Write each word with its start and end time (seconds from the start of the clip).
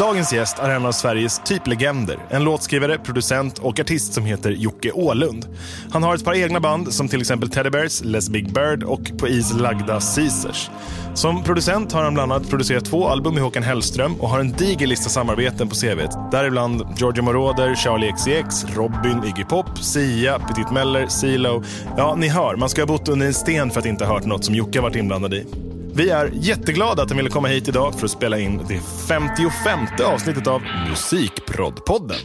Dagens 0.00 0.32
gäst 0.32 0.58
är 0.58 0.70
en 0.70 0.86
av 0.86 0.92
Sveriges 0.92 1.38
typlegender. 1.38 2.18
En 2.28 2.44
låtskrivare, 2.44 2.98
producent 2.98 3.58
och 3.58 3.80
artist 3.80 4.12
som 4.12 4.24
heter 4.24 4.50
Jocke 4.50 4.92
Åhlund. 4.92 5.46
Han 5.90 6.02
har 6.02 6.14
ett 6.14 6.24
par 6.24 6.34
egna 6.34 6.60
band 6.60 6.94
som 6.94 7.08
till 7.08 7.20
exempel 7.20 7.50
Teddy 7.50 7.70
Bears, 7.70 8.04
Les 8.04 8.28
Big 8.30 8.52
Bird 8.52 8.82
och 8.82 9.18
på 9.18 9.28
is 9.28 9.52
lagda 9.52 10.00
Caesars. 10.16 10.70
Som 11.14 11.42
producent 11.42 11.92
har 11.92 12.02
han 12.02 12.14
bland 12.14 12.32
annat 12.32 12.50
producerat 12.50 12.84
två 12.84 13.08
album 13.08 13.34
med 13.34 13.42
Håkan 13.42 13.62
Hellström 13.62 14.14
och 14.20 14.28
har 14.28 14.40
en 14.40 14.52
diger 14.52 14.86
lista 14.86 15.08
samarbeten 15.08 15.68
på 15.68 15.74
CVt. 15.74 16.30
Däribland 16.32 16.86
Giorgio 16.96 17.22
Moroder, 17.22 17.74
Charlie 17.74 18.12
XCX, 18.12 18.76
Robin, 18.76 19.24
Iggy 19.24 19.44
Pop, 19.44 19.78
Sia, 19.78 20.38
Petit 20.38 20.70
Meller, 20.70 21.06
Silo. 21.06 21.62
Ja, 21.96 22.14
ni 22.14 22.28
hör, 22.28 22.56
man 22.56 22.68
ska 22.68 22.82
ha 22.82 22.86
bott 22.86 23.08
under 23.08 23.26
en 23.26 23.34
sten 23.34 23.70
för 23.70 23.80
att 23.80 23.86
inte 23.86 24.04
ha 24.04 24.14
hört 24.14 24.24
något 24.24 24.44
som 24.44 24.54
Jocke 24.54 24.80
varit 24.80 24.96
inblandad 24.96 25.34
i. 25.34 25.46
Vi 25.94 26.10
är 26.10 26.30
jätteglada 26.34 27.02
att 27.02 27.10
han 27.10 27.16
ville 27.16 27.30
komma 27.30 27.48
hit 27.48 27.68
idag 27.68 27.94
för 27.94 28.04
att 28.04 28.10
spela 28.10 28.38
in 28.38 28.60
det 28.68 28.80
55 29.08 29.78
avsnittet 30.04 30.46
av 30.46 30.62
Musikproddpodden. 30.88 32.16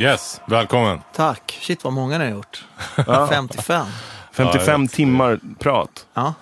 Yes, 0.00 0.40
välkommen. 0.46 1.00
Tack. 1.12 1.58
Shit 1.62 1.84
vad 1.84 1.92
många 1.92 2.18
ni 2.18 2.24
har 2.24 2.32
gjort. 2.32 2.64
55. 3.28 3.86
55 4.32 4.88
timmar 4.88 5.40
prat. 5.58 6.06
Ja. 6.14 6.34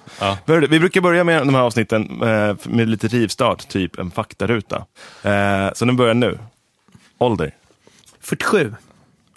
Hörru, 0.47 0.67
Vi 0.67 0.81
brukar 0.81 1.01
börja 1.01 1.25
med 1.25 1.47
de 1.47 1.55
här 1.55 1.63
avsnitten 1.63 2.23
eh, 2.23 2.57
med 2.65 2.89
lite 2.89 3.09
rivstart, 3.09 3.69
typ 3.69 3.99
en 3.99 4.11
faktaruta. 4.11 4.77
Eh, 5.23 5.73
Så 5.75 5.85
den 5.85 5.97
börjar 5.97 6.15
nu. 6.15 6.39
Ålder. 7.19 7.55
47. 8.21 8.75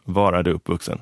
Var 0.03 0.33
är 0.33 0.43
du 0.43 0.51
uppvuxen? 0.51 1.01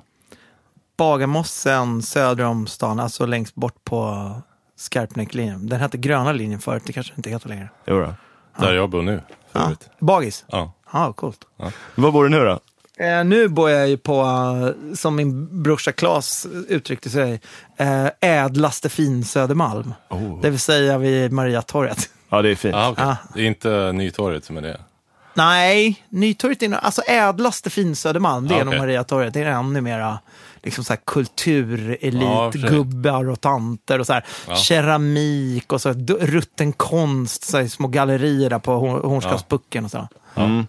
Bagarmossen 0.98 2.02
söder 2.02 2.44
om 2.46 2.68
stan, 2.68 3.00
alltså 3.00 3.26
längst 3.26 3.56
bort 3.56 3.84
på 3.84 4.32
Skarpnäcklinjen. 4.76 5.68
Den 5.70 5.80
hette 5.80 5.98
gröna 5.98 6.32
linjen 6.32 6.60
förut, 6.60 6.84
det 6.86 6.94
kanske 6.94 7.14
inte 7.18 7.30
heter 7.30 7.50
längre. 7.50 7.70
Jo 7.86 8.00
då. 8.00 8.14
Där 8.66 8.74
jag 8.74 8.90
bor 8.90 9.02
nu. 9.02 9.22
Ja. 9.52 9.72
Bagis? 10.00 10.46
Ja. 10.48 10.74
Ja, 10.94 11.14
coolt. 11.14 11.46
Var 11.96 12.12
bor 12.12 12.24
du 12.24 12.30
nu 12.30 12.40
då? 12.46 12.60
Eh, 13.02 13.24
nu 13.26 13.48
bor 13.48 13.70
jag 13.70 13.90
ju 13.90 13.98
på, 13.98 14.22
eh, 14.22 14.96
som 14.96 15.16
min 15.16 15.64
brorsa 15.64 15.92
Claes 15.92 16.48
uttryckte 16.68 17.10
sig, 17.10 17.42
eh, 17.78 18.08
ädlaste 18.22 18.90
fin 18.90 19.24
Södermalm. 19.26 19.94
Oh. 20.10 20.42
Det 20.42 20.50
vill 20.50 20.60
säga 20.60 20.98
vid 20.98 21.32
Mariatorget. 21.32 22.10
Ja, 22.30 22.42
det 22.42 22.50
är 22.50 22.56
fint. 22.56 22.76
Ah, 22.76 22.90
okej. 22.90 23.06
Ah. 23.06 23.18
Det 23.36 23.42
är 23.42 23.46
inte 23.46 23.92
Nytorget 23.92 24.46
som 24.46 24.58
är 24.58 24.62
det. 24.62 24.82
Nej, 25.34 26.04
Nytorget 26.10 26.64
är 26.64 26.70
nog, 26.70 26.80
alltså 26.84 27.02
ädlaste 27.02 27.70
fin 27.70 27.96
Södermalm, 27.96 28.48
det 28.48 28.56
är 28.56 28.62
Ah, 28.62 28.64
nog. 28.64 28.78
Mariatorget. 28.78 29.34
Det 29.34 29.42
är 29.42 29.46
ännu 29.46 29.82
mera 29.82 30.20
liksom 30.64 30.84
så 30.84 30.94
här 30.94 31.00
kulturelit, 31.06 32.14
Ja, 32.14 32.52
i 32.56 33.28
och 33.32 33.42
tanter 33.42 34.00
och 34.00 34.08
så 34.08 34.14
här, 34.14 34.26
Ja. 34.48 34.56
keramik 34.56 35.74
och 35.74 35.82
så 35.82 35.90
här, 35.90 35.96
rutten 36.20 36.74
konst, 36.74 37.44
så 37.44 37.58
här, 37.58 37.68
små 37.68 37.88
gallerier 37.88 38.50
där 38.50 38.60
på 38.60 38.72
Hor- 38.72 39.04
Hornskapspucken 39.08 39.86
och 39.86 39.92
så. 39.92 40.08
Mm. 40.36 40.68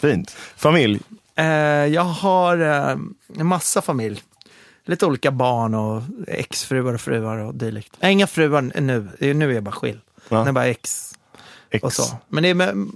Fint. 0.00 0.36
Familj? 0.56 1.00
Eh, 1.40 1.46
jag 1.86 2.02
har 2.02 2.58
eh, 2.58 2.96
en 3.38 3.46
massa 3.46 3.82
familj. 3.82 4.22
Lite 4.84 5.06
olika 5.06 5.30
barn 5.30 5.74
och 5.74 6.02
exfruar 6.26 6.94
och 6.94 7.00
fruar 7.00 7.36
och 7.38 7.54
dylikt. 7.54 7.96
Nej, 8.00 8.12
inga 8.12 8.26
fruar 8.26 8.62
nu, 8.80 9.08
nu 9.34 9.50
är 9.50 9.54
jag 9.54 9.62
bara 9.62 9.72
skild. 9.72 10.00
Ja. 10.28 10.48
Är 10.48 10.52
bara 10.52 10.66
ex 10.66 11.12
Ex. 11.70 11.84
och 11.84 11.92
så. 11.92 12.16
Men 12.28 12.42
det 12.42 12.48
är 12.48 12.54
med 12.54 12.88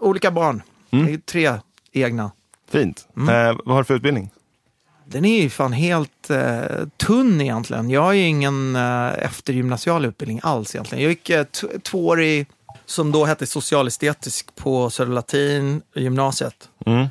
olika 0.00 0.30
barn. 0.30 0.62
Mm. 0.90 1.06
Det 1.06 1.12
är 1.12 1.18
tre 1.18 1.52
egna. 1.92 2.30
Fint. 2.70 3.08
Mm. 3.16 3.28
Eh, 3.48 3.56
vad 3.64 3.74
har 3.74 3.82
du 3.82 3.84
för 3.84 3.94
utbildning? 3.94 4.30
Den 5.06 5.24
är 5.24 5.42
ju 5.42 5.50
fan 5.50 5.72
helt 5.72 6.30
eh, 6.30 6.60
tunn 6.96 7.40
egentligen. 7.40 7.90
Jag 7.90 8.02
har 8.02 8.12
ju 8.12 8.22
ingen 8.22 8.76
eh, 8.76 9.24
eftergymnasial 9.24 10.04
utbildning 10.04 10.40
alls 10.42 10.74
egentligen. 10.74 11.02
Jag 11.02 11.10
gick 11.10 11.30
eh, 11.30 11.44
två 11.82 12.06
år 12.06 12.22
i, 12.22 12.46
som 12.86 13.12
då 13.12 13.24
hette 13.24 13.46
socialestetisk 13.46 14.56
på 14.56 14.90
Södra 14.90 15.14
Latin 15.14 15.82
gymnasiet. 15.94 16.68
Mm. 16.86 17.06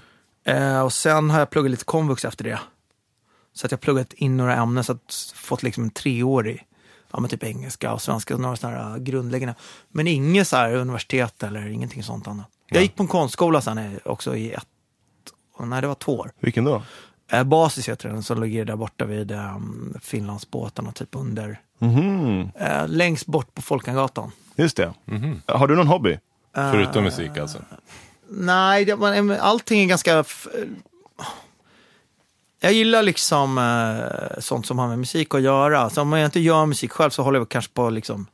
Eh, 0.49 0.81
och 0.81 0.93
sen 0.93 1.29
har 1.29 1.39
jag 1.39 1.49
pluggat 1.49 1.71
lite 1.71 1.85
komvux 1.85 2.25
efter 2.25 2.43
det. 2.43 2.59
Så 3.53 3.65
att 3.65 3.71
jag 3.71 3.77
har 3.77 3.81
pluggat 3.81 4.13
in 4.13 4.37
några 4.37 4.55
ämnen, 4.55 4.83
så 4.83 4.91
att 4.91 5.31
fått 5.35 5.63
liksom 5.63 5.83
en 5.83 5.89
treårig, 5.89 6.65
ja 7.11 7.19
men 7.19 7.29
typ 7.29 7.43
engelska 7.43 7.93
och 7.93 8.01
svenska, 8.01 8.33
och 8.35 8.39
några 8.41 8.55
sådana 8.55 8.89
här 8.89 8.99
grundläggande. 8.99 9.55
Men 9.89 10.07
inget 10.07 10.47
så 10.47 10.55
här 10.55 10.73
universitet 10.75 11.43
eller 11.43 11.67
ingenting 11.67 12.03
sånt 12.03 12.27
annat. 12.27 12.47
Jag 12.69 12.81
gick 12.81 12.95
på 12.95 13.03
en 13.03 13.07
konstskola 13.07 13.61
sen 13.61 13.77
eh, 13.77 13.91
också 14.05 14.35
i 14.35 14.51
ett, 14.53 14.67
nej 15.59 15.81
det 15.81 15.87
var 15.87 15.95
två 15.95 16.17
år. 16.17 16.31
Vilken 16.39 16.63
då? 16.63 16.81
Eh, 17.31 17.43
Basis 17.43 17.89
heter 17.89 18.09
den, 18.09 18.23
som 18.23 18.41
ligger 18.43 18.65
där 18.65 18.75
borta 18.75 19.05
vid 19.05 19.31
um, 19.31 19.93
Finlandsbåtarna, 20.01 20.91
typ 20.91 21.09
under, 21.15 21.59
Mhm. 21.79 22.51
eh, 22.55 22.87
längst 22.87 23.25
bort 23.25 23.53
på 23.53 23.61
Folkangatan. 23.61 24.31
Just 24.55 24.77
det. 24.77 24.93
Mhm. 25.05 25.41
Har 25.45 25.67
du 25.67 25.75
någon 25.75 25.87
hobby? 25.87 26.19
Förutom 26.53 27.03
musik 27.03 27.37
alltså. 27.37 27.59
Nej, 28.31 28.85
det, 28.85 28.95
man, 28.95 29.31
allting 29.31 29.81
är 29.83 29.85
ganska... 29.85 30.19
f- 30.19 30.47
Jag 32.61 32.73
gillar 32.73 33.03
liksom 33.03 33.57
eh, 33.57 34.39
sånt 34.39 34.65
som 34.65 34.79
har 34.79 34.87
med 34.87 34.99
musik 34.99 35.35
att 35.35 35.41
göra. 35.41 35.89
Så 35.89 36.01
om 36.01 36.13
jag 36.13 36.25
inte 36.25 36.39
gör 36.39 36.65
musik 36.65 36.91
själv 36.91 37.09
så 37.09 37.23
håller 37.23 37.39
jag 37.39 37.49
kanske 37.49 37.71
på 37.73 37.87
att 37.87 37.93
liksom, 37.93 38.27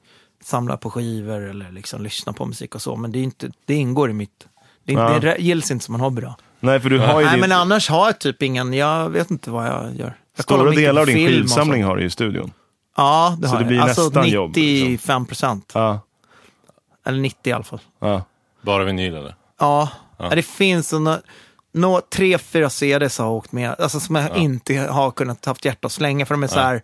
samla 0.43 0.77
på 0.77 0.89
skivor 0.91 1.41
eller 1.49 1.71
liksom, 1.71 2.01
lyssna 2.03 2.33
på 2.33 2.45
musik 2.45 2.75
och 2.75 2.81
så. 2.81 2.95
Men 2.95 3.11
det, 3.11 3.19
är 3.19 3.23
inte, 3.23 3.51
det 3.65 3.73
ingår 3.75 4.09
i 4.09 4.13
mitt... 4.13 4.47
Det, 4.83 4.93
Ja. 4.93 5.19
det 5.19 5.37
gills 5.39 5.71
inte 5.71 5.85
som 5.85 5.95
en 5.95 6.01
hobby 6.01 6.21
då. 6.21 6.35
Nej, 6.59 6.79
för 6.79 6.89
du 6.89 6.99
har 6.99 7.19
ju 7.19 7.25
Nej, 7.25 7.33
din, 7.33 7.41
men 7.41 7.51
annars 7.51 7.89
har 7.89 8.05
jag 8.05 8.19
typ 8.19 8.41
ingen... 8.41 8.73
Jag 8.73 9.09
vet 9.09 9.31
inte 9.31 9.49
vad 9.51 9.67
jag 9.67 9.95
gör. 9.95 10.17
Jag 10.35 10.43
stora 10.43 10.71
delar 10.71 11.01
av 11.01 11.07
din 11.07 11.27
skivsamling 11.27 11.83
har 11.83 11.97
du 11.97 12.03
i 12.05 12.09
studion. 12.09 12.51
Ja, 12.97 13.37
det 13.39 13.47
Så 13.47 13.53
har 13.53 13.59
det 13.59 13.63
jag. 13.63 13.67
blir 13.67 13.79
alltså 13.81 14.01
nästan 14.01 14.29
jobb, 14.29 14.55
liksom. 14.55 14.91
95 14.91 15.25
procent. 15.25 15.71
Ja. 15.73 15.99
Eller 17.05 17.19
90 17.19 17.49
i 17.49 17.53
alla 17.53 17.63
fall. 17.63 17.79
ja. 17.99 18.23
Bara 18.61 18.83
vinyl 18.83 19.15
eller? 19.15 19.35
Ja, 19.59 19.89
Ja. 20.17 20.29
det 20.29 20.41
finns 20.43 20.91
några, 20.93 21.19
nå, 21.73 22.01
tre, 22.01 22.37
fyra 22.37 22.69
CDs 22.69 23.17
har 23.17 23.29
åkt 23.29 23.51
med, 23.51 23.75
alltså 23.79 23.99
som 23.99 24.15
jag 24.15 24.37
inte 24.37 24.77
har 24.77 25.11
kunnat 25.11 25.45
haft 25.45 25.65
hjärta 25.65 25.85
att 25.85 25.91
slänga 25.91 26.25
för 26.25 26.33
de 26.33 26.43
är 26.43 26.47
så 26.47 26.59
här, 26.59 26.81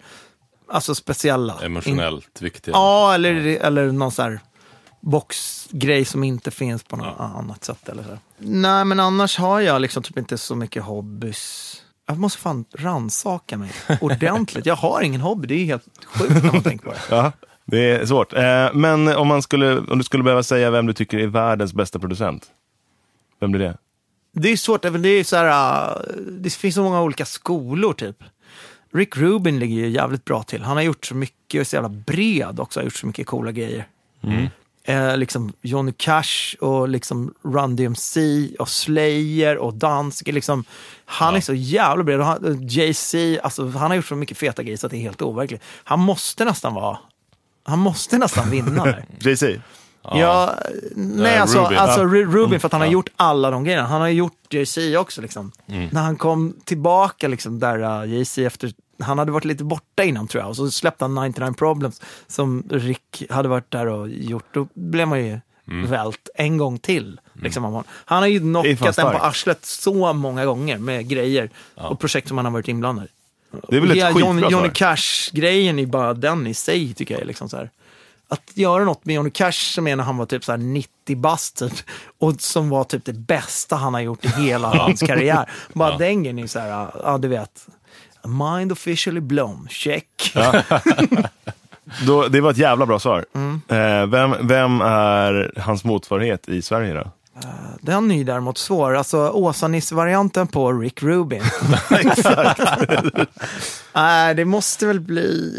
alltså 0.70 0.96
speciella. 0.96 1.54
In, 1.60 1.66
Emotionellt 1.66 2.42
viktiga. 2.42 2.74
ja, 2.76 3.14
eller, 3.14 3.34
eller 3.36 3.92
någon 3.92 4.12
så 4.12 4.22
här 4.22 4.40
boxgrej 5.02 6.06
som 6.06 6.24
inte 6.24 6.52
finns 6.52 6.84
på 6.84 6.96
något 6.96 7.20
annat 7.20 7.64
sätt. 7.64 7.90
Eller 7.90 8.04
så. 8.04 8.18
Nej, 8.38 8.86
men 8.86 9.00
annars 9.00 9.38
har 9.38 9.60
jag 9.60 9.82
liksom 9.82 10.04
typ 10.04 10.18
inte 10.18 10.38
så 10.38 10.56
mycket 10.56 10.84
hobbys. 10.84 11.76
Jag 12.08 12.18
måste 12.20 12.40
fan 12.42 12.66
rannsaka 12.78 13.58
mig 13.58 13.72
ordentligt. 14.02 14.66
Jag 14.66 14.76
har 14.76 15.02
ingen 15.02 15.22
hobby, 15.22 15.48
det 15.48 15.56
är 15.56 15.66
helt 15.66 15.84
sjukt 16.06 16.44
när 16.44 16.52
man 16.54 16.64
tänker 16.70 16.86
på 16.86 16.92
det. 16.92 17.00
ja. 17.10 17.32
Det 17.66 17.92
är 17.92 18.06
svårt. 18.06 18.34
Eh, 18.34 18.74
men 18.74 19.08
om, 19.08 19.28
man 19.28 19.42
skulle, 19.42 19.78
om 19.80 19.98
du 19.98 20.04
skulle 20.04 20.24
behöva 20.24 20.44
säga 20.44 20.72
vem 20.72 20.86
du 20.86 20.94
tycker 20.94 21.18
är 21.20 21.28
världens 21.28 21.74
bästa 21.74 22.00
producent? 22.00 22.46
Vem 23.42 23.52
blir 23.52 23.60
det? 23.62 23.78
Det 24.34 24.50
är 24.50 24.58
svårt, 24.58 24.82
det 24.82 25.10
är 25.10 25.24
så 25.24 25.36
här, 25.36 25.90
äh, 25.92 26.02
det 26.32 26.50
finns 26.54 26.76
så 26.76 26.84
många 26.84 27.02
olika 27.02 27.26
skolor 27.26 27.94
typ. 27.94 28.24
Rick 28.94 29.18
Rubin 29.18 29.60
ligger 29.60 29.76
ju 29.76 29.90
jävligt 29.90 30.26
bra 30.26 30.44
till. 30.44 30.62
Han 30.62 30.78
har 30.78 30.84
gjort 30.84 31.06
så 31.06 31.16
mycket 31.16 31.54
och 31.54 31.60
är 31.60 31.64
så 31.64 31.76
jävla 31.76 31.90
bred 31.90 32.60
också, 32.60 32.80
har 32.80 32.84
gjort 32.84 32.96
så 32.96 33.08
mycket 33.08 33.28
coola 33.28 33.52
grejer. 33.52 33.88
Eh, 34.84 35.18
liksom 35.18 35.54
Johnny 35.62 35.94
Cash 35.98 36.56
och 36.60 36.90
liksom 36.90 37.34
Run 37.44 37.76
DMC 37.76 38.20
och 38.60 38.70
Slayer 38.70 39.58
och 39.58 39.74
Danzig. 39.74 40.34
Liksom, 40.34 40.64
han 41.06 41.36
är 41.36 41.42
så 41.42 41.54
jävla 41.54 42.04
bred. 42.04 42.20
Han- 42.22 42.68
Jay-Z, 42.68 43.40
alltså, 43.44 43.68
han 43.68 43.92
har 43.92 43.96
gjort 43.96 44.06
så 44.06 44.16
mycket 44.16 44.38
feta 44.38 44.64
grejer 44.64 44.78
så 44.78 44.86
att 44.88 44.92
det 44.92 44.98
är 44.98 45.02
helt 45.02 45.22
overkligt. 45.22 45.64
Han 45.84 46.00
måste 46.00 46.46
nästan 46.46 46.74
vara, 46.74 46.98
han 47.64 47.80
måste 47.80 48.18
nästan 48.18 48.50
vinna. 48.50 48.96
Jay-Z? 49.20 49.62
Ja, 50.04 50.56
nej 50.96 51.38
alltså, 51.38 51.64
Rubin. 51.64 51.78
alltså 51.78 52.00
Ja. 52.00 52.06
Ru- 52.08 52.32
Rubin 52.32 52.60
för 52.60 52.68
att 52.68 52.72
han 52.72 52.82
har 52.82 52.88
Ja. 52.88 52.92
gjort 52.94 53.10
alla 53.16 53.52
de 53.52 53.64
grejerna. 53.64 53.88
Han 53.88 54.02
har 54.02 54.08
gjort 54.08 54.54
Jay-Z 54.54 54.98
också 55.00 55.22
liksom. 55.22 55.52
När 55.66 56.02
han 56.02 56.16
kom 56.16 56.54
tillbaka 56.66 57.28
liksom 57.28 57.60
där 57.60 58.04
uh, 58.04 58.14
Jay-Z 58.14 58.42
efter, 58.46 58.72
han 59.00 59.20
hade 59.20 59.32
varit 59.32 59.46
lite 59.46 59.64
borta 59.64 60.04
innan 60.04 60.28
tror 60.28 60.42
jag. 60.44 60.50
Och 60.50 60.56
så 60.56 60.72
släppte 60.72 61.04
han 61.06 61.16
99 61.16 61.54
Problems 61.58 62.02
som 62.28 62.64
Rick 62.70 63.24
hade 63.30 63.50
varit 63.50 63.72
där 63.72 63.88
och 63.88 64.10
gjort. 64.10 64.46
Då 64.54 64.68
blev 64.74 65.08
man 65.08 65.26
ju 65.26 65.40
vält 65.90 66.30
en 66.36 66.58
gång 66.58 66.78
till. 66.80 67.20
Liksom. 67.34 67.64
Han- 67.64 67.84
Han 68.06 68.20
har 68.20 68.28
ju 68.28 68.40
knockat 68.40 68.96
den 68.96 69.12
på 69.12 69.18
arslet 69.18 69.66
så 69.66 70.14
många 70.14 70.46
gånger 70.46 70.78
med 70.78 71.08
grejer 71.10 71.50
och 71.76 72.00
projekt 72.00 72.28
som 72.28 72.38
han 72.38 72.46
har 72.46 72.52
varit 72.52 72.68
inblandad 72.68 73.06
i. 73.06 73.10
Det 73.70 73.76
är 73.78 73.82
väl 73.82 73.92
ett 73.92 73.98
Ja, 73.98 74.14
skitbra 74.14 74.50
Johnny? 74.50 74.70
Cash-grejen 74.74 75.80
är 75.80 75.86
bara 75.86 76.14
den 76.14 76.48
i 76.48 76.54
sig, 76.54 76.94
tycker 76.94 77.18
jag. 77.18 77.28
Liksom 77.28 77.50
så 77.50 77.58
här. 77.58 77.70
Att 78.32 78.52
göra 78.58 78.84
något 78.84 79.06
med 79.06 79.16
Johnny 79.16 79.30
Cash 79.30 79.52
som 79.52 79.88
är 79.88 79.96
när 79.96 80.04
han 80.04 80.18
var 80.18 80.26
typ 80.26 80.44
så 80.44 80.52
här 80.52 80.60
90 80.60 81.18
bast 81.18 81.58
typ, 81.58 81.74
och 82.20 82.42
som 82.42 82.70
var 82.70 82.84
typ 82.84 83.06
det 83.06 83.14
bästa 83.14 83.76
han 83.76 83.94
har 83.94 84.02
gjort 84.02 84.26
i 84.26 84.28
hela 84.28 84.68
hans 84.78 85.00
karriär. 85.00 85.50
Bara 85.74 85.98
den 85.98 86.24
grejen 86.24 86.40
är 86.40 86.48
så 86.48 86.60
här, 86.60 86.92
ja 87.04 87.18
du 87.18 87.28
vet. 87.28 87.68
Mind 88.24 88.72
officially 88.72 89.20
blown, 89.20 89.68
check. 89.70 90.34
Då, 92.08 92.28
det 92.28 92.42
var 92.42 92.52
ett 92.52 92.58
jävla 92.58 92.86
bra 92.86 93.00
svar. 93.00 93.26
Mm. 93.36 93.62
Eh, 93.68 94.08
vem, 94.08 94.48
vem 94.48 94.82
är 94.82 95.54
hans 95.58 95.84
motsvarighet 95.84 96.50
i 96.50 96.62
Sverige 96.62 96.94
då? 96.94 97.12
Den 97.82 98.12
är 98.12 98.16
ju 98.16 98.24
däremot 98.24 98.58
svår. 98.58 98.96
Alltså 98.96 99.30
Åsa-Nisse-varianten 99.30 100.48
på 100.48 100.72
Rick 100.74 101.04
Rubin. 101.04 101.42
Nej, 103.94 104.36
det 104.36 104.46
måste 104.46 104.86
väl 104.88 105.00
bli... 105.00 105.52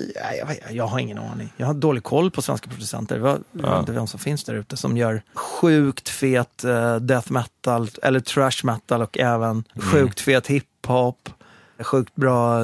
Nej, 0.46 0.62
jag, 0.70 0.86
har 0.86 0.98
ingen 0.98 1.19
aning. 1.19 1.52
Jag 1.56 1.66
har 1.66 1.74
dålig 1.74 2.02
koll 2.02 2.30
på 2.30 2.42
svenska 2.42 2.70
producenter. 2.70 3.19
Jag 3.19 3.42
vet 3.70 3.78
inte 3.80 3.92
vem 3.92 4.06
som 4.06 4.20
finns 4.20 4.44
där 4.44 4.54
ute 4.54 4.76
som 4.76 4.96
gör 4.96 5.22
sjukt 5.34 6.08
fet 6.08 6.64
eh, 6.64 6.96
death 6.96 7.32
metal 7.32 7.88
eller 8.02 8.20
trash 8.20 8.60
metal 8.64 9.02
och 9.02 9.19
även 9.19 9.64
sjukt 9.92 10.20
fet 10.20 10.46
hiphop. 10.46 11.28
Sjukt 11.80 12.14
bra 12.14 12.60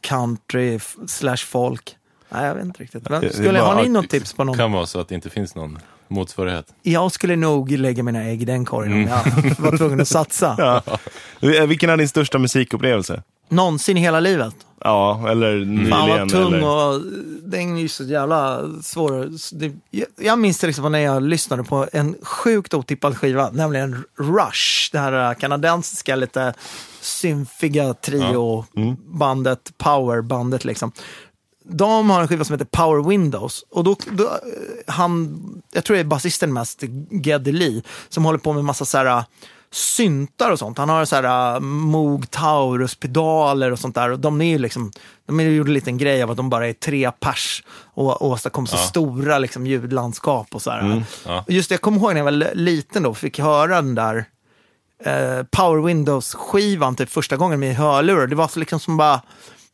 country 0.00 0.78
slash 1.06 1.36
folk. 1.36 1.96
Nej, 2.28 2.46
jag 2.46 2.54
vet 2.54 2.64
inte 2.64 2.82
riktigt. 2.82 3.08
Men 3.08 3.20
Det- 3.20 3.26
det 3.28 3.32
skulle, 3.34 3.58
har 3.60 3.82
ni 3.82 3.88
något 3.88 4.10
tips 4.10 4.32
på 4.32 4.44
någon? 4.44 4.56
kan 4.56 4.72
vara 4.72 4.86
så 4.86 5.00
att 5.00 5.08
det 5.08 5.14
inte 5.14 5.30
finns 5.30 5.54
någon 5.54 5.78
motsvarighet. 6.10 6.66
Jag 6.82 7.12
skulle 7.12 7.36
nog 7.36 7.70
lägga 7.70 8.02
mina 8.02 8.24
ägg 8.24 8.42
i 8.42 8.44
den 8.44 8.64
korgen 8.64 8.92
om 8.92 9.00
jag 9.00 9.54
var 9.58 9.76
tvungen 9.76 10.00
att 10.00 10.08
satsa. 10.08 10.54
Ja. 11.40 11.50
Eh, 11.54 11.66
Vilken 11.66 11.90
är 11.90 11.96
din 11.96 12.08
största 12.08 12.38
musikupplevelse? 12.38 13.22
Någonsin 13.48 13.96
i 13.96 14.00
hela 14.00 14.20
livet. 14.20 14.54
Ja, 14.80 15.28
eller 15.30 15.54
nyligen. 15.64 15.90
Fan 15.90 16.08
vad 16.08 16.28
tung 16.28 16.54
eller... 16.54 16.66
och 16.66 17.02
den 17.42 17.76
är 17.76 17.80
ju 17.80 17.88
så 17.88 18.04
jävla 18.04 18.60
svår. 18.82 19.28
Jag, 20.20 20.38
minns 20.38 20.58
till 20.58 20.68
exempel 20.68 20.92
när 20.92 20.98
jag 20.98 21.22
lyssnade 21.22 21.64
på 21.64 21.86
en 21.92 22.16
sjukt 22.22 22.74
otippad 22.74 23.16
skiva, 23.16 23.50
nämligen 23.50 24.04
Rush. 24.18 24.88
Det 24.92 24.98
här 24.98 25.34
kanadensiska 25.34 26.16
lite 26.16 26.54
symfiga 27.00 27.94
trio-bandet, 27.94 29.72
powerbandet 29.78 30.64
liksom. 30.64 30.92
De 31.68 32.10
har 32.10 32.20
en 32.20 32.28
skiva 32.28 32.44
som 32.44 32.54
heter 32.54 32.64
Power 32.64 33.08
Windows. 33.08 33.64
Och 33.70 33.84
då, 33.84 33.96
då 34.10 34.24
eh, 34.24 34.30
han, 34.86 35.40
jag 35.72 35.84
tror 35.84 35.94
det 35.94 36.00
är 36.00 36.04
basisten 36.04 36.52
mest, 36.52 36.82
Geddy 37.10 37.52
Lee, 37.52 37.82
som 38.08 38.24
håller 38.24 38.38
på 38.38 38.52
med 38.52 38.64
massa 38.64 38.84
så 38.84 38.98
här 38.98 39.06
äh, 39.06 39.24
syntar 39.70 40.50
och 40.50 40.58
sånt. 40.58 40.78
Han 40.78 40.88
har 40.88 41.04
så 41.04 41.16
här 41.16 41.54
äh, 41.54 41.60
Moog 41.60 42.30
Taurus-pedaler 42.30 43.70
och 43.70 43.78
sånt 43.78 43.94
där. 43.94 44.10
Och 44.10 44.20
de 44.20 44.40
är 44.40 44.50
ju 44.50 44.58
liksom, 44.58 44.92
de 45.26 45.40
gjorde 45.40 45.70
en 45.70 45.74
liten 45.74 45.98
grej 45.98 46.22
av 46.22 46.30
att 46.30 46.36
de 46.36 46.50
bara 46.50 46.68
är 46.68 46.72
tre 46.72 47.10
pers 47.10 47.64
och 47.94 48.22
åstadkom 48.26 48.66
så 48.66 48.76
stora 48.76 49.38
liksom, 49.38 49.66
ljudlandskap 49.66 50.54
och 50.54 50.62
så 50.62 50.70
här. 50.70 51.02
ja. 51.26 51.44
Just 51.48 51.68
det, 51.68 51.72
jag 51.72 51.80
kommer 51.80 51.98
ihåg 51.98 52.10
när 52.10 52.16
jag 52.16 52.24
var 52.24 52.54
liten 52.54 53.02
då, 53.02 53.14
fick 53.14 53.38
höra 53.38 53.74
den 53.74 53.94
där 53.94 54.24
eh, 55.04 55.42
Power 55.50 55.82
Windows-skivan 55.82 56.96
typ 56.96 57.10
första 57.10 57.36
gången 57.36 57.60
med 57.60 57.76
hörlurar. 57.76 58.26
Det 58.26 58.36
var 58.36 58.48
så 58.48 58.58
liksom 58.58 58.80
som 58.80 58.96
bara, 58.96 59.20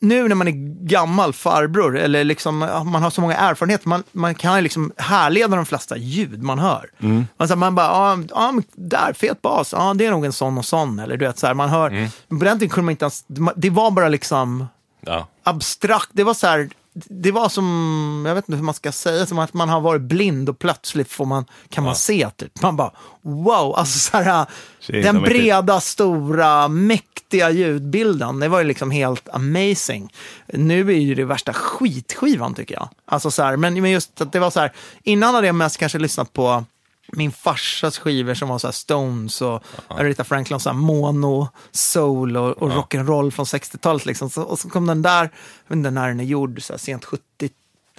nu 0.05 0.29
när 0.29 0.35
man 0.35 0.49
är 0.49 0.87
gammal 0.87 1.33
farbror, 1.33 1.99
eller 1.99 2.25
liksom, 2.25 2.59
man 2.85 3.03
har 3.03 3.11
så 3.11 3.21
många 3.21 3.37
erfarenheter, 3.37 3.89
man, 3.89 4.03
man 4.13 4.35
kan 4.35 4.57
ju 4.57 4.63
liksom 4.63 4.93
härleda 4.97 5.57
de 5.57 5.67
flesta 5.67 5.97
ljud 5.97 6.43
man 6.43 6.59
hör. 6.59 6.91
Man, 6.99 7.27
så 7.39 7.47
här, 7.47 7.57
man 7.57 7.75
bara, 7.75 8.25
ja, 8.31 8.53
men 8.53 8.65
där, 8.75 9.13
fet 9.13 9.43
bas, 9.43 9.73
ja, 9.73 9.95
det 9.95 10.07
är 10.07 10.11
nog 10.11 10.25
en 10.25 10.33
sån 10.33 10.59
och 10.59 10.65
sån. 10.65 10.99
Eller 10.99 11.17
du 11.17 11.27
vet, 11.27 11.39
så 11.39 11.47
här, 11.47 11.55
man 11.55 11.69
hör, 11.69 12.09
på 12.29 12.45
den 12.45 12.59
tiden 12.59 12.69
kunde 12.69 12.85
man 12.85 12.91
inte 12.91 13.05
ens, 13.05 13.25
det 13.57 13.71
var 13.71 13.91
bara 13.91 14.09
liksom 14.09 14.67
Ja. 15.07 15.27
abstrakt, 15.45 16.09
det 16.13 16.25
var 16.25 16.35
så 16.35 16.47
här, 16.47 16.69
det 16.95 17.33
var 17.33 17.49
som, 17.49 18.25
jag 18.29 18.35
vet 18.35 18.49
inte 18.49 18.57
hur 18.57 18.65
man 18.65 18.75
ska 18.75 18.93
säga, 18.93 19.27
som 19.27 19.39
att 19.39 19.55
man 19.55 19.69
har 19.69 19.81
varit 19.81 20.03
blind 20.03 20.49
och 20.49 20.59
plötsligt 20.59 21.13
får 21.13 21.25
man, 21.25 21.45
kan 21.69 21.85
man 21.85 21.97
se 21.97 22.31
typ. 22.37 22.63
Man 22.63 22.77
bara, 22.77 22.91
wow, 23.23 23.75
alltså 23.77 23.99
så 23.99 24.17
här, 24.17 24.47
Shit, 24.81 25.05
den 25.05 25.17
mäktigt. 25.17 25.39
breda, 25.39 25.81
stora, 25.81 26.69
mäktiga 26.69 27.51
ljudbilden, 27.51 28.41
det 28.41 28.49
var 28.49 28.59
ju 28.59 28.65
liksom 28.65 28.91
helt 28.91 29.29
amazing. 29.29 30.13
Nu 30.47 30.89
är 30.93 30.99
ju 30.99 31.15
det 31.15 31.25
värsta 31.25 31.53
skitskivan 31.53 32.55
tycker 32.55 32.75
jag. 32.75 32.89
Alltså 33.07 33.31
så 33.31 33.43
här, 33.43 33.57
men, 33.57 33.83
men 33.83 33.91
just 33.91 34.21
att 34.21 34.33
det 34.33 34.39
var 34.39 34.51
så 34.51 34.61
här, 34.61 34.73
innan 35.03 35.35
hade 35.35 35.47
jag 35.47 35.55
mest 35.55 35.79
kanske 35.79 35.99
lyssnat 35.99 36.33
på 36.33 36.65
min 37.07 37.33
farsas 37.33 37.99
skivor 37.99 38.35
som 38.35 38.49
var 38.49 38.59
så 38.59 38.67
här 38.67 38.73
Stones 38.73 39.43
och 39.43 39.63
Aretha 39.89 40.25
Franklin, 40.25 40.61
så 40.61 40.71
här 40.71 40.77
mono, 40.77 41.49
soul 41.71 42.37
och, 42.37 42.63
och 42.63 42.71
rock'n'roll 42.71 43.31
från 43.31 43.45
60-talet. 43.45 44.07
Liksom. 44.07 44.31
Så, 44.31 44.43
och 44.43 44.59
så 44.59 44.69
kom 44.69 44.87
den 44.87 45.03
där, 45.03 45.23
jag 45.23 45.69
vet 45.69 45.77
inte 45.77 45.91
när 45.91 46.09
den 46.09 46.21
är 46.21 46.25
gjord, 46.25 46.63
så 46.63 46.73
här 46.73 46.79
sent 46.79 47.05
70, 47.05 47.23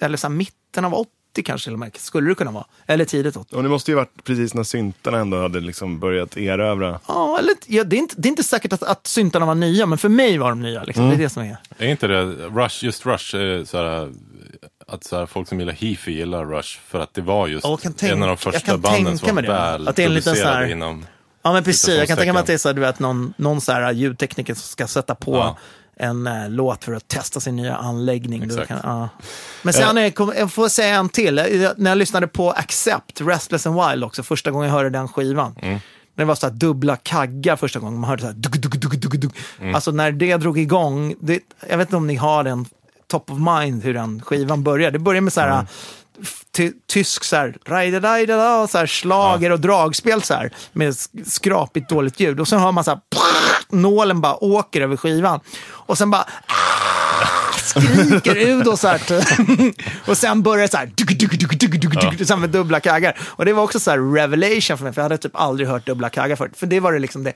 eller 0.01 0.17
så 0.17 0.27
här 0.27 0.35
mitten 0.35 0.85
av 0.85 0.93
80 0.93 1.09
kanske 1.43 1.65
till 1.65 1.73
och 1.73 1.79
med, 1.79 1.97
skulle 1.97 2.29
det 2.29 2.35
kunna 2.35 2.51
vara. 2.51 2.65
Eller 2.85 3.05
tidigt 3.05 3.37
80. 3.37 3.55
Och 3.55 3.63
det 3.63 3.69
måste 3.69 3.91
ju 3.91 3.95
varit 3.95 4.23
precis 4.23 4.53
när 4.53 4.63
syntarna 4.63 5.17
ändå 5.17 5.41
hade 5.41 5.59
liksom 5.59 5.99
börjat 5.99 6.37
erövra. 6.37 6.99
Ja, 7.07 7.39
eller, 7.39 7.55
ja, 7.65 7.83
det, 7.83 7.95
är 7.95 7.97
inte, 7.97 8.15
det 8.17 8.27
är 8.27 8.29
inte 8.29 8.43
säkert 8.43 8.73
att, 8.73 8.83
att 8.83 9.07
syntarna 9.07 9.45
var 9.45 9.55
nya, 9.55 9.85
men 9.85 9.97
för 9.97 10.09
mig 10.09 10.37
var 10.37 10.49
de 10.49 10.61
nya. 10.61 10.83
Liksom. 10.83 11.09
Det 11.09 11.15
är 11.15 11.17
det 11.17 11.29
som 11.29 11.43
är. 11.43 11.57
Är 11.77 11.87
inte 11.87 12.07
det 12.07 12.25
Rush, 12.33 12.85
just 12.85 13.05
Rush, 13.05 13.35
är 13.35 13.65
så 13.65 13.77
här, 13.77 14.11
att 14.87 15.03
så 15.03 15.17
här, 15.17 15.25
folk 15.25 15.47
som 15.47 15.59
gillar 15.59 15.73
Hifi 15.73 16.11
gillar 16.11 16.45
Rush 16.45 16.79
för 16.87 16.99
att 16.99 17.13
det 17.13 17.21
var 17.21 17.47
just 17.47 17.63
Ja, 17.65 17.77
en 18.01 18.21
av 18.23 18.27
de 18.27 18.37
första 18.37 18.77
banden 18.77 19.17
som 19.17 19.35
var 19.35 19.41
väl 19.41 19.87
Att 19.87 19.95
det 19.95 20.03
är 20.03 20.07
en 20.07 20.13
liten 20.13 20.35
så 20.35 20.43
här- 20.45 20.65
inom... 20.71 21.05
Ja, 21.43 21.53
men 21.53 21.63
precis. 21.63 21.89
Jag 21.97 22.07
kan 22.07 22.17
tänka 22.17 22.33
mig 22.33 22.39
att 22.39 22.47
det 22.47 22.53
är 22.53 22.57
så, 22.57 22.69
här, 22.69 22.73
du 22.73 22.81
vet, 22.81 22.99
någon, 22.99 23.33
någon 23.37 23.61
så 23.61 23.71
här 23.71 23.91
ljudtekniker 23.91 24.53
som 24.53 24.61
ska 24.61 24.87
sätta 24.87 25.15
på 25.15 25.35
Ja. 25.35 25.57
en 25.97 26.27
eh, 26.27 26.49
låt 26.49 26.83
för 26.83 26.93
att 26.93 27.07
testa 27.07 27.39
sin 27.39 27.55
nya 27.55 27.75
anläggning. 27.75 28.49
Kan, 28.67 28.79
ja. 28.83 29.09
Men 29.61 29.73
sen, 29.73 29.97
eh, 29.97 30.11
kom, 30.11 30.33
jag 30.37 30.51
får 30.53 30.69
säga 30.69 30.95
en 30.95 31.09
till. 31.09 31.37
Jag, 31.37 31.73
när 31.79 31.91
jag 31.91 31.97
lyssnade 31.97 32.27
på 32.27 32.51
Accept, 32.51 33.21
Restless 33.21 33.67
and 33.67 33.89
Wild 33.89 34.03
också, 34.03 34.23
första 34.23 34.51
gången 34.51 34.67
jag 34.67 34.75
hörde 34.75 34.89
den 34.89 35.07
skivan. 35.07 35.55
Det 36.15 36.25
var 36.25 36.35
så 36.35 36.47
här 36.47 36.53
dubbla 36.53 36.95
kaggar 36.95 37.55
första 37.55 37.79
gången. 37.79 37.99
Man 37.99 38.09
hörde 38.09 38.21
så 38.21 38.27
här 38.27 38.33
dug, 38.33 38.59
dug, 38.61 38.79
dug, 38.79 38.99
dug, 38.99 39.19
dug. 39.19 39.31
Alltså 39.75 39.91
när 39.91 40.11
det 40.11 40.37
drog 40.37 40.59
igång, 40.59 41.15
det, 41.19 41.39
jag 41.69 41.77
vet 41.77 41.87
inte 41.87 41.97
om 41.97 42.07
ni 42.07 42.15
har 42.15 42.43
den 42.43 42.65
top 43.07 43.31
of 43.31 43.37
mind 43.39 43.83
hur 43.83 43.93
den 43.93 44.21
skivan 44.21 44.63
börjar. 44.63 44.91
Det 44.91 44.99
börjar 44.99 45.21
med 45.21 45.33
så 45.33 45.41
här 45.41 45.65
ty, 46.51 46.71
tysk 46.87 47.23
så 47.23 47.35
här, 47.35 47.57
rajda, 47.65 48.67
så 48.67 48.77
här 48.77 48.85
slager 48.85 49.51
och 49.51 49.59
dragspel 49.59 50.21
så 50.21 50.33
här, 50.33 50.51
med 50.73 50.89
sk- 50.91 51.29
skrapigt 51.29 51.89
dåligt 51.89 52.19
ljud. 52.19 52.39
Och 52.39 52.47
sen 52.47 52.59
hör 52.59 52.71
man 52.71 52.83
så 52.83 52.91
här, 52.91 52.99
nålen 53.69 54.21
bara 54.21 54.43
åker 54.43 54.81
över 54.81 54.97
skivan. 54.97 55.39
Och 55.67 55.97
sen 55.97 56.11
bara 56.11 56.25
skriker 57.65 58.35
Udo 58.49 58.77
så 58.77 58.87
här. 58.87 58.97
typ. 58.97 59.75
och 60.07 60.17
sen 60.17 60.43
börjar 60.43 60.61
det 60.61 60.67
så 60.71 60.77
här, 60.77 60.85
duk, 60.85 61.19
duk, 61.19 61.31
duk, 61.39 61.59
duk, 61.59 61.71
duk, 61.81 62.01
duk, 62.17 62.27
så 62.27 62.33
här 62.33 62.41
med 62.41 62.49
dubbla 62.49 62.79
kaggar. 62.79 63.17
Och 63.21 63.45
det 63.45 63.53
var 63.53 63.63
också 63.63 63.79
så 63.79 63.91
här 63.91 64.13
revelation 64.15 64.77
för 64.77 64.83
mig, 64.83 64.93
för 64.93 65.01
jag 65.01 65.05
hade 65.05 65.17
typ 65.17 65.35
aldrig 65.35 65.69
hört 65.69 65.85
dubbla 65.85 66.09
kaggar 66.09 66.35
förut. 66.35 66.51
För 66.55 66.67
det 66.67 66.79
var 66.79 66.93
det 66.93 66.99
liksom 66.99 67.23
det 67.23 67.33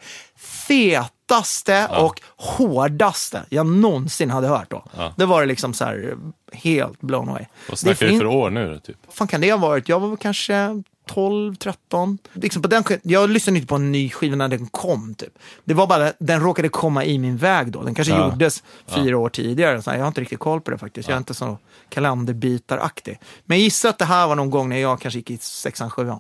fetaste 0.68 1.88
och 1.88 2.22
hårdaste 2.38 3.42
jag 3.50 3.66
någonsin 3.66 4.30
hade 4.30 4.48
hört 4.48 4.70
då. 4.72 4.86
Det 5.16 5.26
var 5.26 5.42
det 5.42 5.48
liksom 5.48 5.74
så 5.74 5.86
här 5.86 6.16
helt 6.54 7.02
blown 7.02 7.30
away. 7.30 7.46
Vad 7.68 7.74
Det 7.74 7.78
snackar 7.78 8.08
fin- 8.08 8.20
för 8.20 8.26
år 8.26 8.50
nu 8.50 8.80
typ? 8.86 8.98
vad 9.08 9.16
fan 9.16 9.28
kan 9.28 9.42
det 9.42 9.52
ha 9.52 9.58
varit? 9.58 9.90
Jag 9.90 10.00
var 10.00 10.08
väl 10.08 10.18
kanske 10.18 10.84
12, 11.14 11.56
13. 11.56 12.18
Liksom 12.34 12.62
på 12.62 12.68
den, 12.68 12.84
jag 13.04 13.30
lyssnade 13.30 13.58
inte 13.58 13.68
på 13.68 13.76
en 13.76 13.92
ny 13.92 14.10
skiva 14.10 14.36
när 14.36 14.48
den 14.48 14.68
kom. 14.68 15.16
Typ. 15.16 15.40
Det 15.66 15.74
var 15.74 15.88
bara, 15.88 16.14
den 16.20 16.40
råkade 16.42 16.70
komma 16.70 17.06
i 17.06 17.20
min 17.20 17.38
väg 17.38 17.72
då. 17.72 17.84
Den 17.84 17.96
kanske 17.96 18.14
Ja. 18.14 18.30
gjordes 18.32 18.64
fyra 18.88 19.18
år 19.18 19.30
tidigare. 19.30 19.82
Så 19.82 19.90
jag 19.92 20.00
har 20.00 20.08
inte 20.08 20.22
riktigt 20.22 20.40
koll 20.40 20.62
på 20.62 20.72
det 20.72 20.78
faktiskt. 20.78 21.10
Jag 21.10 21.14
är 21.16 21.18
inte 21.18 21.34
så 21.34 21.58
kalenderbitaraktig. 21.90 23.20
Men 23.46 23.58
jag 23.58 23.64
gissar 23.64 23.90
att 23.90 23.98
det 23.98 24.06
här 24.06 24.28
var 24.28 24.36
någon 24.36 24.50
gång 24.50 24.70
när 24.70 24.78
jag 24.78 25.02
kanske 25.02 25.20
gick 25.20 25.30
i 25.32 25.38
sexan, 25.38 25.90
sjuan. 25.92 26.20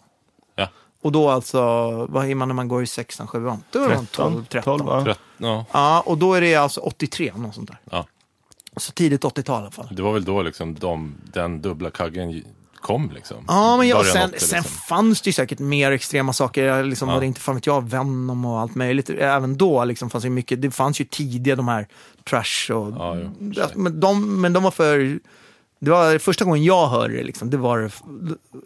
Ja. 0.56 0.68
Och 1.02 1.12
då 1.12 1.30
alltså, 1.30 1.60
vad 2.10 2.30
är 2.30 2.36
man 2.36 2.48
när 2.48 2.56
man 2.56 2.68
går 2.68 2.84
i 2.84 2.88
sexan, 2.88 3.28
sjuan? 3.28 3.64
Då 3.72 3.84
är 3.84 3.96
man 3.96 4.06
12, 4.06 4.46
13. 4.46 4.78
12, 4.80 4.86
va? 4.90 5.04
Trött, 5.04 5.20
ja. 5.38 5.66
Ja, 5.72 6.04
och 6.06 6.18
då 6.18 6.34
är 6.34 6.42
det 6.42 6.56
alltså 6.56 6.80
83, 6.82 7.34
något 7.36 7.56
sånt 7.56 7.68
där. 7.70 7.80
ja. 7.92 8.06
Så 8.78 8.92
tidigt 8.92 9.24
80-tal 9.24 9.60
i 9.60 9.62
alla 9.62 9.72
fall. 9.72 9.88
Det 9.92 10.02
var 10.02 10.14
väl 10.14 10.24
då 10.24 10.42
liksom 10.42 10.76
de, 10.76 11.16
den 11.34 11.62
dubbla 11.62 11.90
kaggen 11.92 12.44
kom 12.82 13.12
liksom. 13.16 13.38
Ja, 13.48 13.78
men 13.78 13.90
Början 13.90 14.06
sen, 14.06 14.30
80, 14.30 14.40
sen 14.40 14.58
liksom. 14.60 14.78
fanns 14.88 15.22
det 15.22 15.28
ju 15.30 15.34
säkert 15.34 15.60
mer 15.60 15.92
extrema 15.92 16.34
saker. 16.34 16.84
Liksom, 16.84 17.10
Ja. 17.10 17.20
det 17.20 17.26
inte 17.26 17.42
fan 17.42 17.56
vet 17.56 17.66
jag, 17.66 17.90
Venom 17.90 18.46
och 18.46 18.60
allt 18.60 18.76
möjligt. 18.76 19.10
Även 19.10 19.58
då 19.58 19.86
liksom, 19.86 20.10
fanns 20.10 20.24
det 20.24 20.30
mycket. 20.30 20.62
Det 20.62 20.72
fanns 20.72 21.02
ju 21.02 21.06
tidiga 21.06 21.56
de 21.56 21.68
här 21.68 21.88
trash 22.30 22.72
och... 22.74 22.92
Ja, 22.98 23.18
Ja, 23.52 23.68
men, 23.76 24.00
de, 24.00 24.42
men 24.42 24.54
de 24.54 24.64
var 24.64 24.72
för... 24.72 25.20
Det 25.82 25.92
var 25.92 26.18
första 26.18 26.46
gången 26.46 26.64
jag 26.64 26.88
hörde 26.88 27.14
det, 27.18 27.24
liksom, 27.24 27.50
det 27.50 27.58
var 27.58 27.92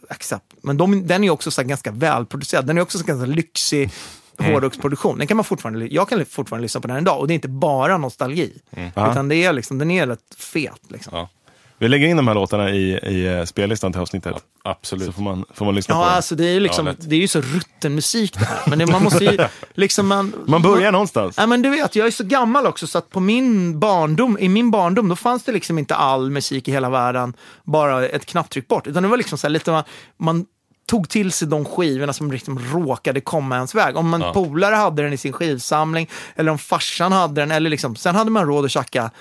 Accept. 0.10 0.46
Men 0.62 0.78
de, 0.78 1.08
den 1.08 1.24
är 1.24 1.30
också 1.30 1.52
så 1.52 1.64
ganska 1.64 1.92
välproducerad. 1.92 2.66
Den 2.68 2.78
är 2.78 2.82
också 2.82 2.98
så 3.00 3.06
ganska 3.06 3.26
lyxig 3.26 3.92
Mm. 4.40 4.52
hårdrocksproduktion. 4.54 5.18
Den 5.18 5.28
kan 5.28 5.38
man 5.38 5.44
fortfarande, 5.44 5.88
jag 5.88 6.10
kan 6.10 6.26
fortfarande 6.26 6.62
lyssna 6.62 6.82
på 6.82 6.88
den 6.88 6.98
idag 6.98 7.20
och 7.20 7.28
det 7.28 7.34
är 7.34 7.36
inte 7.36 7.48
bara 7.48 7.98
nostalgi. 7.98 8.54
Utan 8.96 9.28
det 9.30 9.36
är 9.36 9.54
liksom, 9.54 9.78
den 9.78 9.92
är 9.92 10.08
rätt 10.08 10.36
fet. 10.38 10.82
Liksom. 10.88 11.18
Ja, 11.18 11.30
Vi 11.78 11.88
lägger 11.90 12.08
in 12.08 12.18
de 12.18 12.28
här 12.28 12.36
låtarna 12.36 12.70
i, 12.70 12.92
i 12.98 13.26
eh, 13.28 13.44
spellistan 13.46 13.92
till 13.92 14.02
avsnittet. 14.02 14.36
absolut. 14.64 15.06
Så 15.06 15.12
får 15.12 15.22
man, 15.22 15.46
får 15.54 15.66
man 15.66 15.76
lyssna 15.76 15.96
Ja, 15.96 16.02
på 16.04 16.10
alltså 16.10 16.36
det 16.36 16.46
är 16.46 16.54
ju 16.54 16.60
liksom, 16.60 16.88
Ja, 16.88 16.94
det 17.00 17.16
är 17.16 17.20
ju 17.20 17.28
så 17.28 17.42
rutten 17.42 17.96
musik 17.96 18.34
det 18.40 18.46
här. 18.46 18.60
Men 18.68 18.80
det, 18.80 18.86
man 18.86 19.04
måste 19.04 19.24
ju, 19.26 19.38
liksom 19.74 20.08
man... 20.08 20.34
Man 20.48 20.62
börjar 20.62 20.92
någonstans. 20.92 21.38
Nej 21.38 21.48
men 21.48 21.62
du 21.62 21.70
vet, 21.70 21.96
jag 21.96 22.08
är 22.08 22.12
så 22.12 22.24
gammal 22.24 22.66
också 22.68 22.88
så 22.88 22.98
att 22.98 23.10
på 23.10 23.20
min 23.20 23.80
barndom, 23.80 24.38
i 24.40 24.50
min 24.50 24.72
barndom, 24.72 25.10
då 25.10 25.16
fanns 25.16 25.44
det 25.44 25.52
liksom 25.52 25.80
inte 25.80 25.96
all 25.96 26.30
musik 26.30 26.68
i 26.68 26.72
hela 26.72 26.90
världen, 26.90 27.34
bara 27.64 28.06
ett 28.08 28.26
knapptryck 28.26 28.68
bort. 28.68 28.88
Utan 28.88 29.04
det 29.04 29.10
var 29.10 29.18
liksom 29.18 29.38
så 29.38 29.48
här 29.48 29.52
lite, 29.52 29.72
man, 29.72 29.84
man 30.20 30.46
tog 30.86 31.10
till 31.10 31.32
sig 31.32 31.48
de 31.48 31.66
skivorna 31.66 32.14
som 32.14 32.32
liksom 32.32 32.60
råkade 32.60 33.22
komma 33.22 33.56
ens 33.56 33.76
väg. 33.76 33.96
Om 33.98 34.10
man 34.10 34.22
Ja. 34.22 34.34
polare 34.34 34.76
hade 34.76 35.04
den 35.04 35.14
i 35.14 35.18
sin 35.18 35.34
skivsamling, 35.34 36.10
eller 36.36 36.52
om 36.52 36.58
farsan 36.58 37.12
hade 37.12 37.42
den, 37.42 37.52
eller 37.52 37.70
liksom, 37.70 37.96
sen 37.96 38.16
hade 38.16 38.32
man 38.32 38.46
råd 38.46 38.66
att 38.66 38.72
tjacka 38.72 39.12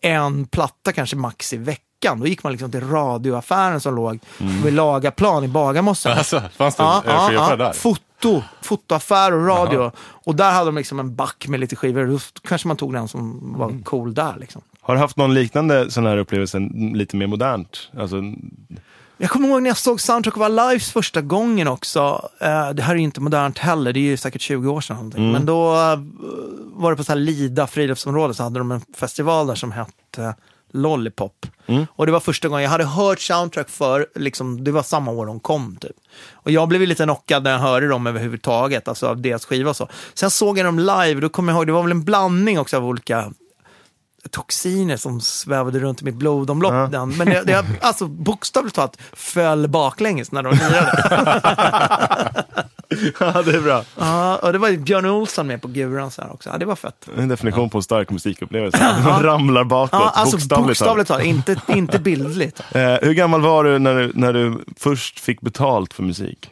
en 0.00 0.46
platta 0.46 0.92
kanske 0.92 1.16
max 1.16 1.52
i 1.52 1.56
veckan. 1.56 1.82
Då 2.00 2.26
gick 2.26 2.42
man 2.42 2.52
liksom 2.52 2.70
till 2.70 2.88
radioaffären 2.88 3.80
som 3.80 3.94
låg 3.96 4.18
vid 4.64 4.72
Lagaplan 4.74 5.44
i 5.44 5.48
Bagarmossen. 5.48 6.12
Alltså, 6.18 6.42
fanns 6.56 6.76
det 6.76 6.82
Ja, 6.82 7.02
ja, 7.06 7.32
ja, 7.32 7.50
ja. 7.50 7.56
där? 7.56 7.72
Foto 7.72 8.02
foto, 8.20 8.42
fotoaffär 8.62 9.32
och 9.32 9.46
radio. 9.46 9.92
Och 9.98 10.34
där 10.36 10.52
hade 10.52 10.66
de 10.66 10.76
liksom 10.76 11.00
en 11.00 11.14
back 11.14 11.46
med 11.48 11.60
lite 11.60 11.76
skivor. 11.76 12.06
Då 12.06 12.18
kanske 12.48 12.68
man 12.68 12.76
tog 12.76 12.92
den 12.92 13.08
som 13.08 13.54
var 13.58 13.68
Mm. 13.70 13.82
cool 13.82 14.14
där. 14.14 14.34
Liksom. 14.40 14.62
Har 14.80 14.94
du 14.94 15.00
haft 15.00 15.16
någon 15.16 15.34
liknande 15.34 15.90
sån 15.90 16.06
här 16.06 16.16
upplevelse 16.16 16.58
lite 16.94 17.16
mer 17.16 17.26
modernt? 17.26 17.88
Alltså, 17.98 18.16
Jag 19.16 19.30
kommer 19.30 19.48
ihåg 19.48 19.62
när 19.62 19.70
jag 19.70 19.76
såg 19.76 20.00
Soundtrack 20.00 20.36
of 20.36 20.42
Our 20.42 20.48
Lives 20.70 20.92
första 20.92 21.20
gången 21.20 21.68
också. 21.68 22.28
Eh, 22.40 22.70
det 22.70 22.82
här 22.82 22.92
är 22.94 22.98
ju 22.98 23.04
inte 23.04 23.20
modernt 23.20 23.58
heller, 23.58 23.92
det 23.92 24.00
är 24.00 24.02
ju 24.10 24.16
säkert 24.16 24.40
20 24.42 24.70
år 24.72 24.80
sedan. 24.80 24.96
någonting. 24.96 25.32
Men 25.32 25.46
då 25.46 25.72
eh, 25.74 25.98
var 26.74 26.90
det 26.90 26.96
på 26.96 27.04
så 27.04 27.12
här 27.12 27.18
Lida 27.20 27.66
friluftsområde 27.66 28.34
så 28.34 28.42
hade 28.42 28.58
de 28.58 28.70
en 28.72 28.80
festival 28.96 29.46
där 29.46 29.54
som 29.54 29.72
hette 29.72 30.34
Lollipop. 30.72 31.46
Och 31.88 32.06
det 32.06 32.12
var 32.12 32.20
första 32.20 32.48
gången 32.48 32.62
jag 32.62 32.70
hade 32.70 32.84
hört 32.84 33.20
Soundtrack 33.20 33.68
för, 33.68 34.06
liksom, 34.14 34.64
det 34.64 34.70
var 34.72 34.82
samma 34.82 35.10
år 35.10 35.26
de 35.26 35.40
kom 35.40 35.76
typ. 35.76 35.96
Och 36.32 36.50
jag 36.50 36.68
blev 36.68 36.80
lite 36.80 37.04
knockad 37.04 37.42
när 37.42 37.50
jag 37.50 37.58
hörde 37.58 37.88
dem 37.88 38.06
överhuvudtaget, 38.06 38.88
alltså 38.88 39.06
av 39.06 39.20
deras 39.20 39.44
skiva 39.44 39.70
och 39.70 39.76
så. 39.76 39.88
Sen 40.14 40.30
såg 40.30 40.58
jag 40.58 40.66
dem 40.66 40.78
live, 40.78 41.20
då 41.20 41.28
kommer 41.28 41.52
jag 41.52 41.58
ihåg, 41.58 41.66
det 41.66 41.72
var 41.72 41.82
väl 41.82 41.90
en 41.90 42.04
blandning 42.04 42.58
också 42.58 42.76
av 42.76 42.86
olika 42.86 43.32
toxiner 44.30 44.96
som 44.96 45.20
svävade 45.20 45.78
runt 45.78 46.02
i 46.02 46.04
mitt 46.04 46.14
blodomlopp. 46.14 46.72
Ja. 46.72 46.86
Den. 46.86 47.16
Men 47.16 47.26
det, 47.26 47.42
det, 47.46 47.64
alltså, 47.80 48.06
bokstavligt 48.06 48.76
talat 48.76 48.98
föll 49.12 49.68
baklänges 49.68 50.32
när 50.32 50.42
de 50.42 50.52
lirade. 50.54 51.04
ja, 53.20 53.42
det 53.42 53.56
är 53.56 53.60
bra. 53.60 53.84
Ja, 53.98 54.36
och 54.36 54.52
det 54.52 54.58
var 54.58 54.76
Björn 54.76 55.06
Olsson 55.06 55.46
med 55.46 55.62
på 55.62 55.68
guran 55.68 56.10
så 56.10 56.22
här 56.22 56.32
också. 56.32 56.50
Ja, 56.50 56.58
det 56.58 56.66
var 56.66 56.76
fett. 56.76 57.08
En 57.16 57.28
definition 57.28 57.70
på 57.70 57.78
en 57.78 57.82
stark 57.82 58.10
musikupplevelse. 58.10 58.96
Man 59.04 59.22
ramlar 59.22 59.64
bakåt, 59.64 59.90
Ja, 59.92 60.12
alltså 60.14 60.36
bokstavligt, 60.36 60.68
bokstavligt 60.68 61.08
talat, 61.08 61.24
inte, 61.24 61.56
inte 61.68 61.98
bildligt. 61.98 62.62
Eh, 62.76 62.96
hur 63.02 63.12
gammal 63.12 63.40
var 63.40 63.64
du 63.64 63.78
när, 63.78 63.94
du 63.94 64.12
när 64.14 64.32
du 64.32 64.64
först 64.76 65.20
fick 65.20 65.40
betalt 65.40 65.92
för 65.92 66.02
musik? 66.02 66.50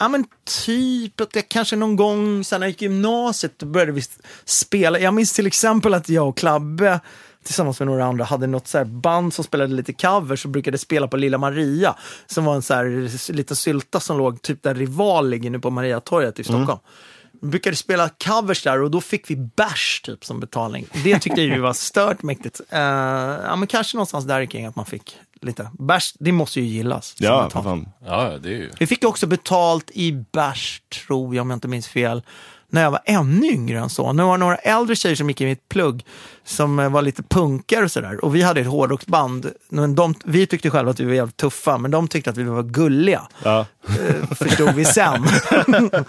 Ja 0.00 0.08
men 0.08 0.24
typ 0.66 1.20
att 1.20 1.36
jag 1.36 1.48
kanske 1.48 1.76
någon 1.76 1.96
gång 1.96 2.44
sen 2.44 2.60
när 2.60 2.66
jag 2.66 2.70
gick 2.70 2.82
i 2.82 2.84
gymnasiet 2.84 3.62
började 3.62 3.92
vi 3.92 4.02
spela. 4.44 4.98
Jag 4.98 5.14
minns 5.14 5.32
till 5.32 5.46
exempel 5.46 5.94
att 5.94 6.08
jag 6.08 6.28
och 6.28 6.36
Klabbe 6.36 7.00
tillsammans 7.44 7.80
med 7.80 7.86
några 7.86 8.04
andra 8.04 8.24
hade 8.24 8.46
något 8.46 8.68
så 8.68 8.84
band 8.84 9.34
som 9.34 9.44
spelade 9.44 9.74
lite 9.74 9.92
covers 9.92 10.44
och 10.44 10.50
brukade 10.50 10.78
spela 10.78 11.08
på 11.08 11.16
Lilla 11.16 11.38
Maria. 11.38 11.96
Som 12.26 12.44
var 12.44 12.54
en 12.54 12.62
så 12.62 12.74
här 12.74 13.32
liten 13.32 13.56
sylta 13.56 14.00
som 14.00 14.18
låg 14.18 14.42
typ 14.42 14.62
där 14.62 14.74
Rival 14.74 15.30
ligger 15.30 15.50
nu 15.50 15.58
på 15.58 15.70
Mariatorget 15.70 16.38
i 16.38 16.44
Stockholm. 16.44 16.80
Vi 17.42 17.48
brukade 17.48 17.76
spela 17.76 18.08
covers 18.08 18.62
där 18.62 18.82
och 18.82 18.90
då 18.90 19.00
fick 19.00 19.30
vi 19.30 19.36
bärs 19.36 20.00
typ 20.04 20.24
som 20.24 20.40
betalning. 20.40 20.86
Det 21.04 21.18
tyckte 21.18 21.40
vi 21.40 21.58
var 21.58 21.72
stört 21.72 22.22
mäktigt. 22.22 22.60
Eh, 22.68 22.80
ja 22.80 23.56
men 23.56 23.66
kanske 23.66 23.96
någonstans 23.96 24.24
där 24.24 24.46
kring 24.46 24.66
att 24.66 24.76
man 24.76 24.86
fick 24.86 25.16
lite 25.42 25.70
bärs. 25.78 26.14
Det 26.18 26.32
måste 26.32 26.60
ju 26.60 26.66
gillas. 26.66 27.14
Ja, 27.18 27.50
för 27.50 27.62
fan. 27.62 27.88
Ja, 28.06 28.38
det 28.42 28.48
är 28.48 28.52
ju... 28.52 28.70
Vi 28.78 28.86
fick 28.86 29.04
också 29.04 29.26
betalt 29.26 29.90
i 29.90 30.12
bärs, 30.12 30.82
tror 31.06 31.34
jag, 31.34 31.42
om 31.42 31.50
jag 31.50 31.56
inte 31.56 31.68
minns 31.68 31.88
fel, 31.88 32.22
när 32.70 32.82
jag 32.82 32.90
var 32.90 33.00
ännu 33.04 33.46
yngre 33.46 33.78
än 33.78 33.90
så. 33.90 34.12
Nu 34.12 34.22
var 34.22 34.38
några 34.38 34.56
äldre 34.56 34.96
tjejer 34.96 35.16
som 35.16 35.28
gick 35.28 35.40
i 35.40 35.46
mitt 35.46 35.68
plugg 35.68 36.04
som 36.44 36.78
eh, 36.78 36.90
var 36.90 37.02
lite 37.02 37.22
punkare 37.22 37.84
och 37.84 37.90
sådär. 37.90 38.24
Och 38.24 38.34
vi 38.34 38.42
hade 38.42 38.60
ett 38.60 38.66
hårdrocksband. 38.66 39.50
De, 39.96 40.14
vi 40.24 40.46
tyckte 40.46 40.70
själva 40.70 40.90
att 40.90 41.00
vi 41.00 41.04
var 41.04 41.12
jävligt 41.12 41.36
tuffa, 41.36 41.78
men 41.78 41.90
de 41.90 42.08
tyckte 42.08 42.30
att 42.30 42.36
vi 42.36 42.44
var 42.44 42.62
gulliga. 42.62 43.28
Ja. 43.42 43.66
Eh, 43.88 44.34
förstod 44.34 44.74
vi 44.74 44.84
sen. 44.84 45.26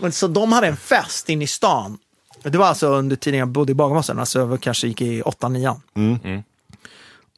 men, 0.00 0.12
så 0.12 0.28
de 0.28 0.52
hade 0.52 0.66
en 0.66 0.76
fest 0.76 1.28
inne 1.28 1.44
i 1.44 1.46
stan. 1.46 1.98
Det 2.42 2.58
var 2.58 2.66
alltså 2.66 2.88
under 2.88 3.16
tiden 3.16 3.38
jag 3.38 3.48
bodde 3.48 3.72
i 3.72 3.74
Bagarmossen, 3.74 4.18
alltså 4.18 4.38
jag 4.38 4.60
kanske 4.60 4.88
gick 4.88 5.00
i 5.00 5.22
8-9. 5.22 5.80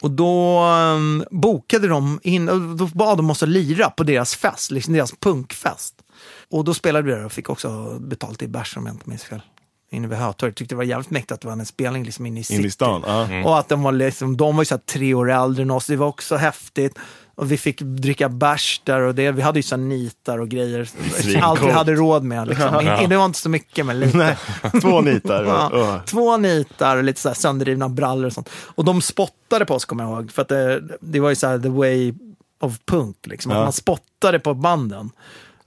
Och 0.00 0.10
då 0.10 0.64
um, 0.64 1.24
bokade 1.30 1.88
de 1.88 2.20
in, 2.22 2.48
och 2.48 2.60
då 2.60 2.86
bad 2.86 3.16
de 3.16 3.30
oss 3.30 3.42
att 3.42 3.48
lira 3.48 3.90
på 3.90 4.02
deras 4.02 4.34
fest, 4.34 4.70
liksom 4.70 4.94
deras 4.94 5.12
punkfest. 5.20 5.94
Och 6.50 6.64
då 6.64 6.74
spelade 6.74 7.06
vi 7.06 7.12
där 7.12 7.24
och 7.24 7.32
fick 7.32 7.50
också 7.50 7.98
betalt 8.00 8.42
i 8.42 8.48
bärs 8.48 8.76
om 8.76 8.86
jag 8.86 8.94
inte 8.94 9.08
minns 9.08 9.24
fel. 9.24 9.42
Inne 9.92 10.08
vid 10.08 10.18
Hötorget. 10.18 10.56
Tyckte 10.56 10.74
det 10.74 10.76
var 10.76 10.84
jävligt 10.84 11.10
mäktigt 11.10 11.32
att 11.32 11.40
det 11.40 11.46
var 11.48 11.52
en 11.52 11.66
spelning 11.66 12.04
liksom 12.04 12.26
inne 12.26 12.40
i 12.40 12.44
city. 12.44 12.60
In 12.60 12.66
i 12.66 12.70
stan? 12.70 13.02
Ja. 13.06 13.44
Och 13.44 13.58
att 13.58 13.68
de 13.68 13.82
var, 13.82 13.92
liksom, 13.92 14.36
de 14.36 14.56
var 14.56 14.62
ju 14.62 14.66
så 14.66 14.78
tre 14.78 15.14
år 15.14 15.30
äldre 15.30 15.62
än 15.62 15.70
oss, 15.70 15.86
det 15.86 15.96
var 15.96 16.06
också 16.06 16.36
häftigt. 16.36 16.98
Och 17.40 17.52
vi 17.52 17.58
fick 17.58 17.80
dricka 17.80 18.28
bärs 18.28 18.80
där 18.84 19.00
och 19.00 19.14
det, 19.14 19.32
vi 19.32 19.42
hade 19.42 19.58
ju 19.58 19.62
så 19.62 19.76
nitar 19.76 20.38
och 20.38 20.48
grejer. 20.48 20.84
Svincoolt. 20.84 21.44
Allt 21.44 21.62
vi 21.62 21.70
hade 21.70 21.94
råd 21.94 22.24
med. 22.24 22.48
Liksom. 22.48 22.86
Ja. 22.86 23.06
Det 23.06 23.16
var 23.16 23.24
inte 23.24 23.38
så 23.38 23.48
mycket, 23.48 23.86
men 23.86 24.00
lite. 24.00 24.16
Nej, 24.16 24.36
två 24.80 25.00
nitar. 25.00 25.44
Ja, 25.44 26.00
Två 26.06 26.36
nitar 26.36 26.96
och 26.96 27.04
lite 27.04 27.20
så 27.20 27.28
här 27.28 27.34
sönderrivna 27.34 27.88
brallor 27.88 28.26
och 28.26 28.32
sånt. 28.32 28.48
Och 28.52 28.84
de 28.84 29.02
spottade 29.02 29.64
på 29.66 29.74
oss, 29.74 29.84
kommer 29.84 30.04
jag 30.04 30.12
ihåg. 30.12 30.32
För 30.32 30.42
att 30.42 30.48
det, 30.48 30.82
det 31.00 31.20
var 31.20 31.28
ju 31.28 31.34
så 31.36 31.46
här 31.46 31.58
the 31.58 31.68
way 31.68 32.14
of 32.60 32.78
punk, 32.86 33.16
liksom. 33.26 33.52
Ja. 33.52 33.58
Man 33.62 33.72
spottade 33.72 34.38
på 34.38 34.54
banden. 34.54 35.10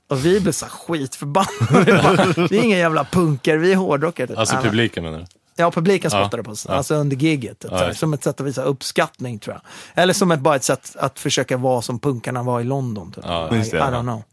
Och 0.09 0.25
vi 0.25 0.39
blev 0.39 0.51
så 0.51 0.65
skitförbannade. 0.65 2.33
Vi 2.49 2.57
är 2.57 2.63
inga 2.63 2.77
jävla 2.77 3.03
punkare, 3.03 3.57
vi 3.57 3.71
är 3.71 3.75
hårdrockare. 3.75 4.27
typ. 4.27 4.37
Alltså 4.37 4.57
publiken 4.63 5.03
menar 5.03 5.19
du? 5.19 5.25
Ja, 5.55 5.71
publiken 5.71 6.11
Ja. 6.13 6.19
spottade 6.23 6.43
på 6.43 6.51
oss. 6.51 6.65
Ja. 6.69 6.75
Alltså 6.75 6.95
under 6.95 7.15
giget. 7.15 7.65
Ja, 7.71 7.93
som 7.93 8.13
ett 8.13 8.23
sätt 8.23 8.39
att 8.39 8.47
visa 8.47 8.63
uppskattning, 8.63 9.39
tror 9.39 9.55
jag. 9.55 9.61
Eller 10.03 10.13
som 10.13 10.31
ett, 10.31 10.39
bara 10.39 10.55
ett 10.55 10.63
sätt 10.63 10.95
att 10.99 11.19
försöka 11.19 11.57
vara 11.57 11.81
som 11.81 11.99
punkarna 11.99 12.43
var 12.43 12.61
i 12.61 12.63
London. 12.63 13.11
Typ. 13.11 13.23
Ja, 13.27 13.53
I, 13.53 13.57
just 13.57 13.71
det, 13.71 13.77
I 13.77 13.79
ja. 13.79 13.85
don't 13.85 14.01
know. 14.01 14.23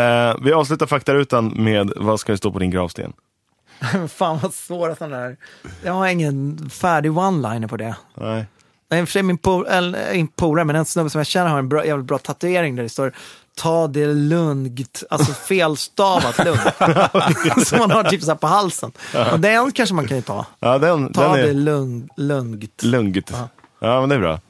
Eh, 0.00 0.36
vi 0.42 0.52
avslutar 0.52 0.86
faktarutan 0.86 1.52
med 1.56 1.92
vad 1.96 2.20
ska 2.20 2.32
det 2.32 2.38
stå 2.38 2.52
på 2.52 2.58
din 2.58 2.70
gravsten? 2.70 3.12
Fan 4.08 4.38
vad 4.42 4.54
svårt 4.54 4.90
att 4.90 4.98
den 4.98 5.10
där... 5.10 5.36
Jag 5.84 5.92
har 5.92 6.06
ingen 6.08 6.70
färdig 6.70 7.12
one-liner 7.12 7.68
på 7.68 7.76
det. 7.76 7.96
Nej. 8.14 8.46
Nej, 8.90 9.06
för 9.06 9.12
sig 9.12 9.22
min 9.22 9.38
polare, 9.38 10.64
men 10.64 10.76
en 10.76 10.84
snubbe 10.84 11.10
som 11.10 11.18
jag 11.18 11.26
känner 11.26 11.50
har 11.50 11.58
en 11.58 11.68
bra, 11.68 11.86
jävligt 11.86 12.06
bra 12.06 12.18
tatuering 12.18 12.76
där 12.76 12.82
det 12.82 12.88
står 12.88 13.12
Ta 13.56 13.86
det 13.86 14.06
lugnt, 14.06 15.02
alltså 15.10 15.32
felstavat 15.48 16.44
lugnt. 16.44 16.60
som 17.68 17.78
man 17.78 17.90
har 17.90 18.04
typ 18.04 18.22
så 18.22 18.30
här 18.30 18.34
på 18.38 18.46
halsen. 18.46 18.92
Och 19.32 19.40
den 19.40 19.72
kanske 19.72 19.94
man 19.94 20.08
kan 20.08 20.16
ju 20.16 20.22
ta. 20.22 20.46
Ja, 20.60 20.78
den, 20.78 21.12
Ta 21.12 21.22
den 21.22 21.32
det 21.32 21.48
är 21.50 21.54
lugnt. 21.54 22.12
lugnt. 22.16 22.82
lugnt. 22.82 23.30
Ja. 23.32 23.48
Ja, 23.80 24.00
men 24.00 24.08
det 24.08 24.14
är 24.14 24.18
bra. 24.20 24.40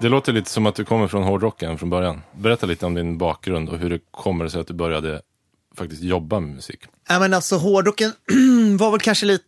Det 0.00 0.08
låter 0.08 0.32
lite 0.32 0.50
som 0.50 0.66
att 0.66 0.74
du 0.74 0.84
kommer 0.84 1.08
från 1.08 1.22
hårdrocken 1.22 1.78
från 1.78 1.90
början. 1.90 2.22
Berätta 2.32 2.66
lite 2.66 2.86
om 2.86 2.94
din 2.94 3.18
bakgrund 3.18 3.68
och 3.68 3.78
hur 3.78 3.90
det 3.90 3.98
kommer 4.10 4.48
sig 4.48 4.60
att 4.60 4.66
du 4.66 4.74
började 4.74 5.20
faktiskt 5.76 6.02
jobba 6.02 6.40
med 6.40 6.54
musik. 6.54 6.80
Ja, 7.08 7.18
men 7.18 7.34
alltså 7.34 7.56
hårdrocken 7.56 8.12
var 8.78 8.90
väl 8.90 9.00
kanske 9.00 9.26
lite 9.26 9.44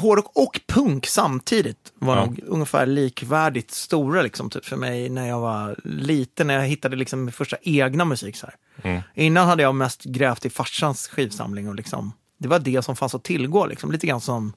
hårdrock 0.00 0.30
och 0.34 0.60
punk 0.68 1.06
samtidigt. 1.06 1.92
Var 1.94 2.16
Ja. 2.16 2.24
nog 2.24 2.40
ungefär 2.46 2.86
likvärdigt 2.86 3.70
stora 3.70 4.22
liksom, 4.22 4.50
typ, 4.50 4.64
för 4.64 4.76
mig 4.76 5.08
när 5.08 5.28
jag 5.28 5.40
var 5.40 5.76
liten, 5.84 6.46
när 6.46 6.54
jag 6.54 6.66
hittade 6.66 6.96
liksom 6.96 7.24
min 7.24 7.32
första 7.32 7.56
egna 7.62 8.04
musik. 8.04 8.36
Så 8.36 8.46
här. 8.46 8.54
Mm. 8.90 9.02
Innan 9.14 9.48
hade 9.48 9.62
jag 9.62 9.74
mest 9.74 10.04
grävt 10.04 10.46
i 10.46 10.50
farsans 10.50 11.08
skivsamling 11.08 11.68
och 11.68 11.74
liksom, 11.74 12.12
det 12.38 12.48
var 12.48 12.58
det 12.58 12.82
som 12.82 12.96
fanns 12.96 13.14
att 13.14 13.24
tillgå. 13.24 13.66
Liksom. 13.66 13.92
Lite 13.92 14.06
grann 14.06 14.20
som 14.20 14.52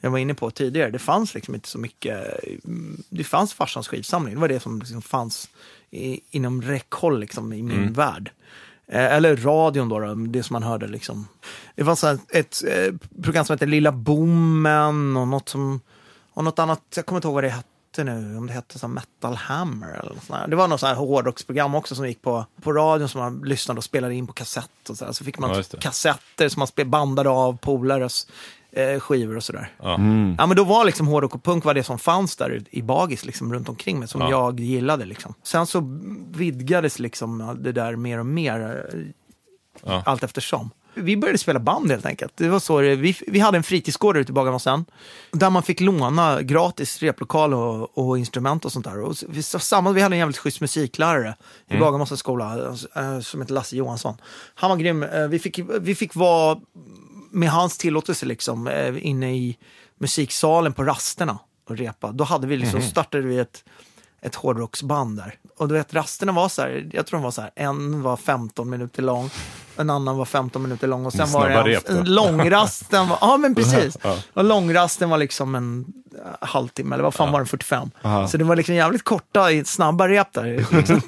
jag 0.00 0.10
var 0.10 0.18
inne 0.18 0.34
på 0.34 0.50
tidigare. 0.50 0.90
Det 0.90 0.98
fanns 0.98 1.34
liksom 1.34 1.54
inte 1.54 1.68
så 1.68 1.78
mycket. 1.78 2.24
mm, 2.64 3.02
Det 3.08 3.24
fanns 3.24 3.54
farsans 3.54 3.88
skivsamling. 3.88 4.34
Det 4.34 4.40
var 4.40 4.48
det 4.48 4.60
som 4.60 4.78
liksom 4.78 5.02
fanns 5.02 5.48
i, 5.90 6.20
inom 6.30 6.62
räckhåll 6.62 7.20
liksom, 7.20 7.52
i 7.52 7.62
min 7.62 7.92
värld. 7.92 8.30
Eh, 8.88 9.12
Eller 9.12 9.36
radion 9.36 9.88
då, 9.88 9.98
då, 9.98 10.14
det 10.14 10.42
som 10.42 10.54
man 10.54 10.62
hörde. 10.62 10.86
Liksom. 10.86 11.28
Det 11.76 11.84
fanns 11.84 12.04
ett, 12.04 12.20
ett 12.34 12.56
eh, 12.68 12.94
program 13.22 13.44
som 13.44 13.54
hette 13.54 13.66
Lilla 13.66 13.92
Bommen 13.92 15.16
och 15.16 15.28
något, 15.28 15.48
som, 15.48 15.80
och 16.34 16.44
något 16.44 16.58
annat. 16.58 16.80
Jag 16.96 17.06
kommer 17.06 17.18
inte 17.18 17.28
ihåg 17.28 17.34
vad 17.34 17.44
det 17.44 17.48
hette 17.48 18.04
nu. 18.04 18.36
Om 18.36 18.46
det 18.46 18.52
hette 18.52 18.78
så 18.78 18.88
Metal 18.88 19.34
Hammer 19.34 19.88
eller 19.88 20.14
något 20.14 20.24
sånt 20.24 20.40
där. 20.40 20.48
Det 20.48 20.56
var 20.56 20.68
något 20.68 20.80
så 20.80 20.86
här 20.86 20.94
hårdrocksprogram 20.94 21.74
också 21.74 21.94
som 21.94 22.06
gick 22.08 22.22
på, 22.22 22.46
på 22.62 22.72
radion 22.72 23.08
som 23.08 23.20
man 23.20 23.40
lyssnade 23.44 23.78
och 23.78 23.84
spelade 23.84 24.14
in 24.14 24.26
på 24.26 24.32
kassett. 24.32 24.88
Och 24.88 24.96
så, 24.96 25.04
här. 25.04 25.12
så 25.12 25.24
fick 25.24 25.38
man 25.38 25.50
Ja, 25.56 25.62
kassetter 25.80 26.48
som 26.48 26.60
man 26.60 26.66
spel- 26.68 26.86
bandade 26.88 27.30
av 27.30 27.56
polares 27.56 28.26
eh, 28.76 29.00
skivor 29.00 29.36
och 29.36 29.44
sådär. 29.44 29.72
Ja. 29.82 29.90
Ja, 30.38 30.46
men 30.46 30.56
då 30.56 30.64
var 30.64 30.84
liksom 30.84 31.06
hårdrock 31.06 31.34
och 31.34 31.44
punk 31.44 31.64
var 31.64 31.74
det 31.74 31.84
som 31.84 31.98
fanns 31.98 32.36
där 32.36 32.62
i 32.70 32.82
Bagis 32.82 33.24
liksom, 33.24 33.54
runt 33.54 33.68
omkring 33.68 33.98
mig, 33.98 34.08
som 34.08 34.20
Ja. 34.20 34.30
jag 34.30 34.60
gillade. 34.60 35.04
Liksom. 35.04 35.34
Sen 35.42 35.66
så 35.66 35.98
vidgades 36.30 36.98
liksom 36.98 37.56
det 37.60 37.72
där 37.72 37.96
mer 37.96 38.18
och 38.18 38.26
mer 38.26 38.84
eh, 38.94 39.00
Ja. 39.84 40.02
allt 40.06 40.22
eftersom. 40.24 40.70
Vi 40.96 41.16
började 41.16 41.38
spela 41.38 41.60
band 41.60 41.90
helt 41.90 42.06
enkelt. 42.06 42.32
Det 42.36 42.48
var 42.48 42.58
så 42.60 42.80
det, 42.80 42.96
vi, 42.96 43.16
vi 43.26 43.38
hade 43.40 43.56
en 43.56 43.62
fritidsgård 43.62 44.16
ute 44.16 44.30
i 44.30 44.32
Bagarmossen 44.32 44.84
där 45.32 45.50
man 45.50 45.62
fick 45.62 45.80
låna 45.80 46.42
gratis 46.42 47.02
replokal 47.02 47.54
och, 47.54 47.98
och 47.98 48.18
instrument 48.18 48.64
och 48.64 48.72
sånt 48.72 48.84
där. 48.84 49.00
Och 49.00 49.14
vi, 49.28 49.42
samma, 49.42 49.92
vi 49.92 50.00
hade 50.00 50.14
en 50.14 50.18
jävligt 50.18 50.38
schysst 50.38 50.60
musiklärare 50.60 51.36
i 51.70 51.76
Bagarmossens 51.78 52.20
skola 52.20 52.68
eh, 52.96 53.20
som 53.20 53.40
hette 53.40 53.52
Lasse 53.52 53.76
Johansson. 53.76 54.14
Han 54.54 54.70
var 54.70 54.76
grym. 54.76 55.02
Eh, 55.02 55.26
vi, 55.28 55.38
fick, 55.38 55.58
vi 55.80 55.94
fick 55.94 56.14
vara 56.14 56.58
med 57.34 57.50
hans 57.50 57.78
tillåtelse 57.78 58.26
liksom, 58.26 58.68
eh, 58.68 59.06
inne 59.06 59.34
i 59.34 59.58
musiksalen 59.98 60.72
på 60.72 60.84
rasterna 60.84 61.38
och 61.68 61.76
repa. 61.76 62.12
Då 62.12 62.24
hade 62.24 62.46
vi 62.46 62.56
liksom, 62.56 62.82
startade 62.82 63.24
vi 63.24 63.38
ett, 63.38 63.64
ett 64.22 64.34
hårdrocksband 64.34 65.16
där. 65.16 65.34
Och 65.56 65.68
du 65.68 65.74
vet, 65.74 65.94
rasterna 65.94 66.32
var 66.32 66.48
så 66.48 66.62
här, 66.62 66.90
jag 66.92 67.06
tror 67.06 67.18
de 67.18 67.24
var 67.24 67.30
så 67.30 67.40
här, 67.40 67.50
en 67.56 68.02
var 68.02 68.16
15 68.16 68.70
minuter 68.70 69.02
lång, 69.02 69.30
en 69.76 69.90
annan 69.90 70.16
var 70.16 70.24
15 70.24 70.62
minuter 70.62 70.88
lång 70.88 71.06
och 71.06 71.12
sen 71.12 71.32
var 71.32 71.48
det 71.48 71.88
en, 71.88 71.96
en 71.96 72.14
långrasten. 72.14 73.08
Var, 73.08 73.18
ja, 73.20 73.36
men 73.36 73.54
precis. 73.54 73.98
Ja. 74.02 74.18
Och 74.32 74.44
långrasten 74.44 75.10
var 75.10 75.18
liksom 75.18 75.54
en, 75.54 75.84
halvtimme, 76.40 76.94
eller 76.94 77.04
vad 77.04 77.14
fan 77.14 77.32
var 77.32 77.40
det, 77.40 77.46
45. 77.46 77.90
Aha. 78.02 78.28
Så 78.28 78.36
det 78.36 78.44
var 78.44 78.56
liksom 78.56 78.74
jävligt 78.74 79.04
korta, 79.04 79.48
snabba 79.64 80.08
rep 80.08 80.32
där. 80.32 80.76
Liksom. 80.76 81.00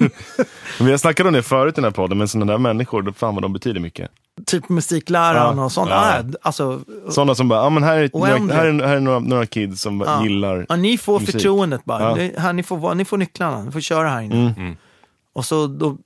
Men 0.77 0.85
vi 0.85 0.91
har 0.91 0.97
snackat 0.97 1.27
om 1.27 1.33
det 1.33 1.43
förut 1.43 1.73
i 1.73 1.75
den 1.75 1.83
här 1.83 1.91
podden, 1.91 2.17
men 2.17 2.27
sådana 2.27 2.51
där 2.51 2.59
människor, 2.59 3.13
fan 3.17 3.35
vad 3.35 3.43
de 3.43 3.53
betyder 3.53 3.79
mycket. 3.79 4.11
Typ 4.45 4.69
musikläraren 4.69 5.57
Ja. 5.57 5.63
och 5.65 5.71
sånt. 5.71 5.89
Ja. 5.89 6.17
Ja. 6.17 6.23
Alltså, 6.41 6.81
Sådana 7.09 7.35
som 7.35 7.47
bara, 7.47 7.59
ja 7.63 7.69
men 7.69 7.83
här 7.83 7.97
är, 7.97 8.09
några, 8.13 8.53
här 8.55 8.65
är, 8.65 8.83
här 8.87 8.95
är 8.95 8.99
några, 8.99 9.19
några 9.19 9.45
kids 9.45 9.81
som 9.81 10.01
Ja. 10.01 10.23
gillar 10.23 10.65
ja, 10.69 10.75
ni 10.75 10.97
får 10.97 11.19
musik. 11.19 11.31
förtroendet 11.35 11.85
bara. 11.85 12.03
Ja. 12.03 12.15
Det- 12.15 12.39
Här, 12.39 12.53
ni, 12.53 12.63
får, 12.63 12.95
ni 12.95 13.05
får 13.05 13.17
nycklarna, 13.17 13.63
ni 13.63 13.71
får 13.71 13.79
köra 13.81 14.09
här 14.09 14.21
inne. 14.21 14.35
Mm. 14.41 14.53
Mm. 14.57 14.75
Och 15.33 15.45
så 15.45 15.67
då 15.67 15.97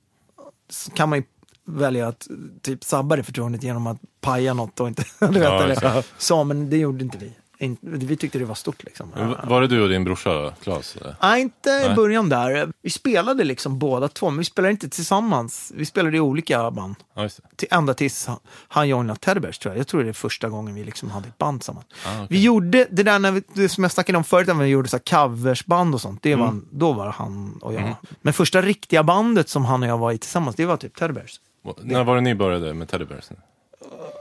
kan 0.94 1.08
man 1.08 1.18
ju 1.18 1.24
välja 1.64 2.08
att 2.08 2.28
typ 2.62 2.84
sabba 2.84 3.16
det 3.16 3.22
förtroendet 3.22 3.62
genom 3.62 3.86
att 3.86 3.98
paja 4.20 4.54
något 4.54 4.80
och 4.80 4.88
inte, 4.88 5.04
du 5.20 5.26
vet, 5.26 5.42
Ja, 5.42 5.62
eller 5.62 6.04
så, 6.18 6.44
men 6.44 6.70
det 6.70 6.76
gjorde 6.76 7.04
inte 7.04 7.18
vi. 7.18 7.32
In, 7.62 7.76
vi 7.80 8.16
tyckte 8.16 8.38
det 8.38 8.44
var 8.44 8.54
stort 8.54 8.84
liksom. 8.84 9.12
Men 9.16 9.36
Var 9.44 9.60
det 9.60 9.66
du 9.66 9.82
och 9.82 9.88
din 9.88 10.04
brorsa 10.04 10.32
då, 10.32 10.52
Claes? 10.62 10.96
eller? 10.96 11.16
Nej, 11.22 11.42
inte 11.42 11.70
i 11.70 11.94
början 11.94 12.28
där. 12.28 12.72
Vi 12.82 12.90
spelade 12.90 13.44
liksom 13.44 13.78
båda 13.78 14.08
två, 14.08 14.30
men 14.30 14.38
vi 14.38 14.44
spelade 14.44 14.70
inte 14.72 14.88
tillsammans. 14.88 15.72
Vi 15.74 15.86
spelade 15.86 16.16
i 16.16 16.20
olika 16.20 16.70
band. 16.70 16.94
Ja. 17.14 17.28
Till, 17.56 17.68
ända 17.70 17.94
tills 17.94 18.26
han, 18.26 18.38
han 18.68 18.88
joinade 18.88 19.18
Teddy 19.18 19.40
Bears 19.40 19.58
tror 19.58 19.74
jag. 19.74 19.80
Jag 19.80 19.86
tror 19.86 20.02
det 20.02 20.08
är 20.08 20.12
första 20.12 20.48
gången 20.48 20.74
vi 20.74 20.84
liksom 20.84 21.10
hade 21.10 21.28
ett 21.28 21.38
band 21.38 21.60
tillsammans. 21.60 21.86
Ah, 22.06 22.14
okej. 22.14 22.26
Vi 22.30 22.42
gjorde 22.42 22.86
det 22.90 23.02
där 23.02 23.18
när 23.18 23.32
vi, 23.32 23.42
det 23.54 23.68
som 23.68 23.84
jag 23.84 23.90
snackade 23.90 24.18
om 24.18 24.24
förut, 24.24 24.46
när 24.46 24.54
vi 24.54 24.66
gjorde 24.66 24.88
så 24.88 24.98
coversband 24.98 25.94
och 25.94 26.00
sånt. 26.00 26.22
Det 26.22 26.34
var, 26.34 26.60
Då 26.70 26.92
var 26.92 27.06
han 27.06 27.58
och 27.62 27.74
jag. 27.74 27.82
Mm. 27.82 27.94
Men 28.22 28.32
första 28.32 28.62
riktiga 28.62 29.02
bandet 29.02 29.48
som 29.48 29.64
han 29.64 29.82
och 29.82 29.88
jag 29.88 29.98
var 29.98 30.12
i 30.12 30.18
tillsammans, 30.18 30.56
det 30.56 30.66
var 30.66 30.76
typ 30.76 30.96
Teddy 30.96 31.12
Bears. 31.12 31.40
Och 31.64 31.78
När 31.82 32.04
var 32.04 32.14
det 32.14 32.20
ni 32.20 32.34
började 32.34 32.74
med 32.74 32.88
Teddy 32.88 33.04
Bears? 33.04 33.28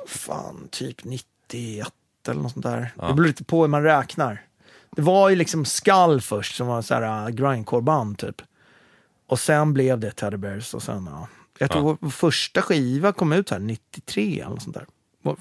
Fan, 0.08 0.68
typ 0.72 1.04
91 1.04 1.94
eller 2.28 2.42
något 2.42 2.52
sånt 2.52 2.66
där. 2.66 2.94
Det 2.96 3.14
beror 3.14 3.28
lite 3.28 3.44
på 3.44 3.62
hur 3.62 3.68
man 3.68 3.84
räknar. 3.84 4.42
Det 4.96 5.02
var 5.02 5.30
ju 5.30 5.36
liksom 5.36 5.66
Skull 5.66 6.22
först 6.22 6.56
som 6.56 6.68
var 6.68 6.82
så 6.82 6.94
här 6.94 7.28
uh, 7.28 7.30
grindcore-band 7.30 8.18
typ. 8.18 8.42
Och 9.28 9.40
sen 9.40 9.74
blev 9.74 10.00
det 10.00 10.12
Teddy 10.12 10.38
Bears 10.38 10.74
och 10.74 10.84
sen, 10.84 11.10
ja. 11.12 11.28
Jag 11.60 11.72
tror 11.72 11.98
vår 12.02 12.10
första 12.10 12.62
skiva 12.62 13.12
kom 13.12 13.34
ut 13.34 13.50
här 13.50 13.60
93 13.60 14.40
eller 14.40 14.50
något 14.50 14.62
sånt 14.62 14.76
där. 14.76 14.86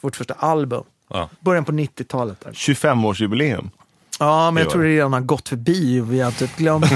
Vårt, 0.00 0.16
första 0.16 0.34
album. 0.34 0.84
Ja. 1.08 1.28
Början 1.40 1.64
på 1.64 1.72
90-talet 1.72 2.40
där. 2.40 2.50
25-årsjubileum. 2.50 3.70
Ja, 4.18 4.50
men 4.50 4.62
jag 4.62 4.72
tror 4.72 4.82
det 4.82 4.88
redan 4.88 5.12
har 5.12 5.20
gått 5.20 5.48
förbi 5.48 6.00
och 6.00 6.12
vi 6.12 6.20
har 6.20 6.30
typ 6.30 6.56
glömt 6.56 6.90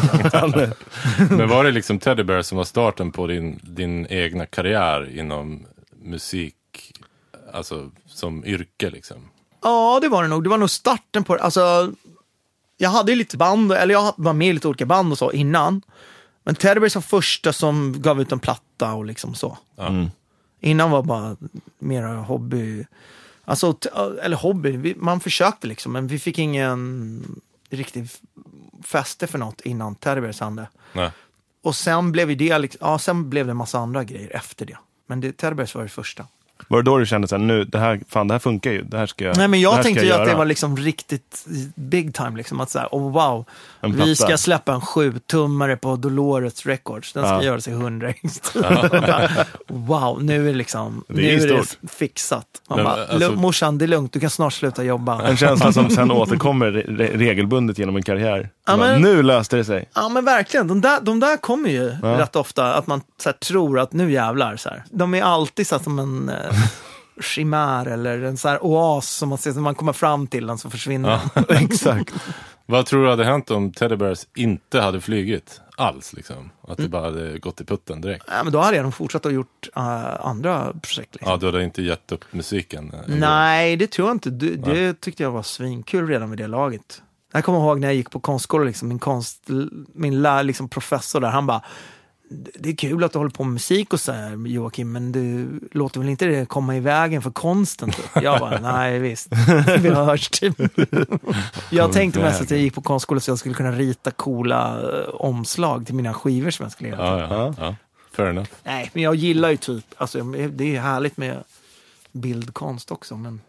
det. 0.54 0.72
Men 1.30 1.48
var 1.48 1.64
det 1.64 1.70
liksom 1.70 1.98
Teddy 1.98 2.22
Bears 2.22 2.46
som 2.46 2.58
var 2.58 2.64
starten 2.64 3.12
på 3.12 3.26
din, 3.26 3.60
din 3.62 4.06
egna 4.06 4.46
karriär 4.46 5.18
inom 5.18 5.66
musik, 6.02 6.56
alltså 7.52 7.90
som 8.06 8.44
yrke 8.44 8.90
liksom? 8.90 9.16
Ja, 9.64 9.98
det 10.00 10.08
var 10.08 10.22
det 10.22 10.28
nog. 10.28 10.44
Det 10.44 10.50
var 10.50 10.58
nog 10.58 10.70
starten 10.70 11.24
på 11.24 11.36
det. 11.36 11.42
Alltså, 11.42 11.92
jag 12.76 12.90
hade 12.90 13.12
ju 13.12 13.18
lite 13.18 13.36
band, 13.36 13.72
eller 13.72 13.94
jag 13.94 14.14
var 14.16 14.32
med 14.32 14.48
i 14.48 14.52
lite 14.52 14.68
olika 14.68 14.86
band 14.86 15.12
och 15.12 15.18
så 15.18 15.32
innan. 15.32 15.82
Men 16.42 16.54
Bears 16.62 16.94
var 16.94 17.02
första 17.02 17.52
som 17.52 18.02
gav 18.02 18.20
ut 18.20 18.32
en 18.32 18.38
platta 18.38 18.94
och 18.94 19.04
liksom 19.04 19.34
så. 19.34 19.58
Mm. 19.78 20.10
Innan 20.60 20.90
var 20.90 21.02
bara 21.02 21.36
mera 21.78 22.16
hobby. 22.16 22.86
Alltså, 23.44 23.78
eller 24.22 24.36
hobby, 24.36 24.94
man 24.98 25.20
försökte 25.20 25.66
liksom, 25.66 25.92
men 25.92 26.06
vi 26.06 26.18
fick 26.18 26.38
ingen 26.38 27.40
riktig 27.70 28.08
fäste 28.84 29.26
för 29.26 29.38
något 29.38 29.60
innan 29.60 29.94
Teddy 29.94 30.20
Bears 30.20 30.40
hände. 30.40 30.68
Nej. 30.92 31.10
Och 31.62 31.76
sen 31.76 32.12
blev 32.12 32.36
det, 32.36 32.58
liksom, 32.58 32.78
ja, 32.82 32.98
sen 32.98 33.30
blev 33.30 33.46
det 33.46 33.50
en 33.50 33.56
massa 33.56 33.78
andra 33.78 34.04
grejer 34.04 34.36
efter 34.36 34.66
det. 34.66 34.78
Men 35.06 35.20
det, 35.20 35.32
Teddy 35.36 35.54
Bears 35.54 35.74
var 35.74 35.82
det 35.82 35.88
första. 35.88 36.26
Var 36.68 36.78
det 36.82 36.90
då 36.90 36.98
du 36.98 37.06
kände 37.06 37.28
så 37.28 37.36
här, 37.36 37.42
nu, 37.42 37.64
det 37.64 37.78
här, 37.78 38.00
fan 38.08 38.28
det 38.28 38.34
här 38.34 38.38
funkar 38.38 38.70
ju, 38.70 38.82
det 38.82 38.98
här 38.98 39.06
ska 39.06 39.24
jag 39.24 39.36
Nej, 39.36 39.48
men 39.48 39.60
jag 39.60 39.82
tänkte 39.82 40.04
ju 40.06 40.12
att 40.12 40.18
det 40.18 40.24
göra. 40.26 40.38
var 40.38 40.44
liksom 40.44 40.76
riktigt 40.76 41.46
big 41.74 42.14
time. 42.14 42.36
Liksom, 42.36 42.60
att 42.60 42.70
så 42.70 42.78
här, 42.78 42.88
oh, 42.92 43.12
wow, 43.12 43.44
vi 43.94 44.16
ska 44.16 44.36
släppa 44.38 44.72
en 44.74 44.80
sjutummare 44.80 45.76
på 45.76 45.96
Dolores 45.96 46.66
Records. 46.66 47.12
Den 47.12 47.22
ska 47.24 47.34
Ja. 47.34 47.42
göras 47.42 47.68
i 47.68 47.70
hundra 47.70 48.12
wow, 49.68 50.22
nu 50.24 50.50
är 50.50 50.54
liksom, 50.54 51.04
Det 51.08 51.14
nu 51.14 51.28
är 51.28 51.48
är 51.52 51.56
det 51.82 51.88
fixat. 51.92 52.46
Man 52.68 52.76
Men, 52.76 52.84
bara, 52.84 52.94
alltså- 53.00 53.18
"Lugn, 53.18 53.40
morsan, 53.40 53.78
det 53.78 53.84
är 53.84 53.86
lugnt, 53.86 54.12
du 54.12 54.20
kan 54.20 54.30
snart 54.30 54.52
sluta 54.52 54.84
jobba. 54.84 55.22
En 55.28 55.36
känsla 55.36 55.72
som 55.72 55.90
sen 55.90 56.10
återkommer 56.10 56.66
re- 56.72 57.16
regelbundet 57.18 57.78
genom 57.78 57.96
en 57.96 58.02
karriär. 58.02 58.48
Ja, 58.66 58.76
men- 58.76 59.02
Nu 59.02 59.22
löste 59.22 59.56
det 59.56 59.64
sig. 59.64 59.88
Ja 59.94 60.08
men 60.08 60.24
verkligen, 60.24 60.68
de 60.68 60.80
där, 60.80 61.00
de 61.00 61.20
där 61.20 61.36
kommer 61.36 61.70
ju 61.70 61.96
Ja. 62.02 62.18
rätt 62.18 62.36
ofta 62.36 62.74
att 62.74 62.86
man 62.86 63.00
så 63.22 63.28
här, 63.28 63.36
tror 63.36 63.78
att 63.78 63.92
nu 63.92 64.12
jävlar. 64.12 64.56
Så 64.56 64.68
här. 64.68 64.84
De 64.90 65.14
är 65.14 65.22
alltid 65.22 65.66
så 65.66 65.76
här, 65.76 65.82
som 65.82 65.98
en 65.98 66.28
eh, 66.28 66.56
chimär 67.20 67.86
eller 67.86 68.22
en 68.22 68.36
så 68.36 68.48
här 68.48 68.64
oas 68.64 69.10
som 69.10 69.28
man 69.28 69.38
ser 69.38 69.52
när 69.52 69.60
man 69.60 69.74
kommer 69.74 69.92
fram 69.92 70.26
till 70.26 70.46
den 70.46 70.58
så 70.58 70.70
försvinner 70.70 71.20
den. 71.34 71.44
Exakt. 71.64 72.14
Vad 72.66 72.86
tror 72.86 73.04
du 73.04 73.10
hade 73.10 73.24
hänt 73.24 73.50
om 73.50 73.72
Teddy 73.72 73.96
Bears 73.96 74.26
inte 74.34 74.80
hade 74.80 75.00
flugit 75.00 75.60
alls? 75.76 76.12
Liksom? 76.12 76.50
Att 76.68 76.76
det 76.78 76.88
bara 76.88 77.02
hade 77.02 77.38
gått 77.38 77.60
i 77.60 77.64
putten 77.64 78.00
direkt? 78.00 78.24
Ja, 78.28 78.42
men 78.44 78.52
då 78.52 78.60
hade 78.60 78.76
jag 78.76 78.84
nog 78.84 78.94
fortsatt 78.94 79.26
och 79.26 79.32
gjort 79.32 79.68
eh, 79.76 80.26
andra 80.26 80.64
projekt. 80.82 81.14
Liksom. 81.14 81.30
Ja, 81.30 81.36
du 81.36 81.46
hade 81.46 81.64
inte 81.64 81.82
gett 81.82 82.12
upp 82.12 82.24
musiken? 82.30 82.92
eh? 82.94 83.00
Nej, 83.06 83.76
det 83.76 83.86
tror 83.86 84.08
jag 84.08 84.14
inte. 84.14 84.30
Det, 84.30 84.56
det 84.56 85.00
tyckte 85.00 85.22
jag 85.22 85.30
var 85.30 85.42
svinkul 85.42 86.08
redan 86.08 86.30
vid 86.30 86.38
det 86.38 86.46
laget. 86.46 87.02
Jag 87.34 87.44
kommer 87.44 87.58
ihåg 87.58 87.80
när 87.80 87.88
jag 87.88 87.94
gick 87.94 88.10
på 88.10 88.20
konstskola, 88.20 88.64
liksom, 88.64 88.88
min, 88.88 88.98
konst, 88.98 89.48
min 89.92 90.22
lär, 90.22 90.42
liksom, 90.42 90.68
professor 90.68 91.20
där, 91.20 91.28
han 91.28 91.46
bara 91.46 91.62
det 92.54 92.68
är 92.68 92.76
kul 92.76 93.04
att 93.04 93.12
du 93.12 93.18
håller 93.18 93.30
på 93.30 93.44
med 93.44 93.52
musik 93.52 93.92
och 93.92 94.00
så 94.00 94.12
här, 94.12 94.46
Joakim, 94.46 94.92
men 94.92 95.12
du 95.12 95.60
låter 95.72 96.00
väl 96.00 96.08
inte 96.08 96.26
det 96.26 96.46
komma 96.48 96.76
i 96.76 96.80
vägen 96.80 97.22
för 97.22 97.30
konsten? 97.30 97.90
Typ. 97.90 98.22
Jag 98.22 98.40
bara, 98.40 98.60
nej 98.76 98.98
visst, 98.98 99.28
vi 99.78 99.90
hörs 99.90 100.28
typ. 100.28 100.56
Jag 101.70 101.92
tänkte 101.92 102.20
mest 102.20 102.40
att 102.40 102.50
jag 102.50 102.60
gick 102.60 102.74
på 102.74 102.82
konstskola 102.82 103.20
så 103.20 103.30
jag 103.30 103.38
skulle 103.38 103.54
kunna 103.54 103.72
rita 103.72 104.10
coola 104.10 104.80
eh, 104.82 105.14
omslag 105.14 105.86
till 105.86 105.94
mina 105.94 106.14
skivor 106.14 106.50
som 106.50 106.62
jag 106.62 106.72
skulle 106.72 106.88
göra. 106.88 107.20
Ja, 107.20 107.28
ja, 107.30 107.54
ja. 107.58 107.76
Fair 108.12 108.26
enough. 108.26 108.48
Nej, 108.64 108.90
men 108.94 109.02
jag 109.02 109.14
gillar 109.14 109.50
ju 109.50 109.56
typ, 109.56 109.84
alltså, 109.96 110.22
det 110.48 110.76
är 110.76 110.80
härligt 110.80 111.16
med 111.16 111.44
bildkonst 112.12 112.90
också, 112.90 113.16
men 113.16 113.40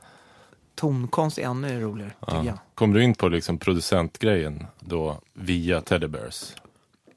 tonkonst 0.76 1.38
är 1.38 1.44
ännu 1.44 1.82
roligare, 1.82 2.12
tycker 2.28 2.44
jag. 2.44 2.58
Kom 2.76 2.94
du 2.94 3.04
in 3.04 3.16
på 3.16 3.28
liksom 3.28 3.58
producentgrejen 3.58 4.66
då 4.80 5.20
via 5.34 5.82
Teddy 5.82 6.08
Bears? 6.08 6.44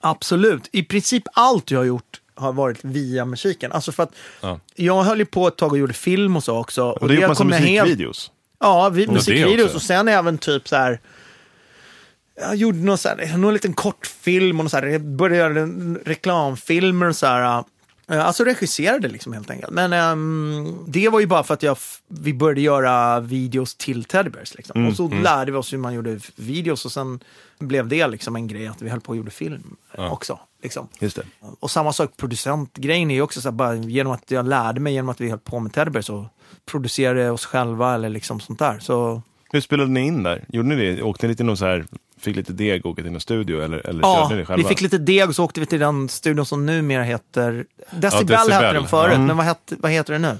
Absolut. 0.00 0.68
I 0.72 0.82
princip 0.82 1.22
allt 1.32 1.70
jag 1.70 1.78
har 1.78 1.84
gjort 1.84 2.20
har 2.34 2.52
varit 2.52 2.78
via 2.84 3.24
musiken. 3.24 3.72
Alltså 3.72 3.92
för 3.92 4.02
att 4.02 4.12
Ja. 4.40 4.60
jag 4.74 5.02
höll 5.02 5.18
ju 5.18 5.26
på 5.26 5.48
ett 5.48 5.56
tag 5.56 5.72
och 5.72 5.78
gjorde 5.78 5.94
film 5.94 6.36
och 6.36 6.44
så 6.44 6.56
också. 6.58 6.82
Och, 6.84 7.02
Och 7.02 7.08
det 7.08 7.14
ju 7.14 7.28
massa 7.28 7.44
jag 7.44 7.50
helt- 7.52 7.82
musikvideos. 7.82 8.30
Ja, 8.60 8.88
vi, 8.88 9.06
musikvideos 9.06 9.74
och 9.74 9.82
sen 9.82 10.08
även 10.08 10.38
typ 10.38 10.68
så 10.68 10.76
här. 10.76 11.00
Jag 12.40 12.56
gjorde 12.56 12.78
någon, 12.78 12.98
så 12.98 13.08
här, 13.08 13.36
någon 13.36 13.52
liten 13.54 13.72
kortfilm 13.74 14.60
och 14.60 14.70
så 14.70 14.76
här, 14.76 14.86
jag 14.86 15.00
började 15.04 15.36
göra 15.60 15.66
reklamfilmer 16.04 17.06
och 17.08 17.16
så 17.16 17.26
här. 17.26 17.64
Eh, 18.08 18.26
Alltså 18.26 18.44
regisserade 18.44 19.08
liksom 19.08 19.32
helt 19.32 19.50
enkelt. 19.50 19.72
Men 19.72 19.92
ehm, 19.92 20.84
det 20.86 21.08
var 21.08 21.20
ju 21.20 21.26
bara 21.26 21.42
för 21.42 21.54
att 21.54 21.62
jag, 21.62 21.78
vi 22.08 22.34
började 22.34 22.60
göra 22.60 23.20
videos 23.20 23.74
till 23.74 24.04
Teddy 24.04 24.30
Bears. 24.30 24.54
Liksom. 24.54 24.86
och 24.86 24.96
så 24.96 25.08
lärde 25.08 25.52
vi 25.52 25.58
oss 25.58 25.72
hur 25.72 25.78
man 25.78 25.94
gjorde 25.94 26.20
videos 26.36 26.84
och 26.84 26.92
sen 26.92 27.20
blev 27.58 27.88
det 27.88 28.06
liksom 28.08 28.36
en 28.36 28.48
grej 28.48 28.66
att 28.66 28.82
vi 28.82 28.88
höll 28.90 29.00
på 29.00 29.10
och 29.10 29.16
gjorde 29.16 29.30
film 29.30 29.76
eh, 29.92 30.12
också. 30.12 30.38
Liksom. 30.62 30.88
Just 31.00 31.16
det. 31.16 31.22
Och 31.60 31.70
samma 31.70 31.92
sak, 31.92 32.10
producentgrejen 32.16 33.10
är 33.10 33.14
ju 33.14 33.22
också 33.22 33.40
så 33.40 33.48
här, 33.48 33.52
bara 33.52 33.74
genom 33.74 34.12
att 34.12 34.30
jag 34.30 34.48
lärde 34.48 34.80
mig 34.80 34.92
genom 34.92 35.08
att 35.08 35.20
vi 35.20 35.30
höll 35.30 35.38
på 35.38 35.58
med 35.60 35.72
Teddy 35.72 35.90
Bears 35.90 36.06
så 36.06 36.26
producerade 36.66 37.30
oss 37.30 37.46
själva 37.46 37.94
eller 37.94 38.08
liksom 38.08 38.40
sånt 38.40 38.58
där. 38.58 38.78
Så 38.78 39.22
Hur 39.52 39.60
spelade 39.60 39.90
ni 39.90 40.00
in 40.00 40.22
där? 40.22 40.44
Gjorde 40.48 40.68
ni 40.68 40.76
det? 40.76 41.02
Åkte 41.02 41.28
ni 41.28 41.36
till 41.36 41.46
någon 41.46 41.56
så 41.56 41.64
här, 41.64 41.86
fick 42.20 42.36
lite 42.36 42.52
deg 42.52 42.86
och 42.86 42.90
åkte 42.90 43.02
till 43.02 43.12
någon 43.12 43.20
studio 43.20 43.62
eller, 43.62 43.86
eller 43.88 44.00
ja, 44.02 44.26
körde 44.28 44.40
ni 44.40 44.46
själva? 44.46 44.62
vi 44.62 44.68
fick 44.68 44.80
lite 44.80 44.98
deg 44.98 45.28
och 45.28 45.34
så 45.34 45.44
åkte 45.44 45.60
vi 45.60 45.66
till 45.66 45.80
den 45.80 46.08
studion 46.08 46.46
som 46.46 46.66
numera 46.66 47.02
heter 47.02 47.64
Decibel, 47.90 48.26
Decibel. 48.26 48.52
hette 48.52 48.72
den 48.72 48.86
förut, 48.86 49.14
Mm. 49.14 49.26
men 49.26 49.36
vad, 49.36 49.46
hette, 49.46 49.76
vad 49.78 49.90
heter 49.92 50.12
den 50.12 50.22
nu? 50.22 50.36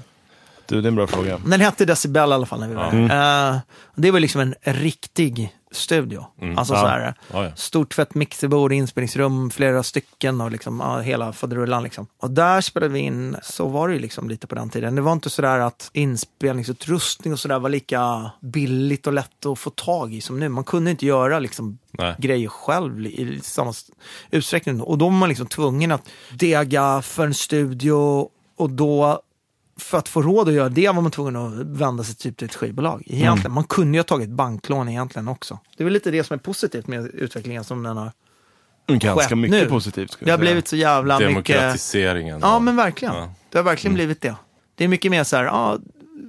Du, 0.65 0.81
det 0.81 0.85
är 0.85 0.89
en 0.89 0.95
bra 0.95 1.07
fråga. 1.07 1.37
Den 1.45 1.61
hette 1.61 1.85
Decibel 1.85 2.29
i 2.29 2.33
alla 2.33 2.45
fall 2.45 2.59
när 2.59 2.67
vi 2.67 2.75
var 2.75 2.91
där. 2.91 3.51
Eh, 3.53 3.57
det 3.95 4.11
var 4.11 4.19
liksom 4.19 4.41
en 4.41 4.55
riktig 4.61 5.55
studio. 5.71 6.25
Alltså 6.57 6.73
Ja. 6.73 6.79
så 6.81 6.87
här, 6.87 7.13
Ja, 7.33 7.43
ja. 7.43 7.51
stort 7.55 7.93
fett 7.93 8.15
mixerbord, 8.15 8.73
inspelningsrum, 8.73 9.49
flera 9.49 9.83
stycken 9.83 10.41
och 10.41 10.51
liksom, 10.51 10.79
ja, 10.79 10.99
hela 10.99 11.33
faderullan. 11.33 11.83
Liksom. 11.83 12.07
Och 12.19 12.31
där 12.31 12.61
spelade 12.61 12.93
vi 12.93 12.99
in, 12.99 13.37
så 13.43 13.67
var 13.67 13.87
det 13.87 13.93
ju 13.93 13.99
liksom 13.99 14.29
lite 14.29 14.47
på 14.47 14.55
den 14.55 14.69
tiden. 14.69 14.95
Det 14.95 15.01
var 15.01 15.11
inte 15.13 15.29
sådär 15.29 15.59
att 15.59 15.89
inspelningsutrustning 15.93 17.33
och 17.33 17.39
sådär 17.39 17.59
var 17.59 17.69
lika 17.69 18.31
billigt 18.41 19.07
och 19.07 19.13
lätt 19.13 19.45
att 19.45 19.59
få 19.59 19.69
tag 19.69 20.13
i 20.13 20.21
som 20.21 20.39
nu. 20.39 20.49
Man 20.49 20.63
kunde 20.63 20.91
inte 20.91 21.05
göra 21.05 21.39
liksom 21.39 21.77
Nej. 21.91 22.15
grejer 22.17 22.49
själv 22.49 23.05
i 23.05 23.39
samma 23.43 23.73
utsträckning. 24.31 24.81
Och 24.81 24.97
då 24.97 25.05
var 25.05 25.11
man 25.11 25.29
liksom 25.29 25.47
tvungen 25.47 25.91
att 25.91 26.09
dega 26.33 27.01
för 27.01 27.25
en 27.25 27.33
studio 27.33 28.27
och 28.57 28.69
då 28.69 29.21
för 29.79 29.97
att 29.97 30.09
få 30.09 30.21
råd 30.21 30.47
att 30.47 30.53
göra 30.53 30.69
det 30.69 30.87
var 30.89 31.01
man 31.01 31.11
tvungen 31.11 31.35
att 31.35 31.53
vända 31.67 32.03
sig 32.03 32.15
typ 32.15 32.37
till 32.37 32.45
ett 32.45 32.55
skivbolag. 32.55 33.03
Egentligen, 33.05 33.51
Man 33.53 33.63
kunde 33.63 33.97
ju 33.97 33.99
ha 33.99 34.03
tagit 34.03 34.29
banklån 34.29 34.89
egentligen 34.89 35.27
också. 35.27 35.59
Det 35.77 35.83
är 35.83 35.85
väl 35.85 35.93
lite 35.93 36.11
det 36.11 36.23
som 36.23 36.33
är 36.33 36.37
positivt 36.37 36.87
med 36.87 37.05
utvecklingen 37.05 37.63
som 37.63 37.83
den 37.83 37.97
har. 37.97 38.11
Ganska 38.87 39.15
skett 39.15 39.37
mycket 39.37 39.63
nu. 39.63 39.69
positivt. 39.69 40.17
Det 40.19 40.31
har 40.31 40.37
blivit 40.37 40.67
så 40.67 40.75
jävla 40.75 41.19
mycket... 41.19 41.33
Demokratiseringen. 41.47 42.39
Ja, 42.41 42.55
och- 42.55 42.61
men 42.63 42.75
verkligen. 42.75 43.15
Ja. 43.15 43.33
Det 43.49 43.57
har 43.57 43.63
verkligen 43.63 43.93
blivit 43.93 44.21
det. 44.21 44.35
Det 44.75 44.83
är 44.83 44.87
mycket 44.87 45.11
mer 45.11 45.23
så 45.23 45.35
här, 45.37 45.43
ja, 45.43 45.77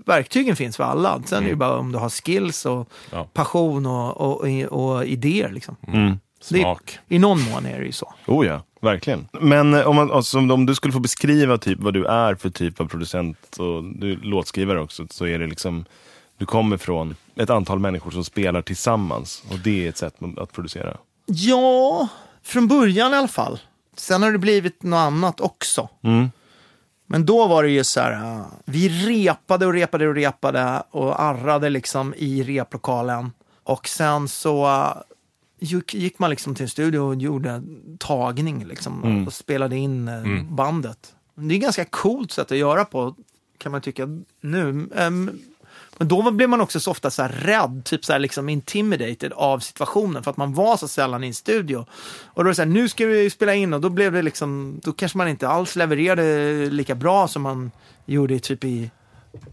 verktygen 0.06 0.56
finns 0.56 0.76
för 0.76 0.84
alla. 0.84 1.22
Sen 1.26 1.44
är 1.44 1.48
det 1.48 1.56
bara 1.56 1.78
om 1.78 1.92
du 1.92 1.98
har 1.98 2.08
skills 2.10 2.66
och 2.66 2.88
Ja. 3.10 3.24
passion 3.32 3.86
och, 3.86 4.16
och, 4.20 4.46
och 4.70 5.04
idéer. 5.06 5.48
Liksom. 5.48 5.76
Mm. 5.88 6.18
Smak. 6.40 6.98
I 7.08 7.18
någon 7.18 7.42
mån 7.42 7.66
är 7.66 7.78
det 7.78 7.86
ju 7.86 7.92
så. 7.92 8.14
Oh 8.26 8.46
ja, 8.46 8.62
verkligen. 8.80 9.28
Men 9.40 9.74
eh, 9.74 9.88
om, 9.88 9.96
man, 9.96 10.12
alltså, 10.12 10.38
om 10.38 10.66
du 10.66 10.74
skulle 10.74 10.92
få 10.92 11.00
beskriva 11.00 11.58
typ 11.58 11.78
vad 11.78 11.94
du 11.94 12.06
är 12.06 12.34
för 12.34 12.50
typ 12.50 12.80
av 12.80 12.88
producent 12.88 13.56
och 13.56 13.84
du 13.84 14.12
är 14.12 14.16
låtskrivare 14.16 14.80
också, 14.80 15.06
så 15.10 15.26
är 15.26 15.38
det 15.38 15.46
liksom, 15.46 15.84
du 16.38 16.46
kommer 16.46 16.76
från 16.76 17.16
ett 17.36 17.50
antal 17.50 17.78
människor 17.78 18.10
som 18.10 18.24
spelar 18.24 18.62
tillsammans 18.62 19.42
och 19.50 19.58
det 19.58 19.84
är 19.84 19.88
ett 19.88 19.96
sätt 19.96 20.14
att 20.36 20.52
producera. 20.52 20.96
Ja, 21.26 22.08
från 22.42 22.68
början 22.68 23.12
i 23.12 23.16
alla 23.16 23.28
fall. 23.28 23.58
Sen 23.96 24.22
har 24.22 24.32
det 24.32 24.38
blivit 24.38 24.82
något 24.82 24.98
annat 24.98 25.40
också. 25.40 25.88
Mm. 26.02 26.30
Men 27.06 27.26
då 27.26 27.46
var 27.46 27.62
det 27.62 27.70
ju 27.70 27.84
så 27.84 28.00
här, 28.00 28.12
ah, 28.12 28.44
vi 28.64 28.88
repade 28.88 29.66
och 29.66 29.72
repade 29.72 30.08
och 30.08 30.14
repade 30.14 30.82
och 30.90 31.22
arrade 31.22 31.70
liksom 31.70 32.14
i 32.16 32.42
replokalen. 32.42 33.32
Och 33.64 33.88
sen 33.88 34.28
så 34.28 34.64
ah, 34.64 35.02
gick, 35.60 36.18
man 36.18 36.30
liksom 36.30 36.54
till 36.54 36.62
en 36.62 36.68
studio 36.68 36.98
och 36.98 37.14
gjorde 37.14 37.62
tagning 37.98 38.64
liksom 38.64 39.26
och 39.26 39.32
spelade 39.32 39.76
in 39.76 40.08
eh, 40.08 40.42
bandet. 40.42 41.14
Det 41.34 41.54
är 41.54 41.56
ett 41.56 41.62
ganska 41.62 41.84
coolt 41.84 42.32
sätt 42.32 42.52
att 42.52 42.58
göra 42.58 42.84
på, 42.84 43.14
kan 43.58 43.72
man 43.72 43.80
tycka 43.80 44.08
nu. 44.40 44.88
Ehm, 44.96 45.38
men 45.98 46.08
då 46.08 46.30
blev 46.30 46.48
man 46.48 46.60
också 46.60 46.80
så 46.80 46.90
ofta 46.90 47.10
så 47.10 47.22
här 47.22 47.28
rädd, 47.28 47.82
typ 47.84 48.04
så 48.04 48.18
liksom 48.18 48.48
intimidated 48.48 49.32
av 49.32 49.58
situationen 49.58 50.22
för 50.22 50.30
att 50.30 50.36
man 50.36 50.54
var 50.54 50.76
så 50.76 50.88
sällan 50.88 51.24
i 51.24 51.26
en 51.26 51.34
studio. 51.34 51.86
Och 52.24 52.34
då 52.34 52.42
var 52.42 52.48
det 52.48 52.54
så 52.54 52.62
här, 52.62 52.68
nu 52.68 52.88
ska 52.88 53.06
vi 53.06 53.30
spela 53.30 53.54
in 53.54 53.74
och 53.74 53.80
då 53.80 53.88
blev 53.88 54.12
det 54.12 54.22
liksom, 54.22 54.80
då 54.82 54.92
kanske 54.92 55.18
man 55.18 55.28
inte 55.28 55.48
alls 55.48 55.76
levererade 55.76 56.66
lika 56.70 56.94
bra 56.94 57.28
som 57.28 57.42
man 57.42 57.70
gjorde 58.06 58.38
typ 58.38 58.64
i 58.64 58.90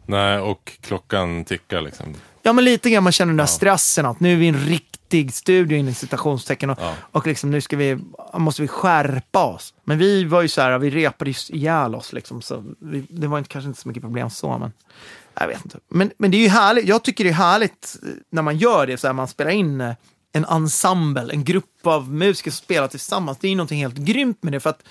Nej, 0.05 0.39
och 0.39 0.71
klockan 0.81 1.45
tickar 1.45 1.81
liksom. 1.81 2.15
Ja, 2.47 2.53
men 2.53 2.63
lite 2.65 2.89
grann 2.89 3.03
man 3.03 3.11
känner 3.13 3.29
den 3.29 3.37
där 3.37 3.45
stressen 3.45 4.05
att 4.05 4.19
nu 4.19 4.33
är 4.33 4.37
vi 4.37 4.47
en 4.47 4.65
riktig 4.65 5.33
studio 5.33 5.77
inom 5.77 5.93
citationstecken 5.93 6.69
och, 6.69 6.77
Ja. 6.81 6.93
och 7.11 7.27
liksom 7.27 7.51
nu 7.51 7.61
ska 7.61 7.77
vi, 7.77 7.97
måste 8.33 8.61
vi 8.61 8.67
skärpa 8.67 9.43
oss. 9.45 9.73
Men 9.83 9.97
vi 9.97 10.23
var 10.23 10.41
ju 10.41 10.47
så 10.47 10.61
här, 10.61 10.77
vi 10.79 10.89
repade 10.89 11.33
ihjäl 11.49 11.95
oss 11.95 12.13
liksom, 12.13 12.41
så 12.41 12.63
vi, 12.79 13.05
det 13.09 13.27
var 13.27 13.37
inte, 13.37 13.49
kanske 13.49 13.67
inte 13.67 13.81
så 13.81 13.87
mycket 13.87 14.03
problem 14.03 14.29
så, 14.29 14.57
men 14.57 14.71
jag 15.39 15.47
vet 15.47 15.65
inte. 15.65 15.77
Men, 15.89 16.11
men 16.17 16.31
det 16.31 16.37
är 16.37 16.41
ju 16.41 16.47
härligt, 16.47 16.87
jag 16.87 17.03
tycker 17.03 17.23
det 17.23 17.29
är 17.29 17.33
härligt 17.33 17.97
eh, 18.03 18.09
när 18.31 18.41
man 18.41 18.57
gör 18.57 18.87
det, 18.87 18.97
så 18.97 19.07
här, 19.07 19.13
man 19.13 19.27
spelar 19.27 19.51
in 19.51 19.81
eh, 19.81 19.93
en 20.33 20.45
ensemble, 20.45 21.33
en 21.33 21.43
grupp 21.43 21.87
av 21.87 22.13
musiker 22.13 22.51
som 22.51 22.57
spelar 22.63 22.87
tillsammans. 22.87 23.37
Det 23.41 23.47
är 23.47 23.49
ju 23.49 23.55
någonting 23.55 23.79
helt 23.81 23.95
grymt 23.97 24.43
med 24.43 24.53
det, 24.53 24.59
för 24.59 24.69
att 24.69 24.83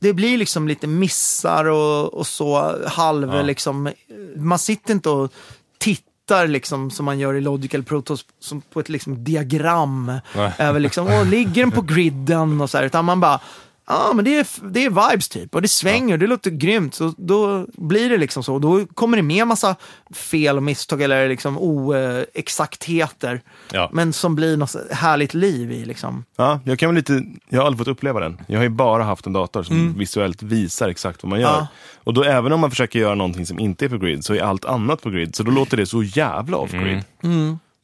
det 0.00 0.12
blir 0.12 0.38
liksom 0.38 0.68
lite 0.68 0.86
missar 0.86 1.64
och, 1.64 2.14
och 2.14 2.26
så 2.26 2.76
halv 2.88 3.34
Ja. 3.34 3.42
liksom. 3.42 3.90
Man 4.36 4.58
sitter 4.58 4.92
inte 4.94 5.08
och 5.10 5.32
tittar 5.78 6.04
liksom 6.46 6.90
som 6.90 7.04
man 7.04 7.18
gör 7.18 7.34
i 7.34 7.40
Logical 7.40 7.82
Pro 7.82 8.02
Tools 8.02 8.24
som 8.40 8.60
på 8.60 8.80
ett 8.80 8.88
liksom 8.88 9.24
diagram 9.24 10.12
över 10.58 10.80
liksom, 10.80 11.06
och 11.06 11.26
ligger 11.26 11.62
den 11.62 11.70
på 11.70 11.82
griden? 11.94 12.60
och 12.60 12.70
så 12.70 12.78
här, 12.78 12.84
utan 12.84 13.04
man 13.04 13.20
bara 13.20 13.40
Ja, 13.86 14.12
men 14.14 14.24
det 14.24 14.38
är, 14.38 14.46
det 14.70 14.84
är 14.84 15.10
vibes 15.10 15.28
typ 15.28 15.54
och 15.54 15.62
det 15.62 15.68
svänger 15.68 16.12
och 16.12 16.18
det 16.18 16.26
låter 16.26 16.50
grymt. 16.50 16.94
Så 16.94 17.14
då 17.16 17.66
blir 17.72 18.10
det 18.10 18.18
liksom 18.18 18.42
så. 18.42 18.58
Då 18.58 18.86
kommer 18.86 19.16
det 19.16 19.22
med 19.22 19.46
massa 19.46 19.76
fel 20.14 20.56
och 20.56 20.62
misstag 20.62 21.02
eller 21.02 21.28
liksom 21.28 21.58
oexaktheter. 21.58 23.40
Ja. 23.72 23.90
Men 23.92 24.12
som 24.12 24.34
blir 24.34 24.56
något 24.56 24.76
härligt 24.90 25.34
liv 25.34 25.72
i 25.72 25.84
liksom. 25.84 26.24
Ja, 26.36 26.60
jag 26.64 26.78
kan 26.78 26.88
väl 26.88 26.96
lite, 26.96 27.22
jag 27.48 27.60
har 27.60 27.66
aldrig 27.66 27.78
fått 27.78 27.88
uppleva 27.88 28.20
den. 28.20 28.40
Jag 28.46 28.58
har 28.58 28.64
ju 28.64 28.68
bara 28.68 29.02
haft 29.02 29.26
en 29.26 29.32
dator 29.32 29.62
som 29.62 29.98
visuellt 29.98 30.42
visar 30.42 30.88
exakt 30.88 31.22
vad 31.22 31.30
man 31.30 31.40
gör. 31.40 31.48
Ja. 31.48 31.66
Och 32.04 32.14
då 32.14 32.24
även 32.24 32.52
om 32.52 32.60
man 32.60 32.70
försöker 32.70 32.98
göra 32.98 33.14
någonting 33.14 33.46
som 33.46 33.58
inte 33.58 33.84
är 33.84 33.88
på 33.88 33.98
grid 33.98 34.24
så 34.24 34.34
är 34.34 34.42
allt 34.42 34.64
annat 34.64 35.02
på 35.02 35.10
grid. 35.10 35.36
Så 35.36 35.42
då 35.42 35.50
låter 35.50 35.76
det 35.76 35.86
så 35.86 36.02
jävla 36.02 36.56
off-grid. 36.56 37.02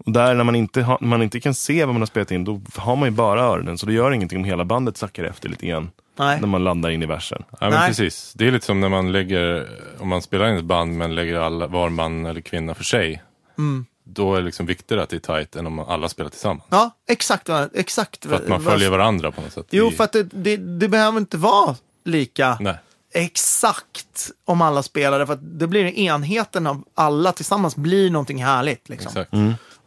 Och 0.06 0.12
där 0.12 0.34
när 0.34 0.44
man 0.44 0.54
inte, 0.54 0.82
har, 0.82 0.98
man 1.00 1.22
inte 1.22 1.40
kan 1.40 1.54
se 1.54 1.84
vad 1.84 1.94
man 1.94 2.02
har 2.02 2.06
spelat 2.06 2.30
in, 2.30 2.44
då 2.44 2.60
har 2.76 2.96
man 2.96 3.08
ju 3.08 3.10
bara 3.10 3.42
öronen. 3.42 3.78
Så 3.78 3.86
det 3.86 3.92
gör 3.92 4.10
ingenting 4.12 4.38
om 4.38 4.44
hela 4.44 4.64
bandet 4.64 4.96
sackar 4.96 5.24
efter 5.24 5.48
lite 5.48 5.66
grann. 5.66 5.90
Nej. 6.18 6.40
När 6.40 6.46
man 6.48 6.64
landar 6.64 6.90
in 6.90 7.02
i 7.02 7.06
versen. 7.06 7.42
Ja, 7.50 7.56
men 7.60 7.70
Nej. 7.70 7.88
precis. 7.88 8.32
Det 8.36 8.46
är 8.46 8.52
lite 8.52 8.66
som 8.66 8.80
när 8.80 8.88
man 8.88 9.12
lägger, 9.12 9.68
om 9.98 10.08
man 10.08 10.22
spelar 10.22 10.48
in 10.50 10.56
ett 10.56 10.64
band 10.64 10.96
men 10.96 11.14
lägger 11.14 11.38
alla, 11.38 11.66
var 11.66 11.88
man 11.90 12.26
eller 12.26 12.40
kvinna 12.40 12.74
för 12.74 12.84
sig. 12.84 13.22
Mm. 13.58 13.86
Då 14.04 14.34
är 14.34 14.38
det 14.38 14.44
liksom 14.46 14.66
viktigare 14.66 15.02
att 15.02 15.08
det 15.10 15.16
är 15.16 15.36
tight 15.38 15.56
än 15.56 15.66
om 15.66 15.78
alla 15.78 16.08
spelar 16.08 16.30
tillsammans. 16.30 16.62
Ja, 16.70 16.90
exakt. 17.08 17.48
exakt 17.74 18.24
För 18.26 18.34
att 18.36 18.48
man 18.48 18.62
följer 18.62 18.90
varandra 18.90 19.30
på 19.32 19.40
något 19.40 19.52
sätt. 19.52 19.66
Jo, 19.70 19.88
i- 19.88 19.90
för 19.90 20.04
att 20.04 20.12
det, 20.12 20.22
det, 20.22 20.56
det 20.56 20.88
behöver 20.88 21.18
inte 21.18 21.36
vara 21.36 21.76
lika 22.04 22.56
Nej. 22.60 22.74
exakt 23.14 24.30
om 24.44 24.62
alla 24.62 24.82
spelar. 24.82 25.26
För 25.26 25.32
att 25.32 25.58
det 25.58 25.66
blir 25.66 25.84
enheten 25.98 26.66
av 26.66 26.84
alla 26.94 27.32
tillsammans 27.32 27.76
blir 27.76 28.10
någonting 28.10 28.44
härligt. 28.44 28.88
Liksom. 28.88 29.08
Exakt. 29.08 29.32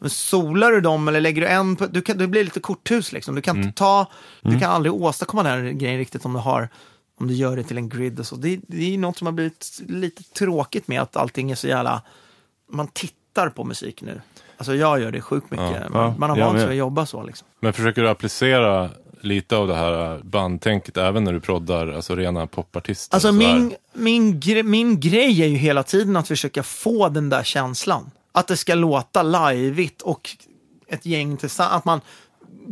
Men 0.03 0.09
solar 0.09 0.71
du 0.71 0.81
dem 0.81 1.07
eller 1.07 1.21
lägger 1.21 1.41
du 1.41 1.47
en 1.47 1.75
på, 1.75 1.85
du 1.87 2.01
kan, 2.01 2.17
det 2.17 2.27
blir 2.27 2.43
lite 2.43 2.59
korthus 2.59 3.11
liksom. 3.11 3.35
Du 3.35 3.41
kan 3.41 3.55
Mm. 3.55 3.67
inte 3.67 3.77
ta, 3.77 4.07
du 4.41 4.59
kan 4.59 4.71
aldrig 4.71 4.93
åstadkomma 4.93 5.43
den 5.43 5.51
här 5.51 5.71
grejen 5.71 5.97
riktigt 5.97 6.25
om 6.25 6.33
du 6.33 6.39
har, 6.39 6.69
om 7.19 7.27
du 7.27 7.33
gör 7.33 7.55
det 7.55 7.63
till 7.63 7.77
en 7.77 7.89
grid 7.89 8.19
och 8.19 8.25
så. 8.27 8.35
Det, 8.35 8.59
det 8.67 8.93
är 8.93 8.97
något 8.97 9.17
som 9.17 9.27
har 9.27 9.31
blivit 9.31 9.81
lite 9.87 10.23
tråkigt 10.23 10.87
med 10.87 11.01
att 11.01 11.15
allting 11.17 11.51
är 11.51 11.55
så 11.55 11.67
jävla, 11.67 12.01
man 12.71 12.87
tittar 12.87 13.49
på 13.49 13.63
musik 13.63 14.01
nu. 14.01 14.21
Alltså 14.57 14.75
jag 14.75 15.01
gör 15.01 15.11
det 15.11 15.21
sjukt 15.21 15.51
mycket. 15.51 15.71
Ja, 15.83 15.89
man, 15.89 16.13
man 16.19 16.29
har 16.29 16.37
jag 16.37 16.45
vant 16.45 16.59
sig 16.59 16.69
att 16.69 16.75
jobba 16.75 17.05
så 17.05 17.23
liksom. 17.23 17.47
Men 17.59 17.73
försöker 17.73 18.01
du 18.01 18.09
applicera 18.09 18.89
lite 19.21 19.55
av 19.57 19.67
det 19.67 19.75
här 19.75 20.19
bandtänket 20.23 20.97
även 20.97 21.23
när 21.23 21.33
du 21.33 21.39
proddar 21.39 21.87
alltså 21.87 22.15
rena 22.15 22.47
popartister? 22.47 23.15
Alltså 23.15 23.31
min, 23.31 23.75
min, 23.93 24.39
gre- 24.39 24.63
min 24.63 24.99
grej 24.99 25.41
är 25.43 25.47
ju 25.47 25.55
hela 25.55 25.83
tiden 25.83 26.15
att 26.15 26.27
försöka 26.27 26.63
få 26.63 27.09
den 27.09 27.29
där 27.29 27.43
känslan. 27.43 28.11
Att 28.34 28.48
det 28.48 28.58
ska 28.58 28.76
låta 28.76 29.24
lajvigt 29.24 30.02
och 30.02 30.30
ett 30.88 31.06
gäng 31.06 31.38
tillsammans. 31.38 31.74
Att 31.78 31.86
man 31.86 32.02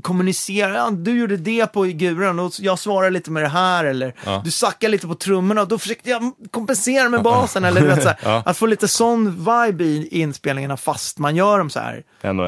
kommunicerar. 0.02 0.74
Ja, 0.76 0.90
du 0.92 1.20
gjorde 1.20 1.38
det 1.38 1.68
på 1.74 1.84
guren 1.84 2.40
och 2.40 2.52
jag 2.60 2.80
svarar 2.80 3.10
lite 3.12 3.32
med 3.32 3.44
det 3.44 3.50
här. 3.50 3.86
Eller 3.86 4.16
Ja. 4.26 4.42
du 4.46 4.52
sackar 4.52 4.90
lite 4.90 5.08
på 5.08 5.16
trummorna 5.16 5.62
och 5.62 5.68
då 5.68 5.78
försökte 5.78 6.10
jag 6.10 6.34
kompensera 6.52 7.10
med 7.10 7.22
basen. 7.24 7.64
eller 7.66 7.82
du 7.82 7.88
vet, 7.88 8.04
så 8.04 8.10
här. 8.10 8.42
Att 8.46 8.58
få 8.58 8.66
lite 8.66 8.88
sån 8.88 9.30
vibe 9.38 9.84
i 9.84 10.08
inspelningarna 10.22 10.78
fast 10.78 11.18
man 11.20 11.36
gör 11.36 11.58
dem 11.58 11.70
så 11.70 11.80
här. 11.80 12.04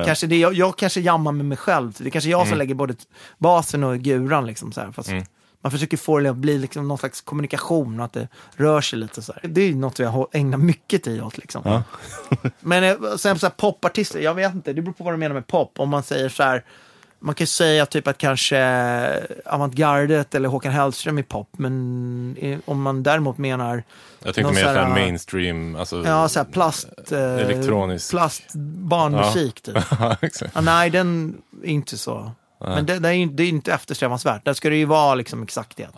Kanske 0.05 0.27
det, 0.27 0.37
jag, 0.37 0.53
jag 0.53 0.77
kanske 0.77 0.99
jammar 1.01 1.31
med 1.31 1.45
mig 1.45 1.57
själv. 1.57 1.93
Det 1.97 2.05
är 2.07 2.09
kanske 2.09 2.29
jag 2.29 2.47
som 2.47 2.57
lägger 2.57 2.75
både 2.75 2.95
basen 3.37 3.83
och 3.83 3.97
guran. 3.99 4.45
Liksom, 4.45 4.71
så 4.71 4.81
här, 4.81 4.91
fast 4.91 5.09
Man 5.63 5.71
försöker 5.71 5.97
få 5.97 6.19
det 6.19 6.29
att 6.29 6.35
bli 6.35 6.57
liksom 6.57 6.87
någon 6.87 6.97
slags 6.97 7.21
kommunikation, 7.21 7.99
att 8.01 8.13
det 8.13 8.27
rör 8.55 8.81
sig 8.81 8.99
lite 8.99 9.21
så 9.21 9.33
här. 9.33 9.41
Det 9.49 9.61
är 9.61 9.67
ju 9.67 9.75
något 9.75 9.99
jag 9.99 10.09
har- 10.09 10.27
ägnar 10.31 10.57
mycket 10.57 11.03
tid 11.03 11.21
åt. 11.21 11.37
Liksom. 11.37 11.83
Men 12.59 12.83
eh, 12.83 12.95
sen 13.17 13.39
så 13.39 13.45
här, 13.45 13.53
popartister, 13.57 14.19
jag 14.19 14.33
vet 14.33 14.53
inte, 14.53 14.73
det 14.73 14.81
beror 14.81 14.93
på 14.93 15.03
vad 15.03 15.13
du 15.13 15.17
menar 15.17 15.33
med 15.35 15.47
pop. 15.47 15.79
Om 15.79 15.89
man 15.89 16.03
säger 16.03 16.29
så 16.29 16.43
här, 16.43 16.63
man 17.19 17.35
kan 17.35 17.43
ju 17.43 17.47
säga 17.47 17.85
typ 17.85 18.07
att 18.07 18.17
kanske 18.17 18.59
Avantgardet 19.45 20.35
eller 20.35 20.49
Håkan 20.49 20.71
Hellström 20.71 21.17
är 21.17 21.23
pop, 21.23 21.49
men 21.57 22.35
eh, 22.39 22.59
om 22.65 22.81
man 22.81 23.03
däremot 23.03 23.37
menar 23.37 23.83
Jag 24.23 24.35
tänkte 24.35 24.53
mer 24.53 24.61
så 24.61 24.67
här, 24.67 24.75
såhär 24.75 24.89
mainstream, 24.89 25.75
alltså... 25.75 26.03
ja, 26.05 26.29
så 26.29 26.39
här 26.39 26.45
plast, 26.45 26.87
eh, 27.11 27.19
Elektronisk. 27.19 28.09
plast 28.09 28.43
barnmusik 28.77 29.61
typ. 29.61 29.77
Ja, 29.99 30.15
exakt. 30.21 30.51
Ja, 30.55 30.61
nej, 30.61 30.89
den 30.89 31.37
är 31.63 31.67
inte 31.69 31.97
så. 31.97 32.31
Men 32.63 32.85
det, 32.85 32.99
det, 32.99 33.09
är, 33.09 33.13
ju- 33.13 33.25
det 33.25 33.43
är 33.43 33.49
inte 33.49 33.73
eftersträvansvärt. 33.73 34.45
Där 34.45 34.53
ska 34.53 34.69
det 34.69 34.75
ju 34.75 34.85
vara 34.85 35.15
liksom 35.15 35.43
exakthet. 35.43 35.93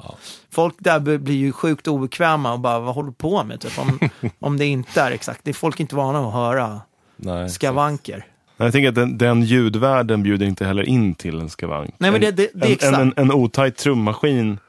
Folk 0.51 0.75
där 0.79 1.17
blir 1.17 1.35
ju 1.35 1.51
sjukt 1.51 1.87
obekväma 1.87 2.53
och 2.53 2.59
bara, 2.59 2.79
vad 2.79 2.95
håller 2.95 3.09
du 3.09 3.15
på 3.15 3.43
med? 3.43 3.59
Typ, 3.61 3.79
om, 3.79 3.99
om 4.39 4.57
det 4.57 4.65
inte 4.65 5.01
är 5.01 5.11
exakt. 5.11 5.39
Det 5.43 5.51
är 5.51 5.53
folk 5.53 5.79
inte 5.79 5.95
vana 5.95 6.27
att 6.27 6.33
höra 6.33 6.81
Nej, 7.17 7.49
skavanker. 7.49 8.25
Jag 8.57 8.71
tänker 8.71 8.89
att 8.89 8.95
den, 8.95 9.17
den 9.17 9.41
ljudvärlden 9.43 10.23
bjuder 10.23 10.45
inte 10.45 10.65
heller 10.65 10.83
in 10.83 11.15
till 11.15 11.39
en 11.39 11.49
skavank. 11.49 11.95
Nej, 11.97 12.11
men 12.11 12.21
det- 12.21 12.31
det- 12.31 12.51
det 12.53 12.61
är 12.65 12.67
en, 12.67 12.73
exakt. 12.73 12.97
en, 12.97 13.01
en, 13.01 13.13
en 13.17 13.31
otajt 13.31 13.77
trummaskin 13.77 14.59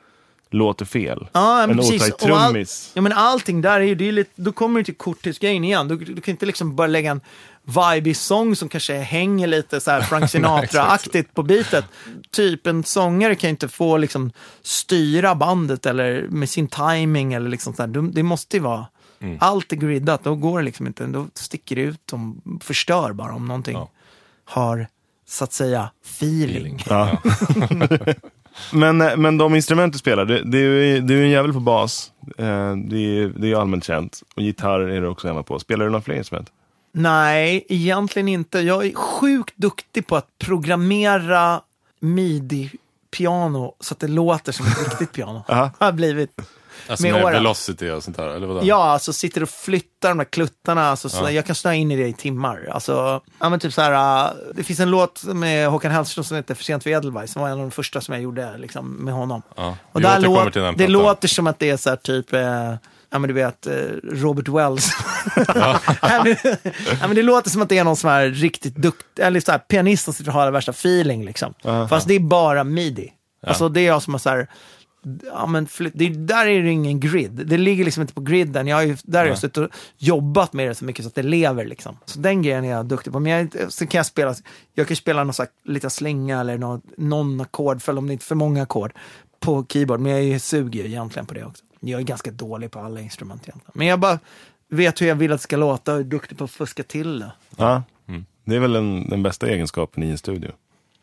låter 0.51 0.85
fel. 0.85 1.27
Ja, 1.33 1.57
men 1.61 1.71
en 1.71 1.77
precis. 1.77 2.03
otajt 2.03 2.23
Och 2.23 2.29
all- 2.31 2.51
trummis. 2.53 2.91
Ja, 2.95 3.01
men 3.03 3.13
allting 3.13 3.61
där 3.61 3.81
är 3.81 3.85
ju, 3.85 3.95
det 3.95 4.09
är 4.09 4.13
lite, 4.13 4.31
då 4.37 4.53
kommer 4.53 4.81
du 4.81 4.85
till 4.85 4.95
korttidsgrejen 4.97 5.65
igen. 5.65 5.89
Du, 5.89 5.97
du 5.97 6.21
kan 6.21 6.33
inte 6.33 6.47
liksom 6.47 6.77
bara 6.77 6.87
lägga 6.87 7.11
en 7.11 7.21
vibig 7.95 8.17
sång 8.17 8.57
som 8.57 8.69
kanske 8.69 8.95
hänger 8.99 9.47
lite 9.47 9.81
så 9.81 9.91
här 9.91 10.01
Frank 10.09 10.31
Sinatra-aktigt 10.31 11.35
på 11.35 11.43
bitet. 11.43 11.85
Typ 12.31 12.67
en 12.67 12.85
sångare 12.85 13.35
kan 13.35 13.49
ju 13.49 13.51
inte 13.51 13.69
få 13.69 13.97
liksom 13.97 14.33
styra 14.63 15.35
bandet 15.35 15.87
eller 15.87 16.27
med 16.29 16.49
sin 16.51 16.69
timing 16.69 17.33
eller 17.33 17.51
liksom 17.51 17.75
så 17.75 17.83
här. 17.83 17.87
Du- 17.89 18.11
Det 18.11 18.23
måste 18.23 18.57
ju 18.57 18.63
vara, 18.63 18.87
Mm. 19.21 19.37
allt 19.41 19.73
är 19.73 19.77
griddat, 19.77 20.25
då 20.25 20.35
går 20.35 20.59
det 20.59 20.65
liksom 20.65 20.87
inte, 20.87 21.07
då 21.07 21.27
sticker 21.35 21.77
det 21.77 21.83
ut, 21.83 22.01
som 22.11 22.41
förstör 22.63 23.13
bara 23.13 23.35
om 23.35 23.47
någonting 23.49 23.75
Ja. 23.75 23.91
har, 24.45 24.87
så 25.29 25.45
att 25.45 25.53
säga, 25.53 25.91
feeling. 26.05 26.83
Ja. 26.89 27.19
men, 28.73 28.97
men 28.99 29.39
de 29.39 29.55
instrument 29.55 29.93
du 29.93 29.99
spelar, 29.99 30.25
det, 30.25 30.43
det 30.45 30.59
är 30.59 31.01
det 31.01 31.15
är 31.15 31.23
en 31.23 31.31
jävel 31.31 31.53
på 31.53 31.61
bas. 31.61 32.13
Eh, 32.39 32.45
Det 32.77 32.97
är, 32.99 33.29
det 33.39 33.47
är 33.47 33.49
ju 33.49 33.55
allmänt 33.55 33.85
känt. 33.85 34.23
Och 34.37 34.43
gitarr 34.43 34.81
är 34.81 35.01
du 35.01 35.07
också 35.09 35.29
hemma 35.29 35.43
på. 35.43 35.59
Spelar 35.59 35.85
du 35.85 35.91
några 35.91 36.03
fler 36.03 36.15
instrument? 36.15 36.49
Nej, 36.99 37.65
egentligen 37.69 38.29
inte. 38.29 38.61
Jag 38.61 38.87
är 38.87 38.95
sjukt 38.95 39.55
duktig 39.57 40.07
på 40.07 40.17
att 40.17 40.27
programmera 40.39 41.61
midi-piano 42.01 43.73
så 43.81 43.95
att 43.95 44.01
det 44.01 44.09
låter 44.09 44.53
som 44.53 44.67
ett 44.67 44.79
riktigt 44.85 45.13
piano. 45.13 45.45
Aha. 45.49 45.71
Har 45.79 45.93
blivit. 45.93 46.31
Alltså 46.89 47.03
med 47.03 47.13
med, 47.13 47.25
åren. 47.25 47.35
velocity 47.35 47.91
och 47.91 48.05
sånt 48.05 48.17
där, 48.17 48.29
eller 48.29 48.47
vadå? 48.47 48.61
Ja, 48.65 48.85
alltså 48.85 49.13
sitter 49.13 49.43
och 49.43 49.49
flyttar 49.49 50.09
de 50.09 50.19
där 50.19 50.25
kluttarna. 50.25 50.89
Alltså, 50.89 51.09
så 51.09 51.25
Ja. 51.25 51.31
Jag 51.31 51.47
kan 51.47 51.55
snöa 51.55 51.75
in 51.75 51.91
i 51.91 51.97
det 51.97 52.09
i 52.09 52.13
timmar. 52.13 52.69
Alltså, 52.73 53.21
ja, 53.39 53.49
men 53.49 53.61
typ 53.61 53.73
så 53.73 53.81
här, 53.83 54.27
äh, 54.27 54.33
det 54.55 54.63
finns 54.63 54.81
en 54.81 54.91
låt 54.91 55.25
med 55.25 55.69
Håkan 55.69 55.93
Hellström 55.93 56.25
som 56.25 56.37
heter 56.37 56.55
För 56.55 56.65
sent 56.65 56.83
för 56.83 56.91
Edelweiss. 56.91 57.33
som 57.33 57.43
var 57.43 57.49
en 57.49 57.55
av 57.55 57.61
de 57.61 57.71
första 57.71 58.01
som 58.01 58.15
jag 58.15 58.23
gjorde 58.23 58.59
liksom, 58.59 58.89
med 58.91 59.15
honom. 59.15 59.43
Ja. 59.57 59.77
Och 59.93 60.01
där 60.01 60.21
låt, 60.21 60.45
det 60.45 60.61
plattan. 60.61 60.93
låter 60.93 61.29
som 61.29 61.47
att 61.47 61.59
det 61.59 61.71
är 61.71 61.77
så 61.77 61.89
här 61.91 61.97
typ, 61.97 62.33
eh, 62.33 62.75
ja 63.11 63.19
men 63.19 63.29
du 63.29 63.35
vet, 63.35 63.67
eh, 63.67 63.73
Robert 64.03 64.49
Wells. 64.49 64.91
ja. 65.37 65.81
ja, 66.03 67.07
men 67.07 67.15
det 67.15 67.23
låter 67.23 67.51
som 67.51 67.63
att 67.63 67.69
det 67.69 67.79
är 67.79 67.85
någon 67.85 67.97
som 67.97 68.11
är 68.11 68.29
riktigt 68.31 68.77
duktig, 68.77 69.23
eller 69.25 69.41
så 69.41 69.53
här, 69.53 69.59
pianist 69.59 70.05
som 70.05 70.15
sitter 70.15 70.31
och 70.31 70.35
har 70.35 70.51
värsta 70.51 70.71
feeling 70.73 71.25
liksom. 71.25 71.55
Fast 71.89 72.09
det 72.09 72.15
är 72.15 72.21
bara 72.21 72.65
midi. 72.65 73.13
Alltså 73.47 73.69
det 73.69 73.81
är 73.81 73.87
jag 73.87 74.03
som 74.03 74.15
har 74.15 74.19
så 74.19 74.29
här, 74.31 74.49
ja 75.33 75.47
men 75.47 75.69
det, 75.95 76.09
där 76.09 76.47
är 76.47 76.63
det 76.63 76.71
ingen 76.71 77.01
grid. 77.01 77.31
Det 77.31 77.59
ligger 77.59 77.85
liksom 77.85 78.01
inte 78.01 78.15
på 78.15 78.21
griden. 78.21 78.67
Jag 78.67 78.77
har 78.77 78.83
ju, 78.83 78.97
där 79.05 79.19
har 79.19 79.27
jag 79.27 79.39
suttit 79.39 79.57
och 79.57 79.69
jobbat 79.99 80.53
med 80.53 80.69
det 80.69 80.75
så 80.75 80.85
mycket 80.85 81.05
så 81.05 81.09
att 81.09 81.15
det 81.15 81.23
lever 81.23 81.65
liksom. 81.65 81.97
Så 82.05 82.19
den 82.19 82.43
grejen 82.43 82.65
är 82.65 82.71
jag 82.71 82.87
duktig 82.87 83.13
på. 83.13 83.21
Men 83.21 83.33
jag, 83.33 83.73
sen 83.73 83.87
kan 83.89 83.99
jag 83.99 84.07
spela, 84.07 84.35
jag 84.75 84.89
kan 84.89 84.97
spela 84.97 85.25
någon 85.25 85.35
slags 85.35 85.53
liten 85.65 85.91
slinga 85.91 86.41
eller 86.41 86.59
någon, 86.59 86.81
någon 86.97 87.41
ackordföljd 87.41 87.99
om 87.99 88.07
det 88.07 88.13
inte 88.13 88.23
är 88.23 88.27
för 88.27 88.35
många 88.35 88.63
ackord 88.63 88.93
på 89.41 89.67
keyboard. 89.69 90.01
Men 90.01 90.13
jag 90.13 90.21
är- 90.25 90.39
suger 90.39 90.83
ju 90.83 90.87
egentligen 90.89 91.27
på 91.27 91.35
det 91.35 91.45
också. 91.45 91.65
Jag 91.89 92.01
är 92.01 92.05
ganska 92.05 92.31
dålig 92.31 92.71
på 92.71 92.81
alla 92.81 93.01
instrument 93.01 93.43
egentligen. 93.43 93.73
Men 93.75 93.87
jag 93.87 94.01
bara 94.01 94.19
vet 94.71 95.03
hur 95.03 95.07
jag 95.07 95.15
vill 95.15 95.33
att 95.33 95.39
det 95.39 95.43
ska 95.43 95.57
låta 95.57 95.95
och 95.95 96.01
är 96.01 96.05
duktig 96.05 96.39
på 96.39 96.45
att 96.45 96.51
fuska 96.51 96.83
till 96.83 97.21
det. 97.21 97.33
Ja. 97.57 97.83
Det 98.45 98.57
är 98.57 98.61
väl 98.61 98.73
den, 98.73 99.09
den 99.09 99.23
bästa 99.23 99.47
egenskapen 99.47 100.03
i 100.03 100.11
en 100.11 100.19
studio. 100.19 100.53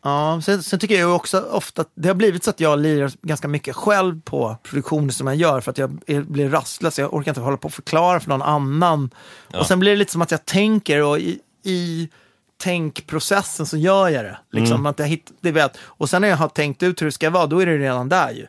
Ja, 0.02 0.40
sen, 0.44 0.62
sen 0.62 0.78
tycker 0.78 1.00
jag 1.00 1.16
också 1.16 1.40
ofta 1.40 1.82
att 1.82 1.90
det 1.94 2.08
har 2.08 2.14
blivit 2.14 2.44
så 2.44 2.50
att 2.50 2.60
jag 2.60 2.78
lirar 2.78 3.12
ganska 3.22 3.48
mycket 3.48 3.76
själv 3.76 4.20
på 4.20 4.56
produktioner 4.62 5.12
som 5.12 5.26
jag 5.26 5.36
gör 5.36 5.60
för 5.60 5.70
att 5.70 5.78
jag 5.78 5.98
är, 6.06 6.22
blir 6.22 6.48
rastlös. 6.48 6.98
Jag 6.98 7.14
orkar 7.14 7.30
inte 7.30 7.40
hålla 7.40 7.56
på 7.56 7.66
och 7.66 7.72
förklara 7.72 8.20
för 8.20 8.28
någon 8.28 8.42
annan. 8.42 9.10
Och 9.54 9.66
sen 9.66 9.80
blir 9.80 9.90
det 9.90 9.96
lite 9.96 10.12
som 10.12 10.22
att 10.22 10.30
jag 10.30 10.44
tänker 10.44 11.02
och 11.02 11.18
i, 11.18 11.38
i 11.64 12.08
tänkprocessen 12.56 13.66
så 13.66 13.76
gör 13.76 14.08
jag 14.08 14.24
det. 14.24 14.38
Liksom, 14.50 14.86
att 14.86 14.98
jag 14.98 15.06
hitt, 15.06 15.32
det 15.40 15.52
vet. 15.52 15.76
Och 15.82 16.10
sen 16.10 16.22
när 16.22 16.28
jag 16.28 16.36
har 16.36 16.48
tänkt 16.48 16.82
ut 16.82 17.02
hur 17.02 17.06
det 17.06 17.12
ska 17.12 17.30
vara, 17.30 17.46
då 17.46 17.58
är 17.62 17.66
det 17.66 17.78
redan 17.78 18.08
där 18.08 18.30
ju. 18.30 18.46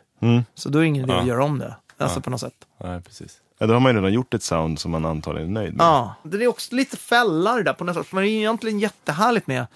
Så 0.54 0.68
då 0.68 0.78
är 0.78 0.82
det 0.82 0.88
ingen 0.88 1.04
idé 1.04 1.12
att 1.14 1.26
göra 1.26 1.44
om 1.44 1.58
det. 1.58 1.76
Alltså 1.98 2.20
på 2.20 2.30
något 2.30 2.40
sätt. 2.40 2.54
Nej, 2.84 3.00
precis. 3.02 3.36
Ja, 3.58 3.66
då 3.66 3.72
har 3.72 3.80
man 3.80 3.92
ju 3.92 3.98
redan 3.98 4.12
gjort 4.12 4.34
ett 4.34 4.42
sound 4.42 4.78
som 4.78 4.90
man 4.90 5.04
antagligen 5.04 5.48
är 5.56 5.60
nöjd 5.60 5.74
med. 5.76 5.84
Ja, 5.86 6.14
det 6.22 6.44
är 6.44 6.46
också 6.48 6.74
lite 6.74 6.96
fällar 6.96 7.62
där 7.62 7.72
på 7.72 7.84
något 7.84 7.96
sätt. 7.96 8.12
Men 8.12 8.24
det 8.24 8.30
är 8.30 8.36
egentligen 8.38 8.78
jättehärligt 8.78 9.46
med 9.46 9.66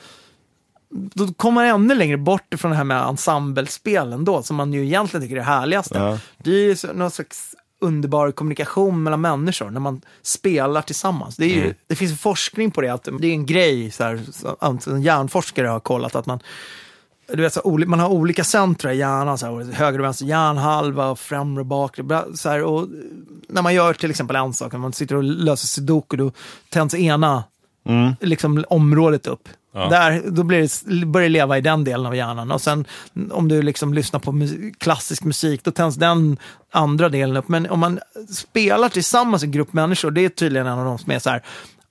då 0.93 1.33
kommer 1.33 1.55
man 1.73 1.83
ännu 1.83 1.95
längre 1.95 2.17
bort 2.17 2.55
ifrån 2.55 2.71
det 2.71 2.77
här 2.77 2.85
med 2.85 3.03
ensemblespelen 3.03 4.25
då, 4.25 4.43
som 4.43 4.57
man 4.57 4.73
ju 4.73 4.85
egentligen 4.85 5.23
tycker 5.23 5.37
är 5.37 5.41
det 5.41 5.45
härligaste. 5.47 5.99
Ja. 5.99 6.19
Det 6.39 6.51
är 6.51 6.65
ju 6.65 6.77
så- 6.77 6.93
någon 6.93 7.11
slags 7.11 7.55
underbar 7.81 8.31
kommunikation 8.31 9.03
mellan 9.03 9.21
människor 9.21 9.71
när 9.71 9.81
man 9.81 10.01
spelar 10.23 10.83
tillsammans. 10.83 11.37
Det, 11.37 11.45
är 11.45 11.49
ju, 11.65 11.75
det 11.87 11.95
finns 11.97 12.21
forskning 12.21 12.71
på 12.71 12.81
det, 12.81 12.89
att 12.89 13.09
det 13.21 13.27
är 13.27 13.33
en 13.33 13.47
grej, 13.47 13.91
så 13.91 14.05
här, 14.05 14.21
en 14.91 15.03
hjärnforskare 15.03 15.67
har 15.67 15.81
kollat 15.81 16.15
att 16.15 16.27
man 16.27 16.41
du 17.33 17.43
vet, 17.43 17.53
så, 17.53 17.79
man 17.87 18.01
har 18.01 18.09
olika 18.09 18.45
centra 18.45 18.95
i 18.95 18.99
hjärnan, 18.99 19.39
så 19.39 19.47
här, 19.47 19.73
höger 19.73 19.99
och 19.99 20.05
vänster 20.05 20.27
hjärnhalva, 20.27 21.07
och 21.07 21.19
främre 21.19 21.61
och 21.61 21.67
bakre. 21.67 22.23
Så 22.35 22.49
här, 22.49 22.65
och 22.65 22.89
när 23.49 23.63
man 23.63 23.75
gör 23.75 23.95
till 23.95 24.11
exempel 24.11 24.37
en 24.37 24.53
sak, 24.53 24.73
när 24.73 24.79
man 24.79 24.93
sitter 24.93 25.15
och 25.15 25.23
löser 25.25 25.67
sudoku, 25.67 26.17
då 26.17 26.33
tänds 26.69 26.95
ena 26.95 27.45
liksom, 28.21 28.65
området 28.69 29.27
upp. 29.27 29.49
Ja. 29.75 29.89
Där, 29.89 30.23
då 30.31 30.43
blir 30.43 30.61
det, 31.01 31.07
börjar 31.07 31.29
det 31.29 31.33
leva 31.33 31.59
i 31.59 31.61
den 31.61 31.85
delen 31.85 32.07
av 32.07 32.17
hjärnan. 32.17 32.51
Och 32.51 32.61
sen 32.61 32.85
om 33.31 33.49
du 33.49 33.63
liksom 33.63 33.95
lyssnar 33.95 34.21
på 34.21 34.33
mus- 34.33 34.75
klassisk 34.79 35.25
musik, 35.25 35.65
då 35.65 35.71
tänds 35.71 35.97
den 35.97 36.37
andra 36.73 37.09
delen 37.09 37.37
upp. 37.37 37.49
Men 37.49 37.71
om 37.71 37.81
man 37.81 38.01
spelar 38.29 38.89
tillsammans 38.89 39.45
i 39.45 39.47
grupp 39.47 39.73
människor, 39.73 40.11
det 40.11 40.25
är 40.25 40.29
tydligen 40.29 40.67
en 40.67 40.79
av 40.79 40.85
de 40.85 40.99
som 40.99 41.13
är 41.13 41.19
så 41.19 41.31
här, 41.31 41.43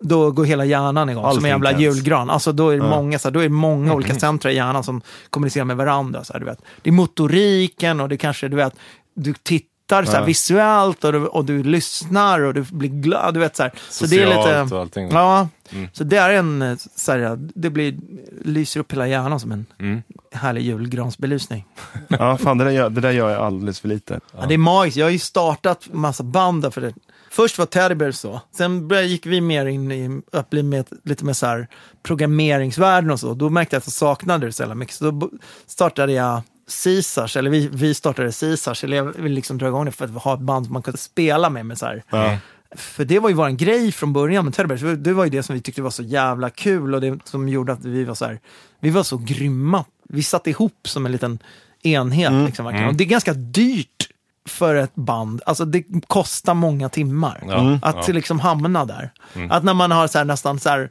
då 0.03 0.31
går 0.31 0.45
hela 0.45 0.65
hjärnan 0.65 1.09
igång 1.09 1.23
som 1.23 1.29
Allting 1.29 1.43
en 1.45 1.49
jävla 1.49 1.69
tänds. 1.69 1.81
julgran. 1.83 2.29
Alltså 2.29 2.51
då 2.51 2.69
är 2.69 2.77
det 2.77 2.89
många, 2.89 3.19
så 3.19 3.27
här, 3.27 3.33
då 3.33 3.39
är 3.39 3.43
det 3.43 3.49
många 3.49 3.93
olika 3.93 4.15
centra 4.15 4.51
i 4.51 4.55
hjärnan 4.55 4.83
som 4.83 5.01
kommunicerar 5.29 5.65
med 5.65 5.77
varandra. 5.77 6.23
Så 6.23 6.33
här, 6.33 6.39
du 6.39 6.45
vet. 6.45 6.61
Det 6.81 6.89
är 6.89 6.91
motoriken 6.93 7.99
och 7.99 8.09
det 8.09 8.17
kanske, 8.17 8.47
du 8.47 8.55
vet, 8.55 8.73
du 9.13 9.33
tittar 9.33 10.03
så 10.05 10.11
här, 10.11 10.25
visuellt 10.25 11.03
och 11.03 11.11
du, 11.13 11.25
och 11.25 11.45
du 11.45 11.63
lyssnar 11.63 12.39
och 12.39 12.53
du 12.53 12.61
blir 12.61 12.89
glad. 12.89 13.33
Du 13.33 13.39
vet, 13.39 13.55
så 13.55 13.63
här. 13.63 13.71
Så 13.89 14.05
det 14.05 14.21
är 14.21 14.25
Socialt 14.25 14.65
lite, 14.65 14.75
och 14.75 14.81
allting. 14.81 15.09
Ja, 15.11 15.47
så 15.93 16.03
det 16.03 16.17
är 16.17 16.29
en, 16.33 16.77
så 16.95 17.11
här, 17.11 17.37
det 17.55 17.69
blir, 17.69 17.97
lyser 18.45 18.79
upp 18.79 18.91
hela 18.93 19.07
hjärnan 19.07 19.39
som 19.39 19.51
en 19.51 19.65
Mm. 19.79 20.01
härlig 20.33 20.61
julgransbelysning. 20.61 21.65
Ja, 22.07 22.37
fan, 22.37 22.57
det, 22.57 22.63
där 22.63 22.71
gör, 22.71 22.89
det 22.89 23.01
där 23.01 23.11
gör 23.11 23.29
jag 23.29 23.41
alldeles 23.41 23.79
för 23.79 23.87
lite. 23.87 24.19
Ja. 24.37 24.45
det 24.47 24.53
är 24.53 24.57
magiskt. 24.57 24.97
Jag 24.97 25.05
har 25.05 25.11
ju 25.11 25.19
startat 25.19 25.87
massa 25.91 26.23
band 26.23 26.61
där 26.61 26.69
för 26.69 26.81
det. 26.81 26.93
Först 27.31 27.57
var 27.57 27.65
Teddy 27.65 27.95
Bears 27.95 28.15
så. 28.15 28.41
Sen 28.57 28.89
gick 29.07 29.25
vi 29.25 29.41
mer 29.41 29.65
in 29.65 29.91
i 29.91 30.21
att 30.31 30.49
bli 30.49 30.63
med, 30.63 30.85
lite 31.03 31.25
mer 31.25 31.33
så 31.33 31.45
här 31.45 31.67
programmeringsvärlden 32.03 33.11
och 33.11 33.19
så. 33.19 33.33
Då 33.33 33.49
märkte 33.49 33.75
jag 33.75 33.79
att 33.79 33.87
jag 33.87 33.93
saknade 33.93 34.45
det 34.45 34.51
så 34.51 34.61
jävla 34.63 34.75
mycket. 34.75 34.95
Så 34.95 35.11
då 35.11 35.29
startade 35.67 36.13
jag 36.13 36.41
Caesars, 36.83 37.37
eller 37.37 37.49
vi, 37.51 37.69
vi 37.73 37.93
startade 37.93 38.31
Caesars, 38.31 38.83
eller 38.83 38.97
jag 38.97 39.03
ville 39.05 39.35
liksom 39.35 39.57
dra 39.57 39.67
igång 39.67 39.85
det 39.85 39.91
för 39.91 40.05
att 40.05 40.23
ha 40.23 40.33
ett 40.33 40.39
band 40.39 40.65
som 40.65 40.73
man 40.73 40.81
kunde 40.81 40.97
spela 40.97 41.49
med. 41.49 41.65
med 41.65 41.77
så. 41.77 42.01
Ja. 42.09 42.37
För 42.75 43.05
det 43.05 43.19
var 43.19 43.29
ju 43.29 43.35
vår 43.35 43.49
grej 43.49 43.91
från 43.91 44.13
början 44.13 44.45
med 44.45 44.53
Teddy 44.53 44.67
Bears. 44.67 44.81
Det 45.03 45.13
var- 45.13 45.23
ju 45.23 45.29
det 45.29 45.43
som 45.43 45.55
vi 45.55 45.61
tyckte 45.61 45.81
var 45.81 45.89
så 45.89 46.03
jävla 46.03 46.49
kul 46.49 46.95
och 46.95 47.01
det 47.01 47.19
som 47.23 47.49
gjorde 47.49 47.73
att 47.73 47.85
vi 47.85 48.03
var 48.03 48.15
så 48.15 48.25
här, 48.25 48.39
vi 48.79 48.89
var 48.89 49.03
så 49.03 49.17
grymma. 49.17 49.85
Vi 50.09 50.23
satt 50.23 50.47
ihop 50.47 50.79
som 50.87 51.05
en 51.05 51.11
liten 51.11 51.39
enhet. 51.83 52.31
Liksom, 52.45 52.65
verkligen. 52.65 52.87
Och 52.89 52.95
det 52.95 53.03
är 53.03 53.07
ganska 53.07 53.33
dyrt 53.33 54.08
för 54.49 54.75
ett 54.75 54.95
band. 54.95 55.41
Alltså 55.45 55.65
det 55.65 55.83
kostar 56.07 56.53
många 56.53 56.89
timmar 56.89 57.43
Ja, 57.47 57.59
Mm. 57.59 57.79
att 57.83 58.07
ja. 58.07 58.13
liksom 58.13 58.39
hamna 58.39 58.85
där. 58.85 59.11
Att 59.49 59.63
när 59.63 59.73
man 59.73 59.91
har 59.91 60.07
så 60.07 60.17
här, 60.17 60.25
nästan 60.25 60.59
så 60.59 60.69
här, 60.69 60.89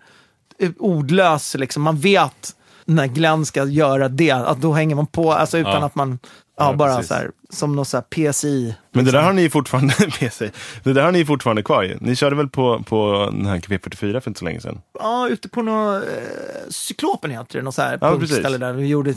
eh, 0.58 0.70
ordlös, 0.78 1.54
liksom, 1.58 1.82
man 1.82 1.96
vet 1.98 2.54
när 2.84 3.06
Glenn 3.06 3.46
ska 3.46 3.64
göra 3.64 4.08
det, 4.08 4.30
att 4.30 4.60
då 4.60 4.72
hänger 4.72 4.94
man 4.96 5.06
på, 5.06 5.32
alltså 5.32 5.58
utan 5.58 5.72
Ja. 5.80 5.86
att 5.86 5.94
man, 5.94 6.18
ja, 6.58 6.72
bara 6.72 6.94
precis. 6.96 7.08
så 7.08 7.14
här, 7.14 7.30
som 7.50 7.76
någon 7.76 7.84
så 7.84 7.96
här 7.96 8.32
PSI. 8.32 8.74
Men 8.92 9.04
det 9.04 9.10
där 9.10 9.22
har 9.22 9.32
ni 9.32 9.50
fortfarande 9.50 9.94
sig. 10.30 10.52
Det 10.82 10.92
där 10.92 11.02
har 11.02 11.12
ni 11.12 11.24
fortfarande 11.24 11.62
kvar 11.62 11.82
ju. 11.82 11.98
Ni 12.00 12.16
körde 12.16 12.36
väl 12.36 12.48
på, 12.48 12.82
på 12.82 13.28
den 13.32 13.46
här 13.46 13.56
KP44 13.58 14.20
för 14.20 14.30
inte 14.30 14.38
så 14.38 14.44
länge 14.44 14.60
sedan? 14.60 14.80
Ja, 15.00 15.28
ute 15.28 15.48
på 15.48 15.62
något, 15.62 16.02
eh, 16.02 16.08
Cyklopen 16.68 17.30
heter 17.30 17.58
det, 17.58 17.64
något 17.64 17.74
så 17.74 17.82
här 17.82 17.98
Ja, 18.00 18.10
punkställe 18.10 18.58
där 18.58 18.72
vi 18.72 18.86
gjorde 18.86 19.14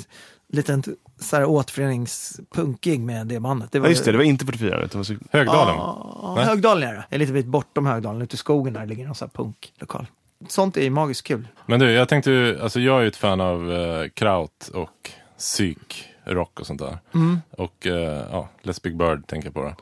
ett 0.52 0.68
litet 0.68 0.88
så 1.20 1.36
här 1.36 1.46
återföreningspunkgig 1.46 3.00
med 3.00 3.28
det 3.28 3.40
bandet. 3.40 3.70
Ja, 3.74 3.88
just 3.88 4.06
det. 4.06 4.12
Det 4.12 4.18
var 4.18 4.26
inte 4.26 4.46
44. 4.46 4.76
utan 4.76 4.88
Det 4.90 4.96
var 4.98 5.04
så... 5.04 5.14
Högdalen? 5.32 5.76
Ja, 5.76 6.34
Nej. 6.36 6.46
Högdalen 6.46 6.90
är 6.90 6.94
det. 6.94 7.06
Det 7.10 7.16
är 7.16 7.20
lite 7.20 7.34
bit 7.34 7.46
bortom 7.46 7.86
Högdalen, 7.86 8.22
ute 8.22 8.34
i 8.34 8.38
skogen 8.38 8.74
där 8.74 8.86
ligger 8.86 9.06
någon 9.06 9.16
så 9.16 9.26
här 9.26 9.30
punklokal. 9.30 10.08
Sånt 10.48 10.78
är 10.78 10.82
ju 10.82 10.90
magiskt 10.90 11.28
kul. 11.28 11.48
Men 11.66 11.80
du, 11.80 11.92
jag 11.92 12.10
tänkte 12.10 12.32
ju, 12.32 12.62
alltså 12.62 12.80
jag 12.80 12.98
är 12.98 13.02
ju 13.02 13.08
ett 13.08 13.16
fan 13.16 13.42
av 13.42 13.72
eh, 13.72 14.10
kraut 14.10 14.68
och 14.74 15.12
psyk, 15.38 16.06
rock 16.26 16.60
och 16.60 16.66
sånt 16.68 16.80
där. 16.82 16.98
Och 17.52 17.88
eh, 17.88 18.26
ja, 18.32 18.50
Let's 18.64 18.80
Big 18.84 18.98
Bird 18.98 19.28
tänker 19.28 19.48
jag 19.48 19.54
på 19.54 19.64
det. 19.64 19.76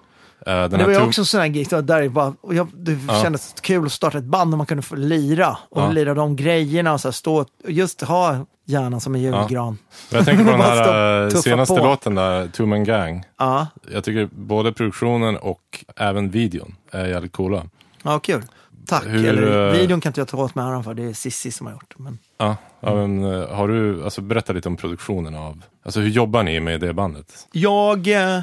Eh, 0.45 0.63
Det 0.69 0.83
var 0.83 0.89
ju 0.91 1.01
också 1.01 1.21
en 1.21 1.25
sån 1.25 1.39
här 1.39 1.47
var 1.47 1.81
där 1.81 2.01
det, 2.01 2.09
bara, 2.09 2.33
jag, 2.51 2.67
det 2.73 2.97
Ja. 3.07 3.21
kändes 3.23 3.55
kul 3.61 3.85
att 3.85 3.91
starta 3.91 4.17
ett 4.17 4.23
band 4.23 4.53
och 4.53 4.57
man 4.57 4.67
kunde 4.67 4.83
få 4.83 4.95
lira. 4.95 5.57
Och 5.69 5.81
Ja. 5.81 5.91
lira 5.91 6.13
de 6.13 6.35
grejerna 6.35 6.93
och 6.93 7.01
så 7.01 7.07
här, 7.07 7.13
stå 7.13 7.35
och 7.35 7.47
just 7.67 8.01
ha 8.01 8.45
hjärnan 8.65 9.01
som 9.01 9.15
en 9.15 9.21
julgran. 9.21 9.77
Men 10.09 10.17
jag 10.17 10.25
tänker 10.25 10.43
på 10.45 10.51
den 10.51 10.61
här 10.61 11.23
eh, 11.23 11.29
senaste 11.29 11.75
på. 11.75 11.83
låten 11.83 12.15
där, 12.15 12.47
Two 12.47 12.61
Man 12.65 12.83
Gang. 12.83 13.23
Ja, 13.37 13.67
Jag 13.93 14.03
tycker 14.03 14.29
både 14.31 14.73
produktionen 14.73 15.37
och 15.37 15.85
även 15.95 16.29
videon 16.29 16.75
är 16.91 17.05
jävligt 17.05 17.31
coola. 17.31 17.63
ja 18.03 18.19
kul. 18.19 18.41
Tack. 18.87 19.05
Hur, 19.05 19.25
Eller, 19.27 19.67
eh, 19.67 19.71
videon 19.73 20.01
kan 20.01 20.09
inte 20.09 20.21
jag 20.21 20.27
ta 20.27 20.37
åt 20.37 20.55
mig 20.55 20.65
äran 20.65 20.83
för, 20.83 20.93
det 20.93 21.03
är 21.03 21.13
Sissi 21.13 21.51
som 21.51 21.67
har 21.67 21.73
gjort. 21.73 21.93
Men... 21.97 22.17
Ja, 22.37 22.55
ja 22.79 22.95
men, 22.95 23.23
har 23.49 23.67
du, 23.67 24.03
alltså 24.03 24.21
berätta 24.21 24.53
lite 24.53 24.67
om 24.69 24.75
produktionen 24.77 25.35
av, 25.35 25.61
alltså 25.85 25.99
hur 25.99 26.09
jobbar 26.09 26.43
ni 26.43 26.59
med 26.59 26.79
det 26.81 26.93
bandet? 26.93 27.47
Jag 27.51 28.07
eh, 28.07 28.41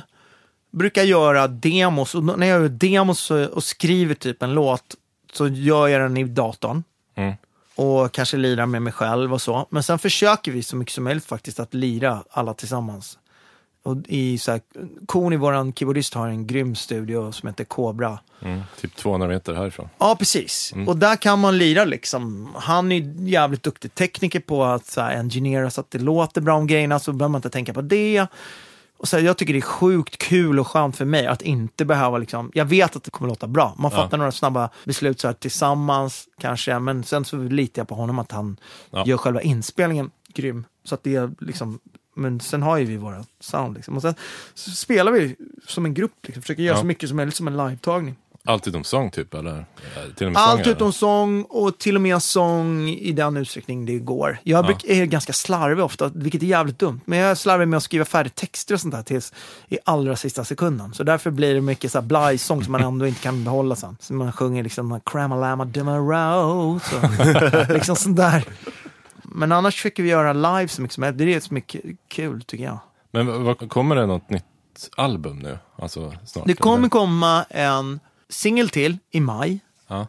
brukar 0.78 1.02
göra 1.02 1.48
demos 1.48 2.14
och 2.14 2.24
när 2.24 2.46
jag 2.46 2.60
gör 2.62 2.68
demos 2.68 3.30
och, 3.30 3.64
skriver 3.64 4.14
typ 4.14 4.42
en 4.42 4.54
låt 4.54 4.94
så 5.32 5.48
gör 5.48 5.88
jag 5.88 6.00
den 6.00 6.16
i 6.16 6.24
datorn. 6.24 6.84
Mm. 7.14 7.34
Och 7.74 8.12
kanske 8.12 8.36
lirar 8.36 8.66
med 8.66 8.82
mig 8.82 8.92
själv 8.92 9.32
och 9.32 9.42
så. 9.42 9.66
Men 9.70 9.82
sen 9.82 9.98
försöker 9.98 10.52
vi 10.52 10.62
så 10.62 10.76
mycket 10.76 10.94
som 10.94 11.04
möjligt 11.04 11.24
faktiskt 11.24 11.60
att 11.60 11.74
lira 11.74 12.24
alla 12.30 12.54
tillsammans. 12.54 13.18
Och 13.82 13.96
i 14.06 14.38
så 14.38 14.50
här, 14.50 14.60
Koni, 15.06 15.36
våran 15.36 15.72
keyboardist, 15.72 16.14
har 16.14 16.28
en 16.28 16.46
grym 16.46 16.74
studio 16.74 17.32
som 17.32 17.46
heter 17.46 17.64
Cobra. 17.64 18.18
Mm. 18.42 18.60
Typ 18.80 18.96
200 18.96 19.28
meter 19.28 19.54
härifrån. 19.54 19.88
Ja, 19.98 20.16
precis. 20.18 20.72
Och 20.86 20.96
där 20.96 21.16
kan 21.16 21.38
man 21.38 21.58
lira 21.58 21.84
liksom. 21.84 22.50
Han 22.54 22.92
är 22.92 23.28
jävligt 23.28 23.62
duktig 23.62 23.94
tekniker 23.94 24.40
på 24.40 24.64
att 24.64 24.86
så 24.86 25.00
här, 25.00 25.16
engineera 25.16 25.70
så 25.70 25.80
att 25.80 25.90
det 25.90 25.98
låter 25.98 26.40
bra 26.40 26.56
om 26.56 26.66
grejerna, 26.66 26.98
så 26.98 27.12
behöver 27.12 27.32
man 27.32 27.38
inte 27.38 27.50
tänka 27.50 27.74
på 27.74 27.82
det. 27.82 28.26
Och 28.98 29.08
så 29.08 29.16
här, 29.16 29.24
jag 29.24 29.36
tycker 29.36 29.52
det 29.52 29.58
är 29.58 29.60
sjukt 29.60 30.18
kul 30.18 30.58
och 30.60 30.66
skönt 30.66 30.96
för 30.96 31.04
mig 31.04 31.26
att 31.26 31.42
inte 31.42 31.84
behöva, 31.84 32.18
liksom, 32.18 32.50
jag 32.54 32.64
vet 32.64 32.96
att 32.96 33.04
det 33.04 33.10
kommer 33.10 33.28
låta 33.28 33.46
bra. 33.46 33.74
Man 33.78 33.90
Ja. 33.94 33.96
fattar 34.02 34.18
några 34.18 34.32
snabba 34.32 34.70
beslut 34.84 35.20
så 35.20 35.26
här, 35.28 35.34
tillsammans 35.34 36.28
kanske, 36.40 36.78
men 36.78 37.04
sen 37.04 37.24
så 37.24 37.36
litar 37.36 37.80
jag 37.80 37.88
på 37.88 37.94
honom 37.94 38.18
att 38.18 38.32
han 38.32 38.56
Ja. 38.90 39.04
gör 39.06 39.16
själva 39.16 39.42
inspelningen 39.42 40.10
grym. 40.34 40.64
Så 40.84 40.94
att 40.94 41.02
det 41.02 41.14
är 41.16 41.30
liksom, 41.40 41.78
Men 42.18 42.40
sen 42.40 42.62
har 42.62 42.76
ju 42.78 42.84
vi 42.84 42.96
våra 42.96 43.24
sound 43.40 43.74
liksom. 43.74 43.96
Och 43.96 44.02
sen 44.02 44.14
spelar 44.54 45.12
vi 45.12 45.36
som 45.66 45.84
en 45.84 45.94
grupp, 45.94 46.12
liksom. 46.22 46.42
försöker 46.42 46.62
göra 46.62 46.76
Ja. 46.76 46.80
så 46.80 46.86
mycket 46.86 47.08
som 47.08 47.16
möjligt 47.16 47.34
som 47.34 47.48
en 47.48 47.56
live-tagning. 47.56 48.16
Allt 48.46 48.68
utom 48.68 48.84
sång 48.84 49.10
typ, 49.10 49.34
eller? 49.34 49.58
Eh, 49.58 50.14
Till 50.16 50.26
och 50.26 50.32
med 50.32 50.42
Allt 50.42 50.64
sång, 50.64 50.72
utom 50.72 50.92
sång 50.92 51.42
och 51.42 51.78
till 51.78 51.94
och 51.96 52.00
med 52.02 52.22
sång 52.22 52.88
i 52.88 53.12
den 53.12 53.36
utsträckning 53.36 53.86
det 53.86 53.98
går. 53.98 54.38
Jag 54.42 54.64
bruk, 54.64 54.84
är 54.84 55.04
ganska 55.04 55.32
slarvig 55.32 55.84
ofta, 55.84 56.10
vilket 56.14 56.42
är 56.42 56.46
jävligt 56.46 56.78
dumt. 56.78 57.00
Men 57.04 57.18
jag 57.18 57.30
är 57.30 57.34
slarvig 57.34 57.68
med 57.68 57.76
att 57.76 57.82
skriva 57.82 58.04
färdigt 58.04 58.34
texter 58.34 58.74
och 58.74 58.80
sånt 58.80 58.94
där 58.94 59.02
tills 59.02 59.32
i 59.68 59.78
allra 59.84 60.16
sista 60.16 60.44
sekunden. 60.44 60.94
Så 60.94 61.02
därför 61.02 61.30
blir 61.30 61.54
det 61.54 61.60
mycket 61.60 61.92
så 61.92 61.98
här 62.00 62.06
blajsång 62.06 62.62
som 62.64 62.72
man 62.72 62.82
ändå 62.82 63.06
inte 63.06 63.22
kan 63.22 63.44
behålla 63.44 63.76
sen. 63.76 63.96
Så 64.00 64.14
man 64.14 64.32
sjunger 64.32 64.62
liksom 64.62 65.00
Cramalama 65.06 65.64
Dumaro, 65.64 66.80
så 66.80 66.96
liksom 67.72 67.96
sånt 67.96 68.16
där. 68.16 68.44
Men 69.22 69.52
annars 69.52 69.74
försöker 69.74 70.02
vi 70.02 70.08
göra 70.08 70.32
live 70.32 70.68
så 70.68 70.82
mycket 70.82 70.94
som 70.94 71.00
möjligt. 71.00 71.18
Det 71.18 71.34
är 71.34 71.40
så 71.40 71.54
mycket 71.54 71.82
kul 72.08 72.42
tycker 72.42 72.64
jag. 72.64 72.78
Men 73.10 73.44
vad, 73.44 73.70
kommer 73.70 73.96
det 73.96 74.06
något 74.06 74.30
nytt 74.30 74.44
album 74.96 75.38
nu? 75.38 75.58
Alltså 75.78 76.12
snart? 76.24 76.46
Det 76.46 76.54
kommer 76.54 76.78
eller? 76.78 76.88
komma 76.88 77.44
en 77.50 78.00
singel 78.28 78.68
till 78.68 78.98
i 79.10 79.20
maj. 79.20 79.58
Ja. 79.88 80.06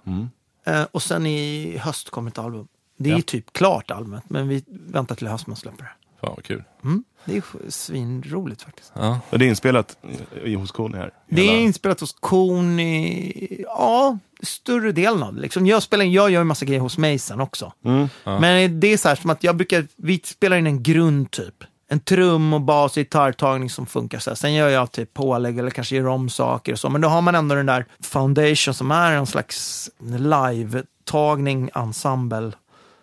Eh, 0.65 0.83
och 0.91 1.03
sen 1.03 1.25
i 1.25 1.77
höst 1.77 2.09
kommer 2.09 2.31
ett 2.31 2.37
album. 2.37 2.67
Det 2.97 3.09
är 3.09 3.15
Ja. 3.15 3.21
typ 3.25 3.53
klart 3.53 3.91
albumet, 3.91 4.23
men 4.29 4.47
vi 4.47 4.63
väntar 4.67 5.15
till 5.15 5.27
höst 5.27 5.47
med 5.47 5.53
att 5.53 5.59
släppa 5.59 5.77
det. 5.83 5.89
Fan 6.21 6.33
vad 6.35 6.43
kul. 6.45 6.63
Mm. 6.83 7.03
Det 7.25 7.37
är 7.37 7.43
svinroligt 7.69 8.61
faktiskt. 8.61 8.91
Ja. 8.95 9.19
Och 9.29 9.39
det 9.39 9.45
är 9.45 9.49
inspelat 9.49 9.97
i- 10.45 10.53
hos 10.55 10.71
Kony 10.71 10.97
här. 10.97 11.11
Det 11.29 11.41
är 11.41 11.45
Hela- 11.45 11.59
inspelat 11.59 11.99
hos 11.99 12.11
Kony, 12.19 13.33
ja, 13.63 14.17
större 14.43 14.91
delen 14.91 15.23
av 15.23 15.33
det. 15.35 15.41
Liksom 15.41 15.67
jag, 15.67 15.83
spelar, 15.83 16.05
jag 16.05 16.29
gör 16.31 16.41
en 16.41 16.47
massa 16.47 16.65
grejer 16.65 16.81
hos 16.81 16.97
mig 16.97 17.19
sen 17.19 17.41
också. 17.41 17.73
Mm. 17.85 18.07
Men 18.23 18.79
det 18.79 18.87
är 18.93 18.97
så 18.97 19.07
här 19.09 19.15
som 19.15 19.29
att 19.29 19.43
jag 19.43 19.55
brukar, 19.55 19.87
vi 19.95 20.21
spelar 20.23 20.57
in 20.57 20.67
en 20.67 20.83
grund 20.83 21.31
typ. 21.31 21.63
En 21.89 21.99
trum 21.99 22.53
och 22.53 22.61
bas 22.61 22.91
och 22.91 23.01
gitarrtagning 23.01 23.69
som 23.69 23.85
funkar 23.85 24.19
så 24.19 24.29
här. 24.29 24.35
Sen 24.35 24.53
gör 24.53 24.69
jag 24.69 24.91
typ 24.91 25.13
pålägg 25.13 25.59
eller 25.59 25.69
kanske 25.71 25.95
gör 25.95 26.07
om 26.07 26.29
saker 26.29 26.71
och 26.73 26.79
så. 26.79 26.89
Men 26.89 27.01
då 27.01 27.07
har 27.07 27.21
man 27.21 27.35
ändå 27.35 27.55
den 27.55 27.65
där 27.65 27.85
foundation 27.99 28.73
som 28.73 28.91
är 28.91 29.11
en 29.11 29.25
slags 29.25 29.89
live-tagning, 29.99 31.69
ensemble 31.75 32.51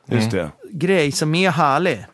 Just 0.06 0.30
det. 0.30 0.50
grej 0.70 1.12
som 1.12 1.34
är 1.34 1.50
härlig. 1.50 2.06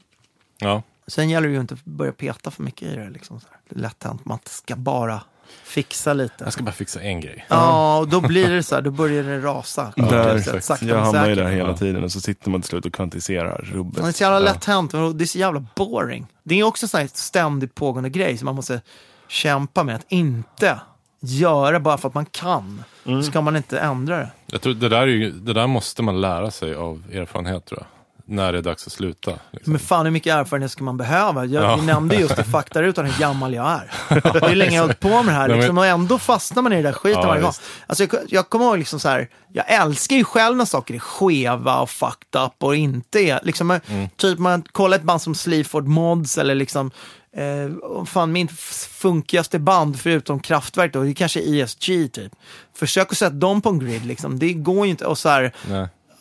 ja. 0.58 0.82
Sen 1.06 1.30
gäller 1.30 1.48
det 1.48 1.54
ju 1.54 1.60
inte 1.60 1.74
att 1.74 1.84
börja 1.84 2.12
peta 2.12 2.50
för 2.50 2.62
mycket 2.62 2.88
i 2.88 2.96
det. 2.96 3.10
Liksom 3.10 3.40
så 3.40 3.46
här. 3.50 3.58
Det 3.68 3.76
är 3.76 3.80
lätt 3.80 4.04
hänt, 4.04 4.24
man 4.24 4.38
ska 4.44 4.76
bara 4.76 5.20
fixa 5.64 6.12
lite. 6.12 6.44
Jag 6.44 6.52
ska 6.52 6.62
bara 6.62 6.72
fixa 6.72 7.00
en 7.00 7.20
grej. 7.20 7.46
Ja, 7.48 7.98
och 7.98 8.08
då 8.08 8.20
blir 8.20 8.50
det 8.50 8.62
så 8.62 8.74
här, 8.74 8.82
då 8.82 8.90
börjar 8.90 9.22
det 9.22 9.40
rasa. 9.40 9.92
Där, 9.96 10.38
Sakta 10.38 10.56
exakt. 10.56 10.82
men 10.82 10.90
Jag 10.90 11.00
hamnar 11.04 11.28
ju 11.28 11.34
där 11.34 11.50
hela 11.50 11.68
Ja. 11.68 11.76
tiden 11.76 12.04
och 12.04 12.12
så 12.12 12.20
sitter 12.20 12.50
man 12.50 12.60
till 12.62 12.68
slut 12.68 12.86
och 12.86 12.92
kvantiserar 12.92 13.60
rubbet. 13.72 14.02
Det 14.02 14.08
är 14.08 14.12
så 14.12 14.22
jävla 14.22 14.38
lätt 14.38 14.64
hänt 14.64 14.90
det 14.90 14.98
är 14.98 15.26
så 15.26 15.38
jävla 15.38 15.64
boring. 15.76 16.26
Det 16.42 16.54
är 16.60 16.64
också 16.64 16.84
en 16.84 16.88
sån 16.88 17.00
här 17.00 17.10
ständigt 17.14 17.74
pågående 17.74 18.10
grej 18.10 18.38
som 18.38 18.44
man 18.46 18.54
måste 18.54 18.80
kämpa 19.28 19.84
med. 19.84 19.94
Att 19.96 20.04
inte 20.08 20.80
göra 21.20 21.80
bara 21.80 21.98
för 21.98 22.08
att 22.08 22.14
man 22.14 22.26
kan. 22.26 22.82
Mm. 23.06 23.22
Ska 23.22 23.40
man 23.40 23.56
inte 23.56 23.78
ändra 23.80 24.16
det. 24.18 24.30
Jag 24.46 24.60
tror 24.60 24.74
det 24.74 24.88
där, 24.88 25.00
är 25.02 25.06
ju, 25.06 25.30
det 25.30 25.52
där 25.52 25.66
måste 25.66 26.02
man 26.02 26.20
lära 26.20 26.50
sig 26.50 26.74
av 26.74 27.02
erfarenhet 27.12 27.64
tror 27.66 27.80
jag. 27.80 27.86
När 28.30 28.52
det 28.52 28.58
är 28.58 28.62
dags 28.62 28.86
att 28.86 28.92
sluta. 28.92 29.30
Liksom. 29.50 29.72
Men 29.72 29.80
fan 29.80 30.06
hur 30.06 30.12
mycket 30.12 30.34
erfarenhet 30.34 30.70
ska 30.70 30.84
man 30.84 30.96
behöva? 30.96 31.44
Jag 31.44 31.64
Ja. 31.64 31.76
nämnde 31.76 32.14
just 32.16 32.38
i 32.38 32.42
faktarutan 32.42 33.04
hur 33.06 33.20
gammal 33.20 33.54
jag 33.54 33.66
är. 33.70 33.90
Hur 34.48 34.54
länge 34.54 34.70
jag 34.76 34.82
har 34.82 34.86
hållit 34.86 35.00
på 35.00 35.08
med 35.22 35.34
det 35.34 35.38
här 35.38 35.48
liksom, 35.48 35.78
och 35.78 35.86
ändå 35.86 36.18
fastnar 36.18 36.62
man 36.62 36.72
i 36.72 36.76
det 36.76 36.82
där 36.82 36.92
skiten 36.92 37.20
Ja, 37.22 37.28
varje 37.28 37.42
gång. 37.42 37.52
Alltså, 37.86 38.04
jag, 38.04 38.10
jag 38.28 38.48
kommer 38.48 38.64
ihåg 38.64 38.78
liksom 38.78 39.00
så 39.00 39.08
här, 39.08 39.28
jag 39.52 39.64
älskar 39.72 40.16
ju 40.16 40.24
själv 40.24 40.56
när 40.56 40.64
saker 40.64 40.94
är 40.94 40.98
skeva 40.98 41.80
och 41.80 41.90
fucked 41.90 42.42
up 42.44 42.52
och 42.58 42.76
inte 42.76 43.20
är, 43.20 43.40
liksom, 43.42 43.70
Mm. 43.70 44.08
typ 44.16 44.38
man 44.38 44.62
kollar 44.72 44.96
ett 44.96 45.02
band 45.02 45.22
som 45.22 45.34
Sleaford 45.34 45.86
Mods 45.86 46.38
eller 46.38 46.54
liksom 46.54 46.90
Eh, 47.36 48.04
fan, 48.06 48.32
min 48.32 48.48
funkigaste 48.88 49.58
band 49.58 50.00
förutom 50.00 50.40
Kraftwerk 50.40 50.92
då, 50.92 51.02
det 51.02 51.10
är 51.10 51.14
kanske 51.14 51.40
ESG 51.40 52.08
typ. 52.12 52.32
Försök 52.76 53.12
att 53.12 53.18
sätta 53.18 53.34
dem 53.34 53.62
på 53.62 53.68
en 53.68 53.78
grid 53.78 54.06
liksom. 54.06 54.38
Det 54.38 54.52
går 54.52 54.86
ju 54.86 54.90
inte. 54.90 55.06
Och 55.06 55.18
så 55.18 55.28
här. 55.28 55.52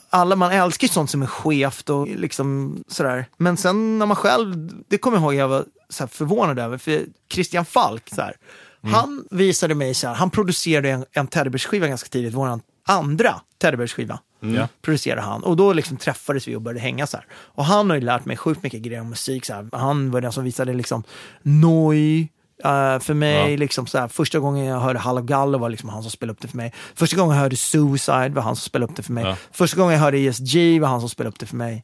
Alla, 0.10 0.36
man 0.36 0.52
älskar 0.52 0.88
ju 0.88 0.94
sånt 0.94 1.10
som 1.10 1.22
är 1.22 1.28
skevt 1.28 1.90
och 1.90 2.08
liksom 2.08 2.78
sådär. 2.88 3.26
Men 3.38 3.58
sen 3.58 4.00
när 4.00 4.06
man 4.06 4.16
själv, 4.16 4.72
det 4.88 4.98
kommer 4.98 5.18
jag 5.18 5.24
ihåg 5.24 5.34
jag 5.34 5.48
var 5.48 5.66
så 5.90 6.08
förvånad 6.08 6.60
över, 6.60 6.78
för 6.78 7.06
Christian 7.34 7.66
Falk, 7.66 8.10
så 8.16 8.22
här, 8.22 8.36
han 8.82 9.28
visade 9.32 9.76
mig 9.76 9.94
så 9.94 10.08
här, 10.08 10.16
han 10.16 10.30
producerade 10.30 10.90
en, 10.90 11.06
en 11.12 11.28
Teddybears-skiva 11.28 11.88
ganska 11.88 12.10
tidigt, 12.10 12.34
vår 12.34 12.60
andra 12.88 13.42
Teddybears-skiva. 13.62 14.20
Ja. 14.40 14.68
Producerade 14.82 15.22
han 15.22 15.44
och 15.44 15.58
då 15.58 15.74
liksom 15.74 15.98
träffades 15.98 16.48
vi 16.48 16.56
och 16.56 16.62
började 16.62 16.80
hänga 16.80 17.08
så 17.08 17.18
här. 17.18 17.26
Och 17.32 17.66
han 17.66 17.90
har 17.90 17.98
ju 17.98 18.02
lärt 18.02 18.26
mig 18.26 18.38
sjukt 18.38 18.64
mycket 18.64 18.82
grejer 18.82 19.02
om 19.02 19.10
musik. 19.10 19.46
Så 19.46 19.54
här. 19.54 19.70
Han 19.72 20.12
var 20.12 20.22
den 20.22 20.32
som 20.32 20.44
visade 20.44 20.74
liksom 20.74 21.04
Noi, 21.42 22.30
eh, 22.64 23.00
för 23.00 23.14
mig, 23.14 23.52
Ja. 23.52 23.58
liksom 23.58 23.88
så 23.88 23.98
här, 23.98 24.08
första 24.08 24.40
gången 24.40 24.66
jag 24.66 24.80
hörde 24.80 25.00
Hallo 25.00 25.22
Gallo 25.22 25.58
var 25.58 25.70
liksom 25.70 25.90
han 25.90 26.02
som 26.02 26.12
spelade 26.12 26.34
upp 26.34 26.42
det 26.42 26.48
för 26.48 26.58
mig. 26.58 26.74
Första 26.96 27.18
gången 27.18 27.36
jag 27.36 27.42
hörde 27.44 27.56
Suicide 27.56 28.30
var 28.30 28.42
han 28.42 28.56
som 28.56 28.62
spelade 28.70 28.92
upp 28.92 28.98
det 28.98 29.04
för 29.04 29.14
mig. 29.14 29.24
Ja. 29.24 29.36
Första 29.52 29.78
gången 29.78 29.94
jag 29.94 30.00
hörde 30.02 30.18
ESG 30.18 30.80
var 30.82 30.88
han 30.88 31.00
som 31.00 31.10
spelade 31.10 31.30
upp 31.34 31.40
det 31.40 31.46
för 31.46 31.56
mig. 31.56 31.84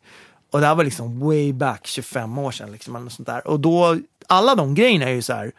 Och 0.53 0.59
det 0.59 0.67
här 0.67 0.75
var 0.75 0.83
liksom 0.83 1.19
way 1.19 1.53
back, 1.53 1.87
25 1.87 2.37
år 2.37 2.51
sedan. 2.51 2.71
Liksom, 2.71 2.95
eller 2.95 3.09
sånt 3.09 3.27
där. 3.27 3.47
Och 3.47 3.59
då, 3.59 3.97
alla 4.27 4.55
de 4.55 4.75
grejerna 4.75 5.05
är 5.05 5.13
ju 5.13 5.21
så 5.21 5.33
här, 5.33 5.51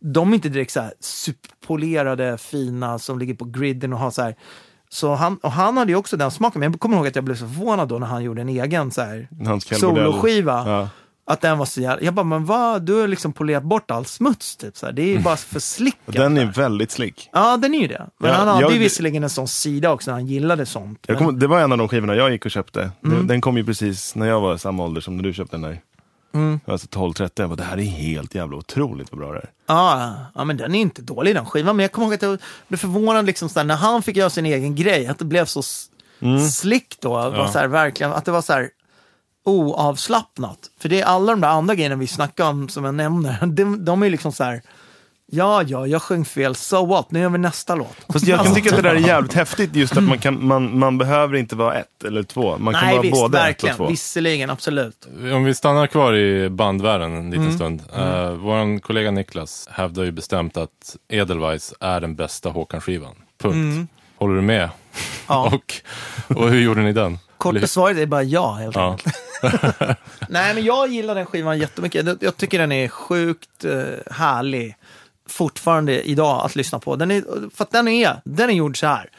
de 0.00 0.30
är 0.30 0.34
inte 0.34 0.48
direkt 0.48 0.72
så 0.72 0.80
här 0.80 0.92
superpolerade, 1.00 2.38
fina, 2.38 2.98
som 2.98 3.18
ligger 3.18 3.34
på 3.34 3.44
griden 3.44 3.92
och 3.92 3.98
har 3.98 4.10
så 4.10 4.22
här. 4.22 4.34
Så 4.88 5.14
han, 5.14 5.36
och 5.36 5.52
han 5.52 5.76
hade 5.76 5.92
ju 5.92 5.96
också 5.96 6.16
den 6.16 6.30
smaken, 6.30 6.60
men 6.60 6.72
jag 6.72 6.80
kommer 6.80 6.96
ihåg 6.96 7.06
att 7.06 7.14
jag 7.14 7.24
blev 7.24 7.34
så 7.34 7.46
förvånad 7.48 7.88
då 7.88 7.98
när 7.98 8.06
han 8.06 8.22
gjorde 8.24 8.40
en 8.40 8.48
egen 8.48 8.90
så 8.90 9.00
här, 9.02 9.28
Hans 9.46 9.64
Kel 9.64 9.80
Bordell. 9.80 10.04
soloskiva. 10.12 10.64
Ja. 10.66 10.88
Att 11.26 11.40
den 11.40 11.58
var 11.58 11.66
så 11.66 11.80
jävla... 11.80 12.02
Jag 12.04 12.14
bara, 12.14 12.24
men 12.24 12.44
vad? 12.44 12.82
Du 12.82 12.94
har 13.00 13.08
liksom 13.08 13.32
polerat 13.32 13.62
bort 13.62 13.90
all 13.90 14.04
smuts 14.06 14.56
typ. 14.56 14.76
Så 14.76 14.86
här. 14.86 14.92
Det 14.92 15.14
är 15.14 15.18
bara 15.18 15.36
för 15.52 15.60
slickat. 15.60 16.14
Den 16.14 16.36
är 16.38 16.44
väldigt 16.44 16.90
slick. 16.90 17.30
Ja, 17.32 17.56
den 17.56 17.74
är 17.74 17.78
ju 17.78 17.86
det. 17.88 18.06
Men 18.18 18.30
Ja, 18.30 18.36
han 18.36 18.48
hade 18.48 18.60
jag- 18.60 18.72
ju 18.72 18.78
visserligen 18.78 19.22
en 19.24 19.30
sån 19.30 19.48
sida 19.48 19.90
också 19.92 20.10
när 20.10 20.18
han 20.18 20.26
gillade 20.26 20.66
sånt. 20.66 20.98
Jag 21.06 21.14
Men, 21.16 21.24
kom, 21.26 21.38
det 21.38 21.46
var 21.46 21.60
en 21.60 21.72
av 21.72 21.78
de 21.78 21.88
skivorna 21.88 22.14
jag 22.14 22.32
gick 22.32 22.44
och 22.44 22.50
köpte. 22.50 22.80
Mm. 23.04 23.16
Den, 23.16 23.26
den 23.26 23.40
kom 23.40 23.56
ju 23.56 23.64
precis 23.64 24.14
när 24.14 24.26
jag 24.26 24.40
var 24.40 24.56
samma 24.56 24.84
ålder 24.84 25.00
som 25.00 25.16
när 25.16 25.22
du 25.24 25.32
köpte 25.32 25.56
den 25.56 25.62
där. 25.62 25.80
Mm. 26.34 26.60
Var 26.64 26.72
alltså 26.72 26.86
12-13. 26.88 27.30
Jag 27.34 27.48
bara, 27.50 27.56
det 27.56 27.62
här 27.62 27.78
är 27.78 27.82
helt 27.82 28.34
jävla 28.34 28.56
otroligt 28.56 29.12
vad 29.12 29.18
bra 29.18 29.32
det 29.32 29.38
är. 29.38 29.50
ja, 29.66 30.14
ja, 30.34 30.44
men 30.44 30.56
den 30.56 30.74
är 30.74 30.80
inte 30.80 31.02
dålig 31.02 31.34
den 31.34 31.46
skivan. 31.46 31.76
Men 31.76 31.82
jag 31.84 31.92
kommer 31.92 32.06
ihåg 32.06 32.14
att 32.14 32.22
jag 32.22 32.38
blev 32.68 32.78
förvånad 32.78 33.26
liksom, 33.26 33.48
så 33.48 33.58
här, 33.58 33.64
när 33.66 33.76
han 33.76 34.02
fick 34.02 34.16
göra 34.16 34.30
sin 34.30 34.46
egen 34.46 34.74
grej. 34.74 35.06
Att 35.06 35.18
det 35.18 35.24
blev 35.24 35.44
så 35.44 35.60
s- 35.60 35.86
slick 36.52 36.96
då. 37.00 37.08
Var 37.08 37.36
Ja. 37.36 37.48
så 37.48 37.58
här, 37.58 37.68
verkligen, 37.68 38.12
att 38.12 38.24
det 38.24 38.30
var 38.30 38.42
så 38.42 38.52
här 38.52 38.70
oavslappnat. 39.44 40.58
För 40.80 40.88
det 40.88 41.00
är 41.00 41.04
alla 41.04 41.32
de 41.32 41.40
där 41.40 41.48
andra 41.48 41.74
grejerna 41.74 41.96
vi 41.96 42.06
snackar 42.06 42.48
om 42.50 42.68
som 42.68 42.84
jag 42.84 42.94
nämner. 42.94 43.46
De, 43.46 43.84
de 43.84 44.02
är 44.02 44.10
liksom 44.10 44.32
så 44.32 44.44
här. 44.44 44.62
Ja, 45.26 45.62
ja, 45.62 45.86
jag 45.86 46.02
sjöng 46.02 46.24
fel. 46.24 46.54
So 46.54 46.86
what? 46.86 47.10
Nu 47.10 47.20
gör 47.20 47.28
vi 47.30 47.38
nästa 47.38 47.74
låt. 47.74 47.96
Fast 48.12 48.26
jag 48.26 48.44
kan 48.44 48.54
tycka 48.54 48.70
att 48.70 48.76
det 48.76 48.82
där 48.82 48.94
är 48.94 48.98
jävligt 49.08 49.32
häftigt 49.32 49.76
just 49.76 49.96
att 49.96 50.02
man, 50.04 50.18
kan, 50.18 50.46
man, 50.46 50.78
man 50.78 50.98
behöver 50.98 51.36
inte 51.36 51.56
vara 51.56 51.74
ett 51.74 52.04
eller 52.04 52.22
två. 52.22 52.58
Man 52.58 52.74
kan 52.74 52.82
Nej, 52.84 52.92
vara 52.92 53.02
visst, 53.02 53.14
både 53.14 53.38
verkligen. 53.38 53.74
ett 53.74 53.80
och 53.80 53.86
två. 53.86 53.90
Visserligen, 53.90 54.50
absolut. 54.50 55.06
Om 55.34 55.44
vi 55.44 55.54
stannar 55.54 55.86
kvar 55.86 56.14
i 56.14 56.48
bandvärlden 56.50 57.14
en 57.14 57.30
liten 57.30 57.42
Mm. 57.44 57.54
stund. 57.56 57.82
Uh, 57.98 58.30
Vår 58.30 58.78
kollega 58.80 59.10
Niklas 59.10 59.68
hävdar 59.70 60.04
ju 60.04 60.12
bestämt 60.12 60.56
att 60.56 60.96
Edelweiss 61.08 61.74
är 61.80 62.00
den 62.00 62.14
bästa 62.16 62.48
Håkan-skivan. 62.48 63.14
Punkt. 63.38 63.90
Håller 64.16 64.34
du 64.34 64.42
med? 64.42 64.62
Mm. 64.62 64.70
Ja. 65.28 65.46
och, 65.54 65.74
och 66.36 66.50
hur 66.50 66.60
gjorde 66.60 66.80
ni 66.80 66.92
den? 66.92 67.18
Korta 67.52 67.66
svaret 67.66 67.98
är 67.98 68.06
bara 68.06 68.22
ja, 68.22 68.52
helt 68.52 68.76
Ja. 68.76 68.90
enkelt. 68.90 69.16
Nej, 70.28 70.54
men 70.54 70.64
jag 70.64 70.88
gillar 70.88 71.14
den 71.14 71.26
skivan 71.26 71.58
jättemycket. 71.58 72.06
Jag- 72.06 72.16
Jag 72.22 72.36
tycker 72.36 72.58
den 72.58 72.72
är 72.72 72.88
sjukt 72.88 73.64
eh, 73.64 73.72
härlig 74.12 74.76
fortfarande 75.28 76.02
idag 76.08 76.44
att 76.44 76.56
lyssna 76.56 76.78
på. 76.78 76.96
Den 76.96 77.10
är, 77.10 77.24
för 77.54 77.64
att 77.64 77.70
den 77.70 77.88
är, 77.88 78.20
den 78.24 78.50
är 78.50 78.54
gjord 78.54 78.78
så 78.80 78.86
här. 78.86 79.10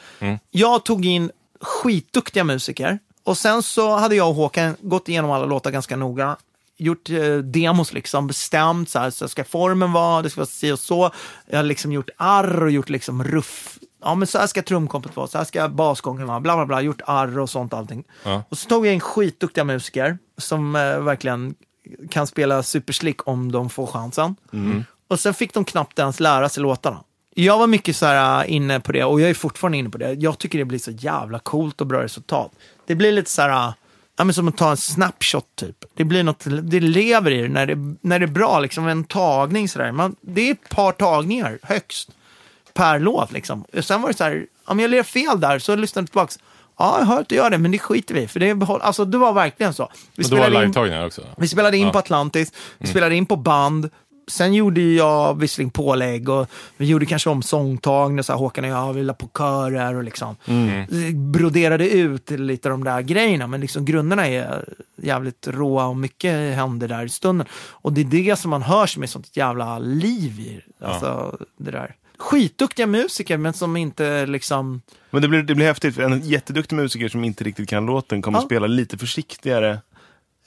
Jag 0.50 0.84
tog 0.84 1.06
in 1.06 1.30
skitduktiga 1.60 2.44
musiker 2.44 2.98
och 3.24 3.38
sen 3.38 3.62
så 3.62 3.96
hade 3.96 4.14
jag 4.14 4.28
och 4.28 4.34
Håkan 4.34 4.76
gått 4.80 5.08
igenom 5.08 5.30
alla 5.30 5.44
låtar 5.46 5.70
ganska 5.70 5.96
noga. 5.96 6.36
Gjort 6.78 7.10
eh, 7.10 7.36
demos 7.36 7.92
liksom, 7.92 8.26
bestämt 8.26 8.90
så 8.90 8.98
här, 8.98 9.10
så 9.10 9.28
ska 9.28 9.44
formen 9.44 9.92
vara, 9.92 10.22
det 10.22 10.30
ska 10.30 10.40
vara 10.40 10.46
si 10.46 10.72
och 10.72 10.78
så. 10.78 11.10
Jag 11.50 11.58
har 11.58 11.62
liksom 11.64 11.92
gjort 11.92 12.10
arr 12.16 12.62
och 12.62 12.70
gjort 12.70 12.88
liksom 12.88 13.24
ruff. 13.24 13.78
Ja 14.06 14.14
men 14.14 14.26
så 14.26 14.38
här 14.38 14.46
ska 14.46 14.62
trumkompet 14.62 15.16
vara, 15.16 15.26
så 15.26 15.38
här 15.38 15.44
ska 15.44 15.68
basgången 15.68 16.26
vara, 16.26 16.40
bla 16.40 16.56
bla 16.56 16.66
bla, 16.66 16.80
gjort 16.80 17.00
arr 17.06 17.38
och 17.38 17.50
sånt 17.50 17.74
allting. 17.74 18.04
Ja. 18.24 18.42
Och 18.48 18.58
så 18.58 18.68
tog 18.68 18.86
jag 18.86 18.94
in 18.94 19.00
skitduktiga 19.00 19.64
musiker 19.64 20.18
som 20.38 20.76
eh, 20.76 21.00
verkligen 21.00 21.54
kan 22.10 22.26
spela 22.26 22.62
superslick 22.62 23.28
om 23.28 23.52
de 23.52 23.70
får 23.70 23.86
chansen. 23.86 24.36
Och 25.08 25.20
sen 25.20 25.34
fick 25.34 25.54
de 25.54 25.64
knappt 25.64 25.98
ens 25.98 26.20
lära 26.20 26.48
sig 26.48 26.62
låtarna. 26.62 27.04
Jag 27.34 27.58
var 27.58 27.66
mycket 27.66 27.96
så 27.96 28.06
här 28.06 28.44
äh, 28.44 28.52
inne 28.52 28.80
på 28.80 28.92
det 28.92 29.04
och 29.04 29.20
jag 29.20 29.30
är 29.30 29.34
fortfarande 29.34 29.78
inne 29.78 29.90
på 29.90 29.98
det. 29.98 30.12
Jag 30.12 30.38
tycker 30.38 30.58
det 30.58 30.64
blir 30.64 30.78
så 30.78 30.90
jävla 30.90 31.38
coolt 31.38 31.80
och 31.80 31.86
bra 31.86 32.02
resultat. 32.02 32.52
Det 32.86 32.94
blir 32.94 33.12
lite 33.12 33.30
så 33.30 33.42
här, 33.42 33.68
äh, 33.68 33.74
ja, 34.16 34.24
men 34.24 34.34
som 34.34 34.48
att 34.48 34.56
ta 34.56 34.70
en 34.70 34.76
snapshot 34.76 35.46
typ. 35.54 35.84
Det 35.94 36.04
blir 36.04 36.22
något, 36.22 36.44
det 36.62 36.80
lever 36.80 37.30
i 37.30 37.42
det 37.42 37.48
när 37.48 37.66
det, 37.66 37.96
när 38.00 38.18
det 38.18 38.24
är 38.24 38.30
bra, 38.30 38.60
liksom 38.60 38.88
en 38.88 39.04
tagning 39.04 39.68
sådär. 39.68 39.92
Man, 39.92 40.16
det 40.20 40.48
är 40.48 40.52
ett 40.52 40.68
par 40.68 40.92
tagningar 40.92 41.58
högst 41.62 42.10
per 42.76 42.98
låt 43.00 43.32
liksom. 43.32 43.64
Sen 43.80 44.02
var 44.02 44.08
det 44.08 44.16
så 44.16 44.24
här, 44.24 44.46
om 44.64 44.80
jag 44.80 44.90
ler 44.90 45.02
fel 45.02 45.40
där 45.40 45.58
så 45.58 45.76
lyssnade 45.76 46.02
jag 46.04 46.10
tillbaks. 46.10 46.38
Ja, 46.78 46.96
jag 46.98 47.06
hört 47.06 47.20
att 47.20 47.28
du 47.28 47.34
gör 47.34 47.50
det, 47.50 47.58
men 47.58 47.70
det 47.70 47.78
skiter 47.78 48.14
vi 48.14 48.28
För 48.28 48.40
det, 48.40 48.54
behåll, 48.54 48.80
alltså, 48.80 49.04
det 49.04 49.18
var 49.18 49.32
verkligen 49.32 49.74
så. 49.74 49.88
Vi 50.16 50.22
Och 50.22 50.26
spelade 50.26 50.64
in- 50.64 51.04
också? 51.06 51.22
vi 51.36 51.48
spelade 51.48 51.76
in 51.76 51.80
Ja. 51.82 51.84
Mm. 51.86 51.92
på 51.92 51.98
Atlantis, 51.98 52.52
vi 52.78 52.86
spelade 52.86 53.14
in 53.14 53.26
på 53.26 53.36
band. 53.36 53.90
Sen 54.28 54.54
gjorde 54.54 54.80
jag 54.80 55.40
visserligen 55.40 55.70
pålägg 55.70 56.28
och 56.28 56.46
vi 56.76 56.86
gjorde 56.86 57.06
kanske 57.06 57.30
om 57.30 57.42
sångtagning. 57.42 58.22
Så 58.24 58.32
här, 58.32 58.38
Håkan 58.38 58.64
och 58.64 58.70
jag, 58.70 58.92
vi 58.92 59.02
la 59.02 59.14
på 59.14 59.28
körer 59.38 59.94
och 59.94 60.04
liksom 60.04 60.36
Mm. 60.46 61.32
broderade 61.32 61.88
ut 61.90 62.30
lite 62.30 62.68
av 62.68 62.70
de 62.70 62.84
där 62.84 63.00
grejerna. 63.02 63.46
Men 63.46 63.60
liksom 63.60 63.84
grunderna 63.84 64.26
är 64.28 64.64
jävligt 65.02 65.46
råa 65.48 65.86
och 65.86 65.96
mycket 65.96 66.56
händer 66.56 66.88
där 66.88 67.04
i 67.04 67.08
stunden. 67.08 67.46
Och 67.70 67.92
det 67.92 68.00
är 68.00 68.04
det 68.04 68.36
som 68.36 68.50
man 68.50 68.62
hör 68.62 68.86
som 68.86 69.02
är 69.02 69.06
sånt 69.06 69.36
jävla 69.36 69.78
liv 69.78 70.40
i 70.40 70.60
alltså, 70.84 71.38
det 71.58 71.70
där. 71.70 71.94
Skitduktiga 72.18 72.86
musiker 72.86 73.36
men 73.36 73.52
som 73.52 73.76
inte 73.76 74.26
liksom... 74.26 74.82
Men 75.10 75.22
det 75.22 75.28
blir, 75.28 75.42
det 75.42 75.54
blir 75.54 75.66
häftigt, 75.66 75.94
för 75.94 76.02
en 76.02 76.20
jätteduktig 76.20 76.76
musiker 76.76 77.08
som 77.08 77.24
inte 77.24 77.44
riktigt 77.44 77.68
kan 77.68 77.86
låten 77.86 78.22
kommer 78.22 78.38
Ja. 78.38 78.44
spela 78.44 78.66
lite 78.66 78.98
försiktigare. 78.98 79.78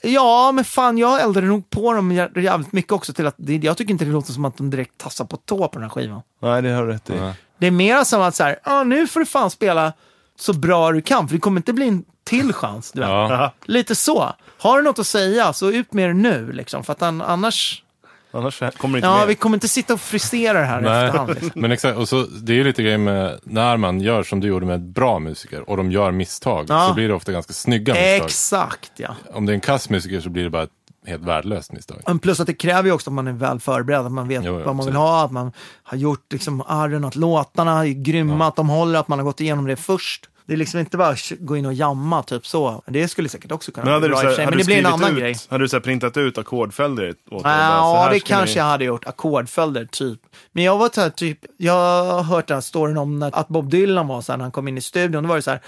Ja, 0.02 0.52
men 0.52 0.66
fan, 0.66 0.98
jag 0.98 1.22
eldade 1.22 1.48
nog 1.48 1.70
på 1.70 1.94
dem 1.94 2.12
jä- 2.12 2.40
jävligt 2.40 2.72
mycket 2.74 2.92
också 2.92 3.14
till 3.14 3.28
att 3.28 3.36
det, 3.38 3.56
jag 3.56 3.78
tycker 3.78 3.92
inte 3.92 4.06
det 4.06 4.12
låter 4.12 4.34
som 4.34 4.46
att 4.46 4.58
de 4.58 4.70
direkt 4.70 4.98
tassar 4.98 5.26
på 5.26 5.38
tå 5.38 5.58
på 5.68 5.74
den 5.74 5.82
här 5.84 5.90
skivan. 5.90 6.22
Nej, 6.42 6.62
det 6.62 6.70
har 6.70 6.86
du 6.86 6.92
rätt 6.94 7.10
i. 7.10 7.14
Ja. 7.18 7.34
Det 7.58 7.68
är 7.68 7.72
mer 7.72 8.04
som 8.04 8.22
att 8.22 8.36
så 8.36 8.44
här, 8.44 8.60
ah, 8.64 8.84
nu 8.84 9.08
får 9.08 9.20
du 9.20 9.26
fan 9.26 9.50
spela 9.52 9.94
så 10.40 10.54
bra 10.54 10.92
du 10.92 11.02
kan, 11.02 11.28
för 11.28 11.36
det 11.36 11.40
kommer 11.42 11.60
inte 11.60 11.74
bli 11.74 11.88
en 11.88 12.04
till 12.24 12.54
chans. 12.54 12.92
Du 12.92 13.00
vet. 13.00 13.10
Ja. 13.10 13.54
Lite 13.66 13.96
så. 13.96 14.34
Har 14.60 14.78
du 14.78 14.84
något 14.84 15.00
att 15.00 15.08
säga, 15.08 15.54
så 15.54 15.72
ut 15.72 15.94
med 15.94 16.10
det 16.10 16.14
nu. 16.14 16.52
Liksom, 16.52 16.84
för 16.84 16.94
att 16.94 17.02
an, 17.02 17.22
annars, 17.22 17.84
Annars 18.32 18.60
kommer 18.78 18.94
det 18.94 18.98
inte 18.98 19.08
ja, 19.08 19.18
med. 19.18 19.28
vi 19.28 19.36
kommer 19.36 19.58
inte 19.58 19.68
sitta 19.68 19.94
och 19.94 20.02
frisera 20.02 20.60
det 20.60 20.66
här 20.66 20.78
efterhand. 21.06 21.30
Nej, 21.30 21.38
Liksom. 21.42 21.62
men 21.62 21.72
exakt. 21.72 21.98
Och 21.98 22.10
så, 22.10 22.24
det 22.24 22.54
är 22.54 22.56
ju 22.56 22.64
lite 22.64 22.84
grejer 22.84 22.98
med 22.98 23.40
när 23.44 23.78
man 23.78 24.02
gör 24.02 24.24
som 24.24 24.40
du 24.40 24.48
gjorde 24.48 24.66
med 24.66 24.82
bra 24.82 25.20
musiker 25.20 25.70
och 25.70 25.78
de 25.78 25.92
gör 25.92 26.12
misstag 26.12 26.66
Ja. 26.70 26.88
så 26.88 26.94
blir 26.94 27.08
det 27.08 27.14
ofta 27.14 27.32
ganska 27.32 27.54
snygga 27.54 27.94
misstag. 27.94 28.26
Exakt, 28.26 28.92
ja. 28.96 29.16
Om 29.34 29.46
det 29.46 29.52
är 29.52 29.54
en 29.54 29.60
kass 29.62 29.90
musiker 29.90 30.20
så 30.22 30.30
blir 30.30 30.44
det 30.44 30.50
bara 30.50 30.64
ett 30.64 30.70
helt 31.08 31.24
värdelöst 31.24 31.72
misstag. 31.72 31.98
Men 32.08 32.20
plus 32.20 32.40
att 32.40 32.48
det 32.48 32.54
kräver 32.54 32.84
ju 32.90 32.92
också 32.92 33.10
att 33.10 33.14
man 33.14 33.28
är 33.28 33.32
väl 33.34 33.60
förberedd, 33.60 34.00
att 34.06 34.12
man 34.12 34.28
vet 34.28 34.44
Jo, 34.46 34.52
jo, 34.52 34.56
vad 34.58 34.66
man 34.66 34.76
absolut. 34.76 34.94
vill 34.94 34.96
ha, 35.00 35.26
att 35.26 35.32
man 35.32 35.52
har 35.84 35.98
gjort 35.98 36.34
liksom 36.34 36.62
arren, 36.68 37.06
att 37.06 37.16
låtarna 37.16 37.86
är 37.86 37.90
grymma, 38.04 38.48
att 38.48 38.56
de 38.56 38.70
håller, 38.70 39.00
att 39.00 39.08
man 39.08 39.20
har 39.20 39.24
gått 39.24 39.42
igenom 39.42 39.66
det 39.66 39.76
först. 39.76 40.30
Det 40.50 40.56
är 40.56 40.58
liksom 40.58 40.80
inte 40.80 40.98
bara 40.98 41.08
att 41.08 41.32
gå 41.40 41.58
in 41.58 41.66
och 41.66 41.74
jamma, 41.74 42.24
typ 42.24 42.48
så. 42.48 42.84
Det 42.88 43.08
skulle 43.08 43.30
säkert 43.30 43.52
också 43.52 43.72
kunna 43.72 43.86
Men 43.86 43.94
hade 43.94 44.08
bli 44.08 44.16
du, 44.18 44.22
bra 44.22 44.24
i 44.24 44.28
och 44.28 44.30
så 44.32 44.36
för 44.36 44.42
här, 44.44 44.46
sig, 44.46 44.46
men 44.46 44.58
det 44.58 44.66
blir 44.66 44.78
en 44.78 44.86
annan 44.86 45.12
ut, 45.14 45.20
grej. 45.20 45.36
Hade 45.50 45.64
du 45.64 45.68
så 45.70 45.76
här 45.76 45.82
printat 45.82 46.18
ut 46.18 46.38
ackordföljder 46.38 47.10
åt 47.10 47.42
så 47.42 47.48
Ja, 47.48 48.02
här 48.04 48.10
det 48.14 48.20
kanske 48.20 48.56
ni- 48.56 48.58
jag 48.60 48.66
hade 48.66 48.86
gjort. 48.86 49.06
Ackordföljder, 49.08 49.86
typ. 49.86 50.20
Men 50.52 50.64
jag 50.64 50.78
var 50.78 50.90
så 50.94 51.02
här, 51.02 51.10
typ, 51.10 51.40
jag 51.58 52.04
har 52.06 52.24
hört 52.24 52.48
den 52.48 52.56
här 52.56 52.62
storyn 52.62 52.98
om 52.98 53.20
när, 53.20 53.36
att 53.40 53.48
Bob 53.48 53.70
Dylan 53.70 54.08
var 54.08 54.22
så 54.22 54.32
här, 54.32 54.38
när 54.38 54.46
han 54.46 54.52
kom 54.52 54.68
in 54.68 54.78
i 54.78 54.82
studion. 54.82 55.24
Då 55.24 55.30
var 55.30 55.36
det 55.36 55.42
så 55.42 55.52
här, 55.52 55.62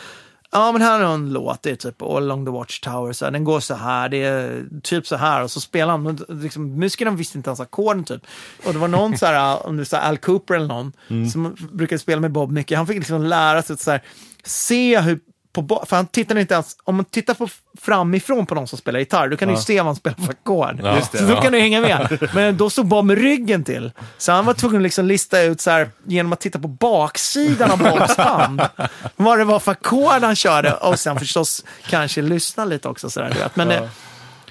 ja 0.52 0.72
men 0.72 0.82
här 0.82 1.00
är 1.00 1.14
en 1.14 1.34
låt, 1.34 1.64
det 1.64 1.72
är 1.72 1.76
typ 1.76 2.02
All 2.02 2.24
along 2.24 2.46
the 2.46 2.52
Watchtower, 2.52 3.14
så 3.14 3.26
här, 3.26 3.32
den 3.32 3.44
går 3.44 3.60
så 3.60 3.74
här, 3.76 4.10
det 4.10 4.24
är 4.24 4.66
typ 4.84 5.08
så 5.08 5.16
här. 5.16 5.44
Och 5.44 5.52
så 5.52 5.62
spelar 5.62 5.92
han, 5.92 6.04
men 6.04 6.20
liksom, 6.42 6.80
musikerna 6.80 7.12
visste 7.12 7.38
inte 7.38 7.50
ens 7.50 7.60
ackorden 7.60 8.04
typ. 8.04 8.22
Och 8.66 8.74
det 8.74 8.80
var 8.80 8.88
någon 8.88 9.18
så 9.18 9.26
här, 9.26 9.66
om 9.68 9.78
det 9.78 9.92
här 9.92 10.10
Al 10.10 10.18
Cooper 10.18 10.54
eller 10.54 10.68
någon, 10.68 10.94
som 11.32 11.56
brukade 11.72 12.00
spela 12.00 12.22
med 12.22 12.32
Bob 12.32 12.52
mycket, 12.52 12.78
han 12.78 12.88
fick 12.88 12.98
liksom 12.98 13.24
lära 13.24 13.62
sig 13.62 13.74
att 13.74 13.80
så 13.80 13.92
här, 13.92 14.04
se 14.44 15.00
hur 15.00 15.20
på, 15.54 15.86
för 15.88 15.96
han 15.96 16.08
tittar 16.08 16.38
inte 16.38 16.54
ens, 16.54 16.76
om 16.84 16.96
man 16.96 17.06
tittar 17.06 17.34
på 17.34 17.48
framifrån 17.82 18.46
på 18.46 18.56
någon 18.56 18.68
som 18.68 18.78
spelar 18.78 19.00
gitarr, 19.00 19.30
då 19.30 19.38
kan 19.38 19.48
du 19.48 19.54
ju 19.54 19.62
se 19.62 19.78
vad 19.78 19.86
han 19.86 19.96
spelar 19.96 20.18
för 20.18 20.32
ackord. 20.32 20.80
Ja. 20.84 21.02
Så 21.02 21.18
då 21.18 21.34
ja. 21.34 21.42
kan 21.42 21.52
du 21.52 21.60
hänga 21.60 21.82
med. 21.82 22.30
Men 22.34 22.58
då 22.58 22.70
stod 22.70 22.88
Bob 22.88 23.06
med 23.06 23.18
ryggen 23.18 23.64
till. 23.64 23.92
Så 24.18 24.32
han 24.32 24.46
var 24.46 24.54
tvungen 24.54 24.78
att 24.78 24.84
liksom 24.84 25.06
lista 25.06 25.42
ut 25.42 25.62
så 25.62 25.72
här, 25.72 25.90
genom 26.06 26.34
att 26.34 26.40
titta 26.40 26.60
på 26.60 26.68
baksidan 26.68 27.72
av 27.72 27.78
Bobs 27.78 28.18
band, 28.18 28.62
vad 29.16 29.38
det 29.38 29.44
var 29.44 29.60
för 29.60 29.72
ackord 29.72 30.24
han 30.24 30.36
körde. 30.36 30.74
Och 30.74 31.00
sen 31.00 31.20
förstås 31.20 31.66
kanske 31.90 32.22
lyssna 32.22 32.66
lite 32.66 32.88
också. 32.88 33.10
Så 33.10 33.20
där, 33.20 33.30
du. 33.30 33.50
Men 33.54 33.68
det, 33.68 33.90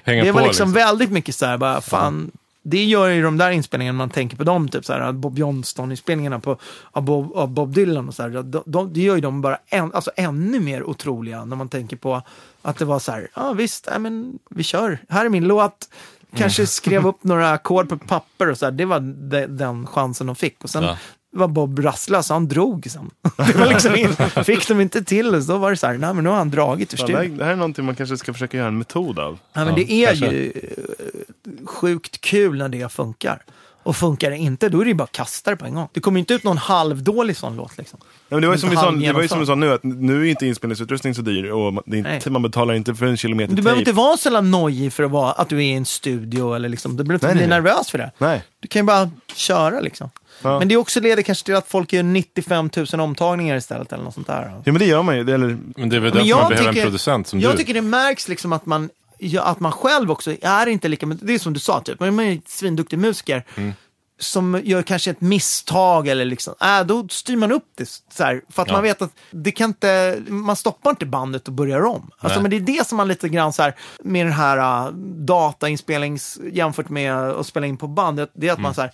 Hänga 0.03 0.23
det 0.23 0.31
var 0.31 0.41
liksom, 0.41 0.67
liksom. 0.69 0.73
väldigt 0.73 1.11
mycket 1.11 1.35
så 1.35 1.45
här, 1.45 1.57
bara, 1.57 1.81
fan, 1.81 2.31
det 2.63 2.83
gör 2.83 3.09
ju 3.09 3.21
de 3.21 3.37
där 3.37 3.51
inspelningarna, 3.51 3.97
man 3.97 4.09
tänker 4.09 4.37
på 4.37 4.43
dem, 4.43 4.69
typ 4.69 4.85
så 4.85 4.93
här, 4.93 5.11
Bob 5.11 5.39
Johnston-inspelningarna 5.39 6.39
på, 6.39 6.57
av, 6.91 7.03
Bob, 7.03 7.33
av 7.33 7.49
Bob 7.49 7.73
Dylan 7.73 8.07
och 8.07 8.13
så 8.13 8.23
här, 8.23 8.29
de, 8.29 8.63
de, 8.65 8.93
det 8.93 9.01
gör 9.01 9.15
ju 9.15 9.21
dem 9.21 9.41
bara 9.41 9.57
än, 9.67 9.93
alltså, 9.93 10.11
ännu 10.15 10.59
mer 10.59 10.83
otroliga 10.83 11.45
när 11.45 11.55
man 11.55 11.69
tänker 11.69 11.97
på 11.97 12.21
att 12.61 12.77
det 12.77 12.85
var 12.85 12.99
så 12.99 13.11
här, 13.11 13.27
ja 13.35 13.53
visst, 13.53 13.87
nej, 13.89 13.99
men 13.99 14.39
vi 14.49 14.63
kör, 14.63 14.97
här 15.09 15.25
är 15.25 15.29
min 15.29 15.47
låt, 15.47 15.89
kanske 16.35 16.67
skrev 16.67 17.07
upp 17.07 17.23
några 17.23 17.51
ackord 17.51 17.89
på 17.89 17.97
papper 17.97 18.49
och 18.49 18.57
så 18.57 18.65
här, 18.65 18.71
det 18.71 18.85
var 18.85 18.99
de, 18.99 19.45
den 19.45 19.87
chansen 19.87 20.27
de 20.27 20.35
fick. 20.35 20.63
Och 20.63 20.69
sen 20.69 20.83
Ja. 20.83 20.97
Var 21.31 21.47
Bob 21.47 21.79
rastlös, 21.79 22.29
han 22.29 22.47
drog 22.47 22.87
sen. 22.91 23.09
Det 23.37 23.55
var 23.55 23.65
liksom 23.67 23.95
in, 23.95 24.15
fick 24.45 24.67
de 24.67 24.81
inte 24.81 25.03
till 25.03 25.31
det, 25.31 25.41
så 25.41 25.51
då 25.51 25.57
var 25.57 25.71
det 25.71 25.77
så 25.77 25.87
här, 25.87 25.97
nej 25.97 26.13
men 26.13 26.23
nu 26.23 26.29
har 26.29 26.37
han 26.37 26.49
dragit 26.51 26.93
ur 26.93 26.97
det, 26.97 27.03
studion. 27.03 27.37
det 27.37 27.43
här 27.45 27.51
är 27.51 27.55
någonting 27.55 27.85
man 27.85 27.95
kanske 27.95 28.17
ska 28.17 28.33
försöka 28.33 28.57
göra 28.57 28.67
en 28.67 28.77
metod 28.77 29.19
av. 29.19 29.39
Ja, 29.53 29.65
men 29.65 29.75
det 29.75 29.91
är 29.91 30.07
kanske. 30.07 30.25
ju 30.25 30.51
eh, 30.51 31.65
sjukt 31.65 32.21
kul 32.21 32.57
när 32.57 32.69
det 32.69 32.91
funkar. 32.91 33.43
Och 33.83 33.95
funkar 33.95 34.31
det 34.31 34.37
inte, 34.37 34.69
då 34.69 34.79
är 34.79 34.83
det 34.85 34.89
ju 34.89 34.95
bara 34.95 35.03
att 35.03 35.11
kasta 35.11 35.51
det 35.51 35.57
på 35.57 35.65
en 35.65 35.75
gång. 35.75 35.87
Det 35.93 35.99
kommer 35.99 36.17
ju 36.17 36.19
inte 36.19 36.33
ut 36.33 36.43
någon 36.43 36.57
halvdålig 36.57 37.37
sån 37.37 37.55
låt. 37.55 37.77
Liksom. 37.77 37.99
Ja, 38.01 38.35
men 38.35 38.41
det 38.41 38.47
var 38.47 38.55
ju 38.55 38.59
som 38.59 38.69
vi 38.69 38.75
sa, 38.75 38.91
det 38.91 39.11
var 39.13 39.21
ju 39.21 39.27
som 39.27 39.39
vi 39.39 39.45
sa 39.45 39.55
nu, 39.55 39.73
att 39.73 39.83
nu 39.83 40.21
är 40.27 40.29
inte 40.29 40.47
inspelningsutrustning 40.47 41.15
så 41.15 41.21
dyr 41.21 41.49
och 41.51 41.73
man- 41.73 41.83
det 41.85 41.97
inte, 41.97 42.09
Nej. 42.09 42.21
man 42.29 42.41
betalar 42.41 42.73
inte 42.73 42.95
för 42.95 43.05
en 43.05 43.17
kilometer 43.17 43.55
Du 43.55 43.61
behöver 43.61 43.79
inte 43.81 43.91
vara 43.91 44.17
så 44.17 44.27
jävla 44.27 44.41
nojig 44.41 44.93
för 44.93 45.03
att, 45.03 45.11
vara, 45.11 45.31
att 45.31 45.49
du 45.49 45.57
är 45.57 45.61
i 45.61 45.71
en 45.71 45.85
studio. 45.85 46.53
Eller 46.55 46.69
liksom, 46.69 46.97
du 46.97 47.03
behöver 47.03 47.13
inte 47.13 47.27
Nej, 47.27 47.35
bli 47.35 47.41
nej, 47.47 47.49
nej. 47.49 47.71
nervös 47.71 47.89
för 47.91 47.97
det. 47.97 48.11
Nej. 48.17 48.43
Du 48.59 48.67
kan 48.67 48.79
ju 48.81 48.85
bara 48.85 49.11
köra 49.35 49.79
liksom. 49.79 50.09
Ja. 50.41 50.59
Men 50.59 50.67
det 50.67 50.73
är 50.73 50.77
också 50.77 50.99
leder 50.99 51.23
kanske 51.23 51.45
till 51.45 51.55
att 51.55 51.67
folk 51.67 51.93
gör 51.93 52.03
95 52.03 52.69
000 52.93 53.01
omtagningar 53.01 53.55
istället 53.57 53.93
eller 53.93 54.03
något 54.03 54.13
sånt 54.13 54.27
där. 54.27 54.51
Ja 54.65 54.71
men 54.71 54.79
det 54.79 54.85
gör 54.85 55.03
man 55.03 55.17
ju. 55.17 55.23
Det, 55.23 55.33
eller, 55.33 55.57
Men 55.75 55.89
det 55.89 55.95
är 55.95 55.99
väl 55.99 56.01
Men 56.01 56.11
därför 56.13 56.29
jag 56.29 56.39
man 56.41 56.49
behöver 56.49 56.69
tycker- 56.69 56.81
en 56.81 56.85
producent 56.87 57.27
som 57.27 57.39
Jag 57.39 57.53
du. 57.53 57.57
tycker 57.57 57.73
det 57.73 57.81
märks 57.81 58.27
liksom 58.27 58.53
att 58.53 58.65
man, 58.65 58.89
ja, 59.17 59.41
att 59.43 59.59
man 59.59 59.71
själv 59.71 60.11
också 60.11 60.35
är 60.41 60.67
inte 60.67 60.87
lika, 60.87 61.05
men 61.05 61.19
det 61.21 61.33
är 61.33 61.39
som 61.39 61.53
du 61.53 61.59
sa, 61.59 61.79
typ, 61.81 61.99
man 61.99 62.19
är 62.19 62.31
en 62.31 62.41
svinduktig 62.47 62.99
musiker. 62.99 63.43
Mm. 63.55 63.73
Som 64.19 64.61
gör 64.63 64.81
kanske 64.81 65.11
ett 65.11 65.21
misstag 65.21 66.07
eller 66.07 66.25
liksom, 66.25 66.53
äh, 66.61 66.83
då 66.85 67.07
styr 67.07 67.35
man 67.35 67.51
upp 67.51 67.65
det 67.77 67.89
så 68.13 68.23
här, 68.23 68.41
för 68.49 68.61
att 68.61 68.67
Ja. 68.67 68.73
man 68.73 68.83
vet 68.83 69.01
att 69.01 69.11
det 69.31 69.51
kan 69.51 69.69
inte, 69.69 70.21
man 70.27 70.55
stoppar 70.55 70.89
inte 70.89 71.05
bandet 71.05 71.47
och 71.47 71.53
börjar 71.53 71.81
om. 71.85 72.11
Alltså, 72.17 72.41
men 72.41 72.51
det 72.51 72.57
är 72.57 72.59
det 72.61 72.87
som 72.87 72.97
man 72.97 73.07
lite 73.07 73.29
grann 73.29 73.53
så 73.53 73.61
här, 73.61 73.75
med 74.03 74.25
den 74.25 74.33
här 74.33 74.87
uh, 74.87 74.93
datainspelnings, 75.25 76.39
jämfört 76.53 76.89
med 76.89 77.15
att 77.15 77.45
spela 77.47 77.65
in 77.67 77.77
på 77.77 77.87
band, 77.87 78.17
det 78.17 78.27
det 78.33 78.47
är 78.47 78.51
att 78.51 78.57
Mm. 78.57 78.63
man 78.63 78.73
så 78.73 78.81
här, 78.81 78.91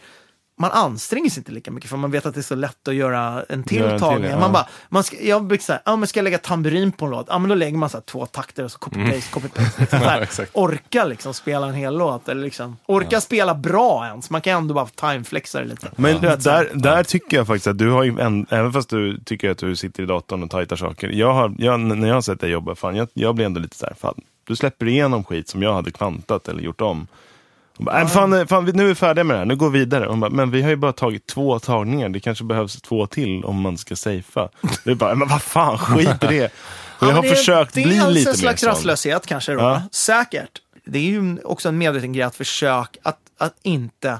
man 0.60 0.72
anstränger 0.72 1.30
sig 1.30 1.41
inte 1.41 1.51
lika 1.51 1.72
mycket 1.72 1.89
för 1.89 1.97
man 1.97 2.12
vet 2.12 2.26
att 2.26 2.34
det 2.34 2.39
är 2.39 2.43
så 2.43 2.55
lätt 2.55 2.88
att 2.88 2.95
göra 2.95 3.43
en 3.49 3.64
till 3.64 3.78
Göra 3.78 3.91
en 3.91 3.97
till, 3.97 4.08
tagning. 4.08 4.32
ja. 4.32 4.39
Man 4.39 4.51
bara, 4.51 4.68
man 4.89 5.03
ska, 5.03 5.22
jag 5.22 5.43
brukar 5.45 5.64
säga, 5.64 5.80
ja 5.86 5.95
men 5.95 6.08
ska 6.08 6.20
jag 6.20 6.24
lägga 6.24 6.38
tamburin 6.38 6.91
på 6.91 7.05
en 7.05 7.12
låt? 7.12 7.26
Ja 7.30 7.39
men 7.39 7.49
då 7.49 7.55
lägger 7.55 7.78
man 7.78 7.89
så 7.89 8.01
två 8.01 8.26
takter 8.26 8.64
och 8.64 8.72
så 8.72 8.78
copy-paste, 8.78 9.32
copy-paste. 9.39 10.20
Liksom, 10.20 10.45
Ja, 10.53 10.62
orka 10.62 11.05
liksom 11.05 11.34
spela 11.34 11.68
en 11.68 11.74
hel 11.74 11.97
låt. 11.97 12.30
Eller 12.30 12.43
liksom, 12.43 12.78
orka 12.86 13.22
spela 13.22 13.55
bra 13.55 14.05
ens. 14.08 14.30
Man 14.30 14.41
kan 14.41 14.58
ändå 14.58 14.74
bara 14.74 14.86
timeflexa 14.86 15.60
det 15.60 15.66
lite. 15.66 15.91
men 15.95 16.20
vet, 16.22 16.43
där, 16.43 16.70
där 16.74 17.03
tycker 17.03 17.38
jag 17.38 17.47
faktiskt 17.47 17.68
att 17.68 17.78
du 17.78 17.89
har 17.89 18.03
ju, 18.03 18.20
en, 18.20 18.45
även 18.49 18.74
fast 18.74 18.89
du 18.89 19.20
tycker 19.20 19.49
att 19.51 19.58
du 19.58 19.76
sitter 19.76 20.03
i 20.03 20.05
datorn 20.05 20.43
och 20.43 20.49
tajtar 20.49 20.76
saker. 20.76 21.10
Jag 21.10 21.34
har, 21.34 21.55
jag, 21.58 21.80
när 21.80 22.08
jag 22.08 22.16
har 22.16 22.22
sett 22.22 22.39
dig 22.39 22.49
jobba, 22.49 22.76
fan, 22.76 22.95
jag, 22.95 23.08
jag 23.14 23.36
blir 23.36 23.45
ändå 23.45 23.60
lite 23.60 23.76
så 23.78 23.86
här, 23.86 23.93
fan, 23.99 24.22
du 24.43 24.55
släpper 24.55 24.88
igenom 24.88 25.24
skit 25.24 25.49
som 25.49 25.64
jag 25.64 25.74
hade 25.74 25.91
kvantat 25.91 26.47
eller 26.47 26.62
gjort 26.62 26.82
om. 26.82 27.08
Och 27.78 27.84
bara, 27.84 28.00
"Nej, 28.00 28.08
fan, 28.08 28.48
fan, 28.48 28.66
vi- 28.66 28.74
nu 28.74 28.84
är 28.84 28.88
vi 28.88 28.96
färdiga 28.96 29.24
med 29.24 29.36
det 29.36 29.40
här, 29.40 29.46
nu 29.46 29.56
går 29.56 29.70
vi 29.70 29.80
vidare. 29.80 30.06
Hon 30.10 30.20
bara, 30.20 30.30
men 30.32 30.52
vi 30.52 30.62
har 30.62 30.70
ju 30.70 30.76
bara 30.76 30.94
tagit 30.94 31.28
två 31.28 31.60
tagningar, 31.60 32.10
det 32.10 32.20
kanske 32.20 32.44
behövs 32.44 32.82
två 32.82 33.08
till 33.08 33.44
om 33.46 33.62
man 33.62 33.78
ska 33.78 33.96
safea. 33.96 34.50
Det 34.84 34.92
är 34.92 34.96
bara, 34.96 35.16
men 35.16 35.28
vad 35.28 35.42
fan, 35.42 35.78
skit 35.78 36.24
i 36.24 36.28
det. 36.28 36.46
Och 37.00 37.08
jag 37.08 37.10
Ja, 37.12 37.16
har 37.16 37.22
det 37.22 37.28
är 37.30 37.36
försökt 37.36 37.74
bli 37.74 37.84
dels 37.84 38.08
lite 38.10 38.30
en 38.30 38.32
mer 38.34 38.38
slags 38.38 38.62
sån. 38.62 38.70
rastlöshet 38.70 39.26
kanske 39.26 39.54
då. 39.54 39.60
Ja. 39.60 39.82
Säkert. 39.92 40.50
Det 40.86 41.00
är 41.00 41.04
ju 41.04 41.38
också 41.44 41.70
en 41.70 41.78
medveten 41.78 42.14
grej 42.14 42.24
att 42.24 42.36
försöka 42.36 43.00
att, 43.04 43.18
att 43.38 43.54
inte 43.64 44.20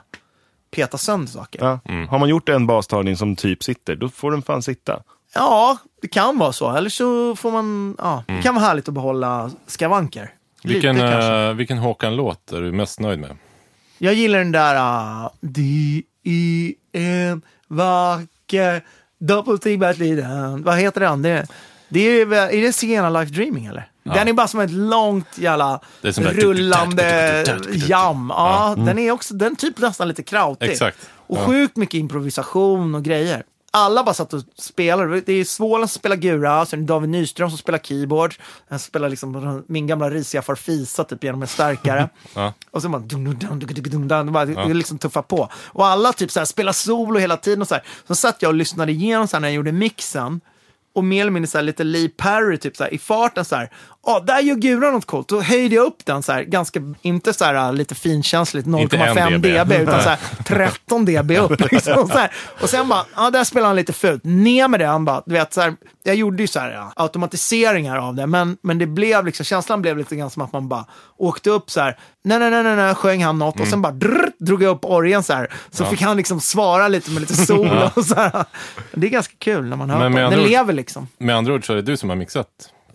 peta 0.76 0.98
sönder 0.98 1.32
saker. 1.32 1.60
Ja. 1.66 1.80
Har 2.10 2.20
man 2.20 2.30
gjort 2.30 2.50
en 2.50 2.68
bastagning 2.68 3.18
som 3.18 3.36
typ 3.36 3.64
sitter, 3.64 3.96
då 3.96 4.10
får 4.10 4.32
den 4.32 4.42
fan 4.42 4.62
sitta. 4.62 5.00
Ja, 5.34 5.78
det 6.02 6.08
kan 6.08 6.38
vara 6.38 6.54
så. 6.54 6.76
Eller 6.76 6.90
så 6.90 7.36
får 7.36 7.52
man, 7.52 7.96
ja, 7.98 8.24
Mm. 8.28 8.38
det 8.38 8.44
kan 8.44 8.56
vara 8.56 8.66
härligt 8.66 8.88
att 8.88 8.94
behålla 8.94 9.52
skavanker. 9.68 10.32
Vilken, 10.64 10.96
Lite 10.96 11.48
uh, 11.50 11.54
vilken 11.54 11.78
Håkan-låt 11.78 12.52
är 12.52 12.62
du 12.62 12.72
mest 12.72 13.00
nöjd 13.00 13.20
med? 13.20 13.38
Jag 13.98 14.14
gillar 14.14 14.40
den 14.40 14.52
där 14.52 14.76
uh, 14.76 15.30
Det 15.42 16.04
är 16.24 16.74
en 16.92 17.42
vacker 17.68 18.84
doppeltigbertliden. 19.20 20.64
Vad 20.64 20.78
heter 20.78 21.02
den? 21.02 21.22
Det, 21.22 21.48
det 21.90 22.00
är, 22.00 22.34
är 22.34 22.62
det 22.62 22.74
Sienna 22.74 23.10
Life 23.10 23.34
Dreaming 23.34 23.66
eller? 23.66 23.92
Den 24.04 24.28
är 24.28 24.34
bara 24.34 24.48
som 24.48 24.60
ett 24.60 24.72
långt 24.72 25.38
jävla 25.38 25.80
Det 26.02 26.08
är 26.08 26.12
som 26.12 26.24
där- 26.24 26.32
rullande 26.32 27.46
jam. 27.88 28.32
Ja, 28.36 28.76
den 28.78 28.98
är 29.00 29.12
också, 29.12 29.34
den 29.34 29.56
typ 29.56 29.78
nästan 29.80 30.08
lite 30.08 30.24
krautig. 30.24 30.70
Exakt. 30.70 30.98
Och 31.14 31.38
Ja. 31.38 31.46
sjukt 31.46 31.78
mycket 31.78 31.94
improvisation 32.00 32.96
och 32.96 33.04
grejer. 33.04 33.44
Alla 33.78 34.04
bara 34.04 34.14
satt 34.14 34.34
och 34.34 34.44
spelade. 34.56 35.22
Det 35.22 35.34
är 35.34 35.46
Svålen 35.46 35.88
som 35.88 36.00
spelar 36.00 36.16
gura, 36.16 36.66
sen 36.66 36.86
David 36.86 37.10
Nyström 37.10 37.50
som 37.50 37.58
spelar 37.58 37.80
keyboard. 37.80 38.36
Han 38.70 38.80
spelar 38.80 39.10
liksom 39.10 39.64
min 39.68 39.88
gamla 39.88 40.10
risiga 40.10 40.42
farfisa 40.42 41.04
typ 41.04 41.24
genom 41.24 41.42
en 41.42 41.48
stärkare. 41.48 42.10
Ja. 42.36 42.54
Och 42.72 42.82
så 42.82 42.90
bara... 42.90 43.02
Dum, 43.02 43.24
dum, 43.24 43.38
dum, 43.40 43.60
dum, 43.60 43.74
dum, 43.74 43.84
dum, 43.84 44.08
dum, 44.08 44.34
bara 44.34 44.46
det 44.46 44.74
liksom 44.74 44.98
tuffa 44.98 45.22
på. 45.22 45.50
Och 45.56 45.86
alla 45.88 46.14
typ 46.14 46.32
så 46.32 46.40
här 46.40 46.46
spelar 46.46 46.72
solo 46.72 47.20
hela 47.20 47.38
tiden 47.38 47.62
och 47.62 47.68
så 47.68 47.74
här. 47.76 47.84
Så 48.08 48.16
satt 48.16 48.42
jag 48.42 48.50
och 48.50 48.56
lyssnade 48.56 48.92
igenom 48.92 49.28
så 49.28 49.36
här 49.36 49.42
när 49.42 49.48
jag 49.48 49.56
gjorde 49.56 49.72
mixen. 49.72 50.42
och 50.94 51.04
mer 51.04 51.22
eller 51.22 51.32
mindre 51.32 51.48
så 51.48 51.58
här, 51.58 51.64
lite 51.66 51.84
Lee 51.84 52.10
Perry, 52.10 52.58
typ 52.58 52.78
så 52.78 52.84
här, 52.84 52.94
i 52.94 52.98
farten 52.98 53.46
så 53.46 53.56
här, 53.56 53.70
ja, 54.08 54.20
där 54.20 54.40
gör 54.40 54.56
guran 54.56 54.94
något 54.94 55.06
coolt. 55.06 55.28
Då 55.28 55.42
höjde 55.42 55.76
jag 55.76 55.86
upp 55.86 56.06
den 56.06 56.24
så 56.24 56.32
här, 56.32 56.44
ganska, 56.44 56.80
inte 57.02 57.34
så 57.34 57.46
här 57.46 57.72
lite 57.72 57.96
finkänsligt, 57.96 58.68
Inte 58.68 58.98
en 58.98 59.18
0,5 59.18 59.66
dB. 59.66 59.72
utan 59.72 60.04
så 60.04 60.10
här 60.10 60.20
13 60.46 61.06
dB 61.06 61.32
upp. 61.32 61.60
Liksom, 61.72 62.08
så 62.08 62.18
här. 62.18 62.32
Och 62.62 62.70
sen 62.70 62.90
bara, 62.90 63.06
ja, 63.16 63.30
där 63.30 63.44
spelar 63.44 63.68
han 63.68 63.76
lite 63.76 63.94
fult. 63.94 64.24
Ner 64.24 64.68
med 64.68 64.80
det, 64.80 64.86
han 64.86 65.06
bara, 65.06 65.24
du 65.26 65.34
vet, 65.34 65.54
så 65.54 65.62
här, 65.62 65.76
jag 66.04 66.16
gjorde 66.16 66.44
ju 66.44 66.48
så 66.48 66.60
här 66.60 66.72
ja, 66.72 66.94
automatiseringar 66.96 67.98
av 67.98 68.16
det, 68.16 68.28
men, 68.28 68.58
men 68.62 68.78
det 68.78 68.86
blev 68.86 69.26
liksom, 69.26 69.44
känslan 69.44 69.82
blev 69.82 69.98
lite 69.98 70.16
grann 70.16 70.30
som 70.30 70.42
att 70.42 70.54
man 70.54 70.68
bara 70.68 70.86
åkte 71.18 71.50
upp 71.50 71.72
så 71.72 71.82
här, 71.82 71.98
nej, 72.24 72.40
nej, 72.40 72.52
nej, 72.52 72.64
nej, 72.64 72.76
nej 72.76 72.96
sjöng 72.96 73.24
han 73.24 73.40
något 73.40 73.60
och 73.60 73.68
sen 73.68 73.82
bara 73.82 73.94
drr, 73.94 74.32
drog 74.40 74.64
jag 74.64 74.70
upp 74.70 74.86
orgen 74.86 75.24
så 75.24 75.34
här. 75.34 75.54
Så 75.72 75.86
fick 75.86 76.02
han 76.02 76.18
liksom 76.18 76.40
svara 76.40 76.88
lite 76.88 77.12
med 77.12 77.22
lite 77.22 77.36
sol 77.36 77.90
och 77.96 78.06
så 78.06 78.16
här. 78.16 78.46
Det 78.92 79.08
är 79.08 79.12
ganska 79.12 79.34
kul 79.40 79.66
när 79.66 79.78
man 79.78 79.90
hör 79.90 80.10
Men 80.10 80.30
på 80.30 80.36
Den 80.36 80.50
lever 80.50 80.74
liksom. 80.74 81.08
Med 81.18 81.36
andra 81.36 81.54
ord 81.54 81.66
så 81.66 81.74
är 81.74 81.76
det 81.76 81.82
du 81.82 81.98
som 81.98 82.10
har 82.10 82.16
mixat. 82.16 82.48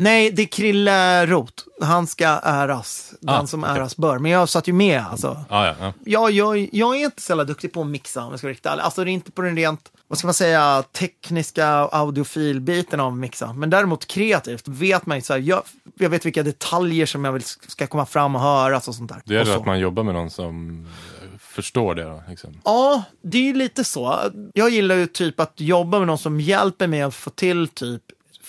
Nej, 0.02 0.30
det 0.30 0.42
är 0.42 0.46
Krille 0.46 1.26
Roth. 1.26 1.64
Han 1.82 2.06
ska 2.06 2.26
äras. 2.42 3.14
Den 3.20 3.34
Ah, 3.34 3.46
som 3.46 3.64
okej. 3.64 3.76
äras 3.76 3.96
bör. 3.96 4.18
Men 4.18 4.30
jag 4.30 4.48
satt 4.48 4.68
ju 4.68 4.72
med 4.72 5.00
alltså. 5.10 5.44
Ah, 5.48 5.66
ja, 5.66 5.74
ja. 5.80 5.92
Ja, 6.04 6.30
jag, 6.30 6.68
jag 6.72 6.96
är 7.00 7.04
inte 7.04 7.22
så 7.22 7.30
jävla 7.32 7.44
duktig 7.44 7.72
på 7.72 7.80
att 7.80 7.86
mixa 7.86 8.24
om 8.24 8.30
jag 8.30 8.38
ska 8.38 8.46
vara 8.46 8.52
riktigt 8.52 8.66
ärlig. 8.66 8.82
Alltså 8.82 9.04
det 9.04 9.10
är 9.10 9.12
inte 9.12 9.30
på 9.32 9.42
den 9.42 9.56
rent, 9.56 9.92
vad 10.08 10.18
ska 10.18 10.26
man 10.26 10.34
säga, 10.34 10.84
tekniska 10.92 11.66
audiofilbiten 11.68 13.00
av 13.00 13.16
mixa. 13.16 13.52
Men 13.52 13.70
däremot 13.70 14.06
kreativt 14.06 14.68
vet 14.68 15.06
man 15.06 15.18
ju 15.18 15.22
så 15.22 15.32
här, 15.32 15.40
jag, 15.40 15.62
jag 15.98 16.10
vet 16.10 16.26
vilka 16.26 16.42
detaljer 16.42 17.06
som 17.06 17.24
jag 17.24 17.32
vill 17.32 17.42
ska 17.66 17.86
komma 17.86 18.06
fram 18.06 18.34
och 18.34 18.40
höras 18.40 18.88
och 18.88 18.94
sånt 18.94 19.08
där. 19.10 19.22
Det 19.24 19.36
är 19.36 19.40
och 19.40 19.46
så. 19.46 19.52
att 19.52 19.66
man 19.66 19.78
jobbar 19.78 20.02
med 20.02 20.14
någon 20.14 20.30
som 20.30 20.86
eh, 21.22 21.38
förstår 21.38 21.94
det. 21.94 22.02
Då, 22.04 22.22
liksom. 22.28 22.60
Ja, 22.64 23.02
det 23.22 23.38
är 23.38 23.42
ju 23.42 23.54
lite 23.54 23.84
så. 23.84 24.18
Jag 24.54 24.70
gillar 24.70 24.94
ju 24.94 25.06
typ 25.06 25.40
att 25.40 25.52
jobba 25.56 25.98
med 25.98 26.06
någon 26.06 26.18
som 26.18 26.40
hjälper 26.40 26.86
mig 26.86 27.02
att 27.02 27.14
få 27.14 27.30
till 27.30 27.68
typ 27.68 28.02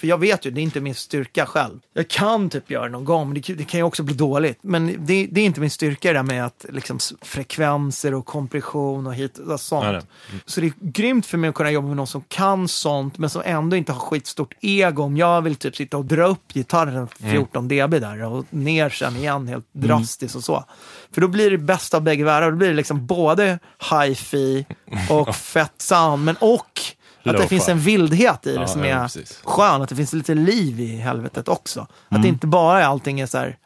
för 0.03 0.07
jag 0.07 0.17
vet 0.17 0.45
ju, 0.45 0.51
det 0.51 0.61
är 0.61 0.63
inte 0.63 0.81
min 0.81 0.95
styrka 0.95 1.45
själv. 1.45 1.79
Jag 1.93 2.07
kan 2.07 2.49
typ 2.49 2.71
göra 2.71 2.83
det 2.83 2.89
någon 2.89 3.05
gång, 3.05 3.27
men 3.27 3.41
det, 3.41 3.53
det 3.53 3.63
kan 3.63 3.79
ju 3.79 3.83
också 3.83 4.03
bli 4.03 4.15
dåligt. 4.15 4.59
Men 4.61 5.05
det, 5.05 5.27
det 5.31 5.41
är 5.41 5.45
inte 5.45 5.59
min 5.59 5.69
styrka 5.69 6.07
det 6.07 6.13
där 6.13 6.23
med 6.23 6.45
att 6.45 6.65
liksom 6.69 6.99
frekvenser 7.21 8.13
och 8.13 8.25
kompression 8.25 9.07
och 9.07 9.15
hit 9.15 9.37
och 9.37 9.59
sånt. 9.59 9.83
Nej, 9.83 9.93
nej. 9.93 10.41
Så 10.45 10.61
det 10.61 10.67
är 10.67 10.73
grymt 10.79 11.25
för 11.25 11.37
mig 11.37 11.47
att 11.47 11.55
kunna 11.55 11.71
jobba 11.71 11.87
med 11.87 11.97
någon 11.97 12.07
som 12.07 12.23
kan 12.27 12.67
sånt, 12.67 13.17
men 13.17 13.29
som 13.29 13.41
ändå 13.45 13.75
inte 13.75 13.91
har 13.91 13.99
skitstort 13.99 14.53
ego. 14.61 15.03
Om 15.03 15.17
jag 15.17 15.41
vill 15.41 15.55
typ 15.55 15.75
sitta 15.75 15.97
och 15.97 16.05
dra 16.05 16.25
upp 16.25 16.53
gitarren 16.53 17.07
14 17.07 17.67
dB 17.67 17.91
där 17.91 18.23
och 18.23 18.45
ner 18.49 18.89
sen 18.89 19.15
igen 19.15 19.47
helt 19.47 19.65
drastiskt 19.71 20.35
och 20.35 20.43
så. 20.43 20.65
För 21.11 21.21
då 21.21 21.27
blir 21.27 21.51
det 21.51 21.57
bästa 21.57 21.97
av 21.97 22.03
bägge 22.03 22.23
världar. 22.23 22.51
Då 22.51 22.57
blir 22.57 22.69
det 22.69 22.75
liksom 22.75 23.05
både 23.05 23.59
hi-fi 23.91 24.65
och 25.09 25.35
fett 25.35 25.73
sound, 25.77 26.25
men 26.25 26.35
och 26.39 26.81
att 27.23 27.37
det 27.37 27.47
finns 27.47 27.69
en 27.69 27.79
vildhet 27.79 28.47
i 28.47 28.53
det 28.53 28.61
Ja, 28.61 28.67
som 28.67 28.83
ja, 28.83 28.95
är 28.95 29.03
precis. 29.03 29.41
skön. 29.43 29.81
Att 29.81 29.89
det 29.89 29.95
finns 29.95 30.13
lite 30.13 30.35
liv 30.35 30.79
i 30.79 30.95
helvetet 30.95 31.47
också. 31.47 31.87
Att 32.09 32.21
det 32.21 32.27
inte 32.27 32.47
bara 32.47 32.81
är 32.81 32.85
allting 32.85 33.19
är 33.19 33.25
så 33.25 33.37
här 33.37 33.57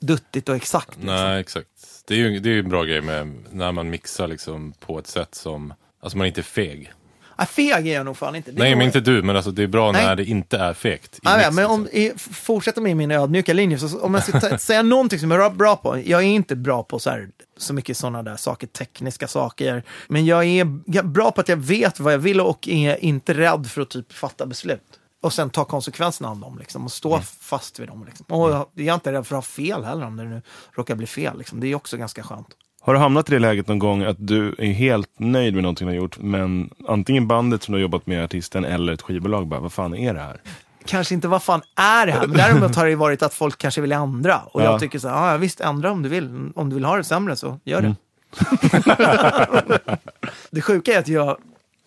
duttigt 0.00 0.48
och 0.48 0.56
exakt. 0.56 0.88
Liksom. 0.96 1.06
Nej, 1.06 1.40
exakt. 1.40 1.68
Det 2.06 2.14
är 2.14 2.18
ju 2.18 2.40
det 2.40 2.50
är 2.50 2.58
en 2.58 2.68
bra 2.68 2.84
grej 2.84 3.00
med 3.00 3.34
när 3.50 3.72
man 3.72 3.90
mixar 3.90 4.28
liksom 4.28 4.72
på 4.72 4.98
ett 4.98 5.06
sätt 5.06 5.34
som, 5.34 5.74
alltså 6.02 6.18
man 6.18 6.26
inte 6.26 6.40
är 6.40 6.42
feg. 6.42 6.92
Nej, 7.40 7.48
feg 7.48 7.88
är 7.88 7.94
jag 7.94 8.04
nog 8.04 8.16
fan 8.16 8.36
inte. 8.36 8.50
Det 8.50 8.58
Nej, 8.58 8.76
men 8.76 8.86
inte 8.86 9.00
du, 9.00 9.22
men 9.22 9.36
alltså 9.36 9.50
det 9.50 9.62
är 9.62 9.66
bra 9.66 9.92
Nej. 9.92 10.04
när 10.04 10.16
det 10.16 10.24
inte 10.24 10.58
är 10.58 10.74
fegt. 10.74 11.16
i 11.16 11.20
Ja, 11.22 11.30
ja, 11.30 11.36
mix, 11.36 11.56
men 11.56 11.66
om, 11.66 11.82
liksom. 11.82 12.00
i, 12.00 12.12
fortsätter 12.34 12.80
med 12.80 12.96
min 12.96 13.10
ödmjuka 13.10 13.52
linje, 13.52 13.78
så 13.78 14.00
om 14.00 14.14
jag 14.14 14.22
ska 14.22 14.40
ta, 14.40 14.58
säga 14.58 14.82
någonting 14.82 15.18
som 15.18 15.30
jag 15.30 15.44
är 15.44 15.50
bra 15.50 15.76
på. 15.76 16.02
Jag 16.04 16.20
är 16.20 16.26
inte 16.26 16.56
bra 16.56 16.82
på 16.82 16.98
så, 16.98 17.10
här, 17.10 17.28
så 17.56 17.74
mycket 17.74 17.96
sådana 17.96 18.22
där 18.22 18.36
saker, 18.36 18.66
tekniska 18.66 19.28
saker. 19.28 19.82
Men 20.08 20.26
jag 20.26 20.44
är 20.44 21.02
bra 21.02 21.30
på 21.30 21.40
att 21.40 21.48
jag 21.48 21.56
vet 21.56 22.00
vad 22.00 22.12
jag 22.12 22.18
vill 22.18 22.40
och 22.40 22.68
är 22.68 23.04
inte 23.04 23.34
rädd 23.34 23.66
för 23.66 23.82
att 23.82 23.90
typ 23.90 24.12
fatta 24.12 24.46
beslut. 24.46 24.82
Och 25.22 25.32
sen 25.32 25.50
ta 25.50 25.64
konsekvenserna 25.64 26.30
av 26.30 26.38
dem 26.38 26.58
liksom, 26.58 26.84
och 26.84 26.92
stå 26.92 27.20
fast 27.20 27.80
vid 27.80 27.88
dem. 27.88 28.04
Liksom. 28.04 28.26
Och 28.28 28.50
jag, 28.50 28.66
jag 28.74 28.86
är 28.86 28.94
inte 28.94 29.12
rädd 29.12 29.26
för 29.26 29.36
att 29.36 29.44
ha 29.44 29.64
fel 29.64 29.84
heller 29.84 30.06
om 30.06 30.16
det 30.16 30.24
nu 30.24 30.42
råkar 30.72 30.94
bli 30.94 31.06
fel. 31.06 31.38
Liksom. 31.38 31.60
Det 31.60 31.66
är 31.66 31.74
också 31.74 31.96
ganska 31.96 32.22
skönt. 32.22 32.48
Har 32.82 32.94
du 32.94 33.00
hamnat 33.00 33.28
i 33.28 33.32
det 33.32 33.38
läget 33.38 33.68
någon 33.68 33.78
gång 33.78 34.02
att 34.02 34.16
du 34.18 34.54
är 34.58 34.72
helt 34.72 35.10
nöjd 35.18 35.54
med 35.54 35.62
någonting 35.62 35.86
du 35.86 35.92
har 35.92 35.96
gjort, 35.96 36.18
men 36.18 36.70
antingen 36.88 37.26
bandet 37.28 37.62
som 37.62 37.72
du 37.72 37.78
har 37.78 37.82
jobbat 37.82 38.06
med, 38.06 38.24
artisten, 38.24 38.64
eller 38.64 38.92
ett 38.92 39.02
skivbolag 39.02 39.46
bara, 39.46 39.60
vad 39.60 39.72
fan 39.72 39.94
är 39.94 40.14
det 40.14 40.20
här? 40.20 40.40
kanske 40.84 41.14
inte 41.14 41.28
vad 41.28 41.42
fan 41.42 41.62
är 41.76 42.06
det 42.06 42.12
här, 42.12 42.26
men 42.26 42.36
däremot 42.36 42.76
har 42.76 42.86
det 42.86 42.96
varit 42.96 43.22
att 43.22 43.34
folk 43.34 43.58
kanske 43.58 43.80
vill 43.80 43.92
ändra. 43.92 44.38
Och 44.38 44.60
Ja. 44.60 44.64
jag 44.64 44.80
tycker 44.80 44.98
så 44.98 45.08
här, 45.08 45.32
ja 45.32 45.36
visst 45.36 45.60
ändra 45.60 45.90
om 45.92 46.02
du 46.02 46.08
vill. 46.08 46.50
Om 46.54 46.68
du 46.68 46.74
vill 46.74 46.84
ha 46.84 46.96
det 46.96 47.04
sämre 47.04 47.36
så 47.36 47.58
gör 47.64 47.80
det. 47.82 47.94
det 50.50 50.60
sjuka 50.60 50.94
är 50.94 50.98
att 50.98 51.08
jag, 51.08 51.36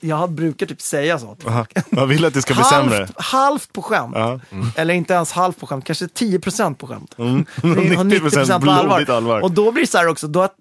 jag 0.03 0.31
brukar 0.31 0.65
typ 0.65 0.81
säga 0.81 1.19
så. 1.19 1.37
folk. 1.39 1.71
Jag 1.89 2.07
vill 2.07 2.25
att 2.25 2.33
det 2.33 2.41
ska 2.41 2.53
bli 2.53 2.63
sämre. 2.63 2.95
Halvt, 2.95 3.11
halvt 3.17 3.73
på 3.73 3.81
skämt. 3.81 4.15
Ja. 4.15 4.39
Eller 4.75 4.93
inte 4.93 5.13
ens 5.13 5.31
halvt 5.31 5.59
på 5.59 5.67
skämt, 5.67 5.85
kanske 5.85 6.05
10% 6.05 6.75
på 6.75 6.87
skämt. 6.87 7.15
Mm. 7.17 7.45
Det 7.61 7.67
är 7.67 7.73
90% 7.73 8.61
på 8.65 8.71
allvar. 8.71 9.09
allvar. 9.09 9.41
Och 9.41 9.51
då 9.51 9.71
blir 9.71 9.83
det 9.83 9.87
så 9.87 9.97
här 9.97 10.07
också, 10.07 10.27
då 10.27 10.41
att, 10.41 10.55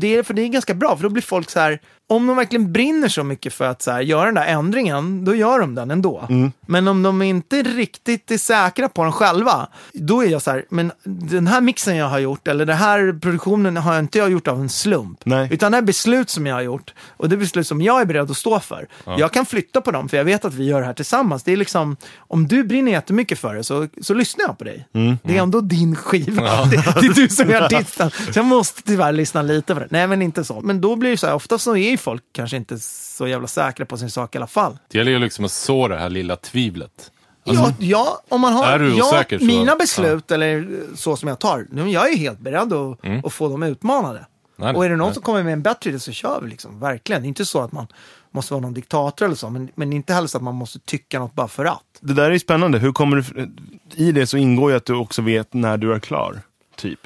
det 0.00 0.16
är, 0.16 0.22
för 0.22 0.34
det 0.34 0.42
är 0.42 0.48
ganska 0.48 0.74
bra, 0.74 0.96
för 0.96 1.02
då 1.02 1.08
blir 1.08 1.22
folk 1.22 1.50
så 1.50 1.60
här, 1.60 1.80
om 2.10 2.26
de 2.26 2.36
verkligen 2.36 2.72
brinner 2.72 3.08
så 3.08 3.24
mycket 3.24 3.54
för 3.54 3.64
att 3.64 3.82
så 3.82 3.90
här, 3.90 4.00
göra 4.00 4.24
den 4.24 4.34
där 4.34 4.46
ändringen, 4.46 5.24
då 5.24 5.34
gör 5.34 5.60
de 5.60 5.74
den 5.74 5.90
ändå. 5.90 6.26
Mm. 6.28 6.52
Men 6.66 6.88
om 6.88 7.02
de 7.02 7.22
inte 7.22 7.62
riktigt 7.62 8.30
är 8.30 8.38
säkra 8.38 8.88
på 8.88 9.02
den 9.02 9.12
själva, 9.12 9.68
då 9.92 10.24
är 10.24 10.28
jag 10.28 10.42
så 10.42 10.50
här, 10.50 10.64
men 10.70 10.92
den 11.04 11.46
här 11.46 11.60
mixen 11.60 11.96
jag 11.96 12.06
har 12.06 12.18
gjort, 12.18 12.48
eller 12.48 12.66
den 12.66 12.76
här 12.76 13.18
produktionen 13.20 13.76
har 13.76 13.94
jag 13.94 14.02
inte 14.02 14.18
jag 14.18 14.30
gjort 14.30 14.48
av 14.48 14.60
en 14.60 14.68
slump. 14.68 15.20
Nej. 15.24 15.48
Utan 15.52 15.72
det 15.72 15.78
är 15.78 15.82
beslut 15.82 16.30
som 16.30 16.46
jag 16.46 16.54
har 16.54 16.62
gjort, 16.62 16.94
och 17.16 17.28
det 17.28 17.34
är 17.34 17.38
beslut 17.38 17.66
som 17.66 17.82
jag 17.82 18.00
är 18.00 18.04
beredd 18.04 18.30
att 18.30 18.36
stå 18.36 18.60
för. 18.60 18.88
Jag 19.18 19.32
kan 19.32 19.46
flytta 19.46 19.80
på 19.80 19.90
dem, 19.90 20.08
för 20.08 20.16
jag 20.16 20.24
vet 20.24 20.44
att 20.44 20.54
vi 20.54 20.64
gör 20.64 20.80
det 20.80 20.86
här 20.86 20.94
tillsammans. 20.94 21.42
Det 21.42 21.52
är 21.52 21.56
liksom, 21.56 21.96
om 22.18 22.48
du 22.48 22.64
brinner 22.64 22.92
jättemycket 22.92 23.38
för 23.38 23.54
det, 23.54 23.64
så, 23.64 23.88
så 24.02 24.14
lyssnar 24.14 24.44
jag 24.44 24.58
på 24.58 24.64
dig. 24.64 24.88
Det 25.22 25.38
är 25.38 25.42
ändå 25.42 25.60
din 25.60 25.96
skiva. 25.96 26.64
Det, 26.70 26.76
det 27.00 27.06
är 27.06 27.14
du 27.14 27.28
som 27.28 27.50
är 27.50 27.62
artisten. 27.62 28.10
Så 28.10 28.38
jag 28.38 28.44
måste 28.44 28.82
tyvärr 28.82 29.12
lyssna 29.12 29.42
lite 29.42 29.74
på 29.74 29.80
det. 29.80 29.87
Nej, 29.90 30.06
men 30.06 30.22
inte 30.22 30.44
så. 30.44 30.60
Men 30.60 30.80
då 30.80 30.96
blir 30.96 31.10
det 31.10 31.16
så 31.16 31.26
här, 31.26 31.34
ofta 31.34 31.58
så 31.58 31.76
är 31.76 31.90
ju 31.90 31.96
folk 31.96 32.22
kanske 32.32 32.56
inte 32.56 32.78
så 32.78 33.26
jävla 33.26 33.48
säkra 33.48 33.86
på 33.86 33.96
sin 33.96 34.10
sak 34.10 34.34
i 34.34 34.38
alla 34.38 34.46
fall. 34.46 34.78
Det 34.88 34.98
gäller 34.98 35.12
ju 35.12 35.18
liksom 35.18 35.44
att 35.44 35.52
så 35.52 35.88
det 35.88 35.98
här 35.98 36.10
lilla 36.10 36.36
tvivlet. 36.36 37.10
ja, 37.44 37.72
ja, 37.78 38.22
om 38.28 38.40
man 38.40 38.52
har... 38.52 38.80
ja, 38.80 39.08
osäker 39.08 39.38
så- 39.38 39.44
mina 39.44 39.76
beslut, 39.76 40.30
eller 40.30 40.80
så 40.96 41.16
som 41.16 41.28
jag 41.28 41.38
tar, 41.38 41.66
nu, 41.70 41.90
jag 41.90 42.12
är 42.12 42.16
helt 42.16 42.38
beredd 42.38 42.72
att, 42.72 42.98
att 43.24 43.32
få 43.32 43.48
dem 43.48 43.62
utmanade. 43.62 44.26
Nej, 44.56 44.74
och 44.74 44.84
är 44.84 44.88
det 44.88 44.96
någon 44.96 45.06
nej. 45.06 45.14
som 45.14 45.22
kommer 45.22 45.42
med 45.42 45.52
en 45.52 45.62
bättre 45.62 45.90
idé 45.90 46.00
så 46.00 46.12
kör 46.12 46.40
vi 46.42 46.50
liksom, 46.50 46.80
verkligen. 46.80 47.22
Det 47.22 47.26
är 47.26 47.28
inte 47.28 47.44
så 47.44 47.60
att 47.60 47.72
man 47.72 47.86
måste 48.30 48.52
vara 48.52 48.60
någon 48.60 48.74
diktator 48.74 49.26
eller 49.26 49.36
så, 49.36 49.50
men, 49.50 49.68
men 49.74 49.92
inte 49.92 50.14
heller 50.14 50.28
så 50.28 50.36
att 50.38 50.44
man 50.44 50.54
måste 50.54 50.78
tycka 50.78 51.18
något 51.18 51.34
bara 51.34 51.48
för 51.48 51.64
att. 51.64 51.82
Det 52.00 52.12
där 52.14 52.24
är 52.24 52.30
ju 52.30 52.38
spännande. 52.38 52.78
Hur 52.78 52.92
kommer 52.92 53.16
du, 53.16 53.50
I 53.94 54.12
det 54.12 54.26
så 54.26 54.36
ingår 54.36 54.70
ju 54.70 54.76
att 54.76 54.84
du 54.84 54.94
också 54.94 55.22
vet 55.22 55.54
när 55.54 55.76
du 55.76 55.94
är 55.94 55.98
klar. 55.98 56.40
Typ. 56.76 57.00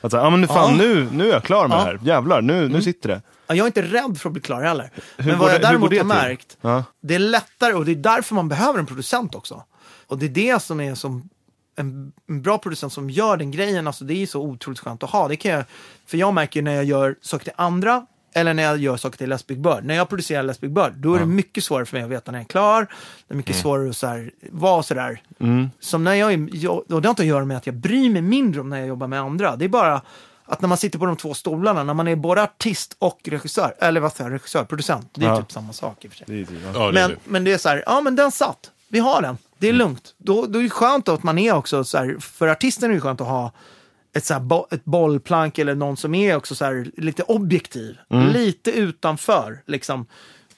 Att 0.00 0.10
säga, 0.10 0.22
ah, 0.22 0.30
men 0.30 0.40
nu, 0.40 0.46
fan, 0.46 0.70
Ja. 0.70 0.76
nu, 0.76 1.08
nu 1.12 1.28
är 1.28 1.32
jag 1.32 1.42
klar 1.44 1.68
med 1.68 1.74
Ja. 1.76 1.78
det 1.78 1.84
här. 1.86 1.98
Jävlar, 2.02 2.40
nu, 2.42 2.68
nu 2.68 2.82
sitter 2.82 3.08
det. 3.08 3.22
Ja, 3.46 3.54
Jag 3.54 3.64
är 3.64 3.66
inte 3.66 3.82
rädd 3.82 4.18
för 4.18 4.28
att 4.28 4.32
bli 4.32 4.42
klar 4.42 4.62
heller. 4.62 4.90
Hur 5.16 5.30
Men 5.30 5.38
vad 5.38 5.52
jag 5.54 5.60
det- 5.60 5.66
däremot 5.66 5.96
har 5.96 6.04
märkt, 6.04 6.56
Ja. 6.60 6.84
det 7.00 7.14
är 7.14 7.18
lättare 7.18 7.72
och 7.74 7.84
det 7.84 7.92
är 7.92 7.96
därför 7.96 8.34
man 8.34 8.48
behöver 8.48 8.78
en 8.78 8.86
producent 8.86 9.34
också. 9.34 9.62
Och 10.06 10.18
det 10.18 10.26
är 10.26 10.30
det 10.30 10.62
som 10.62 10.80
är 10.80 10.94
som 10.94 11.28
en, 11.76 12.12
en 12.28 12.42
bra 12.42 12.58
producent 12.58 12.92
som 12.92 13.10
gör 13.10 13.36
den 13.36 13.50
grejen, 13.50 13.86
alltså 13.86 14.04
det 14.04 14.14
är 14.22 14.26
så 14.26 14.40
otroligt 14.42 14.78
skönt 14.80 15.02
att 15.02 15.10
ha. 15.10 15.28
Det 15.28 15.36
kan 15.36 15.50
jag, 15.50 15.64
för 16.06 16.18
jag 16.18 16.34
märker 16.34 16.62
när 16.62 16.74
jag 16.74 16.84
gör 16.84 17.16
saker 17.20 17.44
till 17.44 17.52
andra, 17.56 18.06
eller 18.40 18.54
när 18.54 18.62
jag 18.62 18.78
gör 18.78 18.96
saker 18.96 19.18
till 19.18 19.28
Les 19.28 19.46
Big 19.46 19.60
Bird. 19.60 19.84
När 19.84 19.94
jag 19.94 20.08
producerar 20.08 20.42
Les 20.42 20.60
Big 20.60 20.70
Bird, 20.72 20.92
då 20.96 21.14
är 21.14 21.18
det 21.18 21.26
mycket 21.26 21.64
svårare 21.64 21.86
för 21.86 21.96
mig 21.96 22.04
att 22.04 22.10
veta 22.10 22.30
när 22.32 22.38
jag 22.38 22.44
är 22.44 22.48
klar. 22.48 22.86
Det 23.28 23.34
är 23.34 23.36
mycket 23.36 23.56
svårare 23.56 23.90
att 23.90 23.96
så 23.96 24.06
här, 24.06 24.30
vara 24.50 24.82
sådär. 24.82 25.22
Som 25.80 26.04
när 26.04 26.14
jag, 26.14 26.32
är- 26.32 26.48
jag, 26.52 26.76
och 26.76 26.84
det 27.02 27.08
har 27.08 27.10
inte 27.10 27.22
att 27.22 27.28
göra 27.28 27.44
med 27.44 27.56
att 27.56 27.66
jag 27.66 27.74
bryr 27.76 28.10
mig 28.10 28.22
mindre 28.22 28.60
om 28.60 28.68
när 28.68 28.78
jag 28.78 28.88
jobbar 28.88 29.06
med 29.06 29.20
andra. 29.20 29.56
Det 29.56 29.64
är 29.64 29.68
bara 29.68 30.02
att 30.44 30.60
när 30.60 30.68
man 30.68 30.78
sitter 30.78 30.98
på 30.98 31.06
de 31.06 31.16
två 31.16 31.34
stolarna, 31.34 31.82
när 31.84 31.94
man 31.94 32.08
är 32.08 32.16
både 32.16 32.42
artist 32.42 32.96
och 32.98 33.20
regissör, 33.24 33.74
eller 33.78 34.00
vad 34.00 34.12
säger 34.12 34.30
jag, 34.30 34.34
regissör, 34.34 34.64
producent. 34.64 35.10
Det 35.14 35.24
är 35.24 35.28
Ja. 35.28 35.36
typ 35.36 35.52
samma 35.52 35.72
sak 35.72 36.04
i 36.04 36.08
och 36.08 36.12
för 36.12 36.18
sig. 36.18 36.26
Det 36.28 36.44
typ, 36.46 36.56
ja. 36.64 36.70
Ja, 36.74 36.86
det 36.86 36.92
Men, 36.92 37.10
det. 37.10 37.16
men 37.24 37.44
det 37.44 37.52
är 37.52 37.58
så 37.58 37.68
här, 37.68 37.82
ja 37.86 38.00
men 38.00 38.16
den 38.16 38.30
satt. 38.30 38.70
Vi 38.88 38.98
har 38.98 39.22
den. 39.22 39.38
Det 39.58 39.68
är 39.68 39.72
lugnt. 39.72 40.14
Då, 40.18 40.46
då 40.46 40.58
är 40.58 40.62
det 40.62 40.70
skönt 40.70 41.08
att 41.08 41.22
man 41.22 41.38
är 41.38 41.54
också 41.54 41.84
så 41.84 41.98
här, 41.98 42.16
för 42.20 42.48
artisten 42.48 42.90
är 42.90 42.94
det 42.94 43.00
skönt 43.00 43.20
att 43.20 43.26
ha 43.26 43.52
ett, 44.12 44.24
så 44.24 44.40
bo, 44.40 44.66
ett 44.70 44.84
bollplank 44.84 45.58
eller 45.58 45.74
någon 45.74 45.96
som 45.96 46.14
är 46.14 46.36
också 46.36 46.54
så 46.54 46.84
lite 46.96 47.22
objektiv. 47.22 47.96
Lite 48.32 48.70
utanför 48.70 49.62
liksom. 49.66 50.06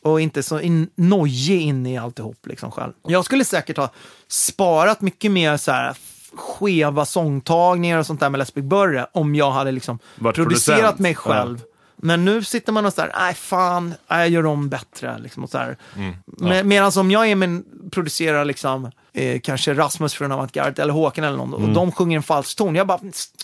Och 0.03 0.21
inte 0.21 0.43
så 0.43 0.61
in, 0.61 0.91
nojig 0.95 1.61
in 1.61 1.87
i 1.87 1.99
alltihop 1.99 2.47
liksom 2.47 2.71
själv. 2.71 2.93
Jag 3.07 3.25
skulle 3.25 3.45
säkert 3.45 3.77
ha 3.77 3.91
sparat 4.29 5.01
mycket 5.01 5.31
mer 5.31 5.57
så 5.57 5.73
här 5.73 5.97
skeva 6.35 7.05
sångtagningar 7.05 7.99
och 7.99 8.07
sånt 8.07 8.21
där 8.21 8.31
med 8.31 8.39
Les 8.39 8.55
Big 8.55 8.65
Burre 8.65 9.07
om 9.13 9.35
jag 9.35 9.51
hade 9.51 9.73
liksom 9.73 9.99
producerat 10.19 10.49
producent. 10.49 10.99
mig 10.99 11.15
själv. 11.15 11.63
Men 12.03 12.25
nu 12.25 12.45
sitter 12.45 12.73
man 12.73 12.87
och 12.87 12.93
så 12.93 13.01
här, 13.01 13.13
nej 13.19 13.35
fan, 13.35 13.95
jag 14.09 14.29
gör 14.29 14.47
om 14.47 14.69
bättre. 14.69 15.19
Liksom, 15.19 15.45
och 15.45 15.51
så 15.51 15.59
här. 15.59 15.77
Med, 16.25 16.67
Medan 16.67 16.93
om 16.97 17.11
jag 17.11 17.27
är 17.31 17.35
med, 17.35 17.63
producerar 17.91 18.45
liksom, 18.45 18.91
eh, 19.13 19.41
kanske 19.41 19.75
Rasmus 19.75 20.15
från 20.15 20.33
Avantgarde 20.33 20.83
eller 20.83 20.93
Håkan 20.93 21.25
eller 21.25 21.37
någon, 21.37 21.55
och 21.55 21.69
de 21.69 21.93
sjunger 21.93 22.17
en 22.17 22.23
falsk 22.23 22.57
ton. 22.59 22.75
Jag 22.75 22.87
bara, 22.87 23.01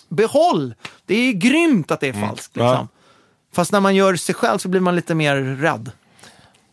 behåll! 0.09 0.75
Det 1.07 1.15
är 1.15 1.33
grymt 1.33 1.91
att 1.91 2.01
det 2.01 2.09
är 2.09 2.13
falskt. 2.13 2.57
Liksom. 2.57 2.69
Ja. 2.69 2.89
Fast 3.55 3.73
när 3.73 3.81
man 3.81 3.95
gör 3.95 4.17
sig 4.17 4.35
själv 4.35 4.59
så 4.59 4.69
blir 4.69 4.81
man 4.81 4.97
lite 4.97 5.15
mer 5.15 5.37
rädd. 5.37 5.91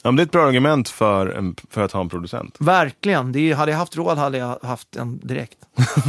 Ja, 0.06 0.12
men 0.12 0.16
det 0.16 0.22
är 0.22 0.26
ett 0.26 0.32
bra 0.32 0.48
argument 0.48 0.90
för, 0.90 1.28
en, 1.28 1.56
för 1.70 1.82
att 1.82 1.92
ha 1.92 2.02
en 2.02 2.10
producent. 2.10 2.56
Verkligen. 2.60 3.32
Det 3.32 3.52
är, 3.52 3.56
hade 3.56 3.72
jag 3.72 3.80
haft 3.80 3.96
råd 3.98 4.18
hade 4.18 4.38
jag 4.38 4.60
haft 4.64 4.96
en 4.96 5.20
direkt. 5.24 5.58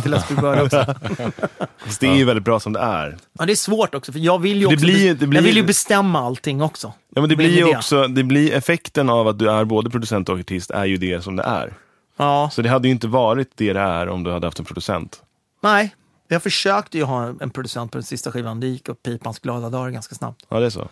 Till 0.03 0.37
Bird 0.37 0.61
också. 0.61 0.95
Fast 1.85 2.01
det 2.01 2.07
är 2.07 2.15
ju 2.15 2.25
väldigt 2.25 2.45
bra 2.45 2.61
som 2.61 2.73
det 2.73 2.81
är. 2.81 3.17
Ja, 3.39 3.47
det 3.47 3.53
är 3.53 3.57
svårt 3.57 3.95
också, 3.95 4.13
för 4.13 4.19
jag 4.19 4.39
vill 4.39 4.57
ju, 4.61 4.67
Det 4.69 4.75
också 4.75 4.85
blir- 4.87 5.15
bes- 5.15 5.19
det 5.19 5.27
blir- 5.27 5.39
jag 5.41 5.45
vill 5.47 5.57
ju 5.57 5.63
bestämma 5.65 6.21
allting 6.27 6.63
också. 6.63 6.93
Ja, 7.15 7.21
men 7.21 7.31
det 7.31 7.37
blir 7.37 7.49
ju 7.59 7.65
det? 7.65 7.77
också, 7.77 8.07
det 8.09 8.23
blir 8.23 8.53
effekten 8.55 9.11
av 9.11 9.29
att 9.29 9.39
du 9.39 9.51
är 9.51 9.65
både 9.65 9.91
producent 9.91 10.29
och 10.29 10.39
artist 10.39 10.71
är 10.71 10.85
ju 10.85 10.97
det 10.97 11.25
som 11.25 11.37
det 11.37 11.43
är. 11.43 11.73
Ja, 12.17 12.51
Så 12.53 12.63
det 12.63 12.69
hade 12.69 12.89
ju 12.89 12.93
inte 12.93 13.07
varit 13.07 13.51
det 13.55 13.73
det 13.73 13.81
är 13.81 14.09
om 14.09 14.23
du 14.25 14.33
hade 14.33 14.47
haft 14.47 14.59
en 14.59 14.65
producent. 14.65 15.23
nej. 15.63 15.95
Jag 16.29 16.43
försökte 16.43 16.99
ju 16.99 17.05
ha 17.05 17.33
en 17.41 17.51
producent 17.51 17.93
på 17.93 17.99
den 17.99 18.03
sista 18.03 18.33
skivan. 18.33 18.61
Det 18.61 18.67
gick 18.67 18.89
åt 18.89 19.03
pipans 19.03 19.39
glada 19.39 19.71
dagar 19.71 19.91
ganska 19.91 20.15
snabbt. 20.15 20.47
Ja, 20.49 20.61
det 20.61 20.67
är 20.67 20.71
så. 20.71 20.89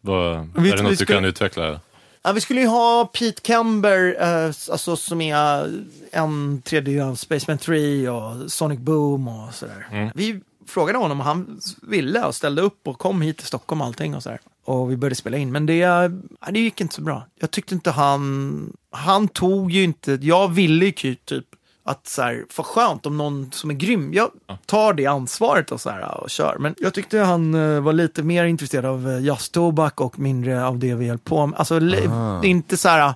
Vad, 0.00 0.36
Vet 0.36 0.56
är 0.56 0.62
det 0.62 0.76
vi 0.76 0.82
något 0.82 0.90
du 0.90 0.96
skulle- 0.96 1.14
kan 1.16 1.24
utveckla? 1.24 1.80
Ja, 2.26 2.32
vi 2.32 2.40
skulle 2.40 2.60
ju 2.60 2.66
ha 2.66 3.06
Pete 3.06 3.40
Kember, 3.42 4.16
eh, 4.20 4.46
alltså, 4.46 4.96
som 4.96 5.20
är 5.20 5.72
en 6.10 6.62
tredjedel 6.62 7.02
av 7.02 7.14
Spaceman 7.14 7.58
3 7.58 8.08
och 8.08 8.52
Sonic 8.52 8.78
Boom 8.78 9.28
och 9.28 9.54
sådär. 9.54 9.88
Mm. 9.92 10.10
Vi 10.14 10.40
frågade 10.66 10.98
honom 10.98 11.20
om 11.20 11.26
han 11.26 11.60
ville 11.82 12.24
och 12.24 12.34
ställde 12.34 12.62
upp 12.62 12.88
och 12.88 12.98
kom 12.98 13.22
hit 13.22 13.36
till 13.36 13.46
Stockholm 13.46 13.80
och 13.80 13.86
allting 13.86 14.14
och 14.14 14.22
sådär. 14.22 14.40
Och 14.64 14.90
vi 14.90 14.96
började 14.96 15.14
spela 15.14 15.36
in, 15.36 15.52
men 15.52 15.66
det, 15.66 15.76
ja, 15.76 16.08
det 16.50 16.60
gick 16.60 16.80
inte 16.80 16.94
så 16.94 17.02
bra. 17.02 17.26
Jag 17.40 17.50
tyckte 17.50 17.74
inte 17.74 17.90
han, 17.90 18.76
han 18.90 19.28
tog 19.28 19.72
ju 19.72 19.84
inte, 19.84 20.18
jag 20.22 20.48
ville 20.48 20.84
ju 20.84 21.14
typ 21.14 21.46
att 21.86 22.06
så 22.06 22.22
här, 22.22 22.44
för 22.50 22.62
skönt 22.62 23.06
om 23.06 23.16
någon 23.16 23.52
som 23.52 23.70
är 23.70 23.74
grym, 23.74 24.14
jag 24.14 24.30
tar 24.66 24.92
det 24.92 25.06
ansvaret 25.06 25.72
och, 25.72 25.80
så 25.80 25.90
här, 25.90 26.20
och 26.20 26.30
kör. 26.30 26.56
Men 26.58 26.74
jag 26.78 26.94
tyckte 26.94 27.18
han 27.18 27.54
eh, 27.54 27.80
var 27.80 27.92
lite 27.92 28.22
mer 28.22 28.44
intresserad 28.44 28.84
av 28.84 29.06
uh, 29.06 29.24
jazztobak 29.24 30.00
och 30.00 30.18
mindre 30.18 30.66
av 30.66 30.78
det 30.78 30.94
vi 30.94 31.08
höll 31.08 31.18
på 31.18 31.46
med. 31.46 31.58
Alltså, 31.58 31.78
le- 31.78 32.06
det 32.40 32.46
är 32.46 32.50
inte 32.50 32.76
så 32.76 32.88
här, 32.88 33.14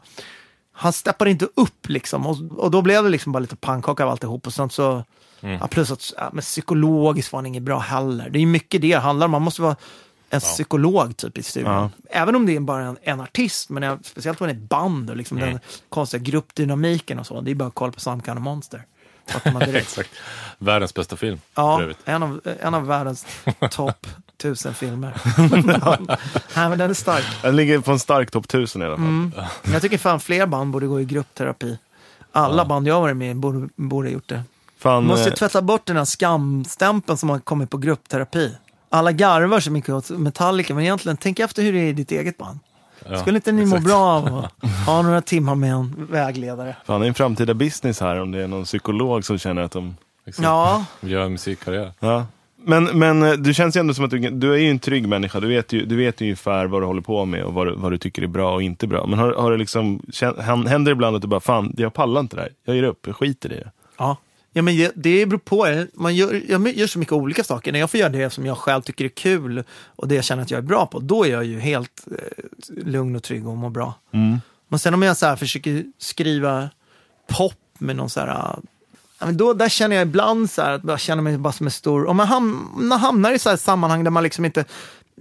han 0.73 0.93
steppade 0.93 1.31
inte 1.31 1.49
upp 1.55 1.89
liksom. 1.89 2.27
Och, 2.27 2.37
och 2.57 2.71
då 2.71 2.83
blev 2.83 3.05
det 3.05 3.11
liksom 3.11 3.33
bara 3.33 3.39
lite 3.39 3.57
pannkaka 3.57 4.05
av 4.05 4.11
alltihop. 4.11 4.47
Och 4.47 4.53
sen 4.53 4.71
så, 4.71 5.05
ja, 5.41 5.66
plus 5.66 5.91
att 5.91 6.12
ja, 6.16 6.31
men 6.33 6.43
psykologiskt 6.43 7.33
var 7.33 7.39
han 7.39 7.47
inget 7.47 7.62
bra 7.62 7.79
heller. 7.79 8.31
Det 8.31 8.39
är 8.39 8.41
ju 8.41 8.47
mycket 8.47 8.81
det 8.81 8.95
det 8.95 9.01
handlar 9.01 9.25
om. 9.25 9.31
Man 9.31 9.43
måste 9.43 9.62
vara 9.62 9.77
en 10.31 10.41
psykolog 10.41 11.16
typ 11.16 11.39
i 11.39 11.43
studion. 11.43 11.72
Ja. 11.72 11.91
Även 12.11 12.37
om 12.37 12.47
det 12.47 12.57
är 12.57 12.61
bara 12.61 12.85
en, 12.85 12.97
en 13.03 13.20
artist, 13.20 13.70
men 13.70 13.83
jag, 13.83 13.99
speciellt 14.03 14.41
om 14.41 14.47
det 14.47 14.53
är 14.53 14.57
ett 14.57 14.68
band 14.68 15.11
och 15.11 15.16
liksom 15.16 15.41
den 15.41 15.61
konstiga 15.89 16.22
gruppdynamiken 16.22 17.18
och 17.18 17.26
så. 17.26 17.41
Det 17.41 17.51
är 17.51 17.55
bara 17.55 17.68
att 17.68 17.74
kolla 17.74 17.93
på 17.93 18.01
Some 18.01 18.22
kind 18.22 18.39
of 18.39 18.45
monster. 18.45 18.85
Exakt. 19.74 20.11
Världens 20.59 20.95
bästa 20.95 21.16
film. 21.16 21.41
Ja, 21.55 21.83
en 22.05 22.22
av, 22.22 22.41
en 22.61 22.74
av 22.74 22.87
världens 22.87 23.26
topp 23.70 24.07
tusen 24.37 24.74
filmer. 24.74 25.20
Nej, 26.57 26.68
men 26.68 26.78
den 26.78 26.91
är 26.91 26.95
stark. 26.95 27.24
Den 27.43 27.57
ligger 27.57 27.81
på 27.81 27.93
en 27.93 27.99
stark 27.99 28.31
topp 28.31 28.45
1000 28.45 28.83
i 28.83 28.85
alla 28.85 28.97
fall. 28.97 29.05
Men 29.05 29.72
Jag 29.72 29.83
tycker 29.83 29.99
fan 29.99 30.20
fler 30.20 30.47
band 30.47 30.70
borde 30.70 30.87
gå 30.87 31.01
i 31.01 31.05
gruppterapi. 31.05 31.78
Alla 32.33 32.64
band 32.64 32.89
jag 32.89 33.01
varit 33.01 33.16
med 33.16 33.31
i 33.31 33.35
borde, 33.35 33.68
borde 33.76 34.09
ha 34.09 34.12
gjort 34.12 34.28
det. 34.28 34.43
Fan, 34.78 34.93
Man 34.93 35.05
måste 35.05 35.28
eh, 35.31 35.35
tvätta 35.35 35.62
bort 35.62 35.87
den 35.87 35.97
här 35.97 36.05
skamstämpeln 36.05 37.16
som 37.18 37.28
har 37.28 37.39
kommit 37.39 37.70
på 37.70 37.76
gruppterapi. 37.78 38.55
Alla 38.93 39.12
garvar 39.12 39.61
så 39.61 39.70
mycket 39.70 39.91
åt 39.91 40.11
Metallica, 40.11 40.74
men 40.74 40.84
egentligen, 40.84 41.16
tänk 41.16 41.38
efter 41.38 41.62
hur 41.62 41.72
det 41.72 41.78
är 41.78 41.88
i 41.88 41.93
ditt 41.93 42.12
eget 42.12 42.38
band. 42.38 42.59
Ja, 43.09 43.16
Skulle 43.18 43.36
inte 43.38 43.53
ni 43.53 43.66
må 43.66 43.76
exakt. 43.76 43.84
bra 43.84 43.99
av 44.01 44.45
att 44.62 44.86
ha 44.86 45.03
några 45.03 45.20
timmar 45.22 45.55
med 45.55 45.72
en 45.72 46.07
vägledare? 46.11 46.76
fan, 46.86 47.01
det 47.01 47.07
är 47.07 47.09
en 47.09 47.14
framtida 47.14 47.55
business 47.55 48.01
här 48.01 48.20
om 48.20 48.32
det 48.32 48.43
är 48.43 48.49
någon 48.49 48.64
psykolog 48.64 49.24
som 49.24 49.38
känner 49.38 49.62
att 49.62 49.72
de... 49.72 49.97
Exakt. 50.26 50.45
Ja, 50.45 50.84
Vill 51.01 51.12
göra 51.12 51.24
en 51.24 51.32
musikkarriär. 51.32 51.93
Ja. 52.01 52.26
Men, 52.64 52.84
men 52.84 53.22
eh, 53.22 53.32
du 53.32 53.55
känns 53.55 53.76
ju 53.76 53.80
ändå 53.80 53.95
som 53.95 54.05
att 54.05 54.11
du, 54.11 54.18
du 54.18 54.53
är 54.53 54.57
ju 54.57 54.70
en 54.70 54.78
trygg 54.78 55.09
människa. 55.09 55.41
Du 55.41 55.49
vet 55.49 55.72
ju, 55.72 55.84
du 55.86 55.97
vet 55.97 56.20
ju 56.20 56.24
ungefär 56.24 56.66
vad 56.66 56.82
du 56.82 56.86
håller 56.86 57.03
på 57.03 57.24
med 57.24 57.45
och 57.45 57.55
vad 57.55 57.66
du, 57.66 57.74
vad 57.76 57.93
du 57.93 57.99
tycker 57.99 58.22
är 58.22 58.26
bra 58.26 58.55
och 58.55 58.62
inte 58.62 58.86
bra. 58.86 59.07
Men 59.07 59.18
har, 59.18 59.32
har 59.32 59.51
det 59.51 59.57
liksom, 59.57 60.03
händer 60.41 60.78
det 60.84 60.91
ibland 60.91 61.16
att 61.16 61.22
du 61.22 61.28
bara, 61.28 61.41
fan, 61.41 61.74
jag 61.76 61.95
pallar 61.95 62.20
inte 62.20 62.36
det 62.36 62.43
här. 62.43 62.51
Jag 62.64 62.76
ger 62.76 62.82
upp, 62.82 63.07
jag 63.07 63.16
skiter 63.16 63.53
i 63.53 63.57
det. 63.57 63.70
Ja. 63.99 64.16
Ja, 64.53 64.63
men 64.63 64.77
det- 64.95 65.27
beror 65.27 65.39
på. 65.39 65.87
Man 65.95 66.15
gör, 66.17 66.43
jag 66.49 66.69
gör 66.69 66.87
så 66.87 66.99
mycket 66.99 67.13
olika 67.13 67.45
saker. 67.45 67.73
När 67.73 67.79
jag 67.81 67.91
får 67.91 68.01
göra 68.01 68.09
det 68.11 68.31
som 68.31 68.47
jag 68.47 68.59
själv 68.59 68.83
tycker 68.83 69.05
är 69.05 69.09
kul 69.09 69.65
och 69.97 70.09
det 70.09 70.15
jag 70.15 70.25
känner 70.25 70.43
att 70.43 70.51
jag 70.51 70.59
är 70.59 70.63
bra 70.63 70.87
på, 70.87 70.99
då 70.99 71.25
är 71.27 71.31
jag 71.31 71.45
ju 71.45 71.59
helt 71.61 72.07
eh, 72.11 72.45
lugn 72.85 73.17
och 73.17 73.23
trygg 73.23 73.49
och 73.49 73.57
mår 73.57 73.71
bra. 73.71 73.95
Men 74.69 74.79
sen 74.79 74.95
om 74.95 75.03
jag 75.03 75.17
så 75.17 75.27
här 75.27 75.37
försöker 75.37 75.85
skriva 75.99 76.71
pop 77.29 77.55
med 77.79 77.97
någon 77.97 78.11
så 78.11 78.21
här... 78.21 78.27
Ja, 79.19 79.27
men 79.27 79.37
då, 79.37 79.53
där 79.53 79.69
känner 79.69 79.97
jag 79.97 80.03
ibland 80.03 80.51
så 80.51 80.63
här, 80.63 80.73
att 80.73 80.85
jag 80.85 81.01
känner 81.01 81.23
mig 81.23 81.39
bara 81.39 81.53
som 81.53 81.67
en 81.67 81.71
stor... 81.71 82.07
Om 82.07 82.17
man, 82.17 82.27
ham, 82.29 82.71
man 82.77 83.01
hamnar 83.01 83.33
i 83.33 83.39
så 83.39 83.51
här 83.51 83.57
sammanhang 83.57 84.05
där 84.05 84.11
man 84.11 84.23
liksom 84.23 84.45
inte... 84.45 84.65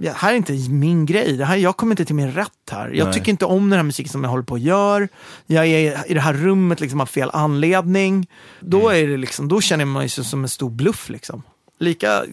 Ja, 0.01 0.13
här 0.13 0.31
är 0.31 0.37
inte 0.37 0.53
min 0.69 1.05
grej. 1.05 1.37
Det 1.37 1.45
här, 1.45 1.57
jag 1.57 1.77
kommer 1.77 1.93
inte 1.93 2.05
till 2.05 2.15
min 2.15 2.31
rätt 2.31 2.69
här. 2.71 2.89
Jag 2.89 3.05
Nej. 3.05 3.13
tycker 3.13 3.31
inte 3.31 3.45
om 3.45 3.69
den 3.69 3.77
här 3.77 3.83
musiken 3.83 4.11
som 4.11 4.23
jag 4.23 4.31
håller 4.31 4.43
på 4.43 4.51
och 4.51 4.59
gör. 4.59 5.09
Jag 5.45 5.67
är 5.67 6.11
i 6.11 6.13
det 6.13 6.19
här 6.19 6.33
rummet 6.33 6.79
liksom 6.79 7.01
av 7.01 7.05
fel 7.05 7.29
anledning. 7.33 8.27
Då, 8.59 8.89
är 8.89 9.07
det 9.07 9.17
liksom, 9.17 9.47
då 9.47 9.61
känner 9.61 9.85
man 9.85 10.09
sig 10.09 10.23
som 10.23 10.43
en 10.43 10.49
stor 10.49 10.69
bluff. 10.69 11.09
Liksom. 11.09 11.43
Lika 11.79 12.25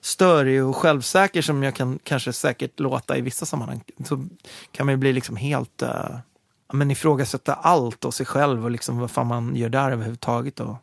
störig 0.00 0.64
och 0.64 0.76
självsäker 0.76 1.42
som 1.42 1.62
jag 1.62 1.74
kan 1.74 1.98
kanske 2.02 2.32
säkert 2.32 2.80
låta 2.80 3.16
i 3.16 3.20
vissa 3.20 3.46
sammanhang 3.46 3.80
så 4.04 4.26
kan 4.72 4.86
man 4.86 4.92
ju 4.92 4.96
bli 4.96 5.12
liksom 5.12 5.36
helt... 5.36 5.82
Uh, 5.82 6.16
men 6.72 6.90
ifrågasätta 6.90 7.54
allt 7.54 8.04
och 8.04 8.14
sig 8.14 8.26
själv 8.26 8.64
och 8.64 8.70
liksom 8.70 8.98
vad 8.98 9.10
fan 9.10 9.26
man 9.26 9.56
gör 9.56 9.68
där 9.68 9.90
överhuvudtaget. 9.90 10.60
Och... 10.60 10.76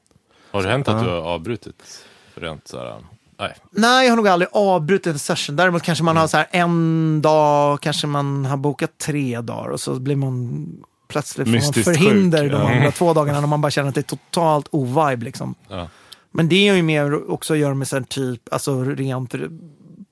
Har 0.52 0.64
det 0.64 0.70
hänt 0.70 0.88
att 0.88 1.04
du 1.04 1.10
har 1.10 1.18
avbrutit? 1.18 2.06
Rent 2.36 2.68
så 2.68 2.78
här, 2.78 3.04
nej. 3.40 3.56
Nej, 3.72 4.06
jag 4.06 4.12
har 4.12 4.16
nog 4.16 4.28
aldrig 4.28 4.50
avbrutit 4.52 5.08
en 5.14 5.20
session. 5.20 5.56
Däremot 5.56 5.84
kanske 5.84 6.04
man 6.04 6.18
har 6.18 6.28
så 6.28 6.38
här 6.38 6.48
en 6.52 7.22
dag, 7.22 7.82
kanske 7.82 8.08
man 8.08 8.46
har 8.46 8.58
bokat 8.58 8.98
tre 8.98 9.42
dagar 9.42 9.70
och 9.70 9.80
så 9.80 10.00
blir 10.00 10.16
man 10.16 10.68
plötsligt 11.08 11.48
får 11.48 11.52
man 11.52 11.56
Mystiskt 11.56 11.84
förhinder 11.84 12.42
sjuk, 12.42 12.52
de 12.52 12.62
ja. 12.62 12.76
andra 12.76 12.92
två 12.92 13.14
dagarna 13.14 13.40
när 13.40 13.48
man 13.48 13.62
bara 13.62 13.72
känner 13.72 13.90
att 13.90 13.96
det 13.96 14.02
är 14.02 14.18
totalt 14.18 14.68
ovibe. 14.72 15.26
Liksom. 15.26 15.56
Ja. 15.68 15.88
Men 16.32 16.50
det 16.50 16.68
är 16.68 16.74
ju 16.74 16.82
mer 16.82 17.32
också 17.32 17.54
att 17.54 17.60
göra 17.60 17.74
med 17.74 17.88
här 17.92 18.02
typ, 18.02 18.54
alltså 18.54 18.84
rent 18.84 19.36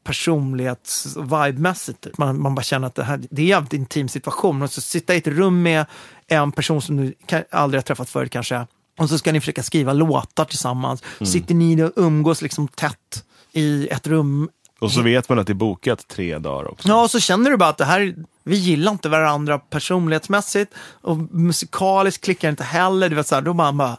personlighets 0.03 1.17
vibemässigt. 1.17 2.01
Typ. 2.01 2.17
Man, 2.17 2.41
man 2.41 2.55
bara 2.55 2.61
känner 2.63 2.87
att 2.87 2.95
det 2.95 3.03
här 3.03 3.17
det 3.17 3.41
är 3.41 3.43
en 3.43 3.49
jävligt 3.49 3.73
intim 3.73 4.09
situation. 4.09 4.61
Och 4.61 4.71
så 4.71 4.81
sitta 4.81 5.15
i 5.15 5.17
ett 5.17 5.27
rum 5.27 5.61
med 5.61 5.85
en 6.27 6.51
person 6.51 6.81
som 6.81 6.97
du 6.97 7.13
aldrig 7.51 7.79
har 7.79 7.83
träffat 7.83 8.09
förut 8.09 8.31
kanske. 8.31 8.67
Och 8.97 9.09
så 9.09 9.17
ska 9.17 9.31
ni 9.31 9.39
försöka 9.39 9.63
skriva 9.63 9.93
låtar 9.93 10.45
tillsammans. 10.45 11.03
Sitter 11.21 11.55
ni 11.55 11.83
och 11.83 11.91
umgås 11.95 12.41
liksom 12.41 12.67
tätt 12.67 13.25
i 13.51 13.87
ett 13.87 14.07
rum. 14.07 14.49
Och 14.79 14.91
så 14.91 15.01
vet 15.01 15.29
man 15.29 15.39
att 15.39 15.47
det 15.47 15.53
är 15.53 15.55
bokat 15.55 16.07
tre 16.07 16.37
dagar 16.37 16.71
också. 16.71 16.87
Ja, 16.87 17.03
och 17.03 17.11
så 17.11 17.19
känner 17.19 17.51
du 17.51 17.57
bara 17.57 17.69
att 17.69 17.77
det 17.77 17.85
här, 17.85 18.15
vi 18.43 18.55
gillar 18.55 18.91
inte 18.91 19.09
varandra 19.09 19.59
personlighetsmässigt. 19.59 20.73
Och 21.01 21.17
musikaliskt 21.17 22.23
klickar 22.23 22.49
inte 22.49 22.63
heller. 22.63 23.09
Du 23.09 23.15
vet, 23.15 23.27
så 23.27 23.35
här, 23.35 23.41
då 23.41 23.53
bara, 23.53 23.73
bara, 23.73 23.97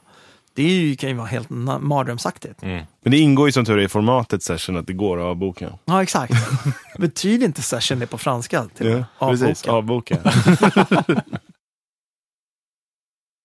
det 0.54 0.62
är 0.62 0.68
ju, 0.68 0.96
kan 0.96 1.10
ju 1.10 1.16
vara 1.16 1.26
helt 1.26 1.50
mardrömsaktigt. 1.80 2.62
Mm. 2.62 2.84
Men 3.02 3.10
det 3.10 3.18
ingår 3.18 3.48
ju 3.48 3.52
som 3.52 3.64
tur 3.64 3.78
är 3.78 3.82
i 3.82 3.88
formatet 3.88 4.42
session 4.42 4.76
att 4.76 4.86
det 4.86 4.92
går 4.92 5.18
att 5.18 5.24
avboka. 5.24 5.72
Ja, 5.84 6.02
exakt. 6.02 6.34
Betyder 6.98 7.46
inte 7.46 7.62
session 7.62 7.98
det 7.98 8.06
på 8.06 8.18
franska? 8.18 8.66
Till 8.74 9.04
Ja, 9.18 9.30
precis. 9.30 9.64
Avboka. 9.64 10.18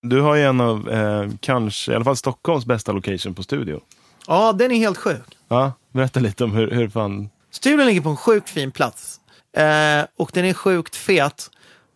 du 0.02 0.22
har 0.22 0.36
ju 0.36 0.44
en 0.44 0.62
av, 0.62 0.90
eh, 0.90 1.30
kanske, 1.40 1.92
i 1.92 1.96
alla 1.96 2.04
fall 2.04 2.18
Stockholms 2.18 2.66
bästa 2.66 2.92
location 2.92 3.34
på 3.34 3.44
studio. 3.44 3.82
Ja, 4.28 4.54
den 4.54 4.72
är 4.72 4.76
helt 4.76 4.98
sjuk. 4.98 5.38
Ja, 5.48 5.74
berätta 5.92 6.20
lite 6.20 6.44
om 6.44 6.52
hur, 6.52 6.72
hur 6.72 6.90
fan... 6.90 7.30
Studion 7.52 7.86
ligger 7.86 8.02
på 8.02 8.10
en 8.10 8.18
sjukt 8.18 8.50
fin 8.50 8.72
plats. 8.72 9.20
Eh, 9.58 10.06
och 10.18 10.32
den 10.34 10.46
är 10.46 10.54
sjukt 10.54 10.96
fet. 10.96 11.50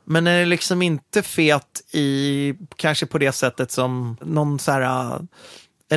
Men 0.05 0.23
den 0.23 0.33
är 0.33 0.45
liksom 0.45 0.81
inte 0.81 1.21
fet 1.21 1.81
i, 1.91 2.53
kanske 2.75 3.05
på 3.05 3.17
det 3.17 3.31
sättet 3.31 3.71
som 3.71 4.17
någon 4.21 4.59
så 4.59 4.71
här 4.71 4.81
uh, 4.81 5.19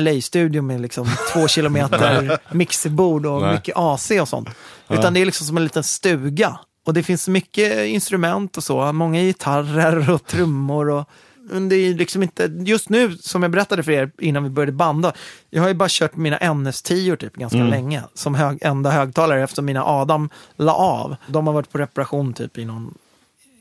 LA-studio 0.01 0.61
med 0.61 0.81
liksom 0.81 1.07
två 1.33 1.47
kilometer 1.47 2.39
mixerbord 2.55 3.25
och 3.25 3.41
Nej. 3.41 3.53
mycket 3.53 3.77
AC 3.77 4.11
och 4.21 4.27
sånt. 4.27 4.49
Utan 4.89 5.13
det 5.13 5.19
är 5.19 5.25
liksom 5.25 5.47
som 5.47 5.57
en 5.57 5.63
liten 5.63 5.83
stuga. 5.83 6.59
Och 6.85 6.93
det 6.93 7.03
finns 7.03 7.27
mycket 7.27 7.85
instrument 7.85 8.57
och 8.57 8.63
så, 8.63 8.93
många 8.93 9.21
gitarrer 9.21 10.11
och 10.11 10.25
trummor 10.25 10.89
och 10.89 11.09
men 11.49 11.69
det 11.69 11.75
är 11.75 11.93
liksom 11.93 12.23
inte, 12.23 12.51
just 12.65 12.89
nu 12.89 13.17
som 13.17 13.41
jag 13.43 13.51
berättade 13.51 13.83
för 13.83 13.91
er 13.91 14.11
innan 14.19 14.43
vi 14.43 14.49
började 14.49 14.71
banda, 14.71 15.13
jag 15.49 15.61
har 15.61 15.69
ju 15.69 15.75
bara 15.75 15.89
kört 15.89 16.15
mina 16.15 16.37
NS10 16.37 17.15
typ 17.15 17.35
ganska 17.35 17.57
länge 17.63 18.03
som 18.13 18.35
hög, 18.35 18.57
enda 18.61 18.89
högtalare 18.89 19.43
eftersom 19.43 19.65
mina 19.65 19.85
Adam 19.85 20.29
la 20.55 20.73
av. 20.73 21.15
De 21.27 21.47
har 21.47 21.53
varit 21.53 21.71
på 21.71 21.77
reparation 21.77 22.33
typ 22.33 22.57
i 22.57 22.65
någon 22.65 22.93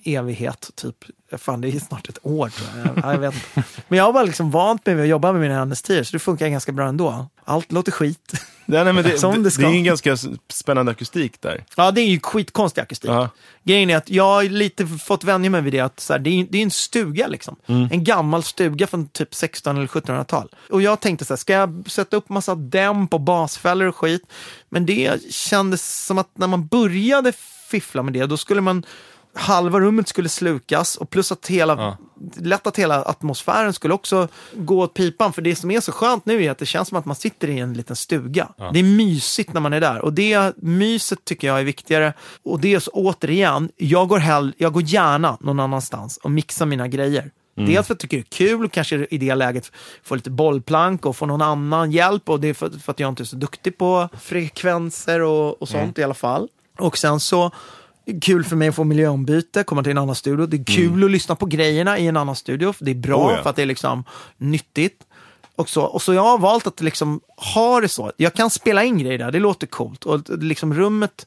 evighet, 0.07 0.71
typ. 0.75 0.97
Fan, 1.39 1.61
det 1.61 1.69
är 1.69 1.81
snart 1.81 2.09
ett 2.09 2.19
år 2.23 2.49
tror 2.49 2.69
jag. 2.85 3.05
jag, 3.05 3.15
jag 3.15 3.19
vet 3.19 3.35
inte. 3.35 3.69
Men 3.89 3.99
jag 3.99 4.05
har 4.05 4.13
bara 4.13 4.25
liksom 4.25 4.51
vant 4.51 4.87
mig 4.87 4.95
vid 4.95 5.05
att 5.05 5.09
jobba 5.09 5.33
med 5.33 5.41
mina 5.41 5.65
NS10 5.65 6.03
så 6.03 6.13
det 6.13 6.19
funkar 6.19 6.49
ganska 6.49 6.73
bra 6.73 6.89
ändå. 6.89 7.27
Allt 7.45 7.73
låter 7.73 7.93
skit. 7.93 8.33
Nej, 8.65 8.85
nej, 8.85 8.93
men 8.93 9.05
det, 9.05 9.19
Som 9.19 9.43
det 9.43 9.51
ska. 9.51 9.63
det 9.63 9.69
är 9.69 9.77
en 9.77 9.85
ganska 9.85 10.17
spännande 10.53 10.93
akustik 10.93 11.41
där. 11.41 11.65
Ja, 11.77 11.91
det 11.91 12.01
är 12.01 12.07
ju 12.07 12.21
skitkonstig 12.21 12.83
akustik. 12.83 13.11
Ja. 13.11 13.29
Grejen 13.65 13.91
är 13.91 13.97
att 13.97 14.11
jag 14.11 14.25
har 14.25 14.43
lite 14.45 14.87
fått 14.87 15.25
vänja 15.25 15.51
mig 15.51 15.61
vid 15.61 15.73
det 15.73 15.81
att 15.81 16.01
så 16.01 16.13
här, 16.13 16.21
det, 16.21 16.31
är, 16.31 16.47
det 16.51 16.59
är 16.59 16.63
en 16.63 16.71
stuga 16.71 17.27
liksom. 17.27 17.57
En 17.67 18.05
gammal 18.05 18.43
stuga 18.43 18.87
från 18.87 19.09
typ 19.09 19.35
16 19.35 19.77
eller 19.77 19.87
1700-tal. 19.87 20.49
Och 20.71 20.83
jag 20.83 21.01
tänkte 21.01 21.25
så 21.25 21.33
här, 21.33 21.39
ska 21.39 21.53
jag 21.53 21.85
sätta 21.91 22.17
upp 22.17 22.29
massa 22.29 22.55
dämp 22.55 23.15
och 23.15 23.21
basfällor 23.21 23.89
och 23.89 23.97
skit? 23.97 24.23
Men 24.69 24.87
det 24.87 25.33
kändes 25.33 26.07
som 26.07 26.19
att 26.19 26.31
när 26.39 26.47
man 26.47 26.67
började 26.67 27.33
fiffla 27.69 28.03
med 28.03 28.13
det, 28.13 28.27
då 28.27 28.37
skulle 28.37 28.61
man 28.61 28.85
halva 29.37 29.81
rummet 29.81 30.09
skulle 30.09 30.29
slukas 30.29 30.97
och 30.97 31.11
plus 31.11 31.33
att 31.33 31.47
hela, 31.47 31.77
Ja. 31.77 31.97
lätt 32.37 32.67
att 32.67 32.77
hela 32.77 33.03
atmosfären 33.05 33.73
skulle 33.73 33.95
också 33.95 34.29
gå 34.55 34.81
åt 34.83 34.95
pipan. 34.95 35.33
För 35.33 35.43
det 35.43 35.57
som 35.57 35.71
är 35.71 35.81
så 35.81 35.93
skönt 35.93 36.27
nu 36.27 36.45
är 36.45 36.51
att 36.51 36.59
det 36.59 36.67
känns 36.67 36.89
som 36.89 36.99
att 36.99 37.05
man 37.05 37.17
sitter 37.17 37.49
i 37.49 37.59
en 37.59 37.75
liten 37.75 37.97
stuga. 37.97 38.49
Det 38.73 38.79
är 38.79 38.83
mysigt 38.97 39.53
när 39.53 39.61
man 39.61 39.73
är 39.73 39.81
där 39.81 39.99
och 40.05 40.13
det 40.13 40.53
myset 40.57 41.25
tycker 41.25 41.47
jag 41.49 41.61
är 41.61 41.65
viktigare. 41.65 42.13
Och 42.45 42.61
det 42.61 42.75
är 42.75 42.79
så, 42.81 42.91
återigen, 42.91 43.69
jag 43.77 44.09
går, 44.09 44.19
hell, 44.19 44.53
jag 44.59 44.73
går 44.73 44.83
gärna 44.83 45.37
någon 45.41 45.61
annanstans 45.61 46.17
och 46.17 46.31
mixar 46.31 46.67
mina 46.67 46.89
grejer. 46.89 47.31
Dels 47.59 47.75
för 47.75 47.81
att 47.81 47.89
jag 47.89 47.99
tycker 47.99 48.17
det 48.17 48.21
är 48.21 48.49
kul, 48.49 48.69
kanske 48.69 49.07
i 49.11 49.19
det 49.19 49.35
läget 49.35 49.73
få 50.03 50.15
lite 50.15 50.31
bollplank 50.31 51.07
och 51.07 51.17
få 51.17 51.27
någon 51.27 51.43
annan 51.43 51.93
hjälp. 51.93 52.29
Och 52.29 52.41
det 52.41 52.49
är 52.49 52.55
för, 52.55 52.71
för 52.71 52.93
att 52.93 53.01
jag 53.01 53.09
inte 53.09 53.23
är 53.23 53.25
så 53.25 53.37
duktig 53.37 53.79
på 53.79 54.09
frekvenser 54.21 55.21
och, 55.21 55.63
och 55.63 55.69
sånt 55.69 55.99
i 55.99 56.03
alla 56.03 56.15
fall. 56.15 56.49
Och 56.79 56.99
sen 56.99 57.21
så 57.21 57.51
kul 58.23 58.45
för 58.45 58.57
mig 58.57 58.69
att 58.69 58.75
få 58.75 58.85
miljöombyte, 58.85 59.65
komma 59.65 59.83
till 59.83 59.91
en 59.91 59.99
annan 59.99 60.15
studio. 60.15 60.47
Det 60.47 60.57
är 60.57 60.65
kul 60.65 61.05
att 61.05 61.11
lyssna 61.11 61.37
på 61.37 61.47
grejerna 61.47 61.99
i 61.99 62.07
en 62.07 62.17
annan 62.17 62.37
studio. 62.37 62.73
för 62.73 62.85
Det 62.85 62.91
är 62.91 62.95
bra 62.95 63.27
Oh 63.27 63.33
ja. 63.33 63.43
för 63.43 63.51
att 63.51 63.57
det 63.57 63.63
är 63.63 63.67
liksom 63.67 64.05
nyttigt. 64.37 65.03
Och 65.57 65.69
så, 65.69 65.83
och 65.83 66.03
så 66.03 66.15
jag 66.15 66.23
har 66.23 66.39
valt 66.39 66.67
att 66.67 66.81
liksom 66.81 67.21
ha 67.55 67.81
det 67.81 67.89
så. 67.89 68.13
Jag 68.17 68.35
kan 68.35 68.51
spela 68.51 68.85
in 68.85 68.99
grejer 68.99 69.19
där, 69.19 69.33
det 69.33 69.39
låter 69.39 69.67
coolt. 69.67 70.05
Och 70.05 70.21
liksom 70.29 70.75
rummet, 70.75 71.27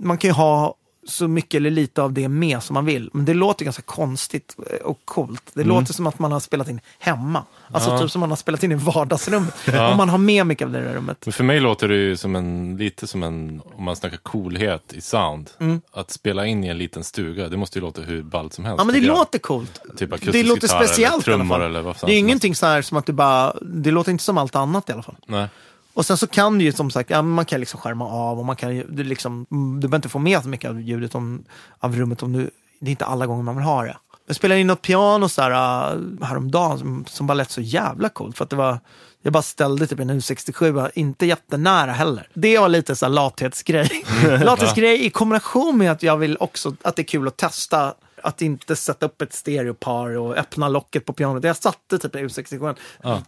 man 0.00 0.18
kan 0.18 0.28
ju 0.28 0.34
ha 0.34 0.74
så 1.08 1.28
mycket 1.28 1.58
eller 1.58 1.70
lite 1.70 2.02
av 2.02 2.12
det 2.12 2.28
med 2.28 2.62
som 2.62 2.74
man 2.74 2.84
vill. 2.84 3.10
Men 3.12 3.24
det 3.24 3.34
låter 3.34 3.64
ganska 3.64 3.82
konstigt 3.82 4.56
och 4.84 5.00
coolt. 5.04 5.50
Det 5.54 5.64
låter 5.64 5.92
som 5.92 6.06
att 6.06 6.18
man 6.18 6.32
har 6.32 6.40
spelat 6.40 6.68
in 6.68 6.80
hemma. 6.98 7.44
Alltså 7.70 7.90
Ja. 7.90 7.98
typ 7.98 8.10
som 8.10 8.20
man 8.20 8.28
har 8.30 8.36
spelat 8.36 8.62
in 8.62 8.72
i 8.72 8.74
vardagsrummet. 8.74 9.54
Om 9.68 9.96
man 9.96 10.08
har 10.08 10.18
med 10.18 10.46
mycket 10.46 10.64
av 10.64 10.72
det 10.72 10.80
där 10.80 10.94
rummet. 10.94 11.18
Men 11.26 11.32
för 11.32 11.44
mig 11.44 11.60
låter 11.60 11.88
det 11.88 11.94
ju 11.96 12.16
som 12.16 12.36
en, 12.36 12.76
lite 12.76 13.06
som 13.06 13.22
en, 13.22 13.62
om 13.76 13.84
man 13.84 13.96
snackar 13.96 14.16
coolhet 14.16 14.92
i 14.92 15.00
sound. 15.00 15.50
Att 15.92 16.10
spela 16.10 16.46
in 16.46 16.64
i 16.64 16.68
en 16.68 16.78
liten 16.78 17.04
stuga, 17.04 17.48
det 17.48 17.56
måste 17.56 17.78
ju 17.78 17.82
låta 17.84 18.00
hur 18.02 18.22
ballt 18.22 18.54
som 18.54 18.64
helst. 18.64 18.78
Ja, 18.78 18.84
men 18.84 18.94
det 18.94 19.06
låter 19.06 19.38
coolt. 19.38 19.80
Typ 19.96 20.10
det 20.10 20.42
låter 20.42 20.62
gitarr 20.62 20.76
eller 20.76 20.86
speciellt 20.86 20.98
i 20.98 21.04
alla 21.06 21.22
trummor 21.22 21.54
fall. 21.56 21.62
eller 21.66 21.82
vad 21.82 21.96
fan 21.96 22.10
det 22.10 22.14
är 22.16 22.18
ingenting 22.18 22.54
så 22.54 22.66
här 22.66 22.82
som 22.82 22.98
att 22.98 23.06
du 23.06 23.12
bara, 23.12 23.54
det 23.62 23.90
låter 23.90 24.12
inte 24.12 24.24
som 24.24 24.38
allt 24.38 24.56
annat 24.56 24.88
i 24.88 24.92
alla 24.92 25.02
fall. 25.02 25.16
Nej. 25.26 25.48
Och 25.94 26.06
sen 26.06 26.16
så 26.16 26.26
kan 26.26 26.58
du 26.58 26.64
ju 26.64 26.72
som 26.72 26.90
sagt, 26.90 27.10
ja, 27.10 27.22
man 27.22 27.44
kan 27.44 27.60
liksom 27.60 27.80
skärma 27.80 28.04
av 28.06 28.38
och 28.38 28.44
man 28.46 28.56
kan 28.56 28.76
ju, 28.76 28.84
du, 28.88 29.04
liksom, 29.04 29.46
mm, 29.50 29.80
du 29.80 29.88
behöver 29.88 29.96
inte 29.96 30.08
få 30.08 30.18
med 30.18 30.42
så 30.42 30.48
mycket 30.48 30.70
av 30.70 30.80
ljudet 30.80 31.14
om, 31.14 31.44
av 31.78 31.96
rummet 31.96 32.22
om 32.22 32.32
du, 32.32 32.50
det 32.80 32.88
är 32.88 32.90
inte 32.90 33.04
alla 33.04 33.26
gånger 33.26 33.42
man 33.42 33.56
vill 33.56 33.64
ha 33.64 33.82
det. 33.84 33.96
Jag 34.28 34.36
spelade 34.36 34.60
in 34.60 34.66
något 34.66 34.82
piano 34.82 35.28
så 35.28 35.42
här, 35.42 35.50
äh, 35.50 36.26
häromdagen 36.26 36.78
som, 36.78 37.04
som 37.08 37.26
bara 37.26 37.34
lät 37.34 37.50
så 37.50 37.60
jävla 37.60 38.08
coolt 38.08 38.36
för 38.36 38.44
att 38.44 38.50
det 38.50 38.56
var, 38.56 38.80
jag 39.22 39.32
bara 39.32 39.42
ställde 39.42 39.86
typ 39.86 40.00
en 40.00 40.10
U67, 40.10 40.90
inte 40.94 41.26
jättenära 41.26 41.92
heller. 41.92 42.28
Det 42.34 42.58
var 42.58 42.68
lite 42.68 42.96
så 42.96 43.06
här 43.06 43.10
lathetsgrej. 43.10 44.04
lathetsgrej 44.44 45.06
i 45.06 45.10
kombination 45.10 45.78
med 45.78 45.92
att 45.92 46.02
jag 46.02 46.16
vill 46.16 46.36
också, 46.40 46.74
att 46.82 46.96
det 46.96 47.02
är 47.02 47.04
kul 47.04 47.28
att 47.28 47.36
testa 47.36 47.94
att 48.22 48.42
inte 48.42 48.76
sätta 48.76 49.06
upp 49.06 49.22
ett 49.22 49.32
stereopar 49.32 50.16
och 50.16 50.36
öppna 50.36 50.68
locket 50.68 51.04
på 51.04 51.12
pianot. 51.12 51.44
Jag 51.44 51.56
satte 51.56 51.98
typ 51.98 52.14
en 52.14 52.28
U67 52.28 52.76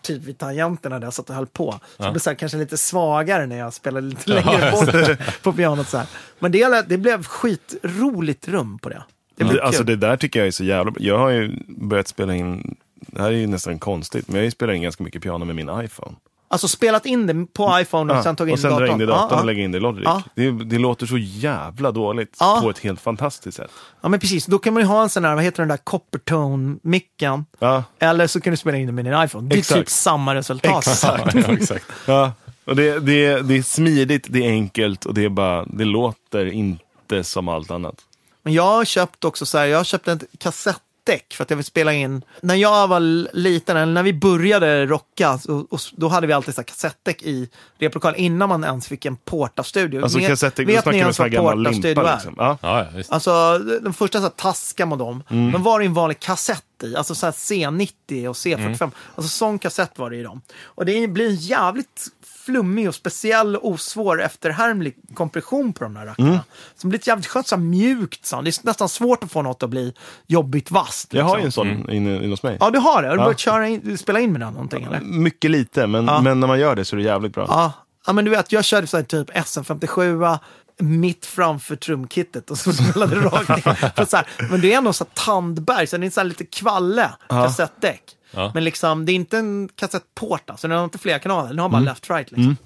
typ 0.02 0.22
vid 0.22 0.38
tangenterna 0.38 0.98
där 0.98 1.06
jag 1.06 1.14
satt 1.14 1.30
och 1.30 1.36
höll 1.36 1.46
på. 1.46 1.80
Så 1.96 2.02
det 2.02 2.10
blev 2.10 2.20
så 2.20 2.30
här, 2.30 2.34
kanske 2.34 2.58
lite 2.58 2.76
svagare 2.76 3.46
när 3.46 3.58
jag 3.58 3.74
spelade 3.74 4.06
lite 4.06 4.30
längre 4.30 4.70
bort 4.70 5.42
på 5.42 5.52
pianot. 5.52 5.88
Så 5.88 5.96
här. 5.96 6.06
Men 6.38 6.52
det, 6.52 6.88
det 6.88 6.98
blev 6.98 7.24
skitroligt 7.24 8.48
rum 8.48 8.78
på 8.78 8.88
det. 8.88 9.02
Det 9.48 9.52
Det, 9.54 9.62
alltså 9.62 9.84
det 9.84 9.96
där 9.96 10.16
tycker 10.16 10.38
jag 10.40 10.46
är 10.46 10.50
så 10.52 10.64
jävla 10.64 10.90
bra. 10.90 11.02
Jag 11.02 11.18
har 11.18 11.28
ju 11.30 11.56
börjat 11.68 12.08
spela 12.08 12.34
in, 12.34 12.76
det 12.94 13.22
här 13.22 13.28
är 13.28 13.36
ju 13.36 13.46
nästan 13.46 13.78
konstigt, 13.78 14.28
men 14.28 14.34
jag 14.36 14.40
har 14.40 14.44
ju 14.44 14.50
spelat 14.50 14.76
in 14.76 14.82
ganska 14.82 15.04
mycket 15.04 15.22
piano 15.22 15.44
med 15.44 15.56
min 15.56 15.68
iPhone. 15.84 16.16
Alltså 16.52 16.68
spelat 16.68 17.06
in 17.06 17.26
det 17.26 17.46
på 17.52 17.78
iPhone 17.80 18.12
och 18.12 18.18
Ja, 18.18 18.22
sen 18.22 18.36
tagit 18.36 18.50
in 18.50 18.54
och 18.54 18.58
sen 18.60 18.70
i 18.72 18.74
dra 18.74 18.80
datorn. 18.80 18.92
in 18.92 18.98
det 18.98 19.04
i 19.04 19.06
datorn 19.06 19.28
Ja, 19.30 19.40
och 19.40 19.46
lägga 19.46 19.62
in 19.62 19.72
det 19.72 19.78
i 19.78 19.80
Logic. 19.80 20.02
Ja. 20.04 20.22
Det, 20.34 20.50
det 20.50 20.78
låter 20.78 21.06
så 21.06 21.18
jävla 21.18 21.90
dåligt 21.92 22.36
Ja. 22.40 22.58
på 22.62 22.70
ett 22.70 22.78
helt 22.78 23.00
fantastiskt 23.00 23.56
sätt. 23.56 23.70
ja, 24.00 24.08
men 24.08 24.20
precis. 24.20 24.46
Då 24.46 24.58
kan 24.58 24.74
man 24.74 24.82
ju 24.82 24.86
ha 24.86 25.02
en 25.02 25.08
sån 25.08 25.24
här, 25.24 25.34
vad 25.34 25.44
heter 25.44 25.62
den 25.62 25.68
där, 25.68 25.76
Coppertone-micken. 25.76 27.44
Ja, 27.58 27.84
Eller 27.98 28.26
så 28.26 28.40
kan 28.40 28.50
du 28.50 28.56
spela 28.56 28.76
in 28.78 28.86
det 28.86 28.92
med 28.92 29.04
din 29.04 29.22
iPhone. 29.24 29.48
Det 29.48 29.56
är 29.56 29.58
Exakt. 29.58 29.80
typ 29.80 29.88
samma 29.88 30.34
resultat. 30.34 30.86
Ja, 31.34 31.52
exakt. 31.52 31.84
ja. 32.06 32.32
Och 32.64 32.76
det, 32.76 32.98
det, 33.00 33.42
det 33.42 33.56
är 33.56 33.62
smidigt, 33.62 34.26
det 34.30 34.46
är 34.46 34.50
enkelt 34.50 35.04
och 35.06 35.14
det 35.14 35.24
är 35.24 35.28
bara, 35.28 35.64
det 35.64 35.84
låter 35.84 36.46
inte 36.46 37.24
som 37.24 37.48
allt 37.48 37.70
annat. 37.70 37.94
Men 38.42 38.52
jag 38.52 38.62
har 38.62 38.84
köpt 38.84 39.24
också 39.24 39.46
så 39.46 39.58
här, 39.58 39.66
jag 39.66 39.76
har 39.78 39.84
köpt 39.84 40.08
ett 40.08 40.24
kassettdäck 40.38 41.34
för 41.34 41.42
att 41.44 41.50
jag 41.50 41.56
vill 41.56 41.64
spela 41.64 41.92
in. 41.92 42.22
När 42.40 42.54
jag 42.54 42.88
var 42.88 43.00
liten, 43.36 43.76
eller 43.76 43.92
när 43.92 44.02
vi 44.02 44.12
började 44.12 44.86
rocka, 44.86 45.38
och, 45.70 45.78
s- 45.80 45.92
då 45.96 46.08
hade 46.08 46.26
vi 46.26 46.32
alltid 46.32 46.54
så 46.54 46.60
här 46.60 46.66
kassettdäck 46.66 47.22
i 47.22 47.48
replokalen 47.78 48.20
innan 48.20 48.48
man 48.48 48.64
ens 48.64 48.88
fick 48.88 49.04
en 49.04 49.16
portastudio. 49.16 50.02
Alltså 50.02 50.18
Vet- 50.18 50.28
kassetter, 50.28 50.62
då 50.64 50.66
vet 50.72 50.82
snackar 50.82 50.90
ni 50.92 50.96
vi 50.96 51.00
en 51.00 51.04
ens 51.04 51.16
sån 51.16 51.22
här 51.24 51.30
vad 51.30 51.36
gammal 51.54 51.64
portastudio 51.64 51.88
limpa 51.94 52.10
är? 52.10 52.14
liksom. 52.14 52.34
Ja. 52.38 52.58
Ja, 52.62 52.78
ja, 52.78 52.86
visst. 52.96 53.12
Alltså 53.12 53.58
de 53.82 53.94
första 53.94 54.18
så 54.18 54.22
här, 54.22 54.30
Tascam 54.30 54.92
och 54.92 54.98
dem, 54.98 55.22
Mm. 55.30 55.52
de 55.52 55.62
var 55.62 55.80
det 55.80 55.86
en 55.86 55.94
vanlig 55.94 56.20
kassett 56.20 56.64
i. 56.82 56.96
Alltså 56.96 57.14
så 57.14 57.26
här 57.26 57.32
C90 57.32 58.26
och 58.28 58.34
C45. 58.36 58.82
Mm. 58.82 58.90
Alltså 59.14 59.28
sån 59.28 59.58
kassett 59.58 59.98
var 59.98 60.10
det 60.10 60.16
i 60.16 60.22
dem. 60.22 60.42
Och 60.62 60.84
det 60.86 61.08
blir 61.08 61.26
en 61.28 61.34
jävligt 61.36 62.06
flummig 62.44 62.88
och 62.88 62.94
speciell 62.94 63.56
och 63.56 63.68
osvår 63.68 64.22
efterhärmlig 64.22 64.94
kompression 65.14 65.72
på 65.72 65.84
de 65.84 65.94
där 65.94 66.06
rackarna. 66.06 66.28
Mm. 66.28 66.40
Som 66.76 66.90
blir 66.90 66.98
ett 67.00 67.06
jävligt 67.06 67.26
skönt 67.26 67.46
så 67.48 67.56
här, 67.56 67.62
mjukt 67.62 68.26
sound. 68.26 68.46
Det 68.46 68.50
är 68.62 68.66
nästan 68.66 68.88
svårt 68.88 69.24
att 69.24 69.32
få 69.32 69.42
något 69.42 69.62
att 69.62 69.70
bli 69.70 69.94
jobbigt 70.26 70.70
vasst. 70.70 71.14
Jag 71.14 71.24
har 71.24 71.38
ju 71.38 71.44
liksom. 71.44 71.68
en 71.68 71.76
sån 71.84 71.90
inne, 71.90 72.16
inne 72.16 72.28
hos 72.28 72.42
mig. 72.42 72.56
Ja, 72.60 72.70
du 72.70 72.78
har 72.78 73.02
det. 73.02 73.08
Har 73.08 73.16
du 73.16 73.20
Ja. 73.20 73.24
börjat 73.24 73.38
köra 73.38 73.68
in, 73.68 73.98
spela 73.98 74.20
in 74.20 74.32
med 74.32 74.40
den 74.40 74.52
någonting 74.52 74.84
eller? 74.84 75.00
Mycket 75.00 75.50
lite, 75.50 75.86
men, 75.86 76.06
Ja. 76.06 76.20
men 76.20 76.40
när 76.40 76.46
man 76.46 76.60
gör 76.60 76.76
det 76.76 76.84
så 76.84 76.96
är 76.96 76.98
det 76.98 77.04
jävligt 77.04 77.34
bra. 77.34 77.44
Ja. 77.48 77.72
ja, 78.06 78.12
men 78.12 78.24
du 78.24 78.30
vet, 78.30 78.52
jag 78.52 78.64
körde 78.64 78.86
så 78.86 78.96
här, 78.96 79.04
typ 79.04 79.30
SM57 79.30 80.38
mitt 80.82 81.26
framför 81.26 81.76
trumkittet 81.76 82.50
och 82.50 82.58
så 82.58 82.72
spelade 82.90 83.14
det 83.14 83.20
rakt 83.20 83.48
ner. 83.48 83.92
För 83.96 84.04
så 84.04 84.16
här, 84.16 84.26
men 84.50 84.60
det 84.60 84.72
är 84.72 84.78
ändå 84.78 84.92
så 84.92 85.04
här 85.04 85.24
tandberg, 85.24 85.86
så 85.86 85.96
det 85.96 86.06
är 86.06 86.10
så 86.10 86.20
här 86.20 86.26
lite 86.28 86.44
kvalle 86.44 87.10
kassettdäck. 87.28 88.02
Ja. 88.30 88.50
Men 88.54 88.64
liksom, 88.64 89.06
det 89.06 89.12
är 89.12 89.14
inte 89.14 89.38
en 89.38 89.68
kassettport, 89.74 90.50
alltså 90.50 90.68
den 90.68 90.76
har 90.76 90.84
inte 90.84 90.98
flera 90.98 91.18
kanaler, 91.18 91.48
den 91.48 91.58
har 91.58 91.68
bara 91.68 91.82
left-right. 91.82 92.26
Liksom. 92.28 92.56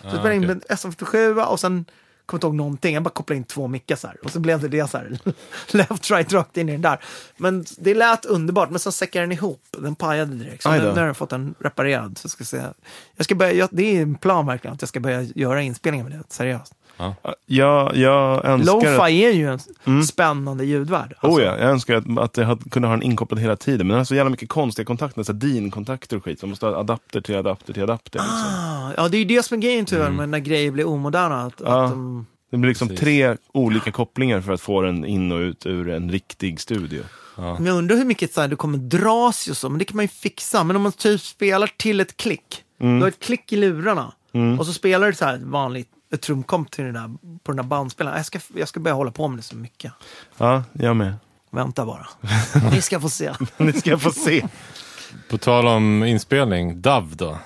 Så 0.00 0.06
jag 0.06 0.12
spelade 0.12 0.34
in 0.34 0.44
okej. 0.44 0.54
med 0.54 0.78
SM57 0.78 1.44
och 1.44 1.60
sen 1.60 1.84
kommer 2.26 2.38
inte 2.38 2.46
ihåg 2.46 2.54
någonting, 2.54 2.94
jag 2.94 3.02
bara 3.02 3.10
kopplade 3.10 3.36
in 3.36 3.44
två 3.44 3.66
mickar 3.68 3.96
så 3.96 4.06
här. 4.06 4.16
Och 4.24 4.30
så 4.30 4.40
blev 4.40 4.60
det 4.60 4.68
det 4.68 4.90
så 4.90 4.98
här, 4.98 5.18
left-right 5.68 6.32
rakt 6.32 6.56
in 6.56 6.68
i 6.68 6.72
den 6.72 6.82
där. 6.82 7.00
Men 7.36 7.64
det 7.78 7.94
lät 7.94 8.24
underbart, 8.24 8.70
men 8.70 8.78
så 8.78 8.92
säckade 8.92 9.22
den 9.22 9.32
ihop. 9.32 9.62
Den 9.70 9.94
pajade 9.94 10.34
direkt. 10.34 10.62
Så 10.62 10.70
nu, 10.70 10.78
nu 10.78 11.00
har 11.00 11.06
jag 11.06 11.16
fått 11.16 11.30
den 11.30 11.54
reparerad. 11.58 12.18
Så 12.18 12.26
jag 12.26 12.30
ska 12.30 12.44
se. 12.44 12.62
Jag 13.16 13.24
ska 13.24 13.34
börja, 13.34 13.52
jag, 13.52 13.68
det 13.72 13.96
är 13.96 14.02
en 14.02 14.14
plan 14.14 14.46
verkligen, 14.46 14.74
att 14.74 14.82
jag 14.82 14.88
ska 14.88 15.00
börja 15.00 15.22
göra 15.22 15.62
inspelningar 15.62 16.08
med 16.08 16.18
det, 16.18 16.24
seriöst. 16.28 16.74
Jag, 17.46 17.96
jag 17.96 18.44
önskar 18.44 18.94
att, 18.94 19.10
är 19.10 19.30
ju 19.30 19.58
en 19.84 20.04
spännande 20.04 20.64
ljudvärld. 20.64 21.14
Alltså, 21.18 21.40
oh 21.40 21.44
ja, 21.44 21.58
jag 21.58 21.70
önskar 21.70 21.94
att, 21.94 22.18
att 22.18 22.36
jag 22.36 22.44
hade, 22.44 22.70
kunde 22.70 22.88
ha 22.88 22.94
den 22.94 23.02
inkopplad 23.02 23.40
hela 23.40 23.56
tiden. 23.56 23.78
Men 23.86 23.88
den 23.88 23.98
har 23.98 24.04
så 24.04 24.14
jävla 24.14 24.30
mycket 24.30 24.48
konstiga 24.48 24.86
kontakter, 24.86 25.32
DIN-kontakter 25.32 26.16
och 26.16 26.24
skit. 26.24 26.42
Man 26.42 26.50
måste 26.50 26.66
ha 26.66 26.76
adapter 26.76 27.20
till 27.20 27.36
adapter 27.36 27.72
till 27.72 27.82
adapter. 27.82 28.18
Liksom. 28.18 28.38
Ah, 28.38 28.92
ja, 28.96 29.08
det 29.08 29.16
är 29.16 29.18
ju 29.18 29.24
det 29.24 29.42
som 29.42 29.58
är 29.58 29.62
grejen 29.62 29.84
tyvärr, 29.84 30.10
med 30.10 30.28
när 30.28 30.38
grejer 30.38 30.70
blir 30.70 30.86
omoderna. 30.88 31.42
Att, 31.42 31.60
Ja. 31.64 31.84
att 31.84 31.90
de, 31.90 32.26
Det 32.50 32.56
blir 32.56 32.68
liksom 32.68 32.88
Precis. 32.88 33.00
tre 33.04 33.36
olika 33.52 33.92
kopplingar 33.92 34.40
för 34.40 34.52
att 34.52 34.60
få 34.60 34.80
den 34.82 35.04
in 35.04 35.32
och 35.32 35.38
ut 35.38 35.66
ur 35.66 35.88
en 35.88 36.10
riktig 36.10 36.60
studio. 36.60 37.02
Men 37.36 37.66
jag 37.66 37.76
undrar 37.76 37.96
hur 37.96 38.04
mycket 38.04 38.34
så 38.34 38.40
här, 38.40 38.48
du 38.48 38.56
kommer 38.56 38.78
dras 38.78 39.48
och 39.48 39.56
så, 39.56 39.68
men 39.68 39.78
det 39.78 39.84
kan 39.84 39.96
man 39.96 40.04
ju 40.04 40.08
fixa. 40.08 40.64
Men 40.64 40.76
om 40.76 40.82
man 40.82 40.92
typ 40.92 41.20
spelar 41.20 41.70
till 41.76 42.00
ett 42.00 42.16
klick, 42.16 42.62
du 42.78 42.86
har 43.00 43.08
ett 43.08 43.20
klick 43.20 43.52
i 43.52 43.56
lurarna 43.56 44.12
och 44.58 44.66
så 44.66 44.72
spelar 44.72 45.06
du 45.06 45.14
så 45.14 45.24
här 45.24 45.40
vanligt 45.44 45.88
ett 46.12 46.22
trumkomp 46.22 46.70
till 46.70 46.84
den 46.84 46.94
där, 46.94 47.10
på 47.38 47.52
den 47.52 47.56
där 47.56 47.62
bandspelaren. 47.62 48.16
Jag 48.16 48.26
ska, 48.26 48.40
jag 48.54 48.68
ska 48.68 48.80
börja 48.80 48.94
hålla 48.94 49.10
på 49.10 49.28
med 49.28 49.38
det 49.38 49.42
så 49.42 49.56
mycket. 49.56 49.92
Ja, 50.36 50.64
jag 50.72 50.96
med. 50.96 51.14
Vänta 51.50 51.86
bara. 51.86 52.06
Ni 52.72 52.82
ska 52.82 53.00
få 53.00 53.08
se. 53.08 53.32
Ni 53.56 53.72
ska 53.72 53.98
få 53.98 54.10
se. 54.10 54.48
På 55.30 55.38
tal 55.38 55.66
om 55.66 56.04
inspelning, 56.04 56.82
DAV 56.82 57.16
då. 57.16 57.38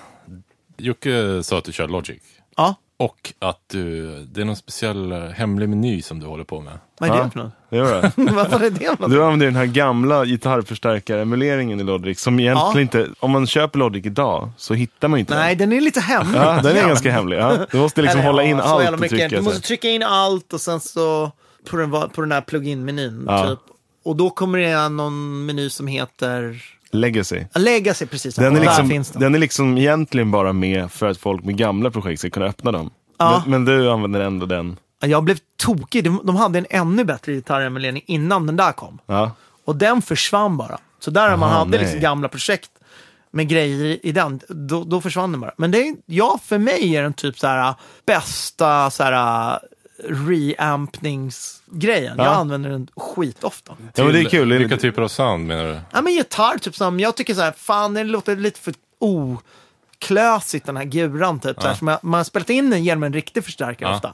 Jocke 0.77 1.43
sa 1.43 1.57
att 1.57 1.63
du 1.63 1.71
kör 1.71 1.87
Logic. 1.87 2.21
Ja, 2.55 2.75
Och 2.99 3.33
att 3.39 3.59
du, 3.67 4.15
det 4.31 4.41
är 4.41 4.45
någon 4.45 4.55
speciell 4.55 5.11
eh, 5.11 5.19
hemlig 5.19 5.69
meny 5.69 6.01
som 6.01 6.19
du 6.19 6.25
håller 6.25 6.43
på 6.43 6.61
med. 6.61 6.73
vad 6.99 7.09
är 7.09 7.23
det 7.23 7.29
för 7.31 7.39
något? 7.39 7.51
Det 7.69 7.77
gör 7.77 8.01
det. 8.01 8.11
Varför 8.31 8.65
är 8.65 8.69
det 8.69 8.99
något? 8.99 9.11
Du 9.11 9.23
använder 9.23 9.45
den 9.45 9.55
här 9.55 9.65
gamla 9.65 10.25
gitarrförstärkare-emuleringen 10.25 11.79
i 11.79 11.83
Logic 11.83 12.19
som 12.19 12.39
egentligen 12.39 12.73
Ja. 12.75 12.81
inte, 12.81 13.07
om 13.19 13.31
man 13.31 13.47
köper 13.47 13.79
Logic 13.79 14.05
idag 14.05 14.49
så 14.57 14.73
hittar 14.73 15.07
man 15.07 15.19
inte 15.19 15.35
Nej, 15.35 15.55
den. 15.55 15.69
den 15.69 15.77
är 15.77 15.81
lite 15.81 15.99
hemlig. 15.99 16.39
Ja, 16.39 16.61
den 16.63 16.77
är 16.77 16.87
ganska 16.87 17.11
hemlig. 17.11 17.37
Ja. 17.37 17.57
Du 17.71 17.77
måste 17.77 18.01
liksom 18.01 18.19
Eller, 18.19 18.29
hålla 18.29 18.43
in 18.43 18.59
allt 18.59 18.89
och 18.89 18.99
trycka. 18.99 19.27
Du 19.27 19.37
så 19.37 19.43
måste 19.43 19.61
trycka 19.61 19.89
in 19.89 20.03
allt 20.03 20.53
och 20.53 20.61
sen 20.61 20.79
så 20.79 21.31
på 21.69 21.77
den, 21.77 21.91
på 21.91 22.21
den 22.21 22.31
här 22.31 22.41
plug-in-menyn. 22.41 23.23
Ja. 23.27 23.47
Typ. 23.49 23.59
Och 24.03 24.15
då 24.15 24.29
kommer 24.29 24.57
det 24.59 24.89
någon 24.89 25.45
meny 25.45 25.69
som 25.69 25.87
heter 25.87 26.61
Legacy. 26.91 27.43
Legacy, 27.55 28.05
precis. 28.05 28.35
Den 28.35 28.55
är, 28.55 28.61
liksom, 28.61 28.89
finns 28.89 29.09
den. 29.11 29.21
den 29.21 29.35
är 29.35 29.39
liksom 29.39 29.77
egentligen 29.77 30.31
bara 30.31 30.53
med 30.53 30.91
för 30.91 31.07
att 31.09 31.17
folk 31.17 31.43
med 31.43 31.57
gamla 31.57 31.91
projekt 31.91 32.19
ska 32.19 32.29
kunna 32.29 32.45
öppna 32.45 32.71
dem. 32.71 32.89
Ja. 33.17 33.43
Men, 33.47 33.63
men 33.63 33.65
du 33.77 33.89
använder 33.91 34.19
ändå 34.19 34.45
den. 34.45 34.77
Jag 35.01 35.23
blev 35.23 35.37
tokig. 35.57 36.03
De, 36.03 36.21
de 36.23 36.35
hade 36.35 36.59
en 36.59 36.65
ännu 36.69 37.03
bättre 37.03 37.33
gitarremulering 37.33 38.01
innan 38.05 38.45
den 38.45 38.55
där 38.55 38.71
kom. 38.71 38.99
Ja. 39.05 39.31
Och 39.65 39.75
den 39.75 40.01
försvann 40.01 40.57
bara. 40.57 40.77
Så 40.99 41.11
där 41.11 41.37
man 41.37 41.49
Jaha, 41.49 41.59
hade 41.59 41.71
nej. 41.71 41.79
liksom 41.79 41.99
gamla 41.99 42.27
projekt 42.27 42.69
med 43.31 43.47
grejer 43.47 43.85
i- 43.85 43.99
i 44.03 44.11
den, 44.11 44.39
då, 44.47 44.83
då 44.83 45.01
försvann 45.01 45.31
den 45.31 45.41
bara. 45.41 45.51
Men 45.57 45.71
det 45.71 45.87
är, 45.87 45.95
ja, 46.05 46.39
för 46.45 46.57
mig 46.57 46.95
är 46.95 47.03
den 47.03 47.13
typ 47.13 47.39
så 47.39 47.47
här 47.47 47.73
bästa 48.05 48.89
så 48.91 49.03
här 49.03 49.59
reampningsgrejen. 50.03 52.15
Ja. 52.17 52.23
Jag 52.23 52.33
använder 52.33 52.69
den 52.69 52.87
skitofta. 52.95 53.73
Ja, 53.95 54.03
men 54.03 54.13
det 54.13 54.19
är 54.19 54.29
kul. 54.29 54.53
Vilka 54.57 54.77
typer 54.77 55.01
av 55.01 55.07
sound 55.07 55.47
menar 55.47 55.63
du? 55.65 55.79
Ja, 55.91 56.01
men 56.01 56.13
gitarr, 56.13 56.57
typ 56.57 56.75
som, 56.75 56.99
jag 56.99 57.15
tycker 57.15 57.33
så 57.33 57.41
här, 57.41 57.51
fan 57.51 57.93
det 57.93 58.03
låter 58.03 58.35
lite 58.35 58.59
för 58.59 58.73
oklösigt 58.99 60.65
den 60.65 60.77
här 60.77 60.83
guran 60.85 61.39
typ. 61.39 61.61
Så 61.61 61.67
här, 61.67 61.75
som 61.75 61.87
jag, 61.87 61.99
man 62.03 62.17
har 62.17 62.23
spelat 62.23 62.49
in 62.49 62.69
den 62.69 62.83
genom 62.83 63.03
en 63.03 63.13
riktig 63.13 63.43
förstärkare 63.45 63.89
Ja. 63.89 63.95
ofta. 63.95 64.13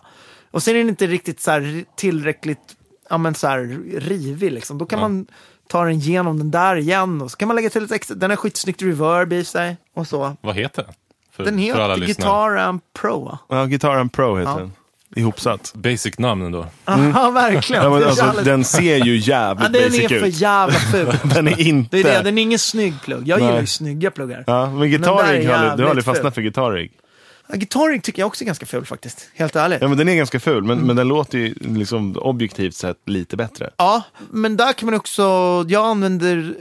Och 0.51 0.63
sen 0.63 0.75
är 0.75 0.79
den 0.79 0.89
inte 0.89 1.07
riktigt 1.07 1.41
så 1.41 1.51
här, 1.51 1.85
tillräckligt 1.95 2.75
ja, 3.09 3.17
men 3.17 3.35
så 3.35 3.47
här, 3.47 3.59
rivig 3.99 4.51
liksom. 4.51 4.77
Då 4.77 4.85
kan 4.85 4.99
man 4.99 5.27
ta 5.67 5.83
den 5.83 5.93
igenom 5.93 6.37
den 6.37 6.51
där 6.51 6.75
igen 6.75 7.21
och 7.21 7.31
så 7.31 7.37
kan 7.37 7.47
man 7.47 7.55
lägga 7.55 7.69
till 7.69 7.83
ett 7.83 7.91
extra, 7.91 8.15
den 8.15 8.29
har 8.29 8.37
skitsnyggt 8.37 8.81
reverb 8.81 9.33
i 9.33 9.45
sig 9.45 9.77
och 9.95 10.07
så. 10.07 10.37
Vad 10.41 10.55
heter 10.55 10.83
den? 10.83 10.93
För, 11.31 11.43
Den 11.45 11.57
heter. 11.57 11.97
Guitar 11.97 12.55
Amp 12.55 12.83
Pro? 12.93 13.37
Ja, 13.49 13.65
Guitar 13.65 13.95
and 13.95 14.13
Pro 14.13 14.37
heter 14.37 14.51
Ja. 14.51 14.57
den. 14.57 14.71
Ihopsatt. 15.15 15.71
Basic 15.75 16.19
namn 16.19 16.41
ändå. 16.45 16.65
Ja, 16.85 17.31
verkligen. 17.33 17.83
Ja, 17.83 17.89
men 17.89 17.99
Det 17.99 18.05
är 18.05 18.09
alltså, 18.09 18.43
den 18.43 18.63
ser 18.63 18.95
ju 19.05 19.17
ja, 19.17 19.25
jävligt 19.25 19.73
den 19.73 19.83
basic 19.83 20.03
är 20.11 20.19
för 20.19 20.27
ut. 20.27 20.35
jävla 20.41 20.79
ful. 20.79 21.17
Den 21.33 21.47
är 21.47 21.59
inte... 21.61 21.97
Det 21.97 22.09
är 22.09 22.17
det, 22.17 22.23
den 22.23 22.37
är 22.37 22.41
ingen 22.41 22.59
snygg 22.59 22.93
plugg. 23.03 23.27
Jag 23.27 23.39
Nej. 23.39 23.47
gillar 23.47 23.61
ju 23.61 23.67
snygga 23.67 24.11
pluggar. 24.11 24.43
Ja, 24.47 24.69
men 24.69 25.01
där 25.01 25.09
är 25.09 25.13
har 25.13 25.33
du, 25.33 25.39
du 25.41 25.47
har 25.49 25.59
jävligt 25.67 25.87
aldrig 25.87 26.05
fastnat 26.05 26.35
för 26.35 26.41
Guitar 26.41 26.71
Rig? 26.71 26.91
Ja, 26.91 27.04
Guitar 27.53 27.89
Rig 27.91 28.03
tycker 28.03 28.21
jag 28.21 28.27
också 28.27 28.43
är 28.43 28.45
ganska 28.45 28.65
ful 28.65 28.85
faktiskt. 28.85 29.29
Helt 29.33 29.55
ärligt. 29.55 29.81
Ja, 29.81 29.87
men 29.87 29.97
den 29.97 30.09
är 30.09 30.15
ganska 30.15 30.39
ful, 30.39 30.63
men, 30.63 30.71
Mm. 30.77 30.87
men 30.87 30.95
den 30.95 31.07
låter 31.07 31.37
ju 31.37 31.53
liksom 31.59 32.17
objektivt 32.17 32.75
sett 32.75 32.97
lite 33.05 33.37
bättre. 33.37 33.69
Ja, 33.77 34.03
men 34.31 34.57
där 34.57 34.73
kan 34.73 34.85
man 34.85 34.95
också, 34.95 35.21
jag 35.67 35.85
använder, 35.85 36.55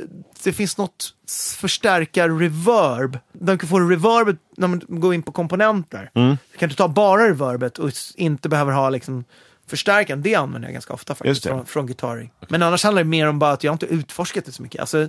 det 0.44 0.52
finns 0.52 0.78
något 0.78 1.14
förstärkar-reverb. 1.56 3.18
Den 3.32 3.58
kan 3.58 3.68
få 3.68 3.80
reverbet 3.80 4.36
när 4.56 4.68
man 4.68 4.82
går 4.88 5.14
in 5.14 5.22
på 5.22 5.32
komponenter. 5.32 6.10
Mm. 6.14 6.36
Du 6.52 6.58
kan 6.58 6.68
du 6.68 6.74
ta 6.74 6.88
bara 6.88 7.28
reverbet 7.28 7.78
och 7.78 7.90
inte 8.16 8.48
behöver 8.48 8.72
ha 8.72 8.90
liksom 8.90 9.24
förstärkaren. 9.66 10.22
Det 10.22 10.34
använder 10.34 10.68
jag 10.68 10.72
ganska 10.72 10.92
ofta 10.94 11.14
faktiskt 11.14 11.46
från, 11.46 11.66
från 11.66 11.86
Guitar 11.86 12.16
Rig. 12.16 12.30
Men 12.48 12.62
annars 12.62 12.84
handlar 12.84 13.02
det 13.02 13.08
mer 13.08 13.26
om 13.28 13.38
bara 13.38 13.52
att 13.52 13.64
jag 13.64 13.74
inte 13.74 13.86
utforskat 13.86 14.44
det 14.44 14.52
så 14.52 14.62
mycket. 14.62 14.80
Alltså, 14.80 15.08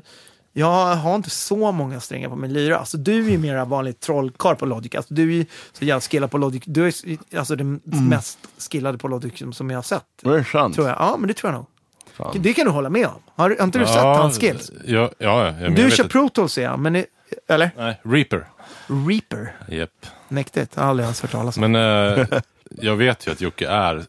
jag 0.58 0.96
har 0.96 1.16
inte 1.16 1.30
så 1.30 1.72
många 1.72 2.00
strängar 2.00 2.30
på 2.30 2.36
min 2.36 2.54
lyra. 2.54 2.78
Alltså, 2.78 2.98
du 2.98 3.26
är 3.26 3.30
ju 3.32 3.38
mera 3.38 3.66
vanlig 3.66 4.00
trollkarl 4.00 4.56
på 4.56 4.66
Logic. 4.66 4.96
Alltså, 4.96 5.14
du 5.14 5.22
är 5.22 5.36
ju 5.36 5.46
så 5.74 5.86
jävla 5.86 6.02
skillad 6.02 6.32
på 6.32 6.38
Logic. 6.38 6.64
Du 6.66 6.88
är 6.88 6.94
alltså 7.38 7.56
den 7.56 7.80
Mm. 7.94 8.06
mest 8.06 8.38
skillade 8.72 8.98
på 8.98 9.08
Logic 9.08 9.40
som, 9.40 9.54
som 9.54 9.70
jag 9.70 9.78
har 9.78 9.84
sett. 9.84 10.04
Det 10.22 10.30
är 10.30 10.44
sant. 10.44 10.76
Tror 10.76 10.88
jag. 10.88 10.98
Ja, 11.00 11.16
men 11.20 11.28
det 11.28 11.34
tror 11.34 11.52
jag 11.54 11.58
nog. 11.58 11.66
Fan. 12.14 12.36
Det 12.40 12.54
kan 12.54 12.66
du 12.66 12.72
hålla 12.72 12.90
med 12.90 13.08
om. 13.08 13.22
Har, 13.36 13.50
du- 13.50 13.56
har 13.60 13.64
inte 13.64 13.80
du 13.80 13.86
sett 13.86 13.96
hans 14.02 14.40
skills? 14.40 14.72
Ja, 14.86 15.10
ja, 15.18 15.48
ja 15.48 15.60
jag 15.62 15.76
Du 15.76 15.92
kör 15.92 16.04
Pro 16.04 16.30
Tools 16.30 16.58
ja, 16.58 16.78
men 16.78 17.04
eller? 17.48 17.72
Nej, 17.78 18.02
Reaper. 18.04 18.48
Reaper. 18.88 19.56
Japp. 19.70 19.90
Mäktigt, 20.28 20.72
jag 20.76 20.84
har 20.84 20.90
aldrig 20.90 21.04
ens 21.06 21.22
hört 21.22 21.32
talas 21.32 21.58
om. 21.58 21.72
Men 21.72 21.76
eh, 22.20 22.26
jag 22.70 22.96
vet 22.96 23.28
ju 23.28 23.32
att 23.32 23.42
Jocke 23.42 23.68
är 23.68 24.04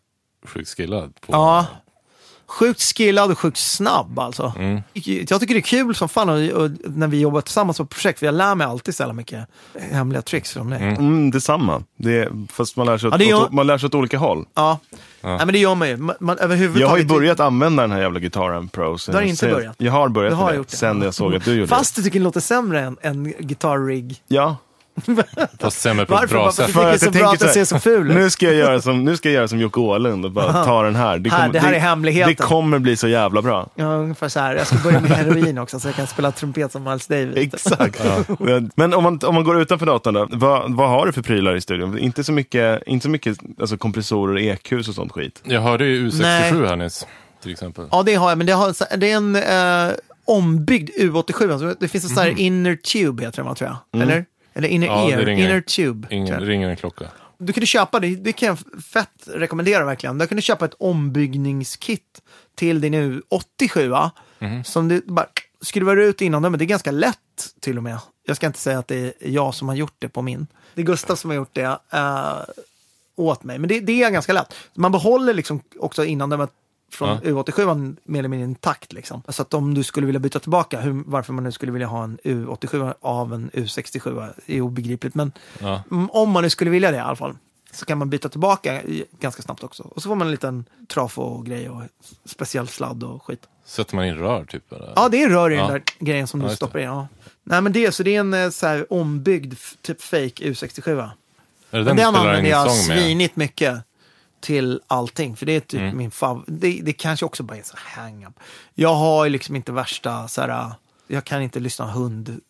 sjukt 0.46 0.68
skillad 0.76 1.12
på... 1.20 1.32
Ja. 1.32 1.66
Sjukt 2.48 2.82
skillad 2.96 3.30
och 3.30 3.38
sjukt 3.38 3.58
snabb 3.58 4.18
alltså. 4.18 4.52
Mm. 4.58 4.80
Jag 5.28 5.40
tycker 5.40 5.54
det 5.54 5.58
är 5.58 5.60
kul 5.60 5.94
som 5.94 6.08
fan 6.08 6.28
och, 6.28 6.62
och, 6.62 6.70
när 6.84 7.06
vi 7.06 7.20
jobbar 7.20 7.40
tillsammans 7.40 7.78
på 7.78 7.86
projekt, 7.86 8.18
för 8.18 8.26
jag 8.26 8.34
lär 8.34 8.54
mig 8.54 8.66
alltid 8.66 8.94
så 8.96 9.02
jävla 9.02 9.12
mycket 9.14 9.48
hemliga 9.90 10.22
tricks 10.22 10.52
från 10.52 10.70
dig. 10.70 10.82
Mm, 10.82 11.30
detsamma. 11.30 11.82
Det 11.96 12.18
är, 12.18 12.46
fast 12.52 12.76
man 12.76 12.86
lär, 12.86 12.98
sig 12.98 13.08
åt, 13.08 13.14
Ja, 13.14 13.18
det 13.18 13.24
jag- 13.24 13.42
åt, 13.42 13.52
man 13.52 13.66
lär 13.66 13.78
sig 13.78 13.86
åt 13.86 13.94
olika 13.94 14.18
håll. 14.18 14.44
Ja. 14.54 14.78
Nej, 15.20 15.38
men 15.38 15.48
det 15.52 15.58
gör 15.58 15.74
man 15.74 15.88
ju. 15.88 15.96
Man, 15.96 16.16
man, 16.20 16.38
Jag 16.76 16.88
har 16.88 16.98
ju 16.98 17.04
börjat 17.04 17.40
använda 17.40 17.82
den 17.82 17.92
här 17.92 18.00
jävla 18.00 18.20
Guitar 18.20 18.50
and 18.50 18.72
Pro. 18.72 18.96
Du 19.06 19.12
har 19.12 19.22
inte 19.22 19.36
ser- 19.36 19.52
börjat? 19.54 19.74
Jag 19.78 19.92
har 19.92 20.08
börjat 20.08 20.30
Du 20.32 20.36
har 20.36 20.44
med 20.44 20.52
det, 20.54 20.56
gjort 20.56 20.68
det. 20.68 20.76
sen 20.76 21.02
jag 21.02 21.14
såg 21.14 21.34
att 21.34 21.44
du 21.44 21.54
gjorde 21.54 21.68
Fast 21.68 21.96
du 21.96 22.02
tycker 22.02 22.18
det 22.18 22.24
låter 22.24 22.40
sämre 22.40 22.80
än, 22.80 22.96
än 23.02 23.32
Guitar 23.38 23.86
Rig. 23.86 24.08
det. 24.28 24.34
Ja, 24.34 24.56
Fast 25.60 25.80
sämre 25.80 26.06
på 26.06 26.14
ett 26.14 26.20
Varför? 26.20 26.34
bra 26.34 26.44
Varför 26.44 26.62
sätt. 26.62 26.66
tycker 26.66 26.82
det 26.82 26.94
är 26.94 26.98
så 26.98 27.10
bra 27.10 27.32
att 27.32 27.38
den 27.38 27.48
ser 27.48 27.64
så 27.64 27.78
ful 27.78 28.10
ut? 28.10 28.16
nu 28.16 28.30
ska 28.30 28.46
jag 28.46 28.54
göra 28.54 28.80
som, 28.80 29.04
nu 29.04 29.16
ska 29.16 29.28
jag 29.28 29.34
göra 29.34 29.48
som 29.48 29.58
Jocke 29.58 29.80
Åhlund 29.80 30.24
och 30.24 30.30
bara 30.30 30.64
ta 30.64 30.82
den 30.82 30.96
här. 30.96 31.18
Det, 31.18 31.30
Här, 31.30 31.48
det 31.48 31.58
här 31.60 31.72
är 31.72 31.78
hemligheten. 31.78 32.34
Det 32.36 32.42
kommer 32.42 32.78
bli 32.78 32.96
så 32.96 33.08
jävla 33.08 33.42
bra. 33.42 33.68
Ja, 33.74 33.84
ungefär 33.84 34.28
så 34.28 34.40
här. 34.40 34.54
Jag 34.54 34.66
ska 34.66 34.76
börja 34.76 35.00
med 35.00 35.10
heroin 35.10 35.58
också 35.58 35.80
så 35.80 35.88
jag 35.88 35.94
kan 35.94 36.06
spela 36.06 36.32
trumpet 36.32 36.72
som 36.72 36.84
Miles 36.84 37.06
Davis. 37.06 37.36
Exakt. 37.36 38.02
Men 38.74 38.94
om 38.94 39.02
man, 39.02 39.20
om 39.24 39.34
man 39.34 39.44
går 39.44 39.60
utanför 39.60 39.86
datorn 39.86 40.14
då, 40.14 40.28
vad, 40.30 40.74
vad 40.76 40.88
har 40.88 41.06
du 41.06 41.12
för 41.12 41.22
prylar 41.22 41.54
i 41.56 41.60
studion? 41.60 41.98
Inte 41.98 42.24
så 42.24 42.32
mycket, 42.32 42.82
inte 42.86 43.02
så 43.04 43.10
mycket 43.10 43.38
alltså 43.60 43.76
kompressorer, 43.76 44.38
EQs 44.38 44.88
och 44.88 44.94
sånt 44.94 45.12
skit. 45.12 45.40
Jag 45.44 45.60
hörde 45.60 45.84
ju 45.86 46.08
U67 46.08 46.20
Nej. 46.22 46.68
här 46.68 46.76
nyss, 46.76 47.06
till 47.42 47.52
exempel. 47.52 47.84
Ja, 47.90 48.02
det 48.02 48.14
har 48.14 48.28
jag, 48.28 48.38
men 48.38 48.46
det, 48.46 48.52
har, 48.52 48.96
det 48.96 49.10
är 49.10 49.16
en 49.16 49.36
eh, 49.88 49.94
ombyggd 50.24 50.90
U87. 50.90 51.52
Alltså, 51.52 51.74
det 51.80 51.88
finns 51.88 52.04
en 52.04 52.10
sån 52.10 52.22
här 52.22 52.40
inner 52.40 52.76
tube, 52.76 53.22
heter 53.24 53.36
den 53.36 53.46
va, 53.46 53.54
tror 53.54 53.70
jag. 53.92 54.02
Eller? 54.02 54.24
Eller 54.56 54.68
inner 54.68 54.86
Ja, 54.86 55.10
ear, 55.10 55.24
ringer. 55.24 55.44
inner 55.48 55.60
tube. 55.60 56.08
Ingen, 56.10 56.40
ringer 56.40 56.68
en 56.68 56.76
klocka. 56.76 57.04
Du 57.38 57.52
kunde 57.52 57.66
köpa, 57.66 58.00
det, 58.00 58.16
det 58.16 58.32
kan 58.32 58.46
jag 58.48 58.58
fett 58.84 59.10
rekommendera 59.26 59.84
verkligen. 59.84 60.18
Du 60.18 60.26
kunde 60.26 60.42
köpa 60.42 60.64
ett 60.64 60.74
ombyggningskit 60.78 62.22
till 62.54 62.80
din 62.80 62.94
U87, 62.94 63.88
va? 63.88 64.10
som 64.64 64.88
du 64.88 65.02
bara 65.06 65.26
skruvar 65.60 65.96
ut 65.96 66.20
innan 66.20 66.42
men 66.42 66.58
det 66.58 66.64
är 66.64 66.66
ganska 66.66 66.90
lätt 66.90 67.16
till 67.60 67.76
och 67.76 67.82
med. 67.82 67.98
Jag 68.26 68.36
ska 68.36 68.46
inte 68.46 68.58
säga 68.58 68.78
att 68.78 68.88
det 68.88 68.96
är 68.96 69.12
jag 69.20 69.54
som 69.54 69.68
har 69.68 69.74
gjort 69.74 69.94
det 69.98 70.08
på 70.08 70.22
min. 70.22 70.46
Det 70.74 70.80
är 70.80 70.84
Gustav 70.86 71.16
som 71.16 71.30
har 71.30 71.34
gjort 71.36 71.54
det 71.54 71.78
eh, 71.92 72.38
åt 73.16 73.44
mig, 73.44 73.58
men 73.58 73.68
det, 73.68 73.80
det 73.80 74.02
är 74.02 74.10
ganska 74.10 74.32
lätt. 74.32 74.54
Man 74.74 74.92
behåller 74.92 75.34
liksom 75.34 75.60
också 75.78 76.04
innan 76.04 76.30
från 76.92 77.08
Ja. 77.08 77.30
U87 77.30 77.96
mer 78.04 78.18
eller 78.18 78.28
mindre 78.28 78.44
intakt. 78.48 78.92
Liksom. 78.92 79.22
Så 79.28 79.42
att 79.42 79.54
om 79.54 79.74
du 79.74 79.82
skulle 79.82 80.06
vilja 80.06 80.18
byta 80.20 80.38
tillbaka, 80.38 80.80
hur, 80.80 81.02
varför 81.06 81.32
man 81.32 81.44
nu 81.44 81.52
skulle 81.52 81.72
vilja 81.72 81.86
ha 81.86 82.04
en 82.04 82.18
U87 82.24 82.94
av 83.00 83.34
en 83.34 83.50
U67 83.50 84.32
är 84.46 84.60
obegripligt. 84.60 85.14
Men 85.14 85.32
Ja. 85.58 85.82
Om 86.10 86.30
man 86.30 86.42
nu 86.42 86.50
skulle 86.50 86.70
vilja 86.70 86.90
det 86.90 86.96
i 86.96 87.00
alla 87.00 87.16
fall. 87.16 87.36
Så 87.72 87.84
kan 87.86 87.98
man 87.98 88.10
byta 88.10 88.28
tillbaka 88.28 88.80
ganska 89.20 89.42
snabbt 89.42 89.64
också. 89.64 89.82
Och 89.82 90.02
så 90.02 90.08
får 90.08 90.16
man 90.16 90.26
en 90.26 90.30
liten 90.30 90.64
trafo-grej 90.88 91.70
och 91.70 91.82
speciell 92.24 92.68
sladd 92.68 93.02
och 93.04 93.24
skit. 93.24 93.40
Sätter 93.64 93.96
man 93.96 94.04
in 94.04 94.14
rör 94.14 94.44
typ? 94.44 94.72
Eller? 94.72 94.92
Ja, 94.96 95.08
det 95.08 95.22
är 95.22 95.28
rör 95.28 95.50
i 95.50 95.54
Ja. 95.54 95.62
den 95.62 95.70
där 95.72 95.82
grejen 95.98 96.26
som 96.26 96.40
du 96.40 96.48
stoppar 96.56 96.78
in. 96.78 96.84
Ja. 96.84 97.08
Nej, 97.44 97.60
men 97.62 97.72
det, 97.72 97.92
så 97.94 98.02
det 98.02 98.16
är 98.16 98.20
en 98.20 98.34
eh, 98.34 98.50
så 98.50 98.66
här 98.66 98.92
ombyggd 98.92 99.54
typ 99.82 100.02
fake 100.02 100.28
U67. 100.44 100.90
Är 100.90 101.78
det 101.78 101.84
Men 101.84 101.84
den 101.84 101.96
du 101.96 102.02
den 102.02 102.14
använder 102.14 102.50
jag 102.50 102.72
svinigt 102.72 103.36
mycket 103.36 103.78
till 104.46 104.80
allting. 104.86 105.36
För 105.36 105.46
det 105.46 105.52
är 105.56 105.60
typ 105.60 105.80
Mm. 105.80 105.96
min 105.96 106.10
fav... 106.10 106.44
Det, 106.46 106.80
det 106.82 106.92
kanske 106.92 107.26
också 107.26 107.42
bara 107.42 107.56
är 107.56 107.58
en 107.60 107.64
hang-up. 108.02 108.34
Jag 108.74 108.94
har 108.94 109.24
ju 109.24 109.30
liksom 109.30 109.56
inte 109.56 109.72
värsta 109.72 110.28
så 110.28 110.40
här... 110.40 110.72
Jag 111.06 111.24
kan 111.24 111.42
inte 111.42 111.60
lyssna 111.60 111.86
hund 111.92 112.40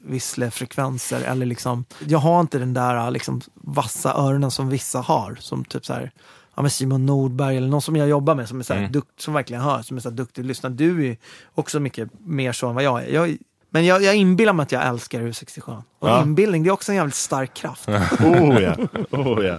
visslefrekvenser 0.00 1.20
eller 1.20 1.46
liksom, 1.46 1.84
jag 2.08 2.18
har 2.18 2.40
inte 2.40 2.58
den 2.58 2.74
där 2.74 3.10
liksom 3.10 3.40
vassa 3.54 4.14
öronen 4.14 4.50
som 4.50 4.68
vissa 4.68 5.00
har. 5.00 5.36
Som 5.40 5.64
typ 5.64 5.86
så 5.86 5.92
här, 5.92 6.10
ja 6.54 6.62
men 6.62 6.70
Simon 6.70 7.06
Nordberg 7.06 7.56
eller 7.56 7.68
någon 7.68 7.82
som 7.82 7.96
jag 7.96 8.08
jobbar 8.08 8.34
med 8.34 8.48
som 8.48 8.58
är 8.58 8.62
så 8.64 8.72
här 8.72 8.80
Mm. 8.80 8.92
dukt, 8.92 9.20
som 9.20 9.34
verkligen 9.34 9.62
hör, 9.62 9.82
som 9.82 9.96
är 9.96 10.00
så 10.00 10.08
här 10.08 10.16
duktig 10.16 10.44
lyssnare. 10.44 10.72
Du 10.72 11.06
är 11.10 11.16
också 11.54 11.80
mycket 11.80 12.08
mer 12.20 12.52
så 12.52 12.68
än 12.68 12.74
vad 12.74 12.84
jag 12.84 13.02
är. 13.02 13.08
Jag, 13.14 13.36
men 13.74 13.84
jag, 13.84 14.02
jag 14.02 14.14
inbillar 14.16 14.52
mig 14.52 14.62
att 14.62 14.72
jag 14.72 14.86
älskar 14.86 15.20
U67. 15.20 15.82
Och 15.98 16.08
Ja. 16.08 16.22
inbildning, 16.22 16.62
det 16.62 16.68
är 16.68 16.72
också 16.72 16.92
en 16.92 16.96
jävligt 16.96 17.14
stark 17.14 17.54
kraft. 17.54 17.88
Oh 18.20 18.62
ja. 18.62 18.74
Oh, 19.10 19.44
ja. 19.44 19.58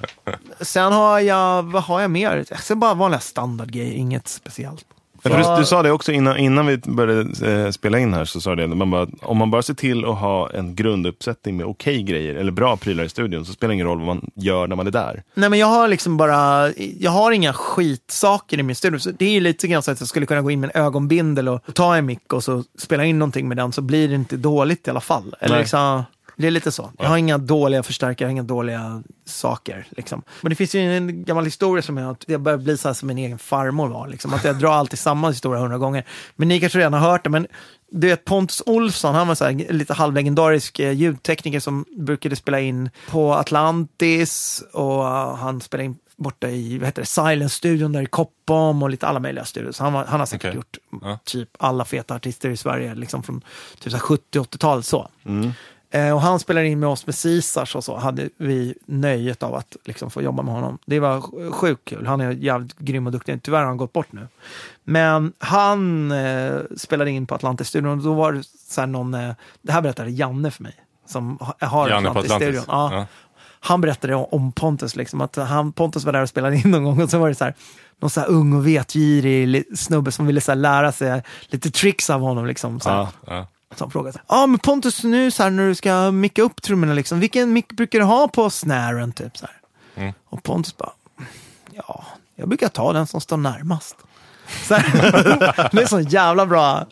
Sen 0.61 0.93
har 0.93 1.19
jag, 1.19 1.63
vad 1.63 1.83
har 1.83 2.01
jag 2.01 2.11
mer? 2.11 2.45
Sen 2.61 2.79
bara 2.79 2.93
vanliga 2.93 3.19
standardgrejer, 3.19 3.93
inget 3.93 4.27
speciellt. 4.27 4.85
Du, 5.23 5.29
du 5.57 5.65
sa 5.65 5.83
det 5.83 5.91
också 5.91 6.11
innan, 6.11 6.37
innan 6.37 6.65
vi 6.65 6.77
började 6.77 7.51
eh, 7.51 7.71
spela 7.71 7.99
in 7.99 8.13
här, 8.13 8.25
så 8.25 8.41
sa 8.41 8.55
det, 8.55 8.67
man 8.67 8.91
bara, 8.91 9.07
om 9.21 9.37
man 9.37 9.51
bara 9.51 9.61
ser 9.61 9.73
till 9.73 10.05
att 10.05 10.17
ha 10.17 10.49
en 10.49 10.75
grunduppsättning 10.75 11.57
med 11.57 11.65
okej 11.65 12.03
grejer, 12.03 12.35
eller 12.35 12.51
bra 12.51 12.77
prylar 12.77 13.03
i 13.03 13.09
studion, 13.09 13.45
så 13.45 13.53
spelar 13.53 13.69
det 13.69 13.73
ingen 13.73 13.87
roll 13.87 13.97
vad 13.97 14.07
man 14.07 14.29
gör 14.35 14.67
när 14.67 14.75
man 14.75 14.87
är 14.87 14.91
där. 14.91 15.23
Nej 15.33 15.49
men 15.49 15.59
jag 15.59 15.67
har 15.67 15.87
liksom 15.87 16.17
bara, 16.17 16.71
jag 16.99 17.11
har 17.11 17.31
inga 17.31 17.53
skitsaker 17.53 18.59
i 18.59 18.63
min 18.63 18.75
studio. 18.75 18.99
Så 18.99 19.11
det 19.11 19.25
är 19.25 19.31
ju 19.31 19.39
lite 19.39 19.67
grann 19.67 19.83
så 19.83 19.91
att 19.91 19.99
jag 19.99 20.09
skulle 20.09 20.25
kunna 20.25 20.41
gå 20.41 20.51
in 20.51 20.59
med 20.59 20.71
en 20.73 20.81
ögonbindel 20.83 21.49
och 21.49 21.61
ta 21.73 21.95
en 21.95 22.05
mick 22.05 22.33
och 22.33 22.43
så 22.43 22.63
spela 22.77 23.05
in 23.05 23.19
någonting 23.19 23.47
med 23.47 23.57
den 23.57 23.71
så 23.71 23.81
blir 23.81 24.07
det 24.07 24.15
inte 24.15 24.37
dåligt 24.37 24.87
i 24.87 24.89
alla 24.89 25.01
fall. 25.01 25.35
Eller 25.39 25.55
Nej. 25.55 25.61
liksom, 25.61 26.03
det 26.37 26.47
är 26.47 26.51
lite 26.51 26.71
så. 26.71 26.91
Jag 26.99 27.09
har 27.09 27.17
inga 27.17 27.37
dåliga 27.37 27.83
förstärkare, 27.83 28.31
inga 28.31 28.43
dåliga 28.43 29.03
saker. 29.25 29.87
Liksom. 29.89 30.21
Men 30.41 30.49
det 30.49 30.55
finns 30.55 30.75
ju 30.75 30.97
en 30.97 31.23
gammal 31.23 31.45
historia 31.45 31.81
som 31.81 31.97
är 31.97 32.11
att 32.11 32.23
jag 32.27 32.41
börjar 32.41 32.57
bli 32.57 32.77
så 32.77 32.87
här 32.89 32.93
som 32.93 33.07
min 33.07 33.17
egen 33.17 33.39
farmor 33.39 33.87
var. 33.87 34.07
Liksom. 34.07 34.33
Att 34.33 34.43
jag 34.43 34.59
drar 34.59 34.71
alltid 34.73 34.99
samma 34.99 35.29
historia 35.29 35.61
hundra 35.61 35.77
gånger. 35.77 36.05
Men 36.35 36.47
ni 36.47 36.59
kanske 36.59 36.79
redan 36.79 36.93
har 36.93 36.99
hört 36.99 37.23
det. 37.23 37.29
Men 37.29 37.47
du 37.91 38.07
vet 38.07 38.25
Pontus 38.25 38.63
Olsson, 38.65 39.15
han 39.15 39.27
var 39.27 39.35
så 39.35 39.45
här, 39.45 39.73
lite 39.73 39.93
halvlegendarisk 39.93 40.79
eh, 40.79 40.91
ljudtekniker 40.91 41.59
som 41.59 41.85
brukade 41.97 42.35
spela 42.35 42.59
in 42.59 42.89
på 43.09 43.33
Atlantis 43.33 44.63
och 44.73 45.03
han 45.37 45.61
spelade 45.61 45.85
in 45.85 45.95
borta 46.15 46.49
i 46.49 46.77
vad 46.77 46.85
heter 46.87 47.01
det, 47.01 47.05
Silence-studion 47.05 47.91
där 47.91 48.01
i 48.01 48.05
Koppom 48.05 48.83
och 48.83 48.89
lite 48.89 49.07
alla 49.07 49.19
möjliga 49.19 49.45
studior. 49.45 49.71
Så 49.71 49.83
han, 49.83 49.93
var, 49.93 50.05
han 50.05 50.19
har 50.19 50.27
säkert 50.27 50.45
Okej. 50.49 50.55
gjort 50.55 50.77
Ja. 51.01 51.19
typ 51.23 51.49
alla 51.59 51.85
feta 51.85 52.15
artister 52.15 52.49
i 52.49 52.57
Sverige, 52.57 52.95
liksom 52.95 53.23
från 53.23 53.41
typ 53.79 53.91
så 53.91 53.97
här 53.97 54.03
70-80-talet 54.03 54.85
så. 54.85 55.09
Eh, 55.25 55.49
och 56.13 56.21
han 56.21 56.39
spelade 56.39 56.67
in 56.67 56.79
med 56.79 56.89
oss 56.89 57.05
med 57.05 57.15
Caesars 57.23 57.75
och 57.75 57.83
så 57.83 57.97
hade 57.97 58.29
vi 58.37 58.73
nöjet 58.85 59.43
av 59.43 59.55
att 59.55 59.75
liksom 59.85 60.09
få 60.11 60.21
jobba 60.21 60.43
med 60.43 60.53
honom. 60.53 60.77
Det 60.85 60.99
var 60.99 61.19
sj- 61.19 61.51
sjukt 61.51 61.85
kul. 61.85 62.05
Han 62.07 62.21
är 62.21 62.31
jävligt 62.31 62.77
grym 62.77 63.05
och 63.05 63.11
duktig. 63.11 63.43
Tyvärr 63.43 63.59
har 63.59 63.65
han 63.65 63.77
gått 63.77 63.93
bort 63.93 64.11
nu. 64.11 64.27
Men 64.83 65.33
han 65.39 66.11
eh, 66.11 66.55
spelade 66.77 67.11
in 67.11 67.25
på 67.27 67.35
Atlantis-studion 67.35 67.91
och 67.91 68.03
då 68.03 68.13
var 68.13 68.31
det 68.33 68.43
så 68.69 68.81
här 68.81 68.87
någon, 68.87 69.13
eh, 69.13 69.33
det 69.61 69.71
här 69.71 69.81
berättade 69.81 70.09
Janne 70.11 70.51
för 70.51 70.63
mig, 70.63 70.75
som 71.07 71.37
ha- 71.41 71.67
har 71.67 71.89
Janne 71.89 72.09
Atlantis-studion. 72.09 72.61
Atlantis. 72.61 72.65
Ja. 72.67 72.93
Ja. 72.95 73.05
han 73.59 73.81
berättade 73.81 74.15
om 74.15 74.51
Pontus, 74.51 74.95
liksom, 74.95 75.21
att 75.21 75.35
han, 75.35 75.71
Pontus 75.71 76.03
var 76.05 76.13
där 76.13 76.21
och 76.21 76.29
spelade 76.29 76.55
in 76.55 76.71
någon 76.71 76.83
gång 76.83 77.01
och 77.01 77.09
så 77.09 77.17
var 77.19 77.29
det 77.29 77.35
så 77.35 77.43
här, 77.43 77.53
någon 77.99 78.09
så 78.09 78.21
ung 78.21 78.53
och 78.53 78.67
vetgirig 78.67 79.77
snubbe 79.77 80.11
som 80.11 80.25
ville 80.27 80.41
så 80.41 80.53
lära 80.53 80.91
sig 80.91 81.23
lite 81.47 81.71
tricks 81.71 82.09
av 82.09 82.21
honom. 82.21 82.45
Liksom, 82.45 82.79
så. 82.79 82.89
Ja. 83.27 83.47
Som 83.75 83.91
frågade, 83.91 84.19
ja 84.27 84.35
ah, 84.43 84.47
men 84.47 84.59
Pontus 84.59 85.03
nu 85.03 85.31
så 85.31 85.43
här, 85.43 85.49
när 85.49 85.67
du 85.67 85.75
ska 85.75 86.11
micka 86.11 86.41
upp 86.41 86.61
trummorna, 86.61 86.93
liksom, 86.93 87.19
vilken 87.19 87.53
mick 87.53 87.71
brukar 87.71 87.99
du 87.99 88.05
ha 88.05 88.27
på 88.27 88.49
snaren? 88.49 89.11
Typ, 89.11 89.37
så. 89.37 89.47
Mm. 89.95 90.13
Och 90.25 90.43
Pontus 90.43 90.77
bara, 90.77 90.91
ja, 91.71 92.05
jag 92.35 92.47
brukar 92.47 92.69
ta 92.69 92.93
den 92.93 93.07
som 93.07 93.21
står 93.21 93.37
närmast. 93.37 93.95
Så 94.67 94.75
här, 94.75 95.11
det 95.71 95.77
är 95.77 95.81
en 95.81 95.87
sån 95.87 96.03
jävla 96.03 96.45
bra 96.45 96.85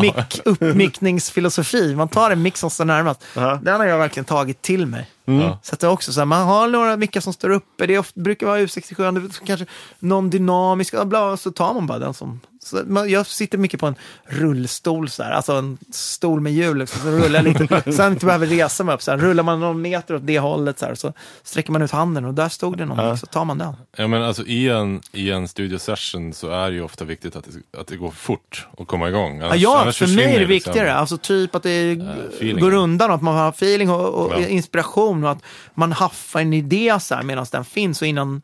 mick, 0.00 0.40
uppmickningsfilosofi. 0.44 1.94
Man 1.94 2.08
tar 2.08 2.30
en 2.30 2.42
mick 2.42 2.56
som 2.56 2.70
står 2.70 2.84
närmast. 2.84 3.24
Ja. 3.34 3.58
Den 3.62 3.80
har 3.80 3.86
jag 3.86 3.98
verkligen 3.98 4.24
tagit 4.24 4.62
till 4.62 4.86
mig. 4.86 5.10
Ja. 5.24 5.58
Så 5.62 5.74
att 5.74 5.80
det 5.80 5.86
är 5.86 5.90
också 5.90 6.12
så 6.12 6.20
här, 6.20 6.24
man 6.24 6.46
har 6.46 6.68
några 6.68 6.96
mickar 6.96 7.20
som 7.20 7.32
står 7.32 7.50
uppe, 7.50 7.86
det 7.86 7.98
ofta, 7.98 8.20
brukar 8.20 8.46
vara 8.46 8.58
U67, 8.58 9.12
det 9.12 9.20
är 9.20 9.46
kanske 9.46 9.66
någon 9.98 10.30
dynamisk, 10.30 11.04
bla, 11.04 11.36
så 11.36 11.50
tar 11.50 11.74
man 11.74 11.86
bara 11.86 11.98
den 11.98 12.14
som... 12.14 12.40
Så 12.64 12.84
jag 13.08 13.26
sitter 13.26 13.58
mycket 13.58 13.80
på 13.80 13.86
en 13.86 13.94
rullstol, 14.24 15.08
så 15.08 15.22
här, 15.22 15.30
alltså 15.32 15.52
en 15.52 15.78
stol 15.90 16.40
med 16.40 16.52
hjul, 16.52 16.78
liksom, 16.78 17.00
så 17.00 17.08
rullar 17.08 17.44
jag 17.44 17.44
lite, 17.44 17.92
sen 17.92 18.12
inte 18.12 18.26
behöver 18.26 18.46
resa 18.46 18.84
mig 18.84 18.94
upp, 18.94 19.02
så 19.02 19.10
här, 19.10 19.18
rullar 19.18 19.42
man 19.42 19.60
någon 19.60 19.82
meter 19.82 20.14
åt 20.14 20.26
det 20.26 20.38
hållet, 20.38 20.78
så, 20.78 20.86
här, 20.86 20.94
så 20.94 21.12
sträcker 21.42 21.72
man 21.72 21.82
ut 21.82 21.90
handen 21.90 22.24
och 22.24 22.34
där 22.34 22.48
stod 22.48 22.78
det 22.78 22.84
någon, 22.86 22.98
Ja. 23.06 23.16
så 23.16 23.26
tar 23.26 23.44
man 23.44 23.58
den. 23.58 23.72
Ja, 23.96 24.06
men 24.06 24.22
alltså, 24.22 24.42
i, 24.46 24.68
en, 24.68 25.00
I 25.12 25.30
en 25.30 25.48
studiosession 25.48 26.32
så 26.32 26.48
är 26.50 26.70
det 26.70 26.76
ju 26.76 26.82
ofta 26.82 27.04
viktigt 27.04 27.36
att 27.36 27.44
det, 27.44 27.80
att 27.80 27.86
det 27.86 27.96
går 27.96 28.10
fort 28.10 28.66
och 28.70 28.88
komma 28.88 29.08
igång. 29.08 29.40
Annars, 29.40 29.56
ja 29.56 29.80
annars 29.80 29.98
för 29.98 30.06
mig 30.06 30.24
är 30.24 30.28
det 30.40 30.46
liksom- 30.46 30.48
viktigare. 30.72 30.94
Alltså 30.94 31.18
typ 31.18 31.54
att 31.54 31.62
det 31.62 31.92
feelingen. 31.92 32.60
går 32.60 32.74
undan 32.74 33.10
och 33.10 33.16
att 33.16 33.22
man 33.22 33.34
har 33.36 33.48
feeling 33.48 33.90
och, 33.90 34.08
och 34.08 34.32
Ja. 34.32 34.46
inspiration 34.48 35.24
och 35.24 35.30
att 35.30 35.42
man 35.74 35.92
haffar 35.92 36.40
en 36.40 36.52
idé 36.52 36.96
så 37.00 37.14
här 37.14 37.22
medan 37.22 37.46
den 37.52 37.64
finns 37.64 38.02
och 38.02 38.08
innan, 38.08 38.42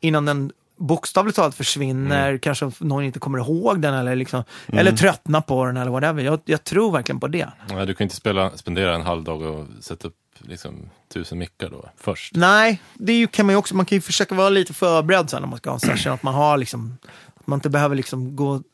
innan 0.00 0.24
den 0.24 0.52
bokstavligt 0.78 1.36
talat 1.36 1.54
försvinner, 1.54 2.28
Mm. 2.28 2.38
kanske 2.38 2.70
någon 2.78 3.04
inte 3.04 3.18
kommer 3.18 3.38
ihåg 3.38 3.80
den 3.80 3.94
eller, 3.94 4.16
liksom, 4.16 4.44
eller 4.66 4.92
tröttnar 4.92 5.40
på 5.40 5.64
den 5.64 5.76
eller 5.76 5.90
whatever. 5.90 6.22
Jag, 6.22 6.40
jag 6.44 6.64
tror 6.64 6.92
verkligen 6.92 7.20
på 7.20 7.26
det. 7.28 7.48
Nej, 7.68 7.86
du 7.86 7.94
kan 7.94 8.04
inte 8.04 8.16
spela, 8.16 8.50
spendera 8.56 8.94
en 8.94 9.02
halv 9.02 9.24
dag 9.24 9.42
och 9.42 9.66
sätta 9.80 10.08
upp 10.08 10.16
liksom, 10.38 10.90
tusen 11.14 11.38
mickar 11.38 11.68
då 11.70 11.88
först. 11.96 12.34
Nej, 12.36 12.82
det 12.94 13.12
ju, 13.12 13.26
kan 13.26 13.46
man 13.46 13.52
ju 13.52 13.56
också, 13.56 13.76
man 13.76 13.86
kan 13.86 13.96
ju 13.96 14.02
försöka 14.02 14.34
vara 14.34 14.48
lite 14.48 14.74
förberedd 14.74 15.30
sen 15.30 15.42
när 15.42 15.48
man 15.48 15.58
ska 15.58 15.70
ha 15.70 15.74
en 15.74 15.80
session, 15.80 16.12
att 16.12 16.22
man 16.22 16.34
har 16.34 16.56
liksom, 16.56 16.98
att 17.40 17.46
man 17.46 17.56
inte 17.56 17.70
behöver 17.70 17.96
liksom 17.96 18.36
gå 18.36 18.58
till 18.58 18.66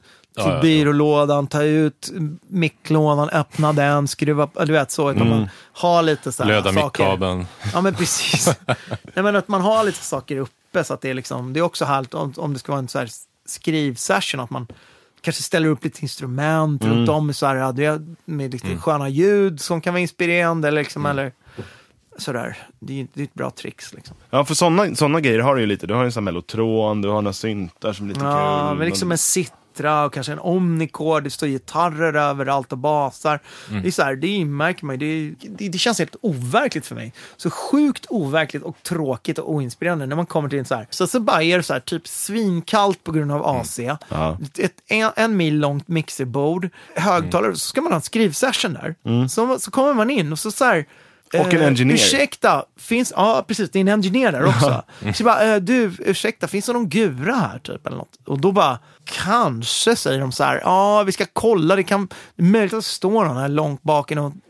Ja, 0.46 0.60
byrålådan, 0.62 1.46
ta 1.46 1.62
ut 1.62 2.10
micklådan, 2.48 3.28
öppna 3.30 3.72
den, 3.72 4.08
skruva, 4.08 4.48
du 4.66 4.72
vet 4.72 4.90
så, 4.90 5.10
utan 5.10 5.28
man 5.28 5.48
har 5.72 6.02
lite 6.02 6.32
så 6.32 6.42
här 6.42 6.50
Löda 6.50 6.72
saker. 6.72 6.84
mickkabeln. 7.04 7.46
Ja 7.72 7.80
men 7.80 7.94
precis. 7.94 8.46
Nej, 9.14 9.22
men 9.22 9.36
att 9.36 9.48
man 9.48 9.60
har 9.60 9.84
lite 9.84 10.04
saker 10.04 10.36
uppe 10.36 10.52
så 10.84 10.94
att 10.94 11.00
det 11.00 11.10
är 11.10 11.14
liksom, 11.14 11.52
det 11.52 11.60
är 11.60 11.64
också 11.64 11.84
härligt 11.84 12.14
om, 12.14 12.32
om 12.36 12.52
det 12.52 12.58
ska 12.58 12.72
vara 12.72 12.78
en 12.78 12.88
så 12.88 12.98
här 12.98 13.08
skrivsession, 13.46 14.40
att 14.40 14.50
man 14.50 14.66
kanske 15.20 15.42
ställer 15.42 15.68
upp 15.68 15.84
lite 15.84 16.02
instrument 16.02 16.84
runt 16.84 17.08
om 17.08 17.34
så 17.34 17.46
här, 17.46 18.00
med 18.24 18.52
lite 18.52 18.76
sköna 18.76 19.08
ljud 19.08 19.60
som 19.60 19.80
kan 19.80 19.94
vara 19.94 20.00
inspirerande 20.00 20.68
eller 20.68 20.82
liksom, 20.82 21.06
eller 21.06 21.32
sådär. 22.18 22.56
Det 22.78 23.00
är, 23.00 23.06
det 23.14 23.20
är 23.20 23.24
ett 23.24 23.34
bra 23.34 23.50
tricks 23.50 23.94
liksom. 23.94 24.16
Ja, 24.30 24.44
för 24.44 24.54
sådana 24.54 24.94
såna 24.94 25.20
grejer 25.20 25.38
har 25.38 25.54
du 25.54 25.60
ju 25.60 25.66
lite. 25.66 25.86
Du 25.86 25.94
har 25.94 26.00
ju 26.02 26.06
en 26.06 26.12
sån 26.12 26.24
mellotron, 26.24 27.02
du 27.02 27.08
har 27.08 27.22
några 27.22 27.32
syntar 27.32 27.92
som 27.92 28.04
är 28.06 28.08
lite 28.08 28.24
Ja, 28.24 28.68
kul. 28.68 28.78
men 28.78 28.86
liksom 28.86 29.12
en 29.12 29.18
citra 29.78 30.04
och 30.04 30.14
kanske 30.14 30.32
en 30.32 30.38
omnicord, 30.38 31.24
det 31.24 31.30
står 31.30 31.46
gitarrer 31.46 32.14
överallt 32.14 32.72
och 32.72 32.78
basar. 32.78 33.40
Det 33.82 33.88
är 33.88 33.92
så 33.92 34.02
här, 34.02 34.16
det 34.16 34.44
märker 34.44 34.86
man 34.86 34.98
det, 34.98 35.34
det, 35.40 35.68
det 35.68 35.78
känns 35.78 35.98
helt 35.98 36.16
overkligt 36.20 36.86
för 36.86 36.94
mig. 36.94 37.12
Så 37.36 37.50
sjukt 37.50 38.06
overkligt 38.08 38.62
och 38.62 38.76
tråkigt 38.82 39.38
och 39.38 39.52
oinspirerande 39.52 40.06
när 40.06 40.16
man 40.16 40.26
kommer 40.26 40.48
till 40.48 40.58
en 40.58 40.64
så 40.64 40.74
här. 40.74 40.86
Så, 40.90 41.06
så 41.06 41.20
bara 41.20 41.42
är 41.42 41.56
det 41.56 41.62
så 41.62 41.72
här, 41.72 41.80
typ 41.80 42.06
svinkallt 42.06 43.04
på 43.04 43.12
grund 43.12 43.32
av 43.32 43.46
AC. 43.46 43.78
Ja. 44.08 44.38
Ett, 44.58 44.72
en, 44.86 45.10
en 45.16 45.36
mil 45.36 45.58
långt 45.58 45.88
mixerbord, 45.88 46.68
högtalare, 46.94 47.52
så 47.52 47.58
ska 47.58 47.80
man 47.80 47.92
ha 47.92 47.96
en 47.96 48.02
skrivsession 48.02 48.72
där. 48.72 48.94
Så, 49.28 49.58
så 49.58 49.70
kommer 49.70 49.94
man 49.94 50.10
in 50.10 50.32
och 50.32 50.38
så 50.38 50.50
så 50.50 50.64
här, 50.64 50.86
Och 51.34 51.54
en 51.54 51.60
eh, 51.60 51.66
engineer. 51.66 51.94
Ursäkta, 51.94 52.64
finns, 52.76 53.12
ja 53.16 53.44
precis, 53.48 53.70
det 53.70 53.78
är 53.78 53.80
en 53.80 53.88
engineer 53.88 54.32
där 54.32 54.44
också. 54.46 54.82
Så 55.00 55.22
jag 55.22 55.24
bara, 55.24 55.54
eh, 55.54 55.56
du, 55.56 55.92
ursäkta, 55.98 56.48
finns 56.48 56.66
det 56.66 56.72
någon 56.72 56.88
gura 56.88 57.34
här 57.34 57.58
typ 57.58 57.86
eller 57.86 57.96
något? 57.96 58.18
Och 58.26 58.40
då 58.40 58.52
bara, 58.52 58.78
kanske 59.04 59.96
säger 59.96 60.20
de 60.20 60.32
så 60.32 60.44
här, 60.44 60.60
ja 60.64 61.02
vi 61.02 61.12
ska 61.12 61.24
kolla, 61.32 61.76
det 61.76 61.82
kan, 61.82 62.08
det 62.36 62.42
är 62.42 62.46
möjligt 62.46 62.72
att 62.72 62.78
det 62.78 62.82
står 62.82 63.24
någon 63.24 63.36
här 63.36 63.48
långt 63.48 63.82
bak 63.82 64.12
i 64.12 64.14
någon 64.14 64.40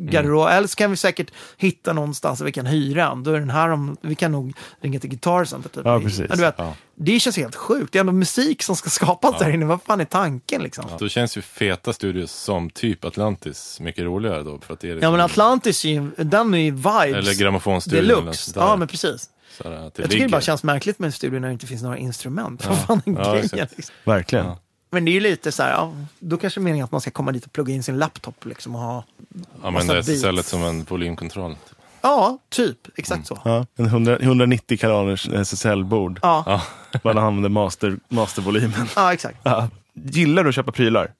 garderob, 0.00 0.42
Mm. 0.46 0.56
eller 0.58 0.68
så 0.68 0.76
kan 0.76 0.90
vi 0.90 0.96
säkert 0.96 1.30
hitta 1.56 1.92
någonstans 1.92 2.38
där 2.38 2.46
vi 2.46 2.52
kan 2.52 2.66
hyra 2.66 3.06
en. 3.10 3.22
Då 3.24 3.32
är 3.32 3.40
den 3.40 3.50
här, 3.50 3.68
om, 3.70 3.96
vi 4.00 4.14
kan 4.14 4.32
nog 4.32 4.52
ringa 4.80 5.00
till 5.00 5.10
Guitar 5.10 5.44
Center. 5.44 5.68
Typ. 5.68 5.82
Ja, 5.84 6.00
precis. 6.00 6.30
du 6.30 6.40
vet, 6.40 6.54
Ja. 6.58 6.74
Det 7.00 7.20
känns 7.20 7.36
helt 7.36 7.54
sjukt, 7.56 7.92
det 7.92 7.98
är 7.98 8.00
ändå 8.00 8.12
musik 8.12 8.62
som 8.62 8.76
ska 8.76 8.90
skapas 8.90 9.38
där 9.38 9.50
inne, 9.50 9.64
vad 9.66 9.82
fan 9.82 10.00
är 10.00 10.04
tanken 10.04 10.62
liksom? 10.62 10.84
Då 10.98 11.08
känns 11.08 11.36
ju 11.36 11.42
feta 11.42 11.92
studios 11.92 12.32
som 12.32 12.70
typ 12.70 13.04
Atlantis 13.04 13.80
mycket 13.80 14.04
roligare 14.04 14.42
då. 14.42 14.58
För 14.60 14.74
att 14.74 14.80
det 14.80 14.86
är 14.86 14.90
Ja 14.90 14.94
liksom, 14.94 15.12
men 15.12 15.20
Atlantis, 15.20 15.84
är 15.84 15.88
ju- 15.88 16.10
den 16.16 16.54
är 16.54 16.58
ju 16.58 16.70
vibes. 16.70 17.04
Eller 17.04 17.34
grammofonstudion. 17.38 17.98
eller 18.04 18.16
Deluxe. 18.16 18.52
där. 18.54 18.60
Ja 18.60 18.76
men 18.76 18.88
precis. 18.88 19.30
Så 19.62 19.68
här, 19.68 19.70
att 19.70 19.78
det 19.80 19.84
Jag 19.84 19.94
tycker 19.94 20.08
det 20.08 20.14
ligger. 20.14 20.28
bara 20.28 20.40
känns 20.40 20.62
märkligt 20.62 20.98
med 20.98 21.06
en 21.06 21.12
studio 21.12 21.40
när 21.40 21.48
det 21.48 21.52
inte 21.52 21.66
finns 21.66 21.82
några 21.82 21.98
instrument. 21.98 22.66
Vad 22.66 22.78
fan 22.78 23.02
är 23.06 23.12
Ja, 23.12 23.32
grejen? 23.32 23.68
liksom? 23.76 23.94
Verkligen. 24.04 24.46
Ja. 24.90 24.94
Men 24.96 25.04
det 25.04 25.10
är 25.10 25.12
ju 25.12 25.20
lite 25.20 25.52
så 25.52 25.62
här, 25.62 25.70
ja, 25.70 25.92
då 26.18 26.36
kanske 26.36 26.60
det 26.60 26.62
är 26.62 26.64
meningen 26.64 26.84
att 26.84 26.92
man 26.92 27.00
ska 27.00 27.10
komma 27.10 27.32
dit 27.32 27.46
och 27.46 27.52
plugga 27.52 27.74
in 27.74 27.82
sin 27.82 27.98
laptop 27.98 28.44
liksom 28.46 28.74
och 28.74 28.80
ha, 28.80 29.04
Ja, 29.18 29.40
men 29.62 29.72
massa 29.72 29.86
det 29.86 29.92
är 29.92 29.94
beats. 29.94 30.08
istället 30.08 30.46
som 30.46 30.62
en 30.64 30.84
volymkontroll. 30.84 31.54
Typ. 31.54 31.76
ja, 32.00 32.38
typ, 32.48 32.78
exakt 32.98 33.26
så. 33.26 33.38
Ja, 33.44 33.66
en 33.76 33.86
100, 33.86 34.18
190 34.20 34.78
kanalers 34.78 35.28
SSL-bord. 35.28 36.18
Ja, 36.22 36.42
ja. 36.46 36.62
Ja. 36.92 37.00
Bara 37.02 37.20
använder 37.22 37.48
master, 37.48 37.96
mastervolymen. 38.08 38.88
exakt. 39.12 39.38
Ja. 39.42 39.68
Gillar 39.94 40.42
du 40.42 40.48
att 40.48 40.54
köpa 40.54 40.72
prylar? 40.72 41.12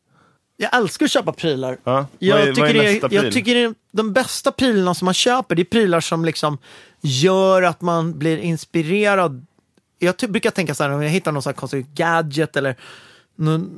Jag 0.57 0.77
älskar 0.77 1.05
att 1.07 1.11
köpa 1.13 1.33
prylar. 1.33 1.77
Ja. 1.85 2.07
Jag, 2.19 2.37
vad 2.39 2.49
är, 2.49 2.53
tycker 2.55 2.61
vad 2.63 2.71
är 2.71 2.75
det, 2.93 3.01
pryl? 3.09 3.23
jag 3.25 3.33
tycker 3.33 3.55
det 3.55 3.63
är 3.63 3.75
de 3.93 4.13
bästa 4.13 4.53
prylarna 4.53 4.95
som 4.95 5.05
man 5.05 5.15
köper, 5.15 5.55
det 5.55 5.63
är 5.63 5.65
prylar 5.65 6.01
som 6.01 6.25
liksom 6.25 6.59
gör 7.01 7.63
att 7.63 7.81
man 7.81 8.19
blir 8.19 8.39
inspirerad. 8.39 9.47
Jag 9.99 10.17
ty- 10.17 10.27
brukar 10.27 10.51
tänka 10.51 10.75
så 10.75 10.83
här, 10.85 10.91
om 10.91 11.03
jag 11.03 11.11
hittar 11.11 11.33
någon 11.33 11.43
sån 11.43 11.51
här 11.51 11.57
konstig 11.57 11.87
gadget 11.95 12.57
eller 12.57 12.77
någon 13.39 13.71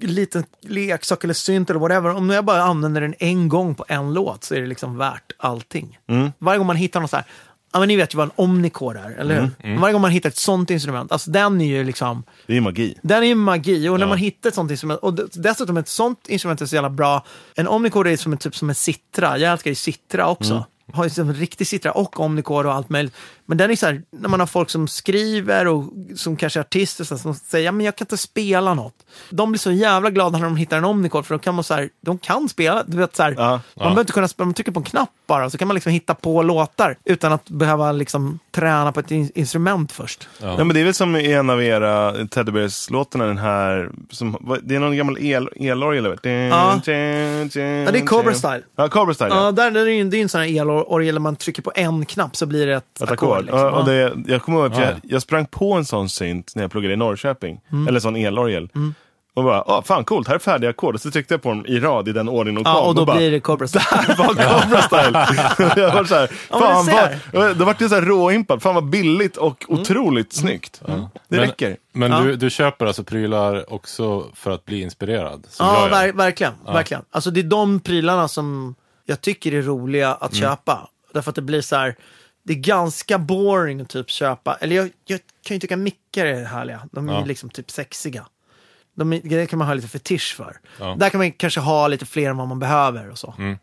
liten 0.00 0.44
leksak 0.68 1.24
eller 1.24 1.34
synt 1.34 1.70
eller 1.70 1.80
whatever. 1.80 2.10
Om 2.14 2.30
jag 2.30 2.44
bara 2.44 2.62
använder 2.62 3.00
den 3.00 3.14
en 3.18 3.48
gång 3.48 3.74
på 3.74 3.84
en 3.88 4.12
låt 4.12 4.44
så 4.44 4.54
är 4.54 4.60
det 4.60 4.66
liksom 4.66 4.96
värt 4.96 5.32
allting. 5.36 5.98
Mm. 6.08 6.32
Varje 6.38 6.58
gång 6.58 6.66
man 6.66 6.76
hittar 6.76 7.00
någon 7.00 7.08
så 7.08 7.16
här, 7.16 7.24
ja 7.72 7.78
men 7.78 7.88
ni 7.88 7.96
vet 7.96 8.14
ju 8.14 8.16
vad 8.16 8.24
en 8.26 8.32
omnicore 8.36 9.00
är, 9.00 9.10
eller 9.10 9.40
hur? 9.40 9.50
Mm. 9.62 9.80
Varje 9.80 9.92
gång 9.92 10.02
man 10.02 10.10
hittar 10.10 10.28
ett 10.28 10.36
sånt 10.36 10.70
instrument, 10.70 11.12
alltså 11.12 11.30
den 11.30 11.60
är 11.60 11.66
ju 11.66 11.84
liksom, 11.84 12.22
Det 12.46 12.52
är 12.52 12.54
ju 12.54 12.60
magi. 12.60 12.98
den 13.02 13.22
är 13.22 13.26
ju 13.26 13.34
magi 13.34 13.88
och 13.88 13.94
när 13.98 14.06
Ja. 14.06 14.08
man 14.08 14.18
hittar 14.18 14.48
ett 14.48 14.54
sånt 14.54 14.70
instrument, 14.70 15.00
och 15.00 15.14
dessutom 15.32 15.76
ett 15.76 15.88
sånt 15.88 16.28
instrument 16.28 16.60
är 16.60 16.66
så 16.66 16.74
jävla 16.74 16.90
bra. 16.90 17.24
En 17.54 17.68
omnicore 17.68 18.12
är 18.12 18.16
som 18.16 18.32
en, 18.32 18.38
typ 18.38 18.56
som 18.56 18.68
en 18.68 18.74
citra, 18.74 19.38
jag 19.38 19.52
älskar 19.52 19.70
ju 19.70 19.74
citra 19.74 20.26
också. 20.28 20.64
Har 20.92 21.04
ju 21.04 21.10
som 21.10 21.28
en 21.28 21.34
riktig 21.34 21.66
citra 21.66 21.92
och 21.92 22.20
omnicore 22.20 22.68
och 22.68 22.74
allt 22.74 22.90
möjligt. 22.90 23.14
Men 23.50 23.58
den 23.58 23.70
är 23.70 23.76
så 23.76 23.86
här, 23.86 24.02
när 24.10 24.28
man 24.28 24.40
har 24.40 24.46
folk 24.46 24.70
som 24.70 24.88
skriver 24.88 25.66
och 25.66 25.84
som 26.16 26.36
kanske 26.36 26.58
är 26.58 26.60
artister 26.60 27.04
så 27.04 27.14
här, 27.14 27.22
som 27.22 27.34
säger 27.34 27.64
ja 27.64 27.72
men 27.72 27.86
jag 27.86 27.96
kan 27.96 28.04
inte 28.04 28.16
spela 28.16 28.74
något. 28.74 28.94
De 29.30 29.52
blir 29.52 29.58
så 29.58 29.72
jävla 29.72 30.10
glada 30.10 30.38
när 30.38 30.44
de 30.44 30.56
hittar 30.56 30.76
en 30.78 30.84
omnicore 30.84 31.22
för 31.22 31.34
då 31.34 31.38
kan 31.38 31.54
man 31.54 31.64
så 31.64 31.74
här, 31.74 31.88
de 32.00 32.18
kan 32.18 32.48
spela. 32.48 32.82
Du 32.86 32.96
vet 32.96 33.16
så 33.16 33.22
här, 33.22 33.34
Ja. 33.38 33.50
Man 33.50 33.60
behöver 33.76 34.00
inte 34.00 34.12
kunna 34.12 34.28
spela, 34.28 34.44
man 34.44 34.54
trycker 34.54 34.72
på 34.72 34.80
en 34.80 34.84
knapp 34.84 35.08
bara 35.26 35.50
så 35.50 35.58
kan 35.58 35.68
man 35.68 35.74
liksom 35.74 35.92
hitta 35.92 36.14
på 36.14 36.42
låtar 36.42 36.96
utan 37.04 37.32
att 37.32 37.48
behöva 37.48 37.92
liksom 37.92 38.38
träna 38.50 38.92
på 38.92 39.00
ett 39.00 39.10
in- 39.10 39.30
instrument 39.34 39.92
först. 39.92 40.28
Ja. 40.38 40.54
Ja, 40.58 40.64
men 40.64 40.74
det 40.74 40.80
är 40.80 40.84
väl 40.84 40.94
som 40.94 41.16
i 41.16 41.32
en 41.32 41.50
av 41.50 41.62
era 41.62 42.12
Teddy 42.26 42.52
Bears-låtarna, 42.52 43.24
den 43.26 43.38
här, 43.38 43.90
som, 44.10 44.58
det 44.62 44.74
är 44.74 44.80
någon 44.80 44.96
gammal 44.96 45.18
el, 45.20 45.48
elorgel. 45.56 46.06
eller? 46.06 46.18
Ja. 46.48 46.80
Ja, 46.84 47.90
det 47.92 47.98
är 47.98 48.06
Cobra 48.06 48.34
Style. 48.34 48.62
Ja, 48.76 48.88
Cobra 48.88 49.14
Style. 49.14 49.30
Ja, 49.30 49.44
Ja. 49.44 49.52
där, 49.52 49.70
där 49.70 49.80
är 49.86 49.90
ju, 49.90 50.04
det 50.04 50.16
är 50.16 50.18
ju 50.18 50.22
en 50.22 50.28
sån 50.28 50.40
här 50.40 50.60
elorgel 50.60 51.14
där 51.14 51.20
man 51.20 51.36
trycker 51.36 51.62
på 51.62 51.72
en 51.74 52.04
knapp 52.06 52.36
så 52.36 52.46
blir 52.46 52.66
det 52.66 52.74
ett, 52.74 53.02
Ett 53.02 53.10
ackord. 53.10 53.39
Liksom. 53.42 53.58
Ja, 53.58 53.70
och 53.70 53.88
Ja. 53.88 53.92
det, 53.92 54.32
jag 54.32 54.42
kommer 54.42 54.58
ihåg 54.58 54.72
att 54.72 54.78
Ja. 54.78 54.84
jag, 54.84 54.94
jag 55.02 55.22
sprang 55.22 55.46
på 55.46 55.72
en 55.72 55.84
sån 55.84 56.08
synt 56.08 56.52
när 56.54 56.62
jag 56.62 56.70
pluggade 56.70 56.94
i 56.94 56.96
Norrköping. 56.96 57.60
Mm. 57.72 57.88
Eller 57.88 58.00
sån 58.00 58.16
elorgel. 58.16 58.68
Och 59.34 59.44
bara, 59.44 59.62
ah, 59.62 59.82
fan 59.82 60.04
coolt, 60.04 60.28
här 60.28 60.34
är 60.34 60.38
färdiga 60.38 60.70
ackord. 60.70 60.94
Och 60.94 61.00
så 61.00 61.10
tryckte 61.10 61.34
jag 61.34 61.42
på 61.42 61.48
dem 61.48 61.66
i 61.66 61.80
rad 61.80 62.08
i 62.08 62.12
den 62.12 62.28
ordning 62.28 62.54
de 62.54 62.64
kom. 62.64 62.72
ja, 62.72 62.80
och 62.80 62.94
då 62.94 63.04
bara, 63.04 63.16
blir 63.16 63.30
det 63.30 63.40
Cobra 63.40 63.68
Style. 63.68 63.84
Där 64.06 64.16
var 64.16 64.26
Cobra 64.26 64.82
Style! 64.82 65.72
jag 65.86 65.94
var 65.94 66.04
så 66.04 66.14
här, 66.14 66.30
Ja, 66.50 66.60
fan 66.60 66.84
ser. 66.84 67.18
vad, 67.32 67.56
då 67.56 67.64
vart 67.64 67.80
jag 67.80 67.90
så 67.90 67.96
här 67.96 68.02
råimpad. 68.02 68.62
Fan 68.62 68.74
vad 68.74 68.84
billigt 68.84 69.36
och 69.36 69.64
Mm. 69.68 69.80
otroligt 69.80 70.32
snyggt. 70.32 70.82
Det 70.86 71.08
Men- 71.28 71.40
räcker. 71.40 71.76
Men 71.92 72.12
Ja. 72.12 72.20
du, 72.20 72.36
du 72.36 72.50
köper 72.50 72.86
alltså 72.86 73.04
prylar 73.04 73.72
också 73.72 74.26
för 74.34 74.50
att 74.50 74.64
bli 74.64 74.82
inspirerad? 74.82 75.46
Ja, 75.58 75.88
ver 75.90 76.12
verkligen, 76.12 76.52
verkligen. 76.66 77.02
Alltså 77.10 77.30
det 77.30 77.40
är 77.40 77.44
de 77.44 77.80
prylarna 77.80 78.28
som 78.28 78.74
jag 79.06 79.20
tycker 79.20 79.54
är 79.54 79.62
roliga 79.62 80.14
att 80.14 80.32
Mm. 80.32 80.40
köpa. 80.50 80.88
Därför 81.14 81.30
att 81.30 81.34
det 81.36 81.42
blir 81.42 81.60
så 81.60 81.76
här, 81.76 81.94
det 82.50 82.54
är 82.54 82.58
ganska 82.58 83.18
boring 83.18 83.80
att 83.80 83.88
typ 83.88 84.10
köpa, 84.10 84.54
eller 84.60 84.76
jag, 84.76 84.90
jag 85.04 85.20
kan 85.44 85.54
ju 85.54 85.60
tycka 85.60 85.76
mickar 85.76 86.26
är 86.26 86.44
härliga. 86.44 86.88
De 86.92 87.08
är 87.08 87.12
Ja. 87.12 87.24
liksom 87.24 87.50
typ 87.50 87.70
sexiga. 87.70 88.26
De, 88.96 89.12
är- 89.12 89.20
det 89.24 89.46
kan 89.46 89.58
man 89.58 89.68
ha 89.68 89.74
lite 89.74 89.88
fetisch 89.88 90.34
för. 90.36 90.56
Ja. 90.78 90.96
Där 90.98 91.10
kan 91.10 91.18
man 91.18 91.32
kanske 91.32 91.60
ha 91.60 91.88
lite 91.88 92.06
fler 92.06 92.30
än 92.30 92.36
vad 92.36 92.48
man 92.48 92.58
behöver 92.58 93.10
och 93.10 93.18
så. 93.18 93.34
Mm. 93.38 93.58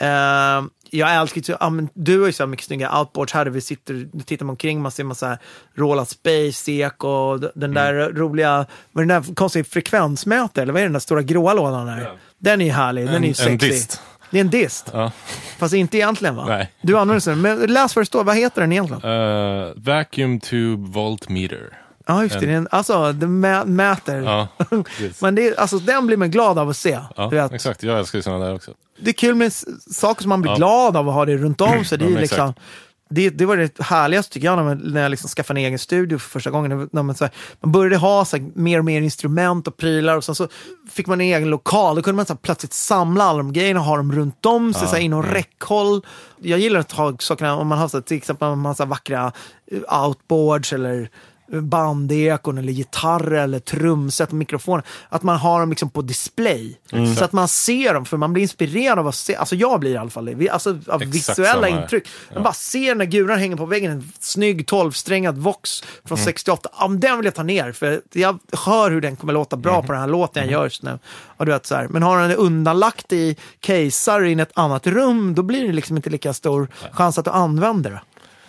Eh, 0.00 0.68
jag 0.90 1.14
älskar 1.16 1.42
ju, 1.66 1.70
men 1.70 1.88
du 1.94 2.20
har 2.20 2.26
ju 2.26 2.32
så 2.32 2.46
mycket 2.46 2.66
snygga 2.66 2.98
outboards 2.98 3.32
här 3.32 3.44
där 3.44 3.52
vi 3.52 3.60
sitter, 3.60 3.94
nu 4.12 4.22
tittar 4.26 4.44
man 4.46 4.50
omkring, 4.52 4.82
man 4.82 4.90
ser 4.92 5.04
massa 5.04 5.38
Roland 5.74 6.08
Space 6.08 6.72
Ek 6.72 7.04
och 7.04 7.40
den 7.40 7.74
där 7.74 7.94
roliga, 8.12 8.66
vad 8.92 9.04
är 9.04 9.08
den 9.08 9.22
där 9.22 9.34
konstiga 9.34 9.64
frekvensmätare, 9.64 10.62
eller 10.62 10.72
vad 10.72 10.80
är 10.82 10.86
den 10.86 10.92
där 10.92 11.00
stora 11.00 11.22
gråa 11.22 11.54
lådan 11.54 11.86
där? 11.86 12.18
Den 12.38 12.60
är 12.60 12.64
ju 12.64 12.70
härlig, 12.72 13.06
den 13.06 13.24
är 13.24 13.28
ju 13.28 13.34
En- 13.46 13.52
en 13.52 13.58
dist. 13.58 14.02
Det 14.32 14.38
är 14.38 14.40
en 14.40 14.50
dist, 14.50 14.90
Ja. 14.92 15.12
fast 15.58 15.74
inte 15.74 15.96
egentligen 15.96 16.36
va? 16.36 16.44
Nej. 16.48 16.72
Du 16.82 16.98
använder 16.98 17.30
den, 17.30 17.40
men 17.40 17.58
läs 17.72 17.96
vad 17.96 18.02
det 18.02 18.06
står, 18.06 18.24
vad 18.24 18.36
heter 18.36 18.60
den 18.60 18.72
egentligen? 18.72 19.02
Eh, 19.04 19.72
vacuum 19.76 20.40
tube 20.40 20.90
voltmeter. 20.90 21.78
Ja, 22.06 22.22
just 22.22 22.40
det, 22.40 22.46
det 22.46 22.52
är 22.52 22.56
en, 22.56 22.68
alltså 22.70 23.12
den 23.12 23.44
mä- 23.44 23.66
mäter. 23.66 24.16
Ja. 24.22 24.48
Men 25.20 25.34
det 25.34 25.58
alltså, 25.58 25.78
den 25.78 26.06
blir 26.06 26.16
man 26.16 26.30
glad 26.30 26.58
av 26.58 26.68
att 26.68 26.76
se. 26.76 26.98
ja 27.16 27.48
exakt. 27.54 27.82
Jag 27.82 27.98
älskar 27.98 28.18
ju 28.18 28.22
sådana 28.22 28.44
där 28.46 28.54
också. 28.54 28.70
det 29.00 29.10
är 29.10 29.14
kul 29.14 29.34
med 29.34 29.52
saker 29.90 30.22
som 30.22 30.28
man 30.28 30.42
blir 30.42 30.52
Ja. 30.52 30.56
glad 30.56 30.96
av 30.96 31.08
att 31.08 31.14
ha 31.14 31.24
det 31.24 31.36
runt 31.36 31.60
om 31.60 31.84
sig. 31.84 31.98
Det, 31.98 32.04
är 32.04 32.08
liksom, 32.08 32.22
exakt. 32.48 32.60
Det, 33.14 33.30
det 33.30 33.46
var 33.46 33.56
det 33.56 33.80
härligaste 33.80 34.32
tycker 34.32 34.46
jag 34.46 34.56
när, 34.56 34.64
man, 34.64 34.78
när 34.78 35.02
jag 35.02 35.10
liksom 35.10 35.28
skaffade 35.28 35.60
en 35.60 35.66
egen 35.66 35.78
studio 35.78 36.18
för 36.18 36.30
första 36.30 36.50
gången. 36.50 36.88
När 36.92 37.02
man, 37.02 37.14
så 37.14 37.24
här, 37.24 37.34
man 37.60 37.72
började 37.72 37.96
ha 37.96 38.24
så 38.24 38.36
här, 38.36 38.50
mer 38.54 38.78
och 38.78 38.84
mer 38.84 39.00
instrument 39.00 39.68
och 39.68 39.76
prylar 39.76 40.16
och 40.16 40.24
sen 40.24 40.34
så 40.34 40.48
fick 40.90 41.06
man 41.06 41.20
en 41.20 41.26
egen 41.26 41.50
lokal. 41.50 41.96
Då 41.96 42.02
kunde 42.02 42.16
man 42.16 42.26
så 42.26 42.32
här, 42.32 42.38
plötsligt 42.42 42.72
samla 42.72 43.24
alla 43.24 43.38
de 43.38 43.52
grejerna 43.52 43.80
och 43.80 43.86
ha 43.86 43.96
dem 43.96 44.12
runt 44.12 44.46
om 44.46 44.74
sig, 44.74 44.88
så 44.88 44.94
här, 44.94 45.02
inom 45.02 45.22
räckhåll. 45.22 46.06
Jag 46.40 46.58
gillar 46.58 46.80
att 46.80 46.92
ha 46.92 47.16
sakerna, 47.18 47.56
om 47.56 47.66
man 47.66 47.78
har 47.78 47.88
så 47.88 47.96
här, 47.96 48.02
till 48.02 48.16
exempel 48.16 48.48
en 48.48 48.58
massa 48.58 48.84
vackra 48.84 49.32
eh, 49.72 50.04
outboards 50.04 50.72
eller 50.72 51.10
bandekon 51.50 52.58
eller 52.58 52.72
gitarrer 52.72 53.42
eller 53.42 53.58
trumset 53.58 54.28
och 54.28 54.34
mikrofoner. 54.34 54.84
Att 55.08 55.22
man 55.22 55.36
har 55.36 55.60
dem 55.60 55.70
liksom 55.70 55.90
på 55.90 56.02
display. 56.02 56.78
Så 57.18 57.24
att 57.24 57.32
man 57.32 57.48
ser 57.48 57.94
dem, 57.94 58.04
för 58.04 58.16
man 58.16 58.32
blir 58.32 58.42
inspirerad 58.42 58.98
av 58.98 59.06
att 59.06 59.14
se. 59.14 59.36
Alltså 59.36 59.56
jag 59.56 59.80
blir 59.80 59.90
i 59.90 59.96
alla 59.96 60.10
fall 60.10 60.24
det. 60.24 60.48
Alltså 60.48 60.70
av 60.70 61.02
Exakt 61.02 61.14
visuella 61.14 61.68
intryck. 61.68 62.08
Man 62.34 62.42
bara 62.42 62.52
ser 62.52 62.94
när 62.94 63.04
guran 63.04 63.38
hänger 63.38 63.56
på 63.56 63.66
väggen, 63.66 63.92
en 63.92 64.12
snygg 64.20 64.64
12-strängad 64.64 65.38
Vox 65.38 65.82
från 66.04 66.18
68. 66.18 66.68
Ja, 66.78 66.88
den 66.88 67.16
vill 67.16 67.24
jag 67.24 67.34
ta 67.34 67.42
ner, 67.42 67.72
för 67.72 68.02
jag 68.12 68.38
hör 68.66 68.90
hur 68.90 69.00
den 69.00 69.16
kommer 69.16 69.32
låta 69.32 69.56
bra 69.56 69.82
på 69.82 69.92
den 69.92 70.00
här 70.00 70.08
låten 70.08 70.42
jag 70.42 70.52
gör 70.52 70.64
just 70.64 70.82
nu. 70.82 70.98
Och 71.24 71.46
du 71.46 71.52
vet, 71.52 71.66
så 71.66 71.74
här. 71.74 71.88
Men 71.88 72.02
har 72.02 72.20
den 72.28 72.36
undanlagt 72.36 73.12
i 73.12 73.36
casear 73.60 74.24
i 74.24 74.40
ett 74.40 74.52
annat 74.54 74.86
rum, 74.86 75.34
då 75.34 75.42
blir 75.42 75.66
det 75.66 75.72
liksom 75.72 75.96
inte 75.96 76.10
lika 76.10 76.32
stor 76.32 76.68
chans 76.92 77.18
att 77.18 77.24
du 77.24 77.30
använder 77.30 77.90
det. 77.90 78.00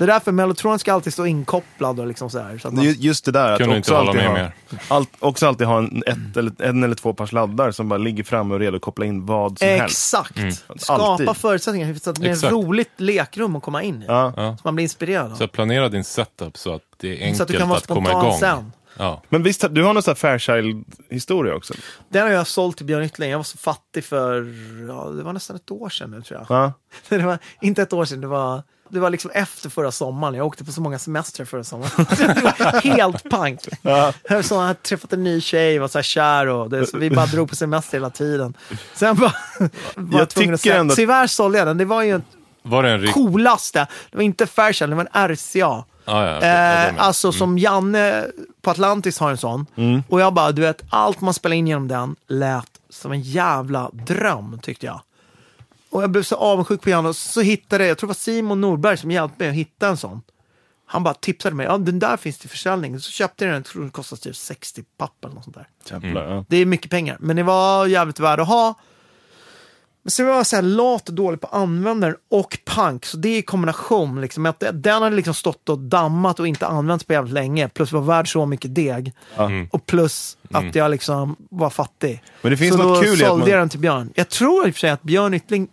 Det 0.06 0.12
är 0.12 0.14
därför 0.14 0.32
Mellotron 0.32 0.80
ska 0.80 0.94
alltid 0.94 1.14
stå 1.14 1.26
inkopplad 1.26 2.00
och 2.00 2.08
liksom 2.08 2.30
så 2.30 2.40
här. 2.40 2.58
Så 2.58 2.68
att 2.68 2.74
man, 2.74 2.84
Ju- 2.86 2.92
Just 2.92 3.26
det 3.26 3.32
där, 3.32 3.52
att 3.52 3.60
Kunde 3.60 3.78
också 3.80 3.96
alltid, 3.96 4.16
med 4.16 4.26
ha, 4.28 4.34
mer. 4.34 4.52
allt, 4.88 5.10
också 5.20 5.48
alltid 5.48 5.68
ha 5.68 5.78
en, 5.78 6.04
ett 6.08 6.38
eller, 6.38 6.62
en 6.62 6.84
eller 6.84 6.96
två 6.96 7.14
par 7.14 7.26
sladdar 7.26 7.72
som 7.72 7.90
bara 7.90 7.98
ligger 7.98 8.24
framme 8.24 8.54
och 8.54 8.60
redo 8.60 8.76
att 8.76 8.82
koppla 8.82 9.06
in 9.06 9.26
vad 9.26 9.60
som 9.60 9.68
helst. 9.68 9.84
Exakt! 10.16 10.64
Skapa 10.78 11.04
Alltid. 11.04 11.38
förutsättningar 11.38 11.94
så 11.94 12.10
att 12.10 12.16
det 12.16 12.22
är 12.28 12.30
ett 12.30 12.36
Exakt. 12.38 12.54
roligt 12.54 12.92
lekrum 12.98 13.56
att 13.56 13.64
komma 13.64 13.84
in 13.84 14.02
i. 14.04 14.06
Ja. 14.08 14.34
Så 14.36 14.62
man 14.64 14.76
blir 14.76 14.84
inspirerad 14.84 15.32
av. 15.32 15.36
Så 15.36 15.48
planera 15.48 15.90
din 15.90 16.04
setup 16.04 16.58
så 16.58 16.74
att 16.76 16.82
det 16.98 17.08
är 17.08 17.12
enkelt 17.22 17.38
Så 17.38 17.44
att 17.44 17.50
du 17.50 17.58
kan 17.58 17.70
vara 17.70 17.78
att 17.78 17.88
komma 17.88 18.10
igång. 18.10 18.38
sen. 18.40 18.72
Ja. 18.98 19.22
Men 19.30 19.44
visst, 19.44 19.66
du 19.72 19.84
har 19.84 19.94
någon 19.94 20.04
sån 20.04 20.12
här 20.12 20.16
Fairchild-historia 20.16 21.56
också? 21.56 21.74
Den 22.10 22.24
har 22.24 22.30
jag 22.30 22.48
sålt 22.48 22.78
till 22.78 22.86
Björn 22.86 23.04
Yttling. 23.04 23.30
Jag 23.32 23.38
var 23.38 23.44
så 23.44 23.58
fattig 23.58 24.04
för, 24.04 24.36
ja, 24.88 25.10
det 25.10 25.24
var 25.24 25.34
nästan 25.34 25.56
ett 25.56 25.72
år 25.72 25.90
sedan 25.90 26.12
nu 26.12 26.22
tror 26.22 26.40
jag. 26.50 26.58
Ja. 26.58 26.74
Det 27.10 27.18
var 27.26 27.38
inte 27.62 27.82
ett 27.82 27.94
år 27.94 28.06
sedan, 28.06 28.22
det 28.22 28.28
var, 28.28 28.64
det 28.90 29.00
var 29.00 29.10
liksom 29.10 29.32
efter 29.34 29.70
förra 29.70 29.92
sommaren. 29.92 30.34
Jag 30.36 30.46
åkte 30.48 30.64
på 30.66 30.72
så 30.72 30.82
många 30.82 31.00
semestrar 31.00 31.46
förra 31.46 31.64
sommaren. 31.64 31.92
det 32.18 32.42
var 32.44 32.82
helt 32.82 33.30
pank. 33.30 33.60
Ja. 33.82 34.14
Jag 34.30 34.46
så, 34.46 34.56
jag 34.56 34.62
hade 34.62 34.74
träffat 34.80 35.14
en 35.14 35.24
ny 35.24 35.42
tjej, 35.42 35.80
var 35.80 35.88
så 35.88 35.98
här 35.98 36.04
kär 36.04 36.48
och 36.48 36.70
det, 36.70 36.88
så 36.88 36.98
vi 36.98 37.10
bara 37.10 37.26
drog 37.26 37.50
på 37.50 37.56
semester 37.56 37.98
hela 37.98 38.10
tiden. 38.10 38.54
Sen 38.94 39.16
bara, 39.16 39.34
var 39.96 40.20
Jag 40.20 40.30
tvungen 40.30 40.54
att 40.54 40.62
säga, 40.62 40.76
ändå- 40.78 40.96
tyvärr 40.96 41.28
sålde 41.28 41.58
jag 41.58 41.68
den. 41.68 41.78
Det 41.78 41.86
var 41.86 42.02
ju 42.04 42.12
en 42.12 42.24
Var 42.64 42.84
det 42.84 42.90
en 42.92 43.12
coolaste. 43.14 43.88
Det 44.12 44.18
var 44.18 44.24
inte 44.24 44.48
Fairchild, 44.48 44.92
det 44.92 44.96
var 44.96 45.08
en 45.14 45.28
RCA. 45.30 45.84
Ah, 46.06 46.26
ja, 46.26 46.36
Eh, 46.36 46.42
med. 46.42 46.94
alltså 46.98 47.32
som 47.32 47.58
Janne 47.58 48.26
på 48.62 48.72
Atlantis 48.72 49.20
har 49.20 49.32
en 49.32 49.38
sån. 49.38 49.66
Och 50.10 50.22
jag 50.22 50.34
bara, 50.34 50.52
du 50.52 50.62
vet, 50.62 50.82
allt 50.90 51.22
man 51.22 51.34
spelar 51.34 51.56
in 51.56 51.68
genom 51.68 51.88
den 51.88 52.16
lät 52.28 52.66
som 52.90 53.12
en 53.12 53.22
jävla 53.22 53.90
dröm 53.94 54.60
tyckte 54.64 54.86
jag. 54.86 55.02
Och 55.94 56.04
jag 56.04 56.12
blev 56.12 56.24
så 56.24 56.36
avundsjuk 56.36 56.82
på 56.82 56.90
Janne 56.90 57.10
och 57.10 57.16
så 57.16 57.42
hittade 57.42 57.84
jag, 57.84 57.90
jag 57.92 57.98
tror 57.98 58.08
det 58.08 58.10
var 58.10 58.14
Simon 58.16 58.62
Norberg 58.62 58.98
som 58.98 59.12
hjälpte 59.12 59.36
mig 59.44 59.50
att 59.50 59.56
hitta 59.56 59.88
en 59.88 59.98
sån. 59.98 60.22
Han 60.86 61.04
bara 61.04 61.14
tipsade 61.14 61.56
mig, 61.56 61.66
ja 61.66 61.78
den 61.78 62.00
där 62.00 62.18
finns 62.18 62.38
till 62.38 62.50
försäljning. 62.50 63.00
Så 63.00 63.12
köpte 63.12 63.44
jag 63.46 63.50
den, 63.54 63.56
jag 63.56 63.66
tror 63.66 63.82
den 63.82 63.92
kostade 63.92 64.22
typ 64.22 64.36
60 64.36 64.84
papp 64.98 65.26
eller 65.26 65.36
något 65.36 65.44
sånt 65.44 65.56
där. 65.56 65.68
Jävlar, 66.02 66.36
ja. 66.36 66.46
Det 66.50 66.58
är 66.58 66.66
mycket 66.66 66.92
pengar, 66.92 67.18
men 67.20 67.36
det 67.36 67.44
var 67.44 67.88
jävligt 67.88 68.20
värd 68.20 68.40
att 68.40 68.48
ha. 68.48 68.74
Men 70.06 70.12
så 70.12 70.26
var 70.26 70.32
jag 70.32 70.48
så 70.48 70.56
här 70.56 70.64
lat 70.64 71.10
och 71.10 71.16
dålig 71.16 71.42
på 71.42 71.48
användaren 71.48 72.16
och 72.32 72.58
punk, 72.66 73.06
så 73.06 73.18
det 73.18 73.30
är 73.30 73.38
i 73.38 73.42
kombination. 73.42 74.22
Liksom, 74.22 74.46
att 74.46 74.64
den 74.74 75.02
hade 75.04 75.16
liksom 75.16 75.34
stått 75.34 75.70
och 75.70 75.80
dammat 75.80 76.40
och 76.40 76.48
inte 76.48 76.68
använts 76.68 77.06
på 77.06 77.14
jävligt 77.14 77.34
länge, 77.34 77.70
plus 77.70 77.92
var 77.92 78.02
värd 78.02 78.32
så 78.32 78.46
mycket 78.46 78.76
deg. 78.76 79.14
Och 79.72 79.86
plus 79.86 80.38
att 80.52 80.76
jag 80.76 80.92
liksom 80.92 81.36
var 81.52 81.70
fattig. 81.70 82.24
Men 82.42 82.52
det 82.52 82.58
finns 82.58 82.76
så 82.76 82.84
något 82.84 82.96
då 82.98 83.02
kul 83.04 83.18
sålde 83.18 83.38
man- 83.38 83.50
jag 83.50 83.60
den 83.60 83.70
till 83.70 83.80
Björn. 83.80 84.12
Jag 84.16 84.30
tror 84.30 84.68
i 84.68 84.70
och 84.70 84.74
för 84.74 84.80
sig 84.80 84.90
att 84.90 85.04
Björn 85.04 85.34
Yttling 85.34 85.68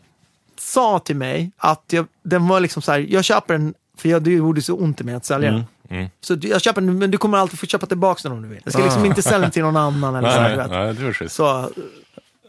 sa 0.60 0.98
till 0.98 1.16
mig 1.16 1.50
att 1.56 1.84
jag, 1.86 2.06
den 2.22 2.48
var 2.48 2.60
liksom 2.60 2.82
så 2.82 2.92
här, 2.92 2.98
jag 2.98 3.24
köper 3.24 3.54
den, 3.54 3.74
för 3.98 4.08
jag, 4.08 4.22
det 4.22 4.30
gjorde 4.30 4.62
så 4.62 4.74
ont 4.74 5.00
i 5.00 5.04
mig 5.04 5.14
att 5.14 5.24
sälja 5.24 5.50
den. 5.50 5.64
Mm. 5.90 6.08
Så 6.20 6.34
du- 6.34 6.48
jag 6.48 6.60
köper 6.60 6.80
den, 6.80 6.98
men 6.98 7.10
du 7.10 7.18
kommer 7.18 7.38
alltid 7.38 7.58
få 7.58 7.66
köpa 7.66 7.86
tillbaka 7.86 8.20
den 8.22 8.32
om 8.32 8.42
du 8.42 8.48
vill. 8.48 8.60
Jag 8.64 8.72
ska 8.72 8.82
liksom 8.82 9.04
inte 9.04 9.22
sälja 9.22 9.38
den 9.38 9.50
till 9.50 9.62
någon 9.62 9.76
annan. 9.76 10.14
Eller 10.14 10.30
så, 10.34 10.40
här, 10.40 10.56
Nej, 10.56 10.66
nej, 10.70 10.94
nej, 10.94 11.14
det 11.18 11.28
så 11.28 11.70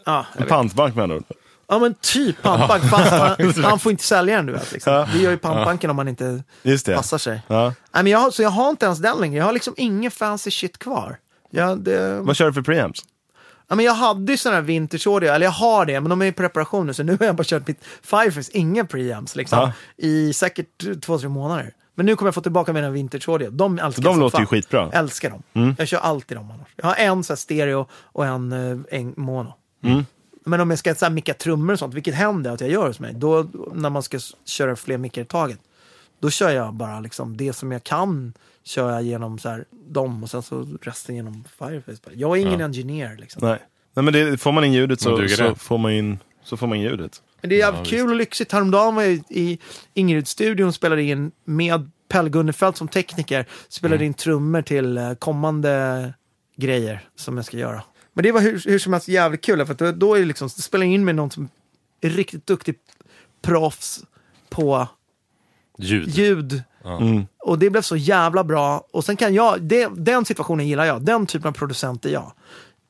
ja, 0.06 0.26
En 0.38 0.48
pantbank 0.48 0.96
med 0.96 1.04
andra 1.04 1.20
ja 1.72 1.80
men 1.80 1.94
typ 2.02 2.42
pantbank, 2.42 2.84
fast 2.84 3.12
han, 3.12 3.64
han 3.64 3.80
får 3.80 3.92
inte 3.92 4.04
sälja 4.04 4.36
den 4.36 4.46
du 4.46 4.54
vet. 4.54 4.72
Liksom. 4.72 5.06
Det 5.14 5.20
gör 5.20 5.32
ju 5.32 5.38
pantbanken 5.38 5.90
om 5.90 5.96
man 5.96 6.08
inte 6.08 6.44
passar 6.96 7.18
sig. 7.18 7.42
Ja. 7.48 7.64
Nej, 7.92 8.04
men 8.04 8.08
jag, 8.08 8.34
så 8.34 8.42
jag 8.42 8.50
har 8.50 8.70
inte 8.70 8.86
ens 8.86 9.00
den 9.00 9.18
längre. 9.18 9.38
Jag 9.38 9.46
har 9.46 9.54
liksom 9.54 9.74
ingen 9.78 10.12
fancy 10.12 10.52
shit 10.52 10.78
kvar. 10.78 11.18
Jag, 11.50 11.80
det, 11.80 12.20
Vad 12.22 12.36
kör 12.36 12.46
du 12.46 12.54
för 12.54 12.62
preamps? 12.62 13.02
Ja, 13.72 13.76
men 13.76 13.86
jag 13.86 13.94
hade 13.94 14.32
ju 14.32 14.38
sådana 14.38 14.56
här 14.56 14.62
vintage 14.64 15.08
audio, 15.08 15.30
eller 15.30 15.46
jag 15.46 15.52
har 15.52 15.86
det, 15.86 16.02
men 16.02 16.10
de 16.10 16.22
är 16.22 16.26
i 16.26 16.32
preparation 16.32 16.88
nu, 16.88 16.94
så 16.94 17.04
nu 17.04 17.18
har 17.20 17.26
jag 17.26 17.36
bara 17.36 17.44
kört 17.44 17.68
mitt 17.68 17.84
Fireface, 18.02 18.52
inga 18.54 18.86
preamps 18.86 19.36
liksom, 19.36 19.60
Ja. 19.60 19.72
i 19.98 20.34
säkert 20.34 21.02
två, 21.06 21.18
tre 21.18 21.30
månader. 21.30 21.74
Men 21.96 22.06
nu 22.06 22.16
kommer 22.16 22.28
jag 22.28 22.36
få 22.36 22.42
tillbaka 22.42 22.74
mina 22.74 22.90
vintage 22.90 23.30
audio. 23.30 23.50
De 23.50 23.80
älskar 23.80 24.04
De 24.04 24.20
låter 24.20 24.38
ju 24.40 24.42
fan. 24.42 24.48
skitbra. 24.48 24.82
Mm. 24.82 24.94
Älskar 24.94 25.30
dem. 25.30 25.76
Jag 25.78 25.88
kör 25.88 25.98
alltid 25.98 26.38
dem 26.38 26.52
annars. 26.52 26.68
Jag 26.76 26.86
har 26.86 26.96
en 26.96 27.24
så 27.24 27.36
stereo 27.36 27.88
och 27.94 28.26
en, 28.26 28.52
eh, 28.52 29.00
en 29.00 29.14
mono. 29.18 29.54
Mm. 29.84 30.06
Men 30.46 30.60
om 30.62 30.70
jag 30.70 30.80
ska 30.80 30.96
så 30.96 31.06
här, 31.06 31.12
micka 31.12 31.34
trummor 31.34 31.74
och 31.74 31.80
sånt, 31.80 31.94
vilket 31.94 32.16
händer 32.16 32.52
att 32.52 32.62
jag 32.62 32.70
gör 32.70 32.88
hos 32.88 33.00
mig, 33.00 33.14
då 33.14 33.48
när 33.74 33.90
man 33.90 34.04
ska 34.04 34.20
köra 34.46 34.76
fler 34.76 34.98
mickar 34.98 35.22
i 35.22 35.26
taget, 35.26 35.60
då 36.20 36.30
kör 36.30 36.50
jag 36.50 36.74
bara 36.74 37.00
liksom 37.00 37.38
det 37.38 37.54
som 37.54 37.72
jag 37.72 37.84
kan 37.84 38.34
kör 38.64 38.92
jag 38.92 39.04
genom 39.04 39.40
så 39.40 39.50
här, 39.50 39.66
dem 39.90 40.24
och 40.24 40.30
sen 40.30 40.42
så 40.42 40.68
resten 40.82 41.16
genom 41.16 41.44
Fireface. 41.60 41.98
Jag 42.14 42.38
är 42.38 42.42
ingen 42.42 42.60
Ja. 42.60 42.66
engineer 42.66 43.18
liksom. 43.18 43.48
Nej. 43.48 43.60
Nej, 43.94 44.04
men 44.04 44.14
det, 44.14 44.38
får 44.38 44.52
man 44.52 44.64
in 44.64 44.74
ljudet 44.74 45.02
så, 45.02 45.28
så, 45.28 45.56
får 45.56 45.78
man 45.78 45.92
in, 45.92 46.20
så 46.44 46.58
får 46.58 46.68
man 46.68 46.78
in 46.78 46.84
ljudet. 46.84 47.22
Men 47.42 47.50
det 47.50 47.56
är 47.56 47.60
jävligt 47.60 47.92
Ja, 47.92 47.98
kul 47.98 48.10
och 48.10 48.16
lyxigt. 48.16 48.52
Häromdagen 48.52 48.96
var 48.96 49.04
jag 49.04 49.12
i- 49.14 49.24
i 49.30 49.60
Ingrid-studion 49.94 50.68
och 50.68 50.76
spelade 50.76 51.04
in 51.04 51.32
med 51.46 51.92
Pelle 52.08 52.30
Gunnefelt 52.30 52.78
som 52.78 52.88
tekniker. 52.88 53.46
Spelade 53.70 53.96
Mm. 53.96 54.06
in 54.06 54.14
trummor 54.14 54.62
till 54.62 54.98
eh, 54.98 55.14
kommande 55.14 56.14
grejer 56.58 57.02
som 57.16 57.36
jag 57.38 57.46
ska 57.46 57.58
göra. 57.58 57.84
Men 58.14 58.24
det 58.24 58.32
var 58.32 58.42
hur, 58.42 58.64
hur 58.66 58.80
som 58.80 58.94
helst 58.94 59.08
jävligt 59.08 59.42
kul, 59.46 59.66
för 59.66 59.86
att 59.86 60.00
då, 60.00 60.16
är 60.16 60.20
det 60.20 60.26
liksom, 60.26 60.50
spelar 60.50 60.86
jag 60.86 60.94
in 60.94 61.06
med 61.06 61.16
någon 61.16 61.32
som 61.32 61.50
är 62.02 62.10
riktigt 62.10 62.48
duktig 62.48 62.76
proffs 63.42 64.04
på 64.50 64.88
Ljud. 65.84 66.10
ljud. 66.10 66.64
Mm. 66.86 67.26
Och 67.40 67.60
det 67.60 67.70
blev 67.70 67.82
så 67.82 67.96
jävla 67.96 68.44
bra. 68.44 68.88
Och 68.92 69.06
sen 69.06 69.18
kan 69.18 69.34
jag, 69.34 69.62
det, 69.62 69.90
den 69.98 70.26
situationen 70.26 70.68
gillar 70.68 70.86
jag. 70.86 71.02
Den 71.02 71.26
typen 71.26 71.48
av 71.48 71.52
producent 71.52 72.06
är 72.06 72.10
jag. 72.10 72.32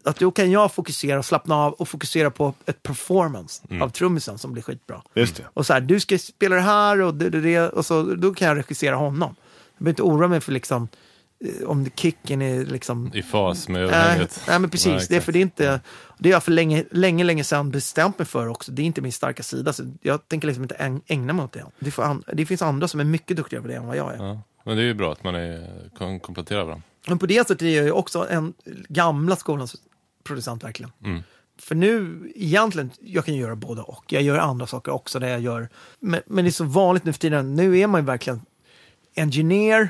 Att 0.03 0.19
då 0.19 0.31
kan 0.31 0.51
jag 0.51 0.73
fokusera 0.73 1.19
och 1.19 1.25
slappna 1.25 1.55
av 1.55 1.73
och 1.73 1.87
fokusera 1.87 2.31
på 2.31 2.53
ett 2.65 2.83
performance 2.83 3.63
av 3.81 3.89
trummisen 3.89 4.37
som 4.37 4.53
blir 4.53 4.63
skitbra. 4.63 5.01
Just 5.15 5.35
det. 5.35 5.43
Och 5.53 5.65
så 5.65 5.73
här, 5.73 5.81
du 5.81 5.99
ska 5.99 6.17
spela 6.17 6.55
det 6.55 6.61
här 6.61 7.01
och 7.01 7.13
det, 7.13 7.29
det, 7.29 7.41
det 7.41 7.69
och 7.69 7.85
så, 7.85 8.03
då 8.03 8.33
kan 8.33 8.47
jag 8.47 8.57
regissera 8.57 8.95
honom. 8.95 9.35
Jag 9.77 9.83
behöver 9.83 9.89
inte 9.89 10.01
oroa 10.01 10.27
mig 10.27 10.41
för 10.41 10.51
liksom, 10.51 10.87
eh, 11.45 11.67
om 11.67 11.89
kicken 11.95 12.41
är 12.41 12.65
liksom... 12.65 13.11
I 13.13 13.23
fas 13.23 13.67
med 13.67 13.81
Nej, 13.81 13.89
överhänget. 13.89 14.41
nej 14.47 14.59
men 14.59 14.69
precis, 14.69 14.87
Nej, 14.87 15.05
det 15.09 15.15
är 15.15 15.21
för 15.21 15.31
det 15.31 15.39
är 15.39 15.41
inte, 15.41 15.79
det 16.21 16.29
har 16.29 16.33
jag 16.33 16.43
för 16.43 16.51
länge, 16.51 16.85
länge, 16.91 17.23
länge 17.23 17.43
sedan 17.43 17.71
bestämt 17.71 18.19
mig 18.19 18.25
för 18.25 18.47
också. 18.47 18.71
Det 18.71 18.81
är 18.81 18.85
inte 18.85 19.01
min 19.01 19.11
starka 19.11 19.43
sida, 19.43 19.73
så 19.73 19.83
jag 20.01 20.27
tänker 20.27 20.47
liksom 20.47 20.63
inte 20.63 20.75
äg- 20.75 21.01
ägna 21.07 21.33
mig 21.33 21.45
åt 21.45 21.51
det. 21.51 21.65
Det, 21.79 21.99
an, 21.99 22.23
det 22.33 22.45
finns 22.45 22.61
andra 22.61 22.87
som 22.87 22.99
är 22.99 23.03
mycket 23.03 23.37
duktigare 23.37 23.61
på 23.61 23.67
det 23.67 23.75
än 23.75 23.87
vad 23.87 23.97
jag 23.97 24.13
är. 24.13 24.17
Ja. 24.17 24.41
Men 24.63 24.77
det 24.77 24.83
är 24.83 24.85
ju 24.85 24.93
bra 24.93 25.11
att 25.11 25.23
man 25.23 25.35
är, 25.35 25.89
kan 25.97 26.19
komplettera 26.19 26.63
varandra. 26.63 26.83
Men 27.07 27.19
på 27.19 27.25
det 27.25 27.47
sättet 27.47 27.61
är 27.61 27.75
jag 27.75 27.85
ju 27.85 27.91
också 27.91 28.27
en 28.29 28.53
gamla 28.89 29.35
skolans 29.35 29.75
producent 30.23 30.63
verkligen. 30.63 30.91
Mm. 31.05 31.23
För 31.59 31.75
nu, 31.75 32.31
egentligen, 32.35 32.91
jag 32.99 33.25
kan 33.25 33.33
ju 33.33 33.41
göra 33.41 33.55
både 33.55 33.81
och. 33.81 34.03
Jag 34.07 34.21
gör 34.23 34.37
andra 34.37 34.67
saker 34.67 34.91
också 34.91 35.19
där 35.19 35.27
jag 35.27 35.41
gör, 35.41 35.69
men, 35.99 36.21
men 36.25 36.45
det 36.45 36.49
är 36.49 36.51
så 36.51 36.63
vanligt 36.63 37.03
nu 37.03 37.13
för 37.13 37.19
tiden. 37.19 37.55
Nu 37.55 37.79
är 37.79 37.87
man 37.87 38.01
ju 38.01 38.05
verkligen 38.05 38.41
engineer, 39.15 39.89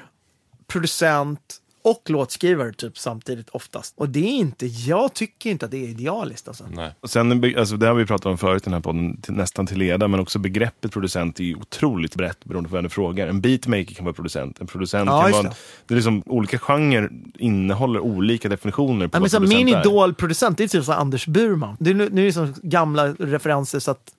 producent 0.68 1.58
och 1.84 2.10
låtskrivare 2.10 2.74
typ 2.74 2.98
samtidigt 2.98 3.50
oftast. 3.50 3.94
Och 3.98 4.10
det 4.10 4.20
är 4.20 4.38
inte, 4.38 4.66
jag 4.66 5.14
tycker 5.14 5.50
inte 5.50 5.66
att 5.66 5.72
det 5.72 5.78
är 5.78 5.88
idealiskt 5.88 6.48
alltså. 6.48 6.66
Nej. 6.74 6.96
Och 7.00 7.10
sen, 7.10 7.56
alltså, 7.58 7.78
det 7.78 7.88
har 7.88 7.94
vi 7.94 8.06
pratat 8.06 8.26
om 8.26 8.38
förut 8.38 8.62
i 8.62 8.66
den 8.66 8.74
här 8.74 8.82
podden, 8.82 9.22
till, 9.22 9.34
nästan 9.34 9.68
till 9.68 9.78
leda, 9.78 10.08
men 10.08 10.20
också 10.20 10.40
begreppet 10.40 10.92
producent 10.92 11.40
är 11.40 11.44
ju 11.44 11.56
otroligt 11.56 12.16
brett 12.16 12.46
beroende 12.46 12.70
på 12.70 12.76
vem 12.76 12.84
du 12.84 12.90
frågar. 12.90 13.28
En 13.28 13.42
beatmaker 13.42 13.96
kan 13.96 14.06
vara 14.06 14.14
producent, 14.14 14.62
en 14.62 14.68
producent 14.68 15.10
Ja, 15.10 15.22
kan 15.22 15.32
vara... 15.32 15.44
det. 15.44 15.56
Det 15.88 15.94
är 15.94 15.96
liksom, 15.96 16.24
olika 16.26 16.60
genrer 16.60 17.10
innehåller 17.38 18.00
olika 18.00 18.50
definitioner 18.50 19.08
på 19.08 19.18
Ja, 19.18 19.20
men 19.20 19.22
vad 19.22 19.32
så 19.32 19.40
min 19.40 19.68
är. 19.68 19.80
idolproducent 19.80 20.58
det 20.58 20.64
är 20.64 20.68
typ 20.68 20.86
så 20.86 20.94
Anders 20.94 21.28
Burman. 21.28 21.78
Det 21.80 21.90
är, 21.90 21.94
nu, 21.94 22.10
nu 22.12 22.22
är 22.22 22.26
det 22.26 22.34
som 22.34 22.54
gamla 22.64 23.08
referenser 23.14 23.80
så 23.80 23.92
att 23.92 24.14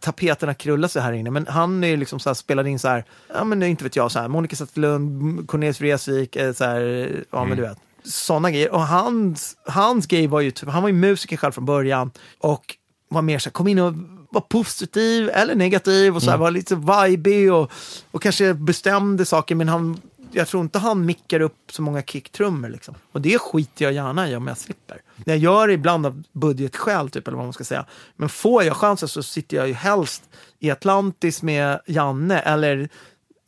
tapeterna 0.00 0.54
krullar 0.54 0.88
sig 0.88 1.02
här 1.02 1.12
inne. 1.12 1.30
Men 1.30 1.46
han 1.46 1.84
är 1.84 1.96
liksom 1.96 2.20
så 2.20 2.28
här, 2.28 2.34
spelade 2.34 2.70
in 2.70 2.78
så 2.78 2.88
här, 2.88 3.04
ja 3.28 3.44
men 3.44 3.62
inte 3.62 3.84
vet 3.84 3.96
jag, 3.96 4.12
så 4.12 4.18
här, 4.18 4.28
Monica 4.28 4.56
Zetterlund, 4.56 5.48
Cornelis 5.48 5.80
Vreeswijk, 5.80 6.36
eh, 6.36 6.52
så 6.52 6.64
här, 6.64 7.24
ja 7.30 7.44
men 7.44 7.56
du 7.56 7.62
vet. 7.62 7.78
Sådana 8.04 8.50
grejer. 8.50 8.72
Och 8.72 8.86
hans, 8.86 9.56
hans 9.66 10.06
grej 10.06 10.26
var 10.26 10.40
ju 10.40 10.50
typ, 10.50 10.68
han 10.68 10.82
var 10.82 10.88
ju 10.88 10.94
musiker 10.94 11.36
själv 11.36 11.52
från 11.52 11.64
början 11.64 12.10
och 12.38 12.76
var 13.08 13.22
mer 13.22 13.38
så 13.38 13.48
här, 13.48 13.52
kom 13.52 13.68
in 13.68 13.78
och 13.78 13.94
var 14.30 14.40
positiv 14.40 15.30
eller 15.32 15.54
negativ 15.54 16.16
och 16.16 16.22
så 16.22 16.30
här, 16.30 16.38
var 16.38 16.50
lite 16.50 16.74
vibig 16.74 17.52
och, 17.52 17.72
och 18.10 18.22
kanske 18.22 18.54
bestämde 18.54 19.24
saker 19.24 19.54
men 19.54 19.68
han 19.68 20.00
jag 20.36 20.48
tror 20.48 20.62
inte 20.62 20.78
han 20.78 21.06
mickar 21.06 21.40
upp 21.40 21.72
så 21.72 21.82
många 21.82 22.02
kicktrummor. 22.02 22.68
Liksom. 22.68 22.94
Och 23.12 23.20
det 23.20 23.38
skiter 23.38 23.84
jag 23.84 23.92
gärna 23.94 24.28
i 24.30 24.36
om 24.36 24.46
jag 24.46 24.58
slipper. 24.58 25.02
Jag 25.24 25.36
gör 25.36 25.66
det 25.68 25.72
ibland 25.74 26.06
av 26.06 26.22
budgetskäl, 26.32 27.10
typ, 27.10 27.28
eller 27.28 27.36
vad 27.36 27.46
man 27.46 27.52
ska 27.52 27.64
säga. 27.64 27.84
Men 28.16 28.28
får 28.28 28.62
jag 28.64 28.76
chansen 28.76 29.08
så 29.08 29.22
sitter 29.22 29.56
jag 29.56 29.68
ju 29.68 29.74
helst 29.74 30.22
i 30.58 30.70
Atlantis 30.70 31.42
med 31.42 31.80
Janne 31.86 32.38
eller 32.38 32.88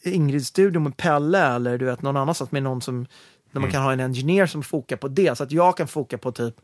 Ingrid-studion 0.03 0.83
med 0.83 0.97
Pelle 0.97 1.47
eller 1.47 1.79
du 1.79 1.85
vet, 1.85 2.03
någon 2.03 2.17
annanstans 2.17 2.53
med 2.53 2.63
någon 2.63 2.81
som 2.81 3.07
där 3.53 3.61
man 3.61 3.71
kan 3.71 3.83
ha 3.83 3.93
en 3.93 4.01
engineer 4.01 4.47
som 4.47 4.63
fokar 4.63 4.97
på 4.97 5.09
det. 5.09 5.37
Så 5.39 5.43
att 5.45 5.53
jag 5.53 5.77
kan 5.77 5.89
foka 5.89 6.19
på 6.19 6.33
typ 6.33 6.55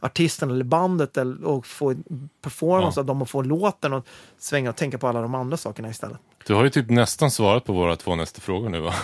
artisten 0.00 0.50
eller 0.50 0.64
bandet 0.64 1.16
eller, 1.16 1.44
och 1.44 1.66
få 1.66 1.94
performance 2.42 2.98
Ja. 2.98 3.02
av 3.02 3.06
dem 3.06 3.22
och 3.22 3.30
få 3.30 3.42
låten 3.42 3.92
och 3.92 4.06
svänga 4.38 4.70
och 4.70 4.76
tänka 4.76 4.98
på 4.98 5.08
alla 5.08 5.20
de 5.20 5.34
andra 5.34 5.56
sakerna 5.56 5.88
istället. 5.90 6.18
Du 6.46 6.54
har 6.54 6.64
ju 6.64 6.70
typ 6.70 6.90
nästan 6.90 7.30
svarat 7.30 7.64
på 7.64 7.72
våra 7.72 7.96
två 7.96 8.16
nästa 8.16 8.40
frågor 8.40 8.68
nu 8.68 8.80
va? 8.80 8.94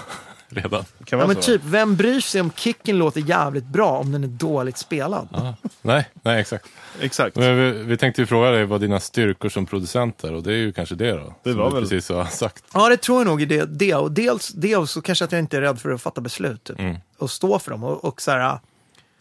Redan. 0.50 0.84
Kan 1.04 1.18
Ja 1.18 1.26
men 1.26 1.36
så. 1.36 1.42
typ, 1.42 1.62
vem 1.64 1.96
bryr 1.96 2.20
sig 2.20 2.40
om 2.40 2.50
kicken 2.56 2.98
låter 2.98 3.20
jävligt 3.20 3.64
bra 3.66 3.90
om 3.98 4.12
den 4.12 4.24
är 4.24 4.28
dåligt 4.28 4.76
spelad? 4.78 5.28
Ja. 5.32 5.54
Nej, 5.82 6.08
nej 6.22 6.40
exakt. 6.40 6.66
Exakt. 7.00 7.36
Men 7.36 7.56
vi, 7.56 7.70
vi 7.72 7.96
tänkte 7.96 8.22
ju 8.22 8.26
fråga 8.26 8.50
dig 8.50 8.64
vad 8.64 8.80
dina 8.80 9.00
styrkor 9.00 9.48
som 9.48 9.66
producent 9.66 10.24
är 10.24 10.34
och 10.34 10.42
det 10.42 10.52
är 10.52 10.56
ju 10.56 10.72
kanske 10.72 10.94
det 10.94 11.12
då. 11.12 11.34
Det 11.42 11.52
var 11.52 11.70
väl- 11.70 11.82
precis 11.82 12.08
har 12.08 12.24
sagt. 12.24 12.64
Ja, 12.74 12.88
det 12.88 12.96
tror 12.96 13.18
jag 13.20 13.26
nog 13.26 13.42
är 13.42 13.46
det. 13.46 13.64
det. 13.64 13.94
Och 13.94 14.12
dels 14.12 14.48
det 14.48 14.76
och 14.76 14.88
så 14.88 15.02
kanske 15.02 15.24
att 15.24 15.32
jag 15.32 15.38
inte 15.38 15.56
är 15.56 15.60
rädd 15.60 15.80
för 15.80 15.90
att 15.90 16.02
fatta 16.02 16.20
beslut. 16.20 16.64
Typ. 16.64 16.78
Mm. 16.80 16.96
Och 17.18 17.30
stå 17.30 17.58
för 17.58 17.70
dem. 17.70 17.84
Och, 17.84 18.04
och 18.04 18.20
så 18.22 18.30
här, 18.30 18.58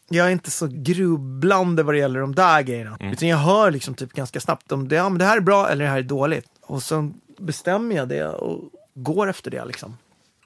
jag 0.10 0.27
är 0.27 0.31
inte 0.31 0.51
så 0.51 0.68
grubblande 0.72 1.84
vad 1.84 1.95
det 1.95 1.99
gäller 1.99 2.19
de 2.19 2.35
där 2.35 2.61
grejerna. 2.61 2.97
Mm. 2.99 3.14
Utan 3.14 3.27
jag 3.30 3.38
hör 3.38 3.72
liksom 3.72 3.93
typ 3.95 4.14
ganska 4.14 4.39
snabbt 4.39 4.72
om 4.72 4.88
det, 4.88 4.95
ja, 4.95 5.10
men 5.10 5.18
det 5.19 5.26
här 5.26 5.38
är 5.38 5.41
bra 5.41 5.69
eller 5.69 5.85
det 5.85 5.91
här 5.91 5.97
är 5.97 6.03
dåligt. 6.03 6.45
Och 6.61 6.84
så 6.84 7.11
bestämmer 7.39 7.95
jag 7.95 8.07
det 8.10 8.27
och 8.27 8.69
går 8.93 9.30
efter 9.30 9.51
det 9.51 9.65
liksom. 9.65 9.97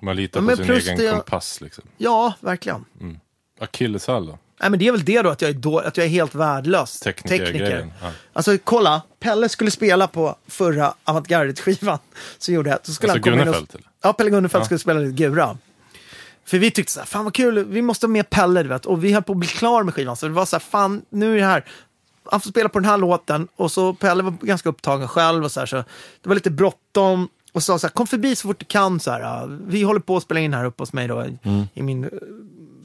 Man 0.04 0.16
litar 0.16 0.42
Ja, 0.42 0.50
på 0.50 0.56
sin 0.56 0.72
egen 0.74 0.98
det- 0.98 1.12
kompass 1.12 1.62
liksom. 1.62 1.84
Ja, 1.98 2.34
verkligen. 2.40 2.86
Akilleshäl 3.60 4.26
då? 4.26 4.38
Nej, 4.62 4.70
men 4.70 4.80
det 4.80 4.88
är 4.88 4.92
väl 4.92 5.06
det 5.06 5.22
då 5.22 5.30
att 5.30 5.42
jag 5.42 5.50
är, 5.50 5.54
då, 5.54 5.80
att 5.80 5.98
jag 5.98 6.06
är 6.06 6.10
helt 6.10 6.36
värdelös 6.36 7.00
Teknikergrejen, 7.00 7.94
ja. 8.02 8.12
Alltså 8.34 8.58
kolla, 8.64 9.02
Pelle 9.20 9.50
skulle 9.50 9.72
spela 9.72 10.08
på 10.08 10.36
förra 10.48 10.94
avantgarde-skivan. 11.04 12.00
Så 12.38 12.52
gjorde 12.52 12.70
jag. 12.70 12.80
Så 12.84 12.94
skulle 12.94 13.14
Alltså 13.14 13.30
han 13.30 13.40
och- 13.40 13.46
Gunnefelt, 13.46 13.76
eller? 13.76 13.88
Ja, 14.04 14.14
Pelle 14.14 14.30
Gunnefelt 14.30 14.62
Ja. 14.62 14.66
skulle 14.66 14.80
spela 14.80 15.00
lite 15.00 15.14
Gura. 15.24 15.58
För 16.46 16.58
vi 16.58 16.72
tyckte 16.72 16.94
så 16.94 17.00
här, 17.00 17.08
fan 17.08 17.24
vad 17.24 17.34
kul, 17.34 17.66
vi 17.66 17.82
måste 17.82 18.06
ha 18.06 18.10
med 18.12 18.30
Pelle, 18.30 18.64
du 18.64 18.70
vet. 18.70 18.86
Och 18.86 19.04
vi 19.04 19.14
höll 19.14 19.24
på 19.24 19.32
att 19.34 19.38
bli 19.40 19.48
klar 19.48 19.84
med 19.84 19.94
skivan. 19.94 20.16
Så 20.16 20.26
det 20.28 20.34
var 20.34 20.46
så 20.46 20.56
här, 20.56 20.62
fan, 20.62 21.02
nu 21.10 21.34
är 21.36 21.40
det 21.40 21.46
här. 21.46 21.66
Han 22.32 22.42
får 22.42 22.50
spela 22.50 22.70
på 22.70 22.80
den 22.80 22.90
här 22.90 22.98
låten. 22.98 23.48
Och 23.56 23.72
så 23.72 23.94
Pelle 23.94 24.24
var 24.24 24.32
ganska 24.42 24.70
upptagen 24.70 25.08
själv 25.08 25.44
och 25.44 25.52
så 25.52 25.60
här, 25.60 25.68
så 25.68 25.76
det 26.22 26.30
var 26.30 26.36
lite 26.36 26.52
bråttom. 26.52 27.30
Och 27.54 27.64
sa 27.64 27.80
så 27.80 27.88
här, 27.88 27.92
kom 27.92 28.08
förbi 28.08 28.36
så 28.36 28.48
fort 28.48 28.60
du 28.60 28.66
kan. 28.66 29.00
Så 29.00 29.12
här, 29.12 29.48
vi 29.68 29.84
håller 29.84 30.00
på 30.00 30.18
att 30.18 30.24
spela 30.24 30.40
in 30.40 30.54
här 30.54 30.66
uppe 30.66 30.82
hos 30.84 30.94
mig 30.94 31.08
då, 31.08 31.26
i, 31.26 31.38
i 31.74 31.82
min 31.84 32.04
eh, 32.04 32.10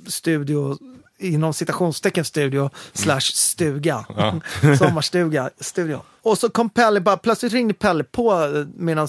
studio, 0.06 0.78
inom 1.18 1.52
citationstecken 1.54 2.24
studio, 2.24 2.70
slash 2.92 3.20
stuga. 3.20 4.06
Sommarstuga, 4.78 5.50
studio. 5.60 6.00
Och 6.22 6.38
så 6.38 6.48
kom 6.48 6.70
Pelle, 6.70 7.00
bara, 7.00 7.16
plötsligt 7.16 7.52
ringde 7.52 7.74
Pelle 7.74 8.04
på 8.04 8.50
medan 8.76 9.08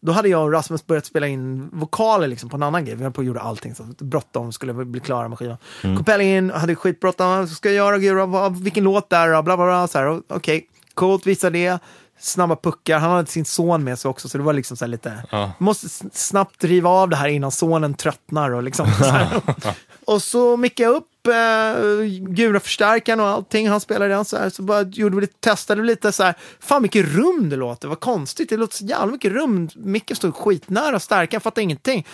då 0.00 0.12
hade 0.12 0.28
jag 0.28 0.42
och 0.44 0.52
Rasmus 0.52 0.86
börjat 0.86 1.06
spela 1.06 1.26
in 1.26 1.68
vokaler 1.72 2.28
liksom, 2.28 2.50
på 2.50 2.56
en 2.56 2.62
annan 2.62 2.84
grej. 2.84 2.94
Vi 2.96 3.02
höll 3.02 3.12
på 3.12 3.18
och 3.18 3.24
gjorde 3.24 3.40
allting. 3.40 3.74
Så 3.74 3.82
bråttom, 3.98 4.52
skulle 4.52 4.72
bli 4.72 5.00
klara 5.00 5.28
med 5.28 5.38
skivan. 5.38 5.56
Kom 5.82 6.04
Pelle 6.04 6.24
in, 6.24 6.50
hade 6.50 6.74
skitbråttom. 6.74 7.46
Ska 7.48 7.70
jag 7.72 8.02
göra? 8.04 8.26
Vad- 8.26 8.62
vilken 8.62 8.84
låt 8.84 9.10
där? 9.10 9.42
Bla, 9.42 9.56
bla, 9.56 9.88
bla. 9.92 10.20
Okej, 10.28 10.66
coolt, 10.94 11.26
visa 11.26 11.50
det. 11.50 11.78
Snabba 12.20 12.56
puckar. 12.56 12.98
Han 12.98 13.10
hade 13.10 13.30
sin 13.30 13.44
son 13.44 13.84
med 13.84 13.98
sig 13.98 14.08
också, 14.08 14.28
så 14.28 14.38
det 14.38 14.44
var 14.44 14.52
liksom 14.52 14.76
så 14.76 14.84
här 14.84 14.90
lite... 14.90 15.24
Ja. 15.30 15.52
Måste 15.58 15.88
snabbt 16.12 16.60
driva 16.60 16.90
av 16.90 17.08
det 17.08 17.16
här 17.16 17.28
innan 17.28 17.50
sonen 17.50 17.94
tröttnar. 17.94 18.50
Och, 18.50 18.62
liksom, 18.62 18.86
så 18.98 19.04
här. 19.04 19.28
och 20.04 20.22
så 20.22 20.56
mickade 20.56 20.88
jag 20.90 20.96
upp 20.96 21.26
eh, 21.26 22.04
Gura-förstärkaren 22.28 23.20
och 23.20 23.26
allting. 23.26 23.68
Han 23.68 23.80
spelade 23.80 24.14
den 24.14 24.24
så 24.24 24.36
här. 24.36 24.50
Så 24.50 24.62
bara 24.62 24.82
gjorde 24.82 25.14
vi 25.16 25.20
lite, 25.20 25.40
testade 25.40 25.82
lite 25.82 26.12
så 26.12 26.22
här. 26.22 26.34
Fan 26.60 26.82
mycket 26.82 27.06
rum 27.06 27.48
det 27.50 27.56
låter. 27.56 27.88
Vad 27.88 28.00
konstigt. 28.00 28.48
Det 28.48 28.56
låter 28.56 28.76
så 28.76 28.84
jävla 28.84 29.12
mycket 29.12 29.32
rum. 29.32 29.68
Micken 29.74 30.16
stod 30.16 30.34
skitnära 30.36 31.00
stärkaren. 31.00 31.40
Fattade 31.40 31.62
ingenting. 31.62 32.06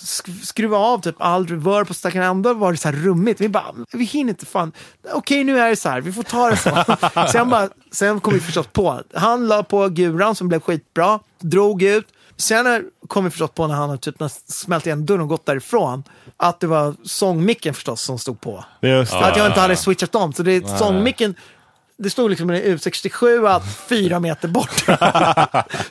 Sk- 0.00 0.46
skruva 0.46 0.76
av 0.78 1.00
typ 1.00 1.16
all 1.18 1.46
reverb 1.46 1.88
på 1.88 1.94
stärkaren. 1.94 2.26
Ändå 2.26 2.54
var 2.54 2.72
det 2.72 2.78
så 2.78 2.88
här 2.88 2.96
rummigt. 2.96 3.40
Vi 3.40 3.48
bara, 3.48 3.74
vi 3.92 4.04
hinner 4.04 4.30
inte 4.30 4.46
fan. 4.46 4.72
Okej, 5.12 5.44
nu 5.44 5.58
är 5.58 5.68
det 5.70 5.76
så 5.76 5.88
här. 5.88 6.00
Vi 6.00 6.12
får 6.12 6.22
ta 6.22 6.50
det 6.50 6.56
så. 6.56 6.84
sen, 7.32 7.50
bara, 7.50 7.68
sen 7.92 8.20
kom 8.20 8.34
vi 8.34 8.40
förstås 8.40 8.66
på. 8.66 9.02
Han 9.14 9.46
la 9.48 9.62
på 9.62 9.88
guran 9.88 10.34
som 10.34 10.48
blev 10.48 10.60
skitbra. 10.60 11.20
Drog 11.40 11.82
ut. 11.82 12.06
Sen 12.36 12.84
kom 13.08 13.24
vi 13.24 13.30
förstås 13.30 13.50
på 13.50 13.66
när 13.66 13.74
han 13.74 13.90
har 13.90 13.96
typ 13.96 14.16
smält 14.48 14.86
igen 14.86 15.06
dörren 15.06 15.20
och 15.20 15.28
gått 15.28 15.46
därifrån. 15.46 16.04
Att 16.36 16.60
det 16.60 16.66
var 16.66 16.94
sångmicken 17.04 17.74
förstås 17.74 18.02
som 18.02 18.18
stod 18.18 18.40
på. 18.40 18.64
Att 19.24 19.36
jag 19.36 19.46
inte 19.46 19.60
hade 19.60 19.76
switchat 19.76 20.14
om. 20.14 20.32
Så 20.32 20.42
det 20.42 20.52
är 20.52 20.60
sångmicken. 20.78 21.34
Det 22.02 22.10
stod 22.10 22.30
liksom 22.30 22.50
en 22.50 22.62
U67 22.62 23.48
att 23.48 23.76
fyra 23.88 24.20
meter 24.20 24.48
bort. 24.48 24.84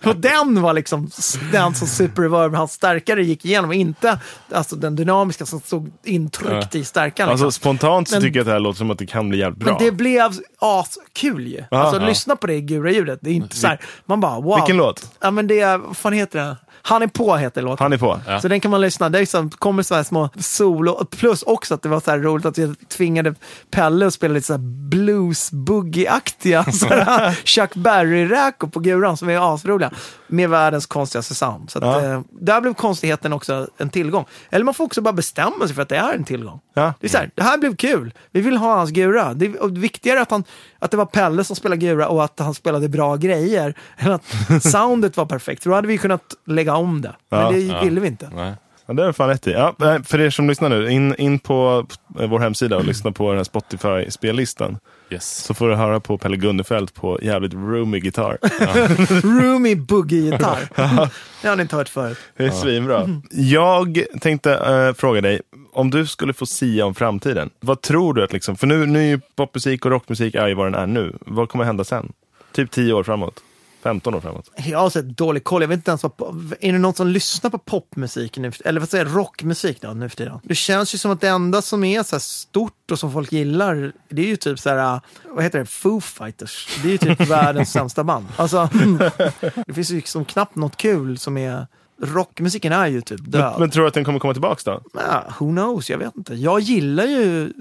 och 0.06 0.16
den 0.16 0.62
var 0.62 0.74
liksom 0.74 1.10
den 1.52 1.76
som 1.76 1.88
Super 1.88 2.22
Reverb, 2.22 2.56
hans 2.56 2.74
stärkare, 2.74 3.24
gick 3.24 3.46
igenom. 3.46 3.72
Inte 3.74 4.20
alltså 4.52 4.76
den 4.76 4.96
dynamiska 4.96 5.46
som 5.46 5.60
stod 5.60 5.92
intryckt 6.04 6.76
i 6.76 6.84
stärkaren. 6.86 7.30
Alltså 7.30 7.46
Liksom. 7.46 7.60
spontant 7.62 8.10
så 8.10 8.16
Men- 8.16 8.22
tycker 8.22 8.40
jag 8.40 8.42
att 8.42 8.48
det 8.48 8.52
här 8.52 8.60
låter 8.60 8.78
som 8.78 8.92
att 8.92 9.00
det 9.00 9.06
kan 9.06 9.30
bli 9.30 9.38
jävligt 9.40 9.60
bra. 9.60 9.74
Men 9.74 9.84
det 9.86 9.92
blev 9.92 10.32
askul 10.60 11.48
ju. 11.48 11.64
Alltså 11.72 12.02
ja. 12.02 12.08
lyssna 12.08 12.36
på 12.36 12.48
det 12.48 12.54
i 12.54 12.62
gura 12.62 12.92
ljudet. 12.92 13.20
Det 13.22 13.30
är 13.30 13.34
inte 13.34 13.56
så 13.56 13.68
här, 13.68 13.80
man 14.06 14.20
bara 14.20 14.40
wow. 14.42 14.56
Vilken 14.56 14.78
låt? 14.78 15.12
Ja 15.20 15.32
men 15.32 15.48
det 15.48 15.60
är, 15.60 15.78
vad 15.78 15.98
fan 15.98 16.14
heter 16.14 16.40
det? 16.40 16.58
Han 16.88 17.02
är 17.02 17.08
på 17.08 17.36
heter 17.36 17.62
låten. 17.62 17.84
Han 17.84 17.94
är 17.94 17.98
på. 17.98 18.20
Ja. 18.28 18.42
Så 18.42 18.48
den 18.48 18.60
kan 18.60 18.72
man 18.72 18.82
lyssna. 18.82 19.10
Det 19.10 19.18
är 19.18 19.20
liksom, 19.20 19.50
kommer 19.50 19.84
så 19.84 19.96
här 19.96 20.04
små 20.04 20.30
solo. 20.40 21.06
Plus 21.06 21.44
också 21.44 21.74
att 21.74 21.82
det 21.82 21.90
var 21.90 22.00
så 22.00 22.12
här 22.12 22.20
roligt 22.20 22.46
att 22.46 22.58
jag 22.58 22.76
tvingade 22.90 23.36
Pelle 23.72 24.08
att 24.08 24.14
spela 24.14 24.34
lite 24.34 24.48
så 24.48 24.54
här 24.54 24.90
blues 24.90 25.52
boogie-aktiga 25.52 26.64
Chuck 27.46 27.76
Berry-räkor 27.76 28.68
på 28.68 28.80
guran 28.80 29.18
som 29.18 29.30
är 29.30 29.54
asroliga. 29.54 29.92
Med 30.28 30.50
världens 30.50 30.86
konstigaste 30.86 31.36
sound. 31.36 31.70
Så 31.72 31.78
att, 31.80 31.84
Ja. 32.04 32.14
eh, 32.14 32.22
där 32.32 32.62
blev 32.62 32.74
konstigheten 32.74 33.34
också 33.34 33.68
en 33.78 33.90
tillgång. 33.90 34.26
Eller 34.50 34.66
man 34.66 34.74
får 34.74 34.84
också 34.84 35.02
bara 35.02 35.14
bestämma 35.14 35.66
sig 35.68 35.76
för 35.76 35.82
att 35.82 35.90
det 35.90 35.98
är 35.98 36.14
en 36.14 36.24
tillgång. 36.24 36.60
Ja. 36.74 36.94
Det 37.00 37.08
är 37.08 37.12
så 37.12 37.18
här, 37.18 37.30
det 37.36 37.44
här 37.44 37.58
blev 37.58 37.76
kul. 37.76 38.14
Vi 38.32 38.42
vill 38.42 38.58
ha 38.58 38.76
hans 38.76 38.92
gura. 38.92 39.34
Det 39.34 39.46
är 39.46 39.68
viktigare 39.80 40.22
att, 40.22 40.32
han, 40.32 40.44
att 40.80 40.92
det 40.92 40.98
var 40.98 41.06
Pelle 41.06 41.44
som 41.44 41.56
spelade 41.56 41.82
gura 41.82 42.08
och 42.08 42.24
att 42.24 42.40
han 42.40 42.54
spelade 42.54 42.90
bra 42.90 43.16
grejer. 43.16 43.74
Än 43.98 44.12
att 44.12 44.24
soundet 44.64 45.18
var 45.18 45.26
perfekt. 45.26 45.64
Då 45.64 45.74
hade 45.74 45.88
vi 45.88 45.98
kunnat 45.98 46.24
lägga 46.46 46.76
om 46.76 47.02
det. 47.02 47.16
Men 47.30 47.40
Ja. 47.40 47.52
det 47.52 47.86
ville 47.86 48.02
vi 48.02 48.08
inte. 48.08 48.30
Nej. 48.36 48.54
Ja, 48.86 48.94
det 48.94 49.04
är 49.06 49.12
fan 49.12 49.30
rätt 49.30 49.48
i. 49.48 49.52
Ja, 49.52 49.74
nej, 49.78 50.04
för 50.04 50.20
er 50.22 50.30
som 50.30 50.48
lyssnar 50.50 50.70
nu, 50.70 50.90
in, 50.92 51.16
in 51.16 51.40
på 51.40 51.86
eh, 52.20 52.30
vår 52.30 52.40
hemsida 52.40 52.78
och 52.78 52.86
lyssna 52.86 53.12
på 53.12 53.30
den 53.30 53.38
här 53.38 53.44
Spotify-spellistan. 53.44 54.78
Yes. 55.10 55.44
Så 55.44 55.54
får 55.54 55.70
du 55.70 55.76
höra 55.76 56.00
på 56.00 56.18
Pelle 56.18 56.38
Gunnefelt 56.38 56.94
på 56.94 57.20
jävligt 57.22 57.54
roomy 57.54 58.00
gitarr. 58.00 58.38
Roomy 59.42 59.76
boogie-gitarr. 59.76 60.70
det 61.42 61.48
har 61.48 61.56
ni 61.56 61.62
inte 61.62 61.76
hört 61.76 61.90
förut. 61.90 62.18
Det 62.38 62.46
är 62.46 62.52
svinbra. 62.52 63.10
Jag 63.32 64.04
tänkte 64.22 64.54
eh, 64.54 64.94
fråga 64.94 65.22
dig, 65.22 65.42
om 65.74 65.90
du 65.90 66.08
skulle 66.08 66.34
få 66.34 66.46
sia 66.46 66.86
om 66.86 66.96
framtiden, 66.96 67.50
vad 67.60 67.82
tror 67.82 68.14
du 68.14 68.24
att 68.24 68.34
liksom, 68.34 68.56
för 68.58 68.68
nu, 68.68 68.86
nu 68.86 69.00
är 69.00 69.04
ju 69.04 69.20
popmusik 69.36 69.86
och 69.86 69.92
rockmusik 69.92 70.36
är 70.36 70.48
ju 70.48 70.54
vad 70.54 70.66
den 70.66 70.76
är 70.76 70.88
nu. 70.88 71.18
Vad 71.20 71.50
kommer 71.50 71.64
hända 71.64 71.84
sen? 71.84 72.12
Typ 72.52 72.72
10 72.72 72.94
år 72.94 73.04
framåt? 73.04 73.44
15 73.82 74.16
år 74.16 74.20
framåt? 74.20 74.52
Jag 74.56 74.80
har 74.80 74.90
sett 74.90 75.18
dålig 75.18 75.44
koll. 75.44 75.62
Jag 75.62 75.70
vet 75.70 75.78
inte 75.78 75.92
ens 75.92 76.04
vad... 76.04 76.54
Är 76.60 76.74
det 76.74 76.80
någon 76.80 76.94
som 76.94 77.08
lyssnar 77.08 77.50
på 77.50 77.58
popmusik 77.58 78.38
nu? 78.38 78.52
Eller 78.66 78.80
vad 78.80 78.90
säger 78.90 79.06
jag, 79.06 79.16
rockmusik 79.16 79.82
då, 79.82 79.88
nu 79.88 80.10
för 80.10 80.18
tiden? 80.18 80.40
Det 80.44 80.56
känns 80.56 80.94
ju 80.94 80.98
som 80.98 81.12
att 81.12 81.22
det 81.22 81.28
enda 81.28 81.62
som 81.62 81.84
är 81.84 82.04
så 82.04 82.20
stort 82.20 82.92
och 82.92 83.00
som 83.00 83.14
folk 83.14 83.32
gillar, 83.32 83.92
det 84.10 84.22
är 84.22 84.28
ju 84.28 84.36
typ 84.36 84.60
så 84.60 84.70
här, 84.70 85.02
vad 85.26 85.44
heter 85.44 85.60
det, 85.60 85.66
Foo 85.66 86.02
Fighters. 86.02 86.80
Det 86.84 86.88
är 86.88 86.92
ju 86.92 86.98
typ 86.98 87.22
världens 87.30 87.72
sämsta 87.72 88.04
band. 88.04 88.26
Alltså, 88.36 88.70
det 89.68 89.74
finns 89.74 89.92
ju 89.92 89.96
liksom 89.96 90.26
knappt 90.26 90.56
något 90.56 90.78
kul 90.78 91.18
som 91.18 91.38
är 91.38 91.68
rockmusiken 92.02 92.74
är 92.74 92.88
ju 92.88 93.02
typ 93.02 93.20
död. 93.32 93.52
Men, 93.52 93.60
men 93.60 93.70
tror 93.70 93.84
du 93.84 93.88
att 93.88 93.94
den 93.94 94.06
kommer 94.06 94.20
komma 94.20 94.34
tillbaka 94.34 94.72
då? 94.72 94.82
Ja, 94.94 95.24
who 95.40 95.52
knows, 95.52 95.90
jag 95.90 95.98
vet 95.98 96.16
inte. 96.16 96.34
Jag 96.34 96.60
gillar 96.60 97.04
ju 97.04 97.54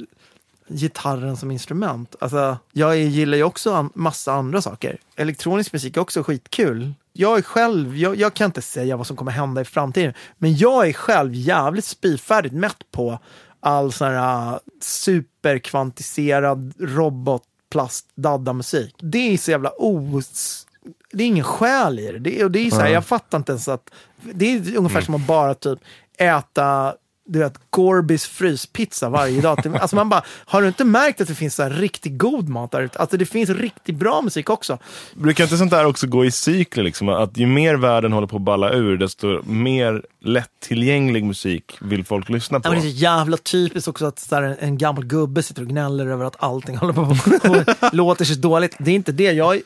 gitarren 0.68 1.36
som 1.36 1.51
instrument. 1.51 2.16
Alltså, 2.20 2.59
jag 2.72 2.98
gillar 2.98 3.36
ju 3.36 3.44
också 3.44 3.74
an 3.74 3.90
massa 3.94 4.32
andra 4.32 4.62
saker. 4.62 4.98
Elektronisk 5.16 5.72
musik 5.72 5.97
är 5.97 6.01
också 6.01 6.22
skitkul. 6.22 6.94
Jag 7.12 7.38
är 7.38 7.43
själv, 7.43 7.97
jag, 7.97 8.16
jag, 8.16 8.34
kan 8.34 8.44
inte 8.44 8.62
säga 8.62 8.97
vad 8.97 9.06
som 9.06 9.16
kommer 9.16 9.32
hända 9.32 9.60
i 9.60 9.64
framtiden, 9.64 10.14
men 10.38 10.56
jag 10.56 10.88
är 10.88 10.93
själv 10.93 11.34
jävligt 11.34 11.84
spyfärdigt 11.84 12.55
mätt 12.55 12.90
på 12.90 13.18
all 13.60 13.93
sån 13.93 14.06
här 14.06 14.52
uh, 14.52 14.59
superkvantiserad 14.80 16.74
robotplast 16.78 18.06
musik 18.55 18.94
Det 18.98 19.18
är 19.18 19.38
så 19.38 19.51
jävla 19.51 19.72
os... 19.78 20.66
Det 21.12 21.22
är 21.22 21.26
ingen 21.26 21.44
själ 21.44 21.98
i 21.98 22.12
det. 22.12 22.18
det, 22.18 22.44
och 22.44 22.51
det 22.51 22.59
är 22.59 22.70
så 22.70 22.80
här, 22.80 22.88
Jag 22.88 23.06
fattar 23.06 23.38
inte 23.38 23.52
ens 23.52 23.68
att... 23.68 23.90
Det 24.22 24.52
är 24.52 24.76
ungefär 24.76 25.01
som 25.01 25.14
att 25.14 25.26
bara 25.26 25.55
typ 25.55 25.78
äta 26.18 26.94
du 27.27 27.39
vet, 27.39 27.55
Gorbis 27.70 28.27
fryspizza 28.27 29.09
varje 29.09 29.40
dag. 29.40 29.77
Alltså 29.81 29.97
man 29.97 30.09
bara, 30.09 30.23
har 30.28 30.62
du 30.62 30.69
inte 30.69 30.85
märkt 30.85 31.20
att 31.20 31.28
det 31.28 31.35
finns 31.35 31.55
så 31.55 31.62
här 31.62 31.70
riktigt 31.70 32.19
god 32.19 32.48
mat 32.48 32.70
där 32.70 32.82
ute? 32.82 32.98
Alltså 32.98 33.16
det 33.16 33.27
finns 33.27 33.51
riktigt 33.51 33.97
bra 33.97 34.23
musik 34.23 34.51
också. 34.51 34.78
Brukar 35.15 35.44
inte 35.44 35.57
sånt 35.57 35.70
där 35.70 35.85
också 35.85 36.07
gå 36.07 36.24
i 36.24 36.31
cykler? 36.31 36.85
Liksom? 36.85 37.09
Att 37.09 37.36
ju 37.36 37.47
mer 37.47 37.74
världen 37.74 38.12
håller 38.12 38.27
på 38.27 38.36
att 38.36 38.43
balla 38.43 38.73
ur, 38.73 38.97
desto 38.97 39.43
mer 39.44 40.03
lättillgänglig 40.20 41.24
musik 41.24 41.78
vill 41.81 42.05
folk 42.05 42.28
lyssna 42.28 42.61
på. 42.61 42.69
Ja, 42.69 42.73
men 42.73 42.81
det 42.81 42.89
är 42.89 42.90
så 42.90 42.97
jävla 42.97 43.36
typiskt 43.36 43.89
också 43.89 44.07
att 44.07 44.19
så 44.19 44.35
här, 44.35 44.57
en 44.61 44.78
gammal 44.78 45.05
gubbe 45.05 45.43
sitter 45.43 45.62
och 45.62 45.69
gnäller 45.69 46.07
över 46.07 46.24
att 46.24 46.43
allting 46.43 46.77
håller 46.77 46.93
på 46.93 47.01
och 47.01 47.93
låter 47.94 48.24
så 48.24 48.35
dåligt. 48.35 48.77
Det 48.78 48.90
är 48.90 48.94
inte 48.94 49.12
det. 49.12 49.32
Jag, 49.32 49.61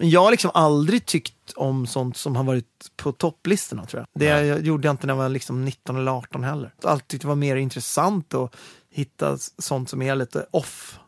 jag 0.00 0.20
har 0.20 0.30
liksom 0.30 0.50
aldrig 0.54 1.06
tyckt 1.06 1.52
om 1.56 1.86
sånt 1.86 2.16
som 2.16 2.36
har 2.36 2.44
varit 2.44 2.66
på 2.96 3.12
topplistorna 3.12 3.86
tror 3.86 4.00
jag. 4.00 4.20
Det 4.20 4.46
jag 4.46 4.60
gjorde 4.60 4.88
jag 4.88 4.92
inte 4.92 5.06
när 5.06 5.14
jag 5.14 5.18
var 5.18 5.28
liksom 5.28 5.64
19 5.64 5.96
eller 5.96 6.12
18 6.12 6.44
heller. 6.44 6.74
Alltid 6.84 7.08
tyckte 7.08 7.24
det 7.24 7.28
var 7.28 7.34
mer 7.34 7.56
intressant 7.56 8.34
att 8.34 8.56
hitta 8.90 9.38
sånt 9.58 9.90
som 9.90 10.02
är 10.02 10.14
lite 10.14 10.46
off 10.50 10.98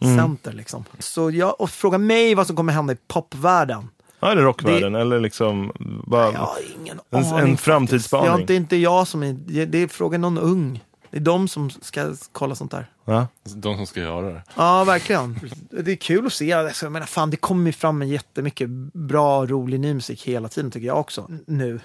center 0.00 0.50
mm. 0.50 0.56
liksom. 0.56 0.84
Så 0.98 1.30
jag, 1.30 1.60
och 1.60 1.70
fråga 1.70 1.98
mig 1.98 2.34
vad 2.34 2.46
som 2.46 2.56
kommer 2.56 2.72
hända 2.72 2.92
i 2.92 2.96
popvärlden. 3.08 3.88
Ja, 4.20 4.32
eller 4.32 4.42
rockvärlden 4.42 4.92
det, 4.92 5.00
eller 5.00 5.20
liksom 5.20 5.72
bara, 6.06 6.28
en, 6.28 6.36
aning, 6.36 7.48
en 7.50 7.56
framtidsspaning. 7.56 8.46
Det 8.46 8.54
är 8.54 8.56
inte 8.56 8.76
jag 8.76 9.08
som 9.08 9.22
är, 9.22 9.66
det 9.66 9.78
är 9.78 9.88
frågan 9.88 10.20
någon 10.20 10.38
ung. 10.38 10.84
Det 11.10 11.16
är 11.16 11.20
de 11.20 11.48
som 11.48 11.70
ska 11.70 12.14
kolla 12.32 12.54
sånt 12.54 12.70
där. 12.70 12.90
Ja. 13.04 13.26
De 13.42 13.76
som 13.76 13.86
ska 13.86 14.00
göra 14.00 14.32
det. 14.32 14.42
Ja, 14.56 14.84
verkligen. 14.84 15.40
Det 15.70 15.92
är 15.92 15.96
kul 15.96 16.26
att 16.26 16.32
se. 16.32 16.52
Alltså, 16.52 16.86
jag 16.86 16.92
menar, 16.92 17.06
fan, 17.06 17.30
det 17.30 17.36
kommer 17.36 17.66
ju 17.66 17.72
fram 17.72 17.98
med 17.98 18.08
jättemycket 18.08 18.68
bra, 18.92 19.46
rolig 19.46 19.80
ny 19.80 19.94
musik 19.94 20.22
hela 20.22 20.48
tiden 20.48 20.70
tycker 20.70 20.86
jag 20.86 21.00
också. 21.00 21.30
Nu. 21.46 21.80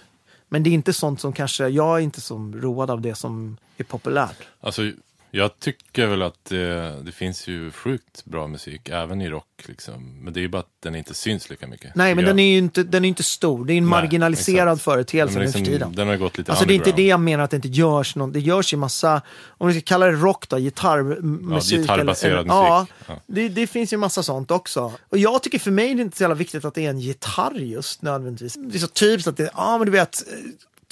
Men 0.50 0.64
det 0.64 0.70
är 0.70 0.72
inte 0.72 0.94
sånt 0.94 1.22
som 1.22 1.34
kanske, 1.34 1.68
jag 1.68 1.96
är 1.96 2.00
inte 2.00 2.22
så 2.22 2.38
road 2.56 2.90
av 2.92 3.02
det 3.02 3.16
som 3.16 3.58
är 3.78 3.84
populärt. 3.84 4.38
Alltså, 4.62 4.92
jag 5.36 5.60
tycker 5.60 6.08
väl 6.08 6.22
att 6.22 6.46
det, 6.46 6.96
det, 7.04 7.12
finns 7.12 7.48
ju 7.48 7.72
sjukt 7.72 8.26
bra 8.26 8.48
musik, 8.48 8.90
även 8.90 9.22
i 9.22 9.30
rock. 9.30 9.64
Liksom. 9.66 10.24
Men 10.24 10.34
det 10.34 10.40
är 10.40 10.42
ju 10.42 10.48
bara 10.48 10.60
att 10.60 10.82
den 10.84 10.96
inte 10.96 11.14
syns 11.14 11.50
lika 11.50 11.68
mycket. 11.68 11.96
Nej, 11.96 12.16
men 12.16 12.26
den 12.26 12.40
är 12.40 12.52
ju 12.52 12.58
inte, 12.58 12.84
den 12.84 13.06
är 13.06 13.10
inte 13.10 13.24
stor. 13.24 13.66
Det 13.66 13.74
är 13.74 13.78
en 13.78 13.84
Nej, 13.84 13.90
marginaliserad 13.90 14.68
exakt. 14.68 14.84
företeelse 14.84 15.40
liksom, 15.40 15.62
nu 15.62 15.66
för 15.66 15.72
tiden. 15.72 15.96
Den 15.96 16.08
har 16.08 16.18
gått 16.18 16.38
lite 16.38 16.52
Alltså 16.52 16.66
det 16.66 16.74
är 16.74 16.76
inte 16.76 16.92
det 16.92 17.08
jag 17.08 17.20
menar 17.20 17.44
att 17.44 17.52
det 17.52 17.56
inte 17.56 17.68
görs 17.68 18.16
någon. 18.16 18.32
Det 18.32 18.40
görs 18.40 18.74
ju 18.74 18.78
massa, 18.78 19.22
om 19.48 19.68
vi 19.68 19.74
ska 19.74 19.82
kalla 19.82 20.06
det 20.06 20.12
rock 20.12 20.50
då, 20.50 20.58
gitarrmusik. 20.58 21.78
Ja, 21.78 21.82
gitarrbaserad 21.82 22.34
eller, 22.34 22.44
musik. 22.44 22.52
Ja, 22.52 22.88
ja. 23.08 23.22
Det, 23.28 23.50
det, 23.50 23.68
finns 23.68 23.94
ju 23.94 23.98
massa 23.98 24.24
sånt 24.24 24.52
också. 24.52 24.92
Och 25.10 25.18
jag 25.18 25.44
tycker 25.44 25.60
för 25.60 25.72
mig 25.72 25.92
är 25.92 25.96
det 25.96 26.02
inte 26.02 26.18
så 26.18 26.24
jävla 26.24 26.36
viktigt 26.36 26.66
att 26.66 26.74
det 26.74 26.86
är 26.86 26.90
en 26.90 27.00
gitarr 27.00 27.60
just 27.60 28.02
nödvändigtvis. 28.02 28.54
Det 28.54 28.78
är 28.78 28.80
så 28.80 28.88
typiskt 28.88 29.28
att 29.28 29.38
det, 29.38 29.50
ja 29.56 29.78
men 29.78 29.86
du 29.86 29.92
vet, 29.92 30.24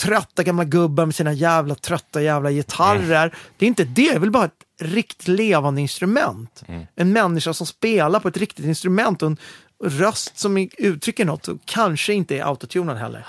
trötta 0.03 0.43
gamla 0.43 0.63
gubbar 0.63 1.05
med 1.05 1.15
sina 1.15 1.33
jävla 1.33 1.75
trötta 1.75 2.21
jävla 2.21 2.51
gitarrer. 2.51 3.25
Mm. 3.25 3.35
Det 3.57 3.65
är 3.65 3.67
inte 3.67 3.83
det, 3.83 4.01
jag 4.01 4.19
vill 4.19 4.31
bara 4.31 4.39
ha 4.39 4.45
ett 4.45 4.65
riktigt 4.81 5.27
levande 5.27 5.81
instrument. 5.81 6.63
Mm. 6.67 6.85
En 6.95 7.13
människa 7.13 7.53
som 7.53 7.67
spelar 7.67 8.19
på 8.19 8.27
ett 8.27 8.37
riktigt 8.37 8.65
instrument 8.65 9.21
och 9.21 9.27
en 9.27 9.37
röst 9.83 10.37
som 10.37 10.69
uttrycker 10.77 11.25
något 11.25 11.47
och 11.47 11.57
kanske 11.65 12.13
inte 12.13 12.37
är 12.37 12.43
autotunad 12.43 12.97
heller. 12.97 13.25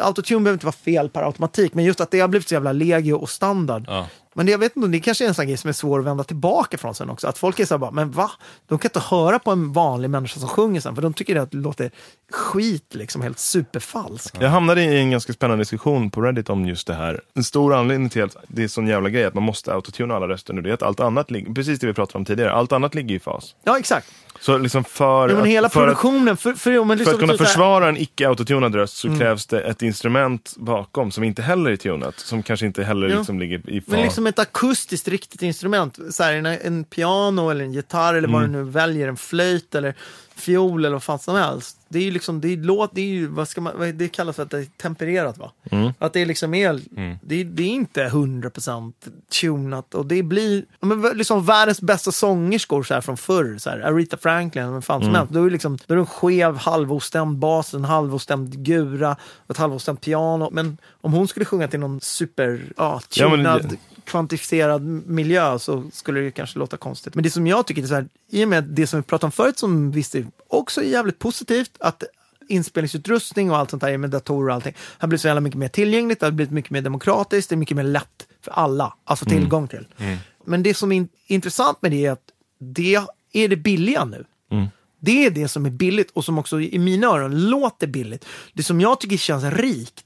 Autotune 0.00 0.40
behöver 0.40 0.56
inte 0.56 0.66
vara 0.66 0.72
fel 0.72 1.08
per 1.08 1.22
automatik, 1.22 1.74
men 1.74 1.84
just 1.84 2.00
att 2.00 2.10
det 2.10 2.20
har 2.20 2.28
blivit 2.28 2.48
så 2.48 2.54
jävla 2.54 2.72
legio 2.72 3.12
och 3.12 3.30
standard. 3.30 3.84
Ja. 3.86 4.06
Men 4.36 4.48
jag 4.48 4.58
vet 4.58 4.76
inte, 4.76 4.88
det 4.88 5.00
kanske 5.00 5.24
är 5.24 5.28
en 5.28 5.34
sån 5.34 5.46
grej 5.46 5.56
som 5.56 5.68
är 5.68 5.72
svår 5.72 5.98
att 5.98 6.04
vända 6.04 6.24
tillbaka 6.24 6.78
från 6.78 6.94
sen 6.94 7.10
också. 7.10 7.28
Att 7.28 7.38
folk 7.38 7.60
är 7.60 7.64
så 7.64 7.74
här 7.74 7.78
bara, 7.78 7.90
men 7.90 8.10
va? 8.10 8.30
De 8.68 8.78
kan 8.78 8.88
inte 8.88 9.00
höra 9.00 9.38
på 9.38 9.50
en 9.50 9.72
vanlig 9.72 10.10
människa 10.10 10.40
som 10.40 10.48
sjunger 10.48 10.80
sen, 10.80 10.94
för 10.94 11.02
de 11.02 11.14
tycker 11.14 11.36
att 11.36 11.50
det 11.50 11.56
låter 11.56 11.90
skit, 12.30 12.94
liksom 12.94 13.22
helt 13.22 13.38
superfalskt. 13.38 14.36
Jag 14.40 14.48
hamnade 14.48 14.82
i 14.82 14.98
en 14.98 15.10
ganska 15.10 15.32
spännande 15.32 15.62
diskussion 15.62 16.10
på 16.10 16.22
Reddit 16.22 16.50
om 16.50 16.68
just 16.68 16.86
det 16.86 16.94
här. 16.94 17.20
En 17.34 17.44
stor 17.44 17.74
anledning 17.74 18.10
till 18.10 18.22
att 18.22 18.36
det 18.48 18.64
är 18.64 18.68
sån 18.68 18.86
jävla 18.86 19.10
grej 19.10 19.24
att 19.24 19.34
man 19.34 19.42
måste 19.42 19.74
autotuna 19.74 20.16
alla 20.16 20.28
röster 20.28 20.54
nu, 20.54 20.62
det 20.62 20.70
är 20.70 20.74
att 20.74 20.82
allt 20.82 21.00
annat 21.00 21.30
ligger, 21.30 21.54
precis 21.54 21.78
det 21.78 21.86
vi 21.86 21.94
pratade 21.94 22.18
om 22.18 22.24
tidigare, 22.24 22.52
allt 22.52 22.72
annat 22.72 22.94
ligger 22.94 23.14
i 23.14 23.18
fas. 23.18 23.54
Ja, 23.64 23.78
exakt. 23.78 24.12
Så 24.40 24.58
liksom 24.58 24.84
för, 24.84 25.28
ja, 25.28 25.34
men 25.34 25.44
hela 25.44 25.66
att, 25.66 25.72
för 25.72 25.80
produktionen, 25.80 26.36
för, 26.36 26.52
för, 26.52 26.58
för, 26.58 26.96
liksom 26.96 27.14
att 27.14 27.20
kunna 27.20 27.38
försvara 27.38 27.88
en 27.88 27.96
icke-autotunad 27.96 28.74
röst 28.74 28.96
så 28.96 29.08
mm. 29.08 29.20
krävs 29.20 29.46
det 29.46 29.60
ett 29.60 29.82
instrument 29.82 30.54
bakom 30.56 31.10
som 31.10 31.24
inte 31.24 31.42
heller 31.42 31.70
är 31.70 31.76
tunat, 31.76 32.18
som 32.18 32.42
kanske 32.42 32.66
inte 32.66 32.84
heller 32.84 33.08
liksom 33.08 33.40
ligger 33.40 33.70
i 33.70 33.80
fas. 33.80 33.90
Liksom 34.26 34.42
ett 34.42 34.48
akustiskt 34.48 35.08
riktigt 35.08 35.42
instrument, 35.42 35.98
så 36.10 36.22
här, 36.22 36.32
en, 36.32 36.46
en 36.46 36.84
piano 36.84 37.50
eller 37.50 37.64
en 37.64 37.72
gitarr 37.72 38.14
eller 38.14 38.28
vad 38.28 38.42
mm. 38.42 38.52
du 38.52 38.58
nu 38.58 38.70
väljer, 38.70 39.08
en 39.08 39.16
flöjt 39.16 39.74
eller 39.74 39.94
fiol 40.36 40.84
eller 40.84 40.92
vad 40.92 41.02
fan 41.02 41.18
som 41.18 41.36
helst. 41.36 41.78
Det 41.88 41.98
är 41.98 42.02
ju 42.02 42.10
liksom, 42.10 42.40
det 42.40 42.48
är 42.48 42.56
låt, 42.56 42.90
det 42.94 43.00
är 43.00 43.06
ju, 43.06 43.26
vad 43.26 43.48
ska 43.48 43.60
man, 43.60 43.98
det 43.98 44.08
kallas 44.08 44.36
för 44.36 44.42
att 44.42 44.50
det 44.50 44.58
är 44.58 44.64
tempererat 44.64 45.38
va? 45.38 45.52
Mm. 45.70 45.92
Att 45.98 46.12
det 46.12 46.20
är 46.20 46.26
liksom 46.26 46.54
är, 46.54 46.80
mm. 46.96 47.18
det, 47.22 47.44
det, 47.44 47.62
är 47.62 47.66
inte 47.66 48.08
100% 48.08 48.92
tunat 49.40 49.94
och 49.94 50.06
det 50.06 50.22
blir, 50.22 50.64
men 50.80 51.02
liksom 51.02 51.44
världens 51.44 51.80
bästa 51.80 52.12
sångerskor 52.12 52.82
så 52.82 52.94
här 52.94 53.00
från 53.00 53.16
förr, 53.16 53.58
så 53.58 53.70
här, 53.70 53.80
Aretha 53.80 54.16
Franklin, 54.16 54.72
vad 54.72 54.84
fan 54.84 55.00
som 55.00 55.08
mm. 55.08 55.18
helst. 55.18 55.32
Då 55.32 55.44
är, 55.44 55.50
liksom, 55.50 55.78
då 55.86 55.94
är 55.94 55.96
det 55.96 56.02
en 56.02 56.06
skev 56.06 56.56
halvostämd 56.56 57.38
bas, 57.38 57.74
en 57.74 57.84
halvostämd 57.84 58.64
gura, 58.64 59.16
ett 59.48 59.56
halvostämt 59.56 60.00
piano. 60.00 60.50
Men 60.52 60.78
om 61.00 61.12
hon 61.12 61.28
skulle 61.28 61.44
sjunga 61.44 61.68
till 61.68 61.80
någon 61.80 62.00
super, 62.00 62.72
ja, 62.76 63.00
tunad, 63.08 63.66
ja, 63.70 63.76
kvantifierad 64.06 64.82
miljö 65.06 65.58
så 65.58 65.84
skulle 65.92 66.20
det 66.20 66.30
kanske 66.30 66.58
låta 66.58 66.76
konstigt. 66.76 67.14
Men 67.14 67.24
det 67.24 67.30
som 67.30 67.46
jag 67.46 67.66
tycker 67.66 67.82
är 67.82 67.86
så 67.86 67.94
här, 67.94 68.08
i 68.30 68.44
och 68.44 68.48
med 68.48 68.64
det 68.64 68.86
som 68.86 69.00
vi 69.00 69.02
pratade 69.02 69.26
om 69.26 69.32
förut 69.32 69.58
som 69.58 69.90
visst 69.90 70.14
är 70.14 70.25
också 70.48 70.82
jävligt 70.82 71.18
positivt, 71.18 71.70
att 71.80 72.02
inspelningsutrustning 72.48 73.50
och 73.50 73.56
allt 73.56 73.70
sånt 73.70 73.82
där 73.82 73.98
med 73.98 74.10
datorer 74.10 74.48
och 74.48 74.54
allting 74.54 74.74
har 74.98 75.08
blivit 75.08 75.20
så 75.20 75.28
jävla 75.28 75.40
mycket 75.40 75.58
mer 75.58 75.68
tillgängligt, 75.68 76.20
det 76.20 76.26
har 76.26 76.30
blivit 76.30 76.52
mycket 76.52 76.70
mer 76.70 76.82
demokratiskt, 76.82 77.48
det 77.48 77.54
är 77.54 77.56
mycket 77.56 77.76
mer 77.76 77.84
lätt 77.84 78.26
för 78.44 78.50
alla 78.50 78.94
att 79.04 79.18
få 79.18 79.26
mm. 79.26 79.40
tillgång 79.40 79.68
till. 79.68 79.86
Mm. 79.98 80.18
Men 80.44 80.62
det 80.62 80.74
som 80.74 80.92
är 80.92 81.08
intressant 81.26 81.82
med 81.82 81.90
det 81.90 82.06
är 82.06 82.10
att 82.10 82.30
det 82.58 82.98
är 83.32 83.48
det 83.48 83.56
billiga 83.56 84.04
nu. 84.04 84.24
Mm. 84.50 84.66
Det 85.00 85.26
är 85.26 85.30
det 85.30 85.48
som 85.48 85.66
är 85.66 85.70
billigt 85.70 86.10
och 86.10 86.24
som 86.24 86.38
också 86.38 86.60
i 86.60 86.78
mina 86.78 87.06
öron 87.06 87.48
låter 87.48 87.86
billigt. 87.86 88.24
Det 88.52 88.62
som 88.62 88.80
jag 88.80 89.00
tycker 89.00 89.16
känns 89.16 89.44
rikt, 89.44 90.04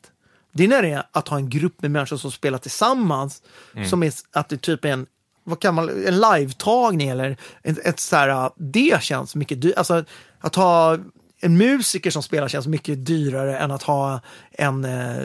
det 0.53 0.65
är 0.65 0.69
när 0.69 0.83
det 0.83 0.91
är 0.91 1.03
att 1.13 1.29
ha 1.29 1.37
en 1.37 1.51
grupp 1.51 1.83
med 1.83 1.91
människor 1.91 2.17
som 2.17 2.33
spelar 2.33 2.59
tillsammans, 2.59 3.43
mm. 3.75 3.89
som 3.89 4.03
är 4.03 4.13
att 4.33 4.49
det 4.49 4.57
typ 4.57 4.85
är 4.85 4.89
en 4.89 5.07
vad 5.51 5.60
kan 5.60 5.74
man, 5.74 5.89
en 5.89 6.20
live-tagning 6.20 7.09
eller 7.09 7.36
ett, 7.62 7.78
ett 7.78 8.01
så 8.01 8.16
här, 8.16 8.51
det 8.56 9.02
känns 9.02 9.35
mycket 9.35 9.60
dyrare. 9.60 9.78
Alltså 9.78 10.05
att 10.40 10.55
ha 10.55 10.98
en 11.40 11.56
musiker 11.56 12.10
som 12.10 12.22
spelar 12.22 12.48
känns 12.48 12.66
mycket 12.66 13.06
dyrare 13.06 13.59
än 13.59 13.70
att 13.70 13.82
ha 13.82 14.20
en 14.52 14.85
eh, 14.85 15.24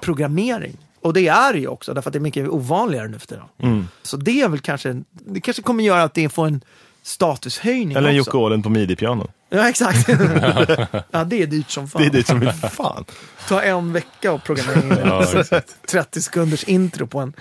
programmering. 0.00 0.76
Och 1.00 1.12
det 1.12 1.28
är 1.28 1.52
det 1.52 1.58
ju 1.58 1.66
också, 1.66 1.94
därför 1.94 2.08
att 2.08 2.12
det 2.12 2.18
är 2.18 2.20
mycket 2.20 2.48
ovanligare 2.48 3.08
nu 3.08 3.18
för 3.18 3.26
tiden. 3.26 3.44
Mm. 3.58 3.88
Så 4.02 4.16
det 4.16 4.42
är 4.42 4.48
väl 4.48 4.60
kanske, 4.60 5.02
det 5.10 5.40
kanske 5.40 5.62
kommer 5.62 5.84
göra 5.84 6.02
att 6.02 6.14
det 6.14 6.28
får 6.28 6.46
en 6.46 6.60
statushöjning 7.02 7.96
Eller 7.96 8.08
en 8.08 8.16
Jocke 8.16 8.36
Åhlund 8.36 8.64
på 8.64 8.70
midi-piano. 8.70 9.28
Ja, 9.48 9.68
exakt. 9.68 10.08
ja, 11.10 11.24
det 11.24 11.42
är 11.42 11.46
dyrt 11.46 11.70
som 11.70 11.88
fan. 11.88 12.02
Det 12.02 12.08
är 12.08 12.10
dyrt 12.10 12.26
som 12.26 12.52
fan. 12.70 13.04
Ta 13.48 13.62
en 13.62 13.92
vecka 13.92 14.32
och 14.32 14.44
programmera 14.44 15.00
in 15.00 15.42
ja, 15.52 15.60
30 15.88 16.22
sekunders 16.22 16.64
intro 16.64 17.06
på 17.06 17.20
en 17.20 17.32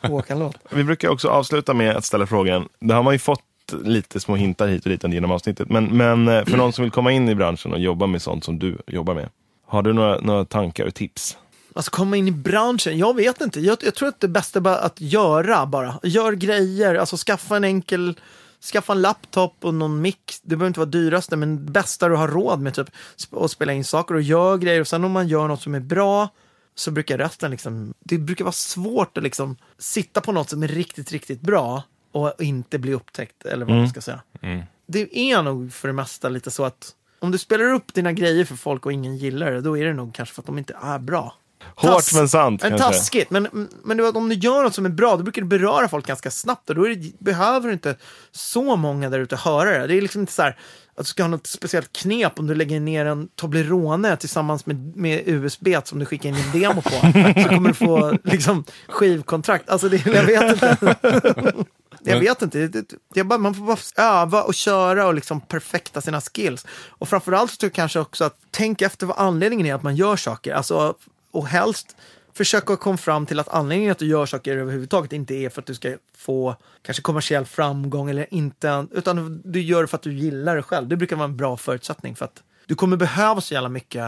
Håkan-låt. 0.00 0.56
Vi 0.70 0.84
brukar 0.84 1.08
också 1.08 1.28
avsluta 1.28 1.74
med 1.74 1.96
att 1.96 2.04
ställa 2.04 2.26
frågan, 2.26 2.68
det 2.80 2.94
har 2.94 3.02
man 3.02 3.12
ju 3.12 3.18
fått 3.18 3.42
lite 3.82 4.20
små 4.20 4.36
hintar 4.36 4.68
hit 4.68 4.84
och 4.84 4.90
dit 4.90 5.04
genom 5.04 5.30
avsnittet, 5.30 5.68
men, 5.70 5.84
men 5.84 6.28
eh, 6.28 6.44
för 6.44 6.56
någon 6.56 6.72
som 6.72 6.82
vill 6.82 6.92
komma 6.92 7.12
in 7.12 7.28
i 7.28 7.34
branschen 7.34 7.72
och 7.72 7.78
jobba 7.78 8.06
med 8.06 8.22
sånt 8.22 8.44
som 8.44 8.58
du 8.58 8.78
jobbar 8.86 9.14
med, 9.14 9.28
har 9.66 9.82
du 9.82 9.92
några, 9.92 10.20
några 10.20 10.44
tankar 10.44 10.86
och 10.86 10.94
tips? 10.94 11.38
Alltså 11.74 11.90
komma 11.90 12.16
in 12.16 12.28
i 12.28 12.32
branschen? 12.32 12.98
Jag 12.98 13.16
vet 13.16 13.40
inte. 13.40 13.60
Jag, 13.60 13.78
jag 13.82 13.94
tror 13.94 14.08
att 14.08 14.20
det 14.20 14.28
bästa 14.28 14.58
är 14.58 14.86
att 14.86 15.00
göra 15.00 15.66
bara. 15.66 15.94
Gör 16.02 16.32
grejer, 16.32 16.94
alltså 16.94 17.16
skaffa 17.16 17.56
en 17.56 17.64
enkel 17.64 18.20
skaffa 18.60 18.92
en 18.92 19.02
laptop 19.02 19.64
och 19.64 19.74
någon 19.74 20.00
mix. 20.00 20.40
Det 20.40 20.56
behöver 20.56 20.66
inte 20.66 20.80
vara 20.80 20.90
dyraste, 20.90 21.36
men 21.36 21.72
bästa 21.72 22.08
du 22.08 22.16
har 22.16 22.28
råd 22.28 22.60
med 22.60 22.74
typ 22.74 22.88
att 23.30 23.50
spela 23.50 23.72
in 23.72 23.84
saker 23.84 24.14
och 24.14 24.22
gör 24.22 24.56
grejer. 24.56 24.80
Och 24.80 24.88
sen 24.88 25.04
om 25.04 25.12
man 25.12 25.28
gör 25.28 25.48
något 25.48 25.62
som 25.62 25.74
är 25.74 25.80
bra 25.80 26.28
så 26.74 26.90
brukar 26.90 27.18
resten 27.18 27.50
liksom, 27.50 27.94
det 27.98 28.18
brukar 28.18 28.44
vara 28.44 28.52
svårt 28.52 29.18
att 29.18 29.24
liksom 29.24 29.56
sitta 29.78 30.20
på 30.20 30.32
något 30.32 30.50
som 30.50 30.62
är 30.62 30.68
riktigt, 30.68 31.12
riktigt 31.12 31.40
bra 31.40 31.82
och 32.12 32.32
inte 32.38 32.78
bli 32.78 32.94
upptäckt 32.94 33.44
eller 33.44 33.64
vad 33.66 33.72
mm. 33.72 33.78
man 33.78 33.90
ska 33.90 34.00
säga. 34.00 34.22
Mm. 34.40 34.62
Det 34.86 35.18
är 35.18 35.42
nog 35.42 35.72
för 35.72 35.88
det 35.88 35.94
mesta 35.94 36.28
lite 36.28 36.50
så 36.50 36.64
att 36.64 36.94
om 37.18 37.30
du 37.30 37.38
spelar 37.38 37.72
upp 37.72 37.94
dina 37.94 38.12
grejer 38.12 38.44
för 38.44 38.56
folk 38.56 38.86
och 38.86 38.92
ingen 38.92 39.16
gillar 39.16 39.52
det, 39.52 39.60
då 39.60 39.78
är 39.78 39.84
det 39.84 39.92
nog 39.92 40.14
kanske 40.14 40.34
för 40.34 40.42
att 40.42 40.46
de 40.46 40.58
inte 40.58 40.76
är 40.82 40.98
bra. 40.98 41.34
Hårt 41.74 41.92
tass- 41.92 42.14
men 42.14 42.28
sant 42.28 42.62
Men 42.62 42.70
kanske. 42.70 42.98
taskigt. 42.98 43.30
Men, 43.30 43.68
men 43.84 44.02
vet, 44.02 44.16
om 44.16 44.28
du 44.28 44.34
gör 44.34 44.62
något 44.62 44.74
som 44.74 44.86
är 44.86 44.90
bra, 44.90 45.16
då 45.16 45.22
brukar 45.22 45.42
det 45.42 45.48
beröra 45.48 45.88
folk 45.88 46.06
ganska 46.06 46.30
snabbt. 46.30 46.70
Och 46.70 46.76
då 46.76 46.84
det, 46.84 47.18
behöver 47.18 47.72
inte 47.72 47.96
så 48.32 48.76
många 48.76 49.10
där 49.10 49.18
ute 49.18 49.36
höra 49.36 49.78
det. 49.78 49.86
Det 49.86 49.94
är 49.96 50.02
liksom 50.02 50.20
inte 50.20 50.32
så 50.32 50.42
här 50.42 50.58
att 50.96 51.04
du 51.04 51.10
ska 51.10 51.22
ha 51.22 51.28
något 51.28 51.46
speciellt 51.46 51.92
knep 51.92 52.38
om 52.38 52.46
du 52.46 52.54
lägger 52.54 52.80
ner 52.80 53.06
en 53.06 53.28
Toblerone 53.34 54.16
tillsammans 54.16 54.66
med, 54.66 54.96
med 54.96 55.22
USB 55.26 55.68
som 55.84 55.98
du 55.98 56.06
skickar 56.06 56.28
in 56.28 56.34
en 56.34 56.60
demo 56.60 56.82
på. 56.82 56.90
så 57.42 57.48
kommer 57.48 57.68
du 57.68 57.74
få 57.74 58.18
liksom, 58.24 58.64
skivkontrakt. 58.88 59.70
Alltså, 59.70 59.88
det, 59.88 60.06
jag 60.06 60.22
vet 60.24 60.52
inte. 60.52 60.94
Jag 62.08 62.20
vet 62.20 62.42
inte. 62.42 62.68
Det, 62.68 62.84
det, 63.14 63.24
bara, 63.24 63.38
man 63.38 63.54
får 63.54 63.64
bara 63.64 64.04
öva 64.04 64.42
och 64.42 64.54
köra 64.54 65.06
och 65.06 65.14
liksom 65.14 65.40
perfekta 65.40 66.00
sina 66.00 66.20
skills. 66.20 66.66
Och 66.88 67.08
framförallt 67.08 67.50
så 67.50 67.56
tror 67.56 67.68
jag 67.68 67.74
kanske 67.74 67.98
också 67.98 68.24
att 68.24 68.36
tänka 68.50 68.86
efter 68.86 69.06
vad 69.06 69.18
anledningen 69.18 69.66
är 69.66 69.74
att 69.74 69.82
man 69.82 69.96
gör 69.96 70.16
saker. 70.16 70.54
Alltså, 70.54 70.94
och 71.30 71.46
helst 71.46 71.96
försöka 72.34 72.76
komma 72.76 72.96
fram 72.96 73.26
till 73.26 73.38
att 73.38 73.48
anledningen 73.48 73.92
att 73.92 73.98
du 73.98 74.06
gör 74.06 74.26
saker 74.26 74.56
överhuvudtaget 74.56 75.12
inte 75.12 75.34
är 75.34 75.48
för 75.48 75.60
att 75.60 75.66
du 75.66 75.74
ska 75.74 75.96
få 76.16 76.56
kanske 76.82 77.02
kommersiell 77.02 77.44
framgång 77.44 78.10
eller 78.10 78.34
inte, 78.34 78.86
utan 78.92 79.42
du 79.44 79.62
gör 79.62 79.82
det 79.82 79.88
för 79.88 79.96
att 79.96 80.02
du 80.02 80.12
gillar 80.12 80.56
det 80.56 80.62
själv. 80.62 80.88
Det 80.88 80.96
brukar 80.96 81.16
vara 81.16 81.24
en 81.24 81.36
bra 81.36 81.56
förutsättning 81.56 82.16
för 82.16 82.24
att 82.24 82.42
du 82.66 82.74
kommer 82.74 82.96
behöva 82.96 83.40
så 83.40 83.54
jävla 83.54 83.68
mycket 83.68 84.04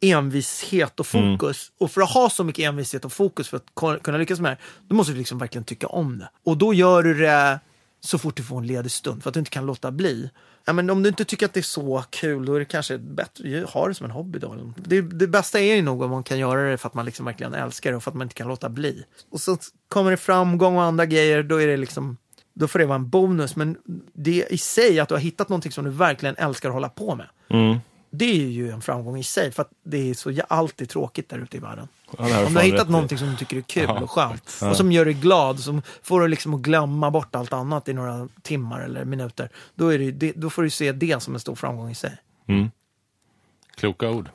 envishet 0.00 1.00
och 1.00 1.06
fokus. 1.06 1.72
Och 1.78 1.90
för 1.90 2.00
att 2.00 2.10
ha 2.10 2.30
så 2.30 2.44
mycket 2.44 2.64
envishet 2.64 3.04
och 3.04 3.12
fokus 3.12 3.48
för 3.48 3.56
att 3.56 4.02
kunna 4.02 4.18
lyckas 4.18 4.40
med 4.40 4.52
det, 4.52 4.58
då 4.88 4.94
måste 4.94 5.12
du 5.12 5.18
liksom 5.18 5.38
verkligen 5.38 5.64
tycka 5.64 5.86
om 5.86 6.18
det. 6.18 6.30
Och 6.44 6.56
då 6.56 6.74
gör 6.74 7.02
du 7.02 7.14
det 7.14 7.60
så 8.00 8.18
fort 8.18 8.36
du 8.36 8.42
får 8.42 8.58
en 8.58 8.66
ledig 8.66 8.90
stund, 8.90 9.22
för 9.22 9.30
att 9.30 9.34
du 9.34 9.38
inte 9.38 9.50
kan 9.50 9.66
låta 9.66 9.90
bli. 9.90 10.30
Ja, 10.64 10.72
men 10.72 10.90
om 10.90 11.02
du 11.02 11.08
inte 11.08 11.24
tycker 11.24 11.46
att 11.46 11.54
det 11.54 11.60
är 11.60 11.62
så 11.62 12.04
kul, 12.10 12.46
då 12.46 12.54
är 12.54 12.58
det 12.58 12.64
kanske 12.64 12.98
bättre 12.98 13.64
att 13.64 13.70
ha 13.70 13.88
det 13.88 13.94
som 13.94 14.04
en 14.04 14.10
hobby. 14.10 14.38
Då. 14.38 14.72
Det, 14.76 15.00
det 15.00 15.26
bästa 15.26 15.60
är 15.60 15.74
ju 15.74 15.82
nog 15.82 16.02
om 16.02 16.10
man 16.10 16.22
kan 16.22 16.38
göra 16.38 16.70
det 16.70 16.78
för 16.78 16.88
att 16.88 16.94
man 16.94 17.04
liksom 17.04 17.26
verkligen 17.26 17.54
älskar 17.54 17.90
det 17.90 17.96
och 17.96 18.02
för 18.02 18.10
att 18.10 18.16
man 18.16 18.24
inte 18.24 18.34
kan 18.34 18.48
låta 18.48 18.68
bli. 18.68 19.04
Och 19.30 19.40
så 19.40 19.56
kommer 19.88 20.10
det 20.10 20.16
framgång 20.16 20.76
och 20.76 20.82
andra 20.82 21.06
grejer, 21.06 21.42
då 21.42 21.62
är 21.62 21.66
det 21.66 21.76
liksom 21.76 22.16
då 22.58 22.68
får 22.68 22.78
det 22.78 22.86
vara 22.86 22.96
en 22.96 23.08
bonus, 23.08 23.56
men 23.56 23.76
det 24.12 24.46
i 24.50 24.58
sig, 24.58 25.00
att 25.00 25.08
du 25.08 25.14
har 25.14 25.20
hittat 25.20 25.48
någonting 25.48 25.72
som 25.72 25.84
du 25.84 25.90
verkligen 25.90 26.36
älskar 26.36 26.68
att 26.68 26.74
hålla 26.74 26.88
på 26.88 27.14
med. 27.14 27.26
Mm. 27.50 27.78
Det 28.10 28.24
är 28.24 28.48
ju 28.48 28.70
en 28.70 28.80
framgång 28.80 29.18
i 29.18 29.24
sig, 29.24 29.52
för 29.52 29.62
att 29.62 29.70
det 29.84 30.10
är 30.10 30.14
så 30.14 30.34
alltid 30.48 30.88
tråkigt 30.88 31.28
där 31.28 31.38
ute 31.38 31.56
i 31.56 31.60
världen. 31.60 31.88
Ja, 32.18 32.46
Om 32.46 32.52
du 32.52 32.58
har 32.58 32.64
hittat 32.64 32.88
någonting 32.88 33.18
som 33.18 33.30
du 33.30 33.36
tycker 33.36 33.56
är 33.56 33.60
kul 33.60 33.90
och 33.90 34.10
skönt 34.10 34.60
och 34.70 34.76
som 34.76 34.92
gör 34.92 35.04
dig 35.04 35.14
glad, 35.14 35.60
som 35.60 35.82
får 36.02 36.20
dig 36.20 36.28
liksom 36.28 36.54
att 36.54 36.60
glömma 36.60 37.10
bort 37.10 37.34
allt 37.34 37.52
annat 37.52 37.88
i 37.88 37.92
några 37.92 38.28
timmar 38.42 38.80
eller 38.80 39.04
minuter, 39.04 39.50
då, 39.74 39.88
är 39.88 39.98
det, 39.98 40.32
då 40.36 40.50
får 40.50 40.62
du 40.62 40.70
se 40.70 40.92
det 40.92 41.22
som 41.22 41.34
en 41.34 41.40
stor 41.40 41.54
framgång 41.54 41.90
i 41.90 41.94
sig. 41.94 42.16
Mm. 42.48 42.70
Kloka 43.76 44.10
ord. 44.10 44.28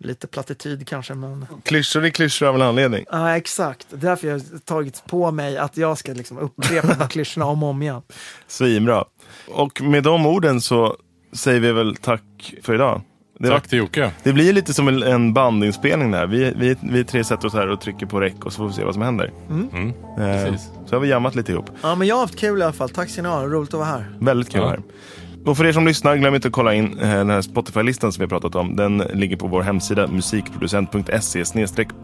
Lite 0.00 0.26
plattityd 0.26 0.88
kanske, 0.88 1.14
men... 1.14 1.46
Klyschor 1.64 2.04
är 2.04 2.10
klyschor 2.10 2.48
av 2.48 2.54
en 2.54 2.62
anledning. 2.62 3.04
Ja, 3.10 3.36
exakt. 3.36 3.86
Därför 3.90 4.28
jag 4.28 4.34
har 4.34 4.58
tagit 4.58 5.02
på 5.06 5.30
mig 5.30 5.58
att 5.58 5.76
jag 5.76 5.98
ska 5.98 6.12
liksom 6.12 6.38
upprepa 6.38 6.94
de 6.94 7.08
klyschorna 7.08 7.46
om 7.46 7.62
och 7.62 7.68
om 7.68 7.82
igen. 7.82 8.02
Svinbra. 8.46 9.04
Och 9.48 9.82
med 9.82 10.02
de 10.02 10.26
orden 10.26 10.60
så 10.60 10.96
säger 11.32 11.60
vi 11.60 11.72
väl 11.72 11.96
tack 11.96 12.54
för 12.62 12.74
idag. 12.74 13.02
Det, 13.40 13.48
Tack 13.48 13.68
till 13.68 13.78
Jocke. 13.78 14.10
det 14.22 14.32
blir 14.32 14.52
lite 14.52 14.74
som 14.74 14.88
en, 14.88 15.02
en 15.02 15.32
bandinspelning 15.34 16.10
där. 16.10 16.26
Vi, 16.26 16.52
vi, 16.56 16.76
vi 16.82 17.04
tre 17.04 17.24
sätter 17.24 17.46
oss 17.46 17.54
här 17.54 17.68
och 17.68 17.80
trycker 17.80 18.06
på 18.06 18.20
räck 18.20 18.44
och 18.44 18.52
så 18.52 18.56
får 18.56 18.66
vi 18.68 18.72
se 18.72 18.84
vad 18.84 18.94
som 18.94 19.02
händer. 19.02 19.32
Mm. 19.50 19.68
Eh, 19.68 19.94
Precis. 20.16 20.70
så 20.86 20.96
har 20.96 21.00
vi 21.00 21.08
jammat 21.08 21.34
lite 21.34 21.52
ihop. 21.52 21.70
Ja, 21.82 21.94
men 21.94 22.08
jag 22.08 22.14
har 22.14 22.20
haft 22.20 22.36
kul 22.38 22.60
i 22.60 22.62
alla 22.62 22.72
fall. 22.72 22.88
Tack 22.88 23.10
ska 23.10 23.22
ni 23.22 23.28
ha. 23.28 23.44
Roligt 23.46 23.68
att 23.68 23.74
vara 23.80 23.84
här. 23.88 24.10
Väldigt 24.20 24.52
kul 24.52 24.60
Ja. 24.60 24.68
här. 24.68 24.80
Och 25.46 25.56
för 25.56 25.66
er 25.66 25.72
som 25.72 25.86
lyssnar, 25.86 26.16
glöm 26.16 26.34
inte 26.34 26.48
att 26.48 26.54
kolla 26.54 26.74
in 26.74 26.98
eh, 26.98 27.08
den 27.10 27.30
här 27.30 27.40
Spotify-listan 27.42 28.12
som 28.12 28.20
vi 28.20 28.24
har 28.24 28.40
pratat 28.40 28.54
om. 28.54 28.76
Den 28.76 28.98
ligger 28.98 29.36
på 29.36 29.46
vår 29.46 29.62
hemsida 29.62 30.06
musikproducent.se 30.06 31.44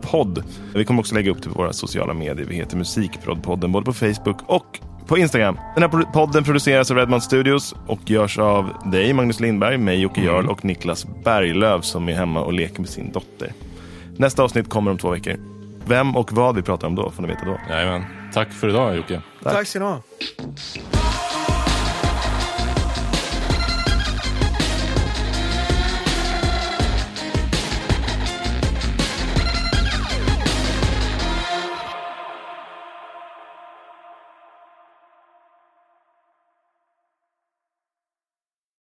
podd. 0.01 0.44
Vi 0.74 0.85
kommer 0.85 1.01
också 1.01 1.15
lägga 1.15 1.31
upp 1.31 1.43
det 1.43 1.48
på 1.48 1.55
våra 1.55 1.73
sociala 1.73 2.15
medier. 2.15 2.47
Vi 2.48 2.55
heter 2.56 2.77
Musikproddpodden 2.77 3.73
både 3.73 3.85
på 3.85 3.93
Facebook 3.93 4.39
och 4.47 4.78
på 5.07 5.19
Instagram. 5.19 5.59
Den 5.75 5.83
här 5.83 6.13
podden 6.13 6.45
produceras 6.45 6.91
av 6.91 6.97
Redman 6.97 7.21
Studios 7.21 7.75
och 7.87 8.11
görs 8.11 8.39
av 8.39 8.71
dig, 8.85 9.13
Magnus 9.13 9.41
Lindberg, 9.41 9.79
mig, 9.79 10.01
Jocke 10.01 10.21
Jarl 10.21 10.47
och 10.47 10.65
Niklas 10.65 11.07
Berglöf 11.25 11.85
som 11.85 12.09
är 12.09 12.13
hemma 12.13 12.41
och 12.41 12.53
leker 12.53 12.81
med 12.81 12.89
sin 12.89 13.13
dotter. 13.13 13.53
Nästa 14.17 14.43
avsnitt 14.43 14.69
kommer 14.69 14.91
om 14.91 14.99
två 14.99 15.11
veckor. 15.11 15.37
Vem 15.87 16.17
och 16.17 16.33
vad 16.33 16.57
vi 16.57 16.63
pratar 16.63 16.87
om 16.87 16.95
då 16.95 17.11
får 17.11 17.23
ni 17.23 17.29
veta 17.29 17.45
då. 17.45 17.59
Jajamän. 17.69 18.05
Tack 18.33 18.53
för 18.53 18.69
idag 18.69 18.97
Jocke. 18.97 19.21
Tack 19.43 19.67
ska 19.67 19.79
ni 19.79 19.85
ha. 19.85 20.03